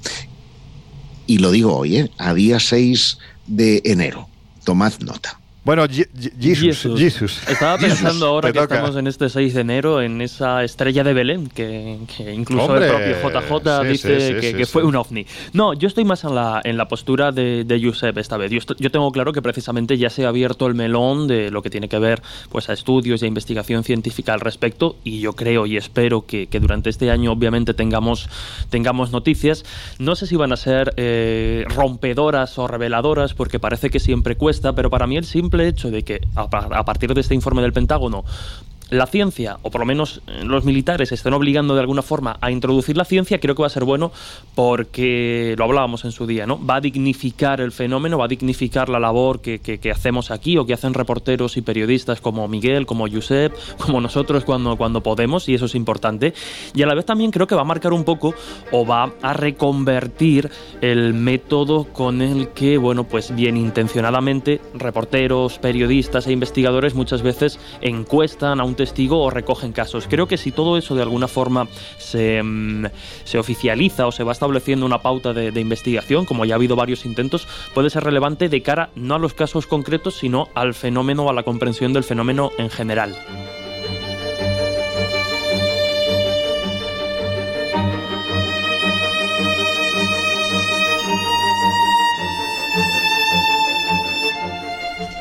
Y 1.26 1.40
lo 1.40 1.52
digo 1.52 1.76
hoy, 1.76 1.98
¿eh? 1.98 2.11
a 2.18 2.34
día 2.34 2.60
6 2.60 3.18
de 3.48 3.82
enero. 3.86 4.27
Tomad 4.64 4.94
nota. 4.99 5.40
Bueno, 5.66 5.86
Je- 5.88 6.08
Je- 6.16 6.56
Jesus. 6.56 6.98
Jesus. 7.00 7.42
Estaba 7.50 7.78
Jesus, 7.80 8.00
pensando 8.00 8.28
ahora 8.28 8.50
te 8.50 8.54
que 8.54 8.60
toca. 8.60 8.76
estamos 8.76 8.96
en 8.98 9.08
este 9.08 9.30
6 9.30 9.54
de 9.56 9.62
enero 9.62 10.00
en 10.02 10.22
esa 10.22 10.64
estrella 10.64 11.04
de 11.04 11.14
Belén 11.14 11.48
que, 11.50 11.98
que 12.16 12.34
incluso 12.34 12.66
Hombre, 12.66 12.86
el 12.86 13.18
propio 13.18 13.42
JJ 13.42 13.82
sí, 13.82 13.88
dice 13.88 14.20
sí, 14.20 14.28
sí, 14.36 14.42
que, 14.42 14.58
que 14.58 14.66
fue 14.68 14.84
un 14.84 14.96
ovni. 14.96 15.26
No, 15.54 15.74
yo 15.74 15.88
estoy 15.88 16.06
más 16.06 16.24
en 16.24 16.36
la, 16.36 16.62
en 16.64 16.78
la 16.78 16.88
postura 16.88 17.32
de, 17.32 17.64
de 17.64 17.84
Josep 17.84 18.16
esta 18.20 18.38
vez. 18.38 18.52
Yo, 18.52 18.60
estoy- 18.60 18.76
yo 18.80 18.92
tengo 18.92 19.12
claro 19.12 19.34
que 19.34 19.42
precisamente 19.42 19.98
ya 19.98 20.12
se 20.12 20.26
ha 20.26 20.30
abierto 20.30 20.68
el 20.68 20.76
melón 20.76 21.28
de 21.28 21.50
lo 21.50 21.64
que 21.64 21.72
tiene 21.72 21.90
que 21.90 21.98
ver 21.98 22.22
pues, 22.52 22.70
a 22.70 22.74
estudios 22.74 23.22
y 23.22 23.26
a 23.26 23.28
investigación 23.28 23.84
científica 23.84 24.34
al 24.34 24.42
respecto 24.42 24.98
y 25.04 25.20
yo 25.20 25.34
creo 25.34 25.66
y 25.66 25.78
espero 25.78 26.28
que, 26.28 26.46
que 26.46 26.60
durante 26.60 26.92
este 26.92 27.10
año 27.10 27.32
obviamente 27.32 27.74
tengamos, 27.74 28.30
tengamos 28.70 29.12
noticias. 29.12 29.66
No 29.98 30.16
sé 30.16 30.28
si 30.28 30.36
van 30.36 30.54
a 30.54 30.58
ser 30.58 30.94
eh, 30.98 31.66
rompedoras 31.70 32.60
o 32.60 32.68
reveladoras 32.68 33.34
porque 33.34 33.60
parece 33.60 33.90
que 33.90 34.00
siempre 34.00 34.36
cuesta, 34.36 34.74
pero 34.76 34.92
para 34.92 35.08
mí 35.08 35.18
el 35.18 35.26
simple 35.26 35.55
hecho 35.61 35.91
de 35.91 36.03
que 36.03 36.22
a 36.36 36.86
partir 36.86 37.14
de 37.14 37.22
este 37.22 37.36
informe 37.36 37.61
del 37.61 37.73
Pentágono 37.73 38.23
la 38.90 39.07
ciencia, 39.07 39.57
o 39.64 39.72
por 39.72 39.80
lo 39.82 39.86
menos 39.86 40.22
eh, 40.28 40.44
los 40.44 40.64
militares, 40.64 41.12
estén 41.12 41.34
obligando 41.34 41.74
de 41.74 41.82
alguna 41.82 42.02
forma 42.02 42.38
a 42.41 42.52
introducir 42.52 42.95
la 42.98 43.06
ciencia, 43.06 43.40
creo 43.40 43.56
que 43.56 43.62
va 43.64 43.68
a 43.68 43.72
ser 43.72 43.84
bueno 43.84 44.12
porque 44.53 45.56
lo 45.57 45.66
hablábamos 45.66 46.06
en 46.06 46.12
su 46.12 46.26
día, 46.28 46.45
¿no? 46.45 46.64
Va 46.66 46.76
a 46.78 46.82
dignificar 46.82 47.62
el 47.62 47.72
fenómeno, 47.72 48.18
va 48.18 48.26
a 48.26 48.28
dignificar 48.28 48.90
la 48.90 48.99
labor 48.99 49.41
que, 49.41 49.60
que- 49.60 49.80
que 49.80 49.91
hacemos 49.91 50.32
aquí 50.32 50.57
o 50.57 50.66
que 50.66 50.74
hacen 50.74 50.94
reporteros 50.94 51.57
y 51.57 51.62
periodistas 51.62 52.22
como 52.22 52.48
Miguel, 52.48 52.86
como 52.86 53.07
Josep, 53.07 53.53
como 53.80 54.02
nosotros 54.02 54.44
cuando, 54.45 54.78
cuando 54.78 55.02
podemos, 55.02 55.49
y 55.49 55.56
eso 55.56 55.66
es 55.66 55.76
importante. 55.76 56.34
Y 56.74 56.82
a 56.84 56.86
la 56.88 56.95
vez 56.95 57.06
también 57.06 57.32
creo 57.32 57.48
que 57.48 57.56
va 57.56 57.62
a 57.62 57.66
marcar 57.66 57.94
un 57.94 58.03
poco 58.03 58.34
o 58.72 58.86
va 58.86 59.12
a 59.22 59.34
reconvertir 59.34 60.49
el 60.82 61.14
método 61.14 61.86
con 61.86 62.22
el 62.22 62.49
que, 62.49 62.78
bueno, 62.78 63.03
pues 63.06 63.36
bien 63.36 63.57
intencionadamente, 63.57 64.62
reporteros, 64.74 65.60
periodistas 65.60 66.28
e 66.28 66.32
investigadores 66.32 66.95
muchas 66.95 67.22
veces 67.22 67.60
encuestan 67.82 68.60
a 68.60 68.64
un 68.64 68.74
testigo 68.76 69.22
o 69.22 69.30
recogen 69.30 69.72
casos. 69.72 70.07
Creo 70.07 70.27
que 70.27 70.38
si 70.38 70.52
todo 70.52 70.77
eso 70.77 70.95
de 70.95 71.02
alguna 71.02 71.27
forma 71.27 71.68
se, 71.97 72.41
mm, 72.43 72.85
se 73.23 73.38
oficializa 73.38 74.07
o 74.07 74.11
se 74.11 74.23
va 74.23 74.31
estableciendo 74.31 74.85
una 74.85 75.02
pauta 75.02 75.34
de, 75.34 75.52
de 75.52 75.61
investigación, 75.61 76.26
como 76.26 76.45
ya 76.45 76.56
ha 76.56 76.57
habido 76.57 76.76
varios 76.76 77.06
intentos, 77.06 77.47
puede 77.73 77.89
ser 77.89 78.03
relevante 78.03 78.49
de 78.49 78.61
cara 78.61 78.89
no 78.95 79.15
a 79.15 79.19
los 79.19 79.34
casos 79.34 79.68
concretos, 79.68 80.15
sino 80.15 80.49
al 80.53 80.73
fenómeno 80.73 81.30
a 81.30 81.34
la 81.34 81.43
comprensión 81.43 81.93
del 81.93 82.03
fenómeno 82.03 82.52
en 82.57 82.69
general. 82.69 83.15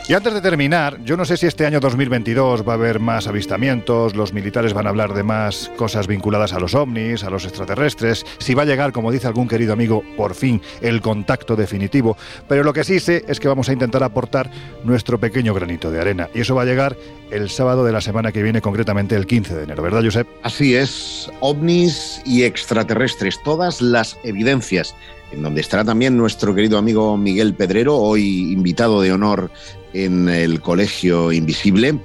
Y 0.07 0.13
antes 0.13 0.35
de 0.35 0.43
terminar, 0.43 1.03
yo 1.03 1.17
no 1.17 1.25
sé 1.25 1.39
si 1.39 1.47
este 1.47 1.65
año 1.65 1.81
2022 1.81 2.69
va 2.69 2.73
a 2.73 2.77
haber 2.77 3.01
más 3.01 3.27
avistamientos, 3.27 4.15
los 4.15 4.35
militares 4.35 4.75
van 4.75 4.87
a 4.87 4.91
hablar 4.91 5.15
de 5.15 5.23
más 5.23 5.73
cosas 5.79 6.07
vinculadas 6.07 6.53
a 6.53 6.61
los 6.61 6.75
ovnis, 6.75 7.25
a 7.25 7.31
los 7.31 7.47
extraterrestres, 7.47 8.27
si 8.37 8.53
va 8.53 8.65
a 8.65 8.67
llegar, 8.67 8.93
como 8.93 9.11
dice 9.11 9.29
algún 9.29 9.49
querido 9.49 9.73
amigo, 9.73 10.05
por 10.15 10.35
fin 10.35 10.61
el 10.83 11.01
contacto 11.01 11.57
definitivo, 11.57 12.19
pero 12.47 12.63
lo 12.65 12.75
que 12.75 12.85
sí 12.85 13.01
sé 13.01 13.25
es 13.29 13.41
que 13.41 13.49
vamos 13.49 13.71
a 13.71 13.73
intentar 13.73 14.03
aportar 14.03 14.51
nuestro 14.85 15.19
pequeño 15.19 15.55
granito 15.55 15.91
de 15.91 16.03
arena. 16.03 16.29
Y 16.35 16.41
eso 16.41 16.55
va 16.55 16.63
a 16.63 16.67
llegar 16.67 16.99
el 17.31 17.49
sábado 17.49 17.83
de 17.83 17.93
la 17.93 18.03
semana 18.03 18.31
que 18.31 18.43
viene, 18.43 18.61
concretamente 18.61 19.17
el 19.17 19.27
15 19.27 19.55
de 19.55 19.63
enero, 19.63 19.83
¿verdad, 19.83 20.03
Josep? 20.05 20.29
Así 20.43 20.77
es, 20.77 21.31
ovnis 21.41 22.21
y 22.27 22.43
extraterrestres, 22.43 23.43
todas 23.43 23.81
las 23.81 24.19
evidencias, 24.23 24.95
en 25.35 25.43
donde 25.43 25.61
estará 25.61 25.85
también 25.85 26.17
nuestro 26.17 26.55
querido 26.55 26.79
amigo 26.79 27.17
Miguel 27.17 27.55
Pedrero, 27.55 27.97
hoy 27.97 28.53
invitado 28.53 29.01
de 29.01 29.13
honor 29.13 29.51
en 29.93 30.29
el 30.29 30.61
Colegio 30.61 31.33
Invisible, 31.33 31.99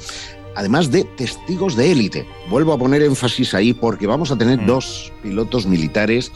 además 0.55 0.91
de 0.91 1.03
testigos 1.03 1.75
de 1.75 1.91
élite. 1.91 2.27
Vuelvo 2.49 2.73
a 2.73 2.77
poner 2.77 3.01
énfasis 3.03 3.53
ahí 3.53 3.73
porque 3.73 4.07
vamos 4.07 4.31
a 4.31 4.37
tener 4.37 4.59
Mm. 4.61 4.65
dos 4.65 5.13
pilotos 5.23 5.65
militares 5.67 6.31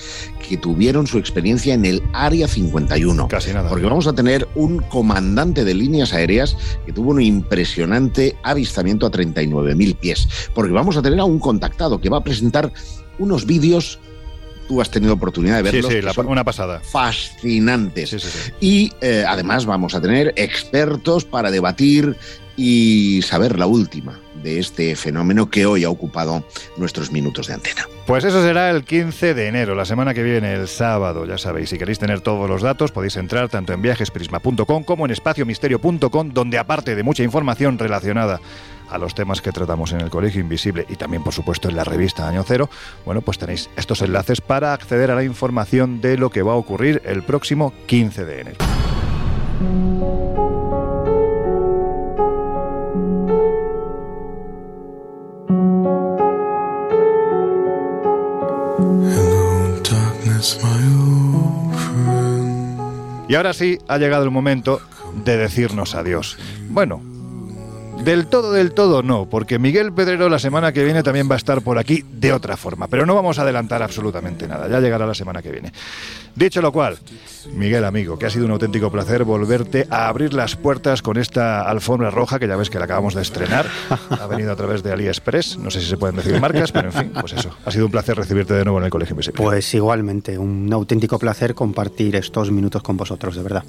que 0.48 0.56
tuvieron 0.58 1.08
su 1.08 1.18
experiencia 1.18 1.74
en 1.74 1.86
el 1.86 2.02
Área 2.14 2.48
51. 2.48 3.28
Casi 3.28 3.52
nada. 3.52 3.70
Porque 3.70 3.86
vamos 3.86 4.08
a 4.08 4.14
tener 4.14 4.48
un 4.56 4.80
comandante 4.80 5.66
de 5.66 5.74
líneas 5.74 6.14
aéreas 6.14 6.56
que 6.86 6.94
tuvo 6.94 7.12
un 7.12 7.22
impresionante 7.22 8.36
avistamiento 8.44 9.06
a 9.08 9.12
39.000 9.12 9.96
pies. 9.96 10.28
Porque 10.54 10.72
vamos 10.72 10.96
a 10.96 11.02
tener 11.02 11.20
a 11.20 11.26
un 11.26 11.40
contactado 11.40 12.00
que 12.00 12.10
va 12.10 12.18
a 12.18 12.24
presentar 12.24 12.72
unos 13.20 13.46
vídeos. 13.46 14.00
Tú 14.68 14.82
has 14.82 14.90
tenido 14.90 15.14
oportunidad 15.14 15.58
de 15.58 15.64
verlos. 15.64 15.92
sí, 15.92 16.02
la- 16.02 16.14
una 16.26 16.44
pasada. 16.44 16.80
fascinantes. 16.80 18.10
Sí, 18.10 18.20
sí, 18.20 18.28
sí. 18.30 18.52
Y 18.60 18.94
eh, 19.02 19.26
además 19.28 19.66
vamos 19.66 19.96
a 19.96 20.02
tener 20.02 20.34
expertos 20.36 21.26
para 21.26 21.52
debatir 21.52 22.16
y 22.56 23.22
saber 23.24 23.58
la 23.58 23.66
última 23.66 24.20
de 24.44 24.60
este 24.60 24.96
fenómeno 24.96 25.50
que 25.50 25.66
hoy 25.66 25.84
ha 25.86 25.90
ocupado 25.90 26.46
nuestros 26.78 27.12
minutos 27.12 27.48
de 27.48 27.54
antena. 27.56 27.88
Pues 28.06 28.24
eso 28.26 28.44
será 28.44 28.70
el 28.70 28.84
15 28.84 29.34
de 29.34 29.48
enero, 29.48 29.74
la 29.74 29.86
semana 29.86 30.14
que 30.14 30.22
viene, 30.22 30.54
el 30.54 30.68
sábado, 30.68 31.26
ya 31.26 31.38
sabéis. 31.38 31.70
Si 31.70 31.78
queréis 31.78 31.98
tener 32.00 32.22
todos 32.22 32.48
los 32.50 32.62
datos, 32.62 32.92
podéis 32.92 33.16
entrar 33.16 33.50
tanto 33.50 33.74
en 33.74 33.82
viajesprisma.com 33.82 34.84
como 34.84 35.06
en 35.06 35.12
espaciomisterio.com, 35.12 36.30
donde 36.32 36.58
aparte 36.58 36.96
de 36.96 37.04
mucha 37.04 37.24
información 37.24 37.80
relacionada 37.80 38.40
a 38.94 38.98
los 39.00 39.16
temas 39.16 39.42
que 39.42 39.52
tratamos 39.52 39.92
en 39.92 40.02
el 40.02 40.10
Colegio 40.10 40.40
Invisible 40.40 40.86
y 40.88 40.96
también, 40.96 41.24
por 41.24 41.34
supuesto, 41.34 41.68
en 41.68 41.76
la 41.76 41.84
revista 41.84 42.28
Año 42.28 42.44
Cero, 42.48 42.70
bueno, 43.06 43.22
pues 43.22 43.40
tenéis 43.40 43.70
estos 43.76 44.02
enlaces 44.02 44.40
para 44.40 44.74
acceder 44.74 45.10
a 45.12 45.16
la 45.16 45.24
información 45.24 46.00
de 46.00 46.18
lo 46.18 46.30
que 46.30 46.44
va 46.44 46.54
a 46.54 46.58
ocurrir 46.58 47.02
el 47.06 47.24
próximo 47.24 47.74
15 47.88 48.26
de 48.26 48.42
enero. 48.42 48.58
Y 63.28 63.36
ahora 63.36 63.54
sí, 63.54 63.80
ha 63.88 63.98
llegado 63.98 64.26
el 64.26 64.30
momento 64.30 64.80
de 65.26 65.38
decirnos 65.38 65.96
adiós. 65.96 66.38
Bueno, 66.70 67.02
del 68.04 68.28
todo, 68.28 68.52
del 68.52 68.74
todo 68.74 69.04
no, 69.04 69.28
porque 69.30 69.60
Miguel 69.60 69.94
Pedrero 69.94 70.30
la 70.30 70.40
semana 70.40 70.72
que 70.72 70.84
viene 70.84 71.04
también 71.04 71.30
va 71.30 71.36
a 71.36 71.38
estar 71.38 71.62
por 71.62 71.78
aquí 71.78 72.04
de 72.12 72.34
otra 72.34 72.58
forma, 72.58 72.88
pero 72.88 73.06
no 73.06 73.16
vamos 73.16 73.40
a 73.40 73.44
adelantar 73.44 73.82
absolutamente 73.82 74.48
nada, 74.48 74.68
ya 74.68 74.80
llegará 74.80 75.06
la 75.06 75.14
semana 75.14 75.42
que 75.42 75.52
viene. 75.52 75.72
Dicho 76.36 76.62
lo 76.62 76.72
cual, 76.72 76.98
Miguel 77.54 77.86
amigo, 77.86 78.18
que 78.18 78.26
ha 78.26 78.30
sido 78.30 78.46
un 78.46 78.52
auténtico 78.52 78.92
placer 78.92 79.24
volverte 79.24 79.88
a 79.90 80.08
abrir 80.08 80.34
las 80.34 80.56
puertas 80.56 81.02
con 81.02 81.18
esta 81.18 81.62
alfombra 81.62 82.10
roja 82.10 82.40
que 82.40 82.48
ya 82.48 82.56
ves 82.56 82.70
que 82.70 82.80
la 82.80 82.86
acabamos 82.86 83.14
de 83.14 83.22
estrenar, 83.22 83.68
ha 84.10 84.28
venido 84.28 84.52
a 84.52 84.56
través 84.56 84.84
de 84.84 84.92
AliExpress, 84.92 85.58
no 85.58 85.70
sé 85.72 85.80
si 85.80 85.88
se 85.88 85.98
pueden 85.98 86.16
decir 86.16 86.40
marcas, 86.42 86.72
pero 86.72 86.90
en 86.90 86.94
fin, 86.94 87.12
pues 87.20 87.34
eso, 87.34 87.56
ha 87.64 87.72
sido 87.72 87.86
un 87.86 87.92
placer 87.92 88.18
recibirte 88.18 88.54
de 88.54 88.64
nuevo 88.64 88.80
en 88.80 88.86
el 88.86 88.90
Colegio 88.90 89.14
Invisible. 89.14 89.42
Pues 89.42 89.74
igualmente, 89.74 90.38
un 90.38 90.72
auténtico 90.74 91.20
placer 91.20 91.54
compartir 91.54 92.16
estos 92.16 92.52
minutos 92.52 92.82
con 92.82 92.98
vosotros, 92.98 93.36
de 93.36 93.44
verdad. 93.44 93.64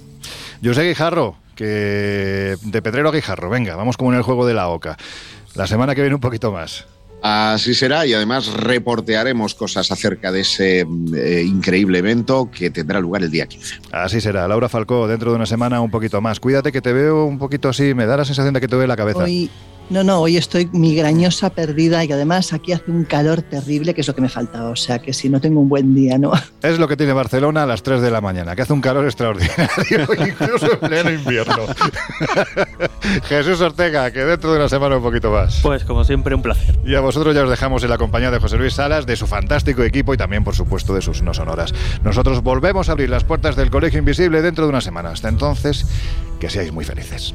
Yo 0.61 0.73
Guijarro, 0.73 1.37
que 1.55 2.57
de 2.63 2.83
Pedrero 2.83 3.09
a 3.09 3.13
Guijarro, 3.13 3.51
venga, 3.51 3.77
vamos 3.77 3.97
como 3.97 4.13
en 4.13 4.19
el 4.19 4.23
juego 4.23 4.47
de 4.47 4.55
la 4.55 4.69
OCA. 4.69 4.97
La 5.55 5.67
semana 5.67 5.95
que 5.95 6.01
viene 6.01 6.15
un 6.15 6.21
poquito 6.21 6.51
más. 6.53 6.87
Así 7.27 7.73
será 7.73 8.05
y 8.05 8.13
además 8.13 8.53
reportearemos 8.53 9.55
cosas 9.55 9.91
acerca 9.91 10.31
de 10.31 10.41
ese 10.41 10.81
eh, 10.81 11.43
increíble 11.47 12.01
evento 12.01 12.51
que 12.51 12.69
tendrá 12.69 13.01
lugar 13.01 13.23
el 13.23 13.31
día 13.31 13.47
15. 13.47 13.77
Así 13.93 14.21
será. 14.21 14.47
Laura 14.47 14.69
Falcó, 14.69 15.09
dentro 15.09 15.31
de 15.31 15.37
una 15.37 15.47
semana 15.47 15.81
un 15.81 15.91
poquito 15.91 16.21
más. 16.21 16.39
Cuídate 16.39 16.71
que 16.71 16.83
te 16.83 16.93
veo 16.93 17.25
un 17.25 17.39
poquito 17.39 17.71
así, 17.71 17.95
me 17.95 18.05
da 18.05 18.19
la 18.19 18.27
sensación 18.27 18.53
de 18.53 18.61
que 18.61 18.69
te 18.69 18.77
duele 18.77 18.89
la 18.89 18.97
cabeza. 18.97 19.21
Hoy, 19.21 19.51
no, 19.91 20.03
no, 20.03 20.21
hoy 20.21 20.37
estoy 20.39 20.69
migrañosa, 20.73 21.51
perdida 21.51 22.05
y 22.05 22.11
además 22.11 22.53
aquí 22.53 22.73
hace 22.73 22.91
un 22.91 23.05
calor 23.05 23.43
terrible, 23.43 23.93
que 23.93 24.01
es 24.01 24.09
lo 24.09 24.15
que 24.15 24.23
me 24.23 24.29
faltaba. 24.29 24.71
O 24.71 24.77
sea 24.77 24.99
que 24.99 25.13
si 25.13 25.29
no 25.29 25.41
tengo 25.41 25.61
un 25.61 25.69
buen 25.69 25.95
día, 25.95 26.19
¿no? 26.19 26.33
Es 26.63 26.79
lo 26.79 26.89
que 26.89 26.97
tiene 26.97 27.13
Barcelona 27.13 27.65
a 27.65 27.67
las 27.67 27.83
3 27.83 28.01
de 28.01 28.11
la 28.11 28.23
mañana, 28.23 28.57
que 28.57 28.63
hace 28.63 28.73
un 28.73 28.81
calor 28.81 29.05
extraordinario, 29.05 30.09
incluso 30.27 30.73
en 30.73 30.79
pleno 30.79 31.11
invierno. 31.11 31.67
Jesús 33.25 33.61
Ortega, 33.61 34.11
que 34.11 34.25
dentro 34.25 34.51
de 34.51 34.59
una 34.59 34.69
semana 34.71 34.97
un 34.97 35.03
poquito 35.03 35.31
más. 35.31 35.61
Pues 35.63 35.85
como 35.85 36.05
siempre, 36.05 36.35
un 36.35 36.41
placer. 36.41 36.79
Y 36.87 36.95
a 36.95 37.01
vosotros 37.01 37.35
ya 37.35 37.43
os 37.43 37.51
dejamos 37.51 37.85
en 37.85 37.91
la 37.91 37.99
compañía 37.99 38.31
de 38.31 38.39
José 38.39 38.57
Luis 38.57 38.75
Salas, 38.75 39.05
de 39.05 39.17
su 39.17 39.27
fantástico 39.27 39.83
equipo 39.83 40.15
y 40.15 40.17
también, 40.17 40.43
por 40.43 40.55
supuesto, 40.55 40.95
de 40.95 41.03
sus 41.03 41.21
no 41.21 41.35
sonoras. 41.35 41.75
Nosotros 42.03 42.43
volvemos 42.43 42.89
a 42.89 42.93
abrir 42.93 43.11
las 43.11 43.25
puertas 43.25 43.57
del 43.57 43.71
Colegio 43.71 43.99
Invisible 43.99 44.41
dentro 44.41 44.65
de 44.65 44.71
una 44.71 44.81
semana. 44.81 45.11
Hasta 45.11 45.29
entonces, 45.29 45.87
que 46.41 46.49
seáis 46.49 46.73
muy 46.73 46.87
felices. 46.87 47.35